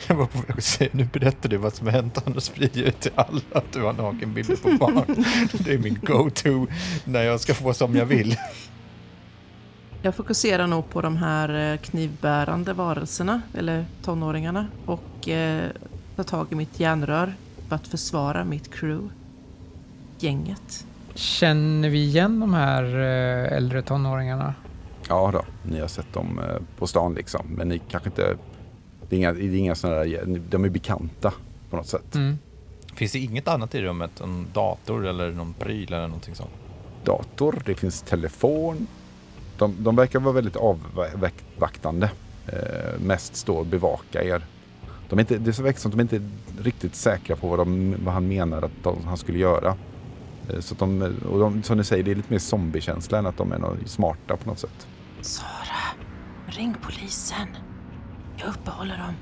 Jag 0.08 0.16
var 0.16 0.26
på 0.26 0.38
väg 0.38 0.58
att 0.58 0.64
säga, 0.64 0.90
nu 0.94 1.08
berättar 1.14 1.50
du 1.50 1.58
vad 1.58 1.74
som 1.74 1.88
har 1.88 1.94
hänt, 1.94 2.18
annars 2.26 2.44
sprider 2.44 2.80
jag 2.80 2.88
ut 2.88 3.00
till 3.00 3.12
alla 3.16 3.42
att 3.52 3.74
du 3.74 3.82
har 3.82 3.94
nakenbilder 3.94 4.56
på 4.56 4.70
barn. 4.70 5.26
Det 5.52 5.74
är 5.74 5.78
min 5.78 6.00
go-to 6.04 6.68
när 7.06 7.24
jag 7.24 7.40
ska 7.40 7.54
få 7.54 7.74
som 7.74 7.96
jag 7.96 8.06
vill. 8.06 8.38
Jag 10.02 10.16
fokuserar 10.16 10.68
nog 10.68 10.90
på 10.90 11.02
de 11.02 11.18
här 11.18 11.74
eh, 11.74 11.78
knivbärande 11.78 12.74
varelserna, 12.74 13.42
eller 13.54 13.86
tonåringarna, 14.04 14.68
och 14.86 15.30
eh, 15.30 15.70
tar 16.16 16.24
tag 16.24 16.48
i 16.52 16.56
mitt 16.56 16.80
järnrör 16.80 17.34
för 17.68 17.76
att 17.76 17.88
försvara 17.88 18.44
mitt 18.44 18.74
crew. 18.74 19.10
Gänget. 20.20 20.86
Känner 21.14 21.90
vi 21.90 22.04
igen 22.04 22.40
de 22.40 22.54
här 22.54 22.84
eh, 22.84 23.58
äldre 23.58 23.82
tonåringarna? 23.82 24.54
ja 25.10 25.30
då, 25.34 25.42
ni 25.64 25.80
har 25.80 25.88
sett 25.88 26.14
dem 26.14 26.40
eh, 26.40 26.62
på 26.78 26.88
stan 26.88 27.14
liksom. 27.14 27.46
Men 27.50 27.68
ni 27.68 27.82
kanske 27.90 28.10
inte, 28.10 28.38
det 29.10 29.16
är 29.16 29.18
inga, 29.18 29.34
det 29.34 29.44
är 29.44 29.56
inga 29.56 29.76
sådana 29.76 30.00
där, 30.00 30.42
de 30.50 30.66
är 30.66 30.70
bekanta 30.70 31.34
på 31.70 31.76
något 31.76 31.88
sätt. 31.88 32.16
Mm. 32.16 32.38
Finns 32.96 33.12
det 33.12 33.20
inget 33.20 33.48
annat 33.48 33.76
i 33.76 33.82
rummet? 33.82 34.22
En 34.22 34.48
dator 34.54 35.08
eller 35.08 35.32
någon 35.32 35.54
pryl 35.54 35.94
eller 35.94 36.08
någonting 36.08 36.36
sånt? 36.36 36.52
dator, 37.04 37.62
det 37.66 37.76
finns 37.76 38.02
telefon. 38.02 38.88
De, 39.58 39.76
de 39.80 39.96
verkar 39.96 40.20
vara 40.20 40.34
väldigt 40.34 40.56
avvaktande. 40.56 42.12
Eh, 42.48 43.00
mest 43.00 43.36
stå 43.36 43.56
och 43.56 43.66
bevaka 43.66 44.24
er. 44.24 44.46
De 45.10 45.20
är 45.20 45.22
inte, 45.22 45.38
det 45.38 45.60
verkar 45.60 45.80
som 45.80 45.92
att 45.92 45.98
de 45.98 46.02
inte 46.02 46.16
är 46.16 46.30
riktigt 46.64 46.96
säkra 46.96 47.36
på 47.36 47.48
vad, 47.48 47.60
de, 47.60 47.96
vad 48.04 48.14
han 48.14 48.28
menar 48.28 48.62
att 48.62 48.84
de, 48.84 49.04
han 49.06 49.18
skulle 49.18 49.40
göra. 49.40 49.76
Eh, 50.50 50.60
så 50.60 50.74
att 50.74 50.80
de, 50.80 51.16
och 51.32 51.40
de, 51.40 51.64
som 51.64 51.78
ni 51.78 51.84
säger, 51.84 52.04
det 52.04 52.12
är 52.12 52.16
lite 52.16 52.32
mer 52.32 52.40
zombiekänsla 52.40 53.18
än 53.18 53.26
att 53.26 53.38
de 53.38 53.52
är 53.52 53.60
smarta 53.86 54.38
på 54.38 54.50
något 54.50 54.60
sätt. 54.60 54.88
Sara, 55.22 56.06
ring 56.48 56.76
polisen. 56.82 57.48
Jag 58.40 58.50
uppehåller 58.50 58.98
dem. 58.98 59.14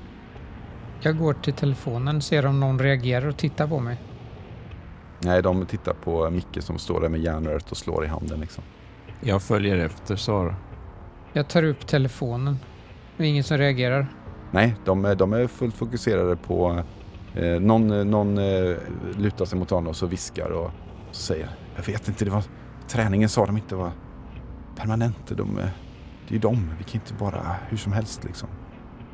Jag 1.00 1.18
går 1.18 1.32
till 1.34 1.52
telefonen, 1.52 2.22
ser 2.22 2.46
om 2.46 2.60
någon 2.60 2.78
reagerar 2.78 3.26
och 3.28 3.36
tittar 3.36 3.66
på 3.66 3.80
mig. 3.80 4.00
Nej, 5.20 5.42
de 5.42 5.66
tittar 5.66 5.92
på 5.94 6.30
Micke 6.30 6.58
som 6.62 6.78
står 6.78 7.00
där 7.00 7.08
med 7.08 7.20
järnröret 7.20 7.70
och 7.70 7.76
slår 7.76 8.04
i 8.04 8.08
handen. 8.08 8.40
Liksom. 8.40 8.64
Jag 9.20 9.42
följer 9.42 9.76
efter 9.78 10.16
Sara. 10.16 10.56
Jag 11.32 11.48
tar 11.48 11.62
upp 11.62 11.86
telefonen. 11.86 12.58
Det 13.16 13.24
är 13.24 13.28
ingen 13.28 13.44
som 13.44 13.58
reagerar. 13.58 14.06
Nej, 14.50 14.74
de, 14.84 15.04
är- 15.04 15.14
de 15.14 15.32
är 15.32 15.46
fullt 15.46 15.74
fokuserade 15.76 16.36
på 16.36 16.82
Eh, 17.34 17.60
någon 17.60 18.10
någon 18.10 18.38
eh, 18.38 18.76
lutar 19.16 19.44
sig 19.44 19.58
mot 19.58 19.70
honom 19.70 19.86
och 19.88 19.96
så 19.96 20.06
viskar 20.06 20.50
och 20.50 20.70
så 21.10 21.22
säger 21.22 21.48
Jag 21.76 21.82
vet 21.82 22.08
inte, 22.08 22.24
det 22.24 22.30
var 22.30 22.42
träningen 22.88 23.28
sa 23.28 23.46
de 23.46 23.56
inte 23.56 23.74
var 23.74 23.90
permanent. 24.76 25.16
De, 25.28 25.54
det 25.56 25.62
är 26.28 26.32
ju 26.32 26.38
de, 26.38 26.70
vi 26.78 26.84
kan 26.84 27.00
inte 27.00 27.14
bara 27.14 27.56
hur 27.68 27.76
som 27.76 27.92
helst 27.92 28.24
liksom. 28.24 28.48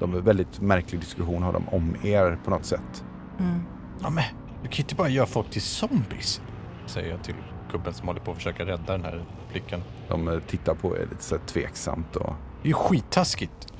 De 0.04 0.14
är 0.14 0.20
väldigt 0.20 0.60
märklig 0.60 1.00
diskussion 1.00 1.42
har 1.42 1.52
de 1.52 1.68
om 1.68 1.96
er 2.02 2.38
på 2.44 2.50
något 2.50 2.64
sätt. 2.64 3.04
Mm. 3.38 3.60
Ja, 4.02 4.10
men 4.10 4.24
du 4.62 4.68
kan 4.68 4.76
ju 4.76 4.82
inte 4.82 4.94
bara 4.94 5.08
göra 5.08 5.26
folk 5.26 5.50
till 5.50 5.62
zombies. 5.62 6.40
Säger 6.86 7.10
jag 7.10 7.24
till 7.24 7.34
gubben 7.72 7.94
som 7.94 8.08
håller 8.08 8.20
på 8.20 8.30
att 8.30 8.36
försöka 8.36 8.66
rädda 8.66 8.92
den 8.92 9.04
här 9.04 9.24
flickan. 9.50 9.82
De 10.08 10.28
eh, 10.28 10.38
tittar 10.38 10.74
på 10.74 10.96
er 10.96 11.06
lite 11.10 11.22
så 11.24 11.38
tveksamt 11.46 12.16
och 12.16 12.34
Det 12.62 12.66
är 12.66 12.68
ju 12.68 12.74
skittaskigt. 12.74 13.72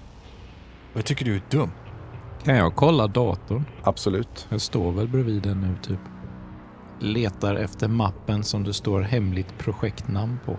Och 0.93 0.99
jag 0.99 1.05
tycker 1.05 1.25
du 1.25 1.35
är 1.35 1.43
dum. 1.51 1.71
Kan 2.45 2.57
jag 2.57 2.75
kolla 2.75 3.07
datorn? 3.07 3.65
absolut. 3.83 4.47
Jag 4.51 4.61
står 4.61 4.93
väl 4.93 5.09
bredvid 5.09 5.43
den 5.43 5.61
nu 5.61 5.75
typ. 5.83 6.01
Letar 7.01 7.55
efter 7.55 7.89
mappen 7.89 8.45
som 8.45 8.65
det 8.65 8.75
står 8.75 9.01
hemligt 9.01 9.59
projektnamn 9.59 10.39
på. 10.45 10.57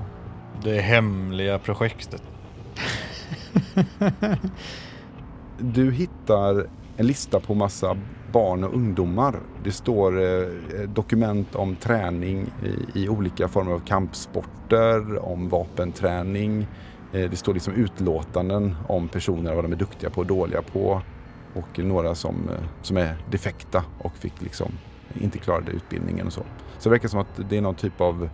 Det 0.64 0.82
hemliga 0.82 1.60
projektet. 1.60 2.24
Du 5.60 5.91
hittar 5.91 6.68
en 6.98 7.07
lista 7.07 7.40
på 7.40 7.53
massa 7.53 7.98
barn 8.32 8.64
och 8.64 8.73
ungdomar. 8.73 9.40
Det 9.64 9.72
står 9.72 10.22
eh, 10.22 10.27
eh, 10.27 10.90
dokument 10.94 11.56
om 11.56 11.76
träning 11.76 12.48
i, 12.64 13.03
i 13.03 13.10
olika 13.10 13.48
former 13.48 13.72
av 13.72 13.80
kampsporter, 13.80 15.26
om 15.26 15.49
vapenträning. 15.49 16.68
Eh, 17.14 17.30
det 17.30 17.36
står 17.36 17.53
liksom 17.53 17.73
utlåtanden 17.73 18.76
om 18.88 19.07
personer, 19.07 19.56
vad 19.56 19.64
de 19.64 19.72
är 19.72 19.77
duktiga 19.77 20.10
på 20.10 20.22
och 20.22 20.27
dåliga 20.27 20.61
på. 20.61 21.02
Och 21.53 21.80
några 21.80 22.15
som, 22.15 22.36
eh, 22.36 22.65
som 22.82 22.98
är 22.98 23.15
defekta 23.32 23.84
och 23.99 24.18
fick 24.18 24.41
liksom 24.41 24.72
inte 25.22 25.38
klarade 25.38 25.72
utbildningen 25.72 26.27
och 26.27 26.34
så. 26.34 26.44
Så 26.77 26.90
det 26.90 26.94
verkar 26.94 27.07
som 27.07 27.19
att 27.19 27.49
det 27.49 27.57
är 27.57 27.61
någon 27.61 27.76
typ 27.76 28.02
av 28.02 28.30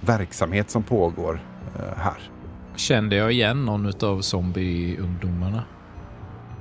verksamhet 0.00 0.70
som 0.70 0.82
pågår 0.82 1.42
eh, 1.78 1.96
här. 1.96 2.30
Kände 2.76 3.16
jag 3.16 3.32
igen 3.32 3.64
någon 3.64 3.92
av 4.02 4.20
zombieungdomarna? 4.20 5.64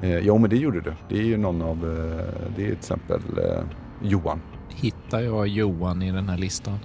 Eh, 0.02 0.20
jo, 0.20 0.38
men 0.38 0.50
det 0.50 0.56
gjorde 0.56 0.82
du. 0.82 0.94
Det 1.10 1.18
är 1.18 1.24
ju 1.24 1.38
någon 1.38 1.62
av, 1.62 1.78
eh, 1.78 2.52
det 2.56 2.62
är 2.62 2.68
till 2.68 2.78
exempel 2.78 3.22
eh, 3.38 3.64
Johan. 4.02 4.42
Hittar 4.70 5.20
jag 5.20 5.48
Johan 5.48 6.02
i 6.02 6.12
den 6.12 6.30
här 6.30 6.38
listan? 6.38 6.80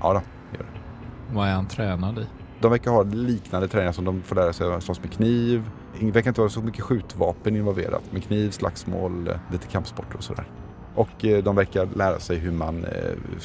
Ja 0.00 0.12
då, 0.12 0.20
gör 0.58 0.64
det. 0.64 1.34
Vad 1.34 1.48
är 1.48 1.52
han 1.52 1.68
tränad 1.68 2.18
i? 2.18 2.26
De 2.60 2.70
verkar 2.70 2.90
ha 2.90 3.02
liknande 3.02 3.68
träningar 3.68 3.92
som 3.92 4.04
de 4.04 4.22
får 4.22 4.36
lära 4.36 4.52
sig 4.52 4.72
att 4.72 4.82
slåss 4.82 5.02
med 5.02 5.12
kniv. 5.12 5.70
Det 6.00 6.10
verkar 6.10 6.30
inte 6.30 6.40
vara 6.40 6.50
så 6.50 6.62
mycket 6.62 6.80
skjutvapen 6.80 7.56
involverat. 7.56 8.12
Med 8.12 8.24
kniv, 8.24 8.50
slagsmål, 8.50 9.28
eh, 9.28 9.34
lite 9.52 9.66
kampsporter 9.66 10.16
och 10.16 10.24
sådär. 10.24 10.48
Och 10.94 11.24
de 11.44 11.56
verkar 11.56 11.88
lära 11.96 12.20
sig 12.20 12.36
hur 12.36 12.52
man 12.52 12.86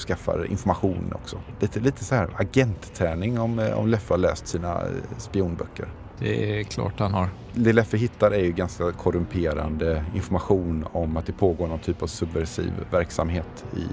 skaffar 0.08 0.46
information 0.46 1.14
också. 1.14 1.38
Lite, 1.60 1.80
lite 1.80 2.04
så 2.04 2.16
här 2.16 2.30
agentträning 2.36 3.40
om, 3.40 3.72
om 3.76 3.88
Leffe 3.88 4.14
har 4.14 4.18
läst 4.18 4.48
sina 4.48 4.82
spionböcker. 5.18 5.88
Det 6.22 6.60
är 6.60 6.64
klart 6.64 7.00
han 7.00 7.14
har. 7.14 7.30
Det 7.54 7.74
Leffe 7.74 7.98
hittar 7.98 8.32
är 8.32 8.44
ju 8.44 8.52
ganska 8.52 8.92
korrumperande 8.92 10.06
information 10.16 10.86
om 10.92 11.18
att 11.18 11.26
det 11.26 11.34
pågår 11.34 11.68
någon 11.68 11.80
typ 11.80 12.02
av 12.04 12.08
subversiv 12.08 12.72
verksamhet 12.92 13.66
i 13.78 13.86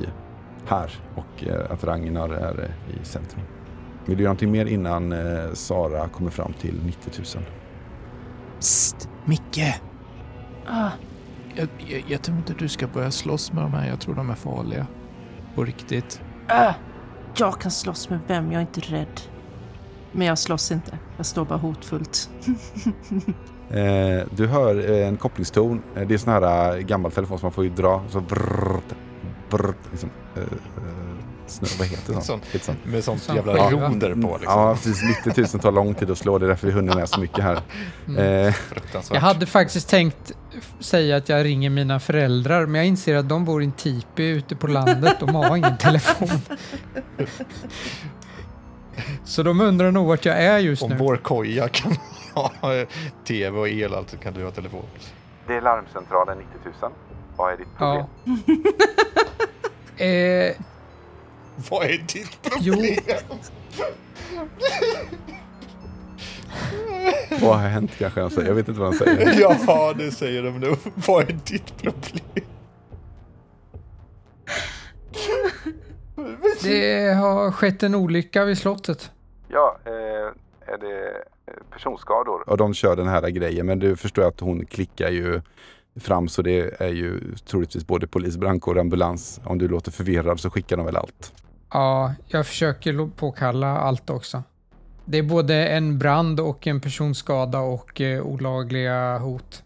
här 0.67 0.91
och 1.15 1.45
eh, 1.47 1.71
att 1.73 1.85
Ragnar 1.85 2.29
är 2.29 2.63
eh, 2.63 3.01
i 3.01 3.05
centrum. 3.05 3.43
Vill 4.07 4.17
du 4.17 4.23
göra 4.23 4.31
någonting 4.31 4.51
mer 4.51 4.67
innan 4.67 5.13
eh, 5.13 5.53
Sara 5.53 6.09
kommer 6.09 6.31
fram 6.31 6.53
till 6.53 6.81
90 6.85 7.11
000? 7.37 7.45
Psst! 8.59 9.09
Micke! 9.25 9.81
Ah, 10.67 10.91
Jag, 11.55 11.69
jag, 11.79 12.03
jag 12.09 12.23
tror 12.23 12.37
inte 12.37 12.55
du 12.59 12.69
ska 12.69 12.87
börja 12.87 13.11
slåss 13.11 13.53
med 13.53 13.63
de 13.65 13.73
här. 13.73 13.89
Jag 13.89 14.01
tror 14.01 14.15
de 14.15 14.31
är 14.31 14.35
farliga. 14.35 14.87
På 15.55 15.65
riktigt. 15.65 16.21
ah. 16.49 16.73
Jag 17.37 17.61
kan 17.61 17.71
slåss 17.71 18.11
med 18.11 18.19
vem, 18.27 18.53
jag 18.53 18.57
är 18.59 18.61
inte 18.61 18.81
rädd. 18.81 19.21
Men 20.13 20.27
jag 20.27 20.39
slåss 20.39 20.71
inte, 20.73 20.99
jag 21.17 21.27
står 21.27 21.45
bara 21.45 21.59
hotfullt. 21.59 22.31
Eh, 23.71 24.27
du 24.31 24.47
hör 24.47 24.91
eh, 24.91 25.09
en 25.09 25.17
kopplingston. 25.17 25.83
Eh, 25.97 26.07
det 26.07 26.15
är 26.15 26.19
sån 26.19 26.33
här 26.33 26.77
eh, 26.77 26.81
gammal 26.81 27.13
telefon 27.13 27.39
som 27.39 27.47
man 27.47 27.53
får 27.53 27.65
ju 27.65 27.71
dra. 27.71 28.05
Så 28.11 28.21
brrrt, 28.21 28.95
brrrt, 29.51 29.77
liksom, 29.91 30.11
eh, 30.37 30.43
eh, 30.43 30.49
snö, 31.47 31.69
vad 31.79 31.89
heter 31.89 32.15
det? 32.15 32.21
Sån. 32.21 32.41
Sånt. 32.61 32.79
Med 32.85 33.05
sånt 33.05 33.23
Som 33.23 33.37
jävla 33.37 33.71
roder 33.71 34.15
på 34.15 34.39
liksom. 34.41 34.61
Ja, 34.61 34.75
precis. 34.75 35.03
90 35.27 35.41
000 35.55 35.63
tar 35.63 35.73
lång 35.73 35.95
tid 35.95 36.11
att 36.11 36.19
slå. 36.19 36.39
Det 36.39 36.47
är 36.47 36.49
därför 36.49 36.67
vi 36.67 36.73
hunnit 36.73 36.95
med 36.95 37.09
så 37.09 37.21
mycket 37.21 37.45
här. 37.45 37.57
Eh, 38.19 38.53
Fruktansvärt. 38.53 39.15
Jag 39.15 39.21
hade 39.21 39.47
faktiskt 39.47 39.89
tänkt 39.89 40.33
säga 40.81 41.17
att 41.17 41.29
jag 41.29 41.45
ringer 41.45 41.71
mina 41.71 42.01
föräldrar, 42.01 42.67
men 42.67 42.75
jag 42.75 42.87
inser 42.87 43.17
att 43.17 43.29
de 43.29 43.45
bor 43.45 43.63
i 43.63 43.65
en 43.65 43.73
tipi 43.73 44.23
ute 44.29 44.57
på 44.57 44.67
landet. 44.67 45.17
De 45.21 45.35
har 45.35 45.57
ingen 45.57 45.77
telefon. 45.77 46.29
Så 49.25 49.43
de 49.43 49.61
undrar 49.61 49.91
nog 49.93 50.07
vart 50.07 50.25
jag 50.25 50.43
är 50.45 50.59
just 50.59 50.83
Om 50.83 50.91
nu. 50.91 50.97
vår 50.97 51.17
koja 51.17 51.69
kan 51.69 51.93
ha 52.35 52.51
tv 53.27 53.59
och 53.59 53.69
el, 53.69 53.95
alltså 53.95 54.17
kan 54.17 54.35
du 54.35 54.45
ha 54.45 54.51
telefon. 54.51 54.85
det 55.47 55.55
är 55.55 55.61
larmcentralen 55.61 56.39
90 56.39 56.73
000. 56.83 56.91
Vad 57.37 57.53
är 57.53 57.57
ditt 57.57 57.77
problem? 57.77 58.05
Ja. 59.97 60.05
Eh, 60.05 60.55
Vad 61.71 61.85
är 61.85 61.99
ditt 61.99 62.39
jo, 62.61 62.75
Vad 67.41 67.57
har 67.59 67.69
hänt 67.69 67.91
kanske 67.99 68.21
han 68.21 68.31
säger. 68.31 68.49
Jag 68.49 68.55
vet 68.55 68.69
inte 68.69 68.81
vad 68.81 68.89
han 68.89 68.99
säger. 68.99 69.41
Ja, 69.67 69.95
det 69.99 70.11
säger 70.11 70.43
de 70.43 70.59
nu. 70.61 70.77
Vad 71.07 71.23
är 71.29 71.37
ditt 71.45 71.77
problem? 71.83 72.48
Det 76.63 77.15
har 77.15 77.53
skett 77.53 77.83
en 77.83 77.95
olycka 77.95 78.45
vid 78.45 78.59
slottet. 78.59 79.11
Ja, 79.49 79.79
eh, 79.85 80.73
är 80.73 80.79
det 80.79 81.09
eh, 81.47 81.55
personskador? 81.71 82.51
Och 82.51 82.57
de 82.57 82.75
kör 82.75 82.97
den 82.97 83.09
här 83.09 83.29
grejen, 83.29 83.67
men 83.67 83.79
du 83.79 83.97
förstår 83.97 84.29
att 84.29 84.41
hon 84.41 84.67
klickar 84.67 85.09
ju 85.11 85.41
fram 86.01 86.29
så 86.29 86.43
det 86.43 86.81
är 86.81 86.89
ju 86.89 87.21
troligtvis 87.47 87.87
både 87.87 88.07
polis, 88.07 88.37
brandkår 88.37 88.75
och 88.75 88.81
ambulans. 88.81 89.41
Om 89.45 89.59
du 89.59 89.69
låter 89.69 89.91
förvirrad 89.91 90.41
så 90.41 90.51
skickar 90.51 90.77
de 90.77 90.87
väl 90.87 90.97
allt. 90.97 91.33
Ja, 91.71 92.15
jag 92.27 92.47
försöker 92.47 93.11
påkalla 93.17 93.79
allt 93.79 94.11
också. 94.11 94.43
Det 95.05 95.19
är 95.19 95.23
både 95.23 95.69
en 95.69 95.99
brand 95.99 96.41
och 96.41 96.67
en 96.67 96.81
personskada 96.81 97.59
och 97.59 98.01
eh, 98.01 98.23
olagliga 98.23 99.19
hot. 99.19 99.63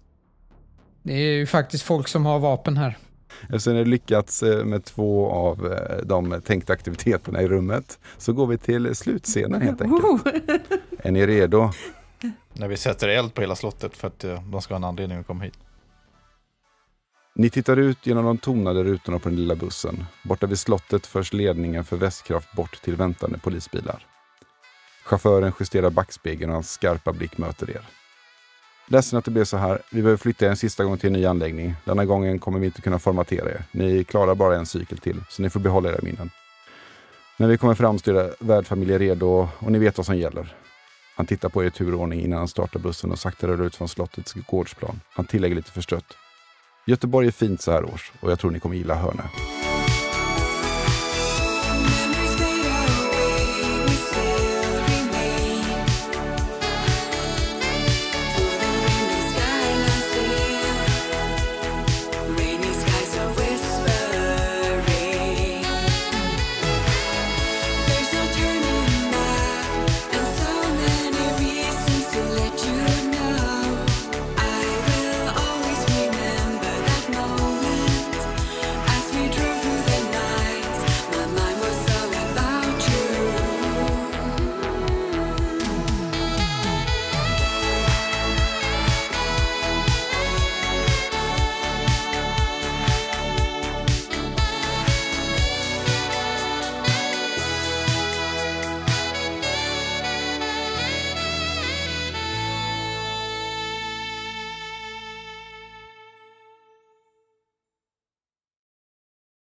Det 1.03 1.13
är 1.13 1.33
ju 1.33 1.47
faktiskt 1.47 1.85
folk 1.85 2.09
som 2.09 2.27
har 2.27 2.39
vapen 2.39 2.77
här. 2.77 2.99
Eftersom 3.43 3.75
ni 3.75 3.85
lyckats 3.85 4.43
eh, 4.43 4.65
med 4.65 4.85
två 4.85 5.31
av 5.31 5.73
eh, 5.73 5.97
de 6.05 6.41
tänkta 6.45 6.73
aktiviteterna 6.73 7.43
i 7.43 7.49
rummet 7.49 7.99
så 8.19 8.33
går 8.33 8.47
vi 8.47 8.59
till 8.59 8.95
slutscenen 8.95 9.63
helt 9.63 9.81
enkelt. 9.81 10.27
Är 10.99 11.11
ni 11.11 11.27
redo? 11.27 11.71
När 12.53 12.69
vi 12.69 12.77
sätter 12.77 13.09
eld 13.09 13.35
på 13.35 13.41
hela 13.41 13.57
slottet 13.57 13.97
för 13.97 14.09
att 14.09 14.25
eh, 14.25 14.43
de 14.43 14.63
ska 14.63 14.75
ha 14.75 14.77
en 14.77 14.85
anledning 14.85 15.19
att 15.19 15.27
komma 15.27 15.45
hit. 15.45 15.59
Ni 17.35 17.51
tittar 17.51 17.77
ut 17.77 18.07
genom 18.07 18.25
de 18.25 18.39
tonade 18.39 18.85
rutorna 18.85 19.19
på 19.19 19.29
den 19.29 19.39
lilla 19.39 19.55
bussen. 19.55 20.05
Borta 20.23 20.47
vid 20.47 20.59
slottet 20.59 21.07
förs 21.07 21.33
ledningen 21.33 21.85
för 21.85 21.97
Västkraft 21.97 22.53
bort 22.53 22.83
till 22.83 22.97
väntande 22.97 23.39
polisbilar. 23.39 24.07
Chauffören 25.05 25.53
justerar 25.61 25.91
backspegeln 25.91 26.51
och 26.51 26.55
hans 26.55 26.73
skarpa 26.73 27.13
blick 27.13 27.39
möter 27.39 27.71
er. 27.71 27.83
Ledsen 28.87 29.19
att 29.19 29.25
det 29.25 29.31
blev 29.31 29.45
så 29.45 29.57
här. 29.57 29.83
Vi 29.91 30.03
behöver 30.03 30.17
flytta 30.17 30.47
er 30.47 30.51
en 30.51 30.57
sista 30.57 30.85
gång 30.85 30.99
till 30.99 31.07
en 31.07 31.13
ny 31.13 31.27
anläggning. 31.27 31.75
Denna 31.85 32.05
gången 32.05 32.39
kommer 32.39 32.59
vi 32.59 32.67
inte 32.67 32.83
kunna 32.83 32.99
formatera 32.99 33.51
er. 33.51 33.65
Ni 33.73 34.05
klarar 34.05 34.35
bara 34.35 34.57
en 34.57 34.67
cykel 34.67 34.99
till, 34.99 35.21
så 35.29 35.43
ni 35.43 35.51
får 35.51 35.61
behålla 35.61 35.89
era 35.89 35.99
minnen. 36.03 36.31
När 37.37 37.49
vi 37.49 37.59
kommer 37.59 37.75
fram 37.75 37.99
står 37.99 38.17
era 38.17 38.31
värdfamiljer 38.39 38.99
redo 38.99 39.49
och 39.59 39.73
ni 39.73 39.79
vet 39.79 39.97
vad 39.97 40.07
som 40.07 40.17
gäller. 40.17 40.57
Han 41.17 41.27
tittar 41.27 41.49
på 41.49 41.63
er 41.63 41.67
i 41.67 41.71
turordning 41.71 42.21
innan 42.21 42.39
han 42.39 42.49
startar 42.49 42.81
bussen 42.81 43.13
och 43.13 43.19
sakta 43.19 43.49
rör 43.49 43.63
ut 43.63 43.77
från 43.77 43.89
slottets 43.89 44.33
gårdsplan. 44.33 45.01
Han 45.13 45.25
tillägger 45.25 45.57
lite 45.57 45.71
förstrött. 45.71 46.17
Göteborg 46.87 47.27
är 47.27 47.33
fint 47.33 47.61
så 47.61 47.73
här 47.73 47.85
års 47.85 48.13
och 48.21 48.31
jag 48.31 48.39
tror 48.39 48.51
ni 48.51 48.61
kommer 48.61 48.77
gilla 48.77 48.95
Hörne. 48.95 49.23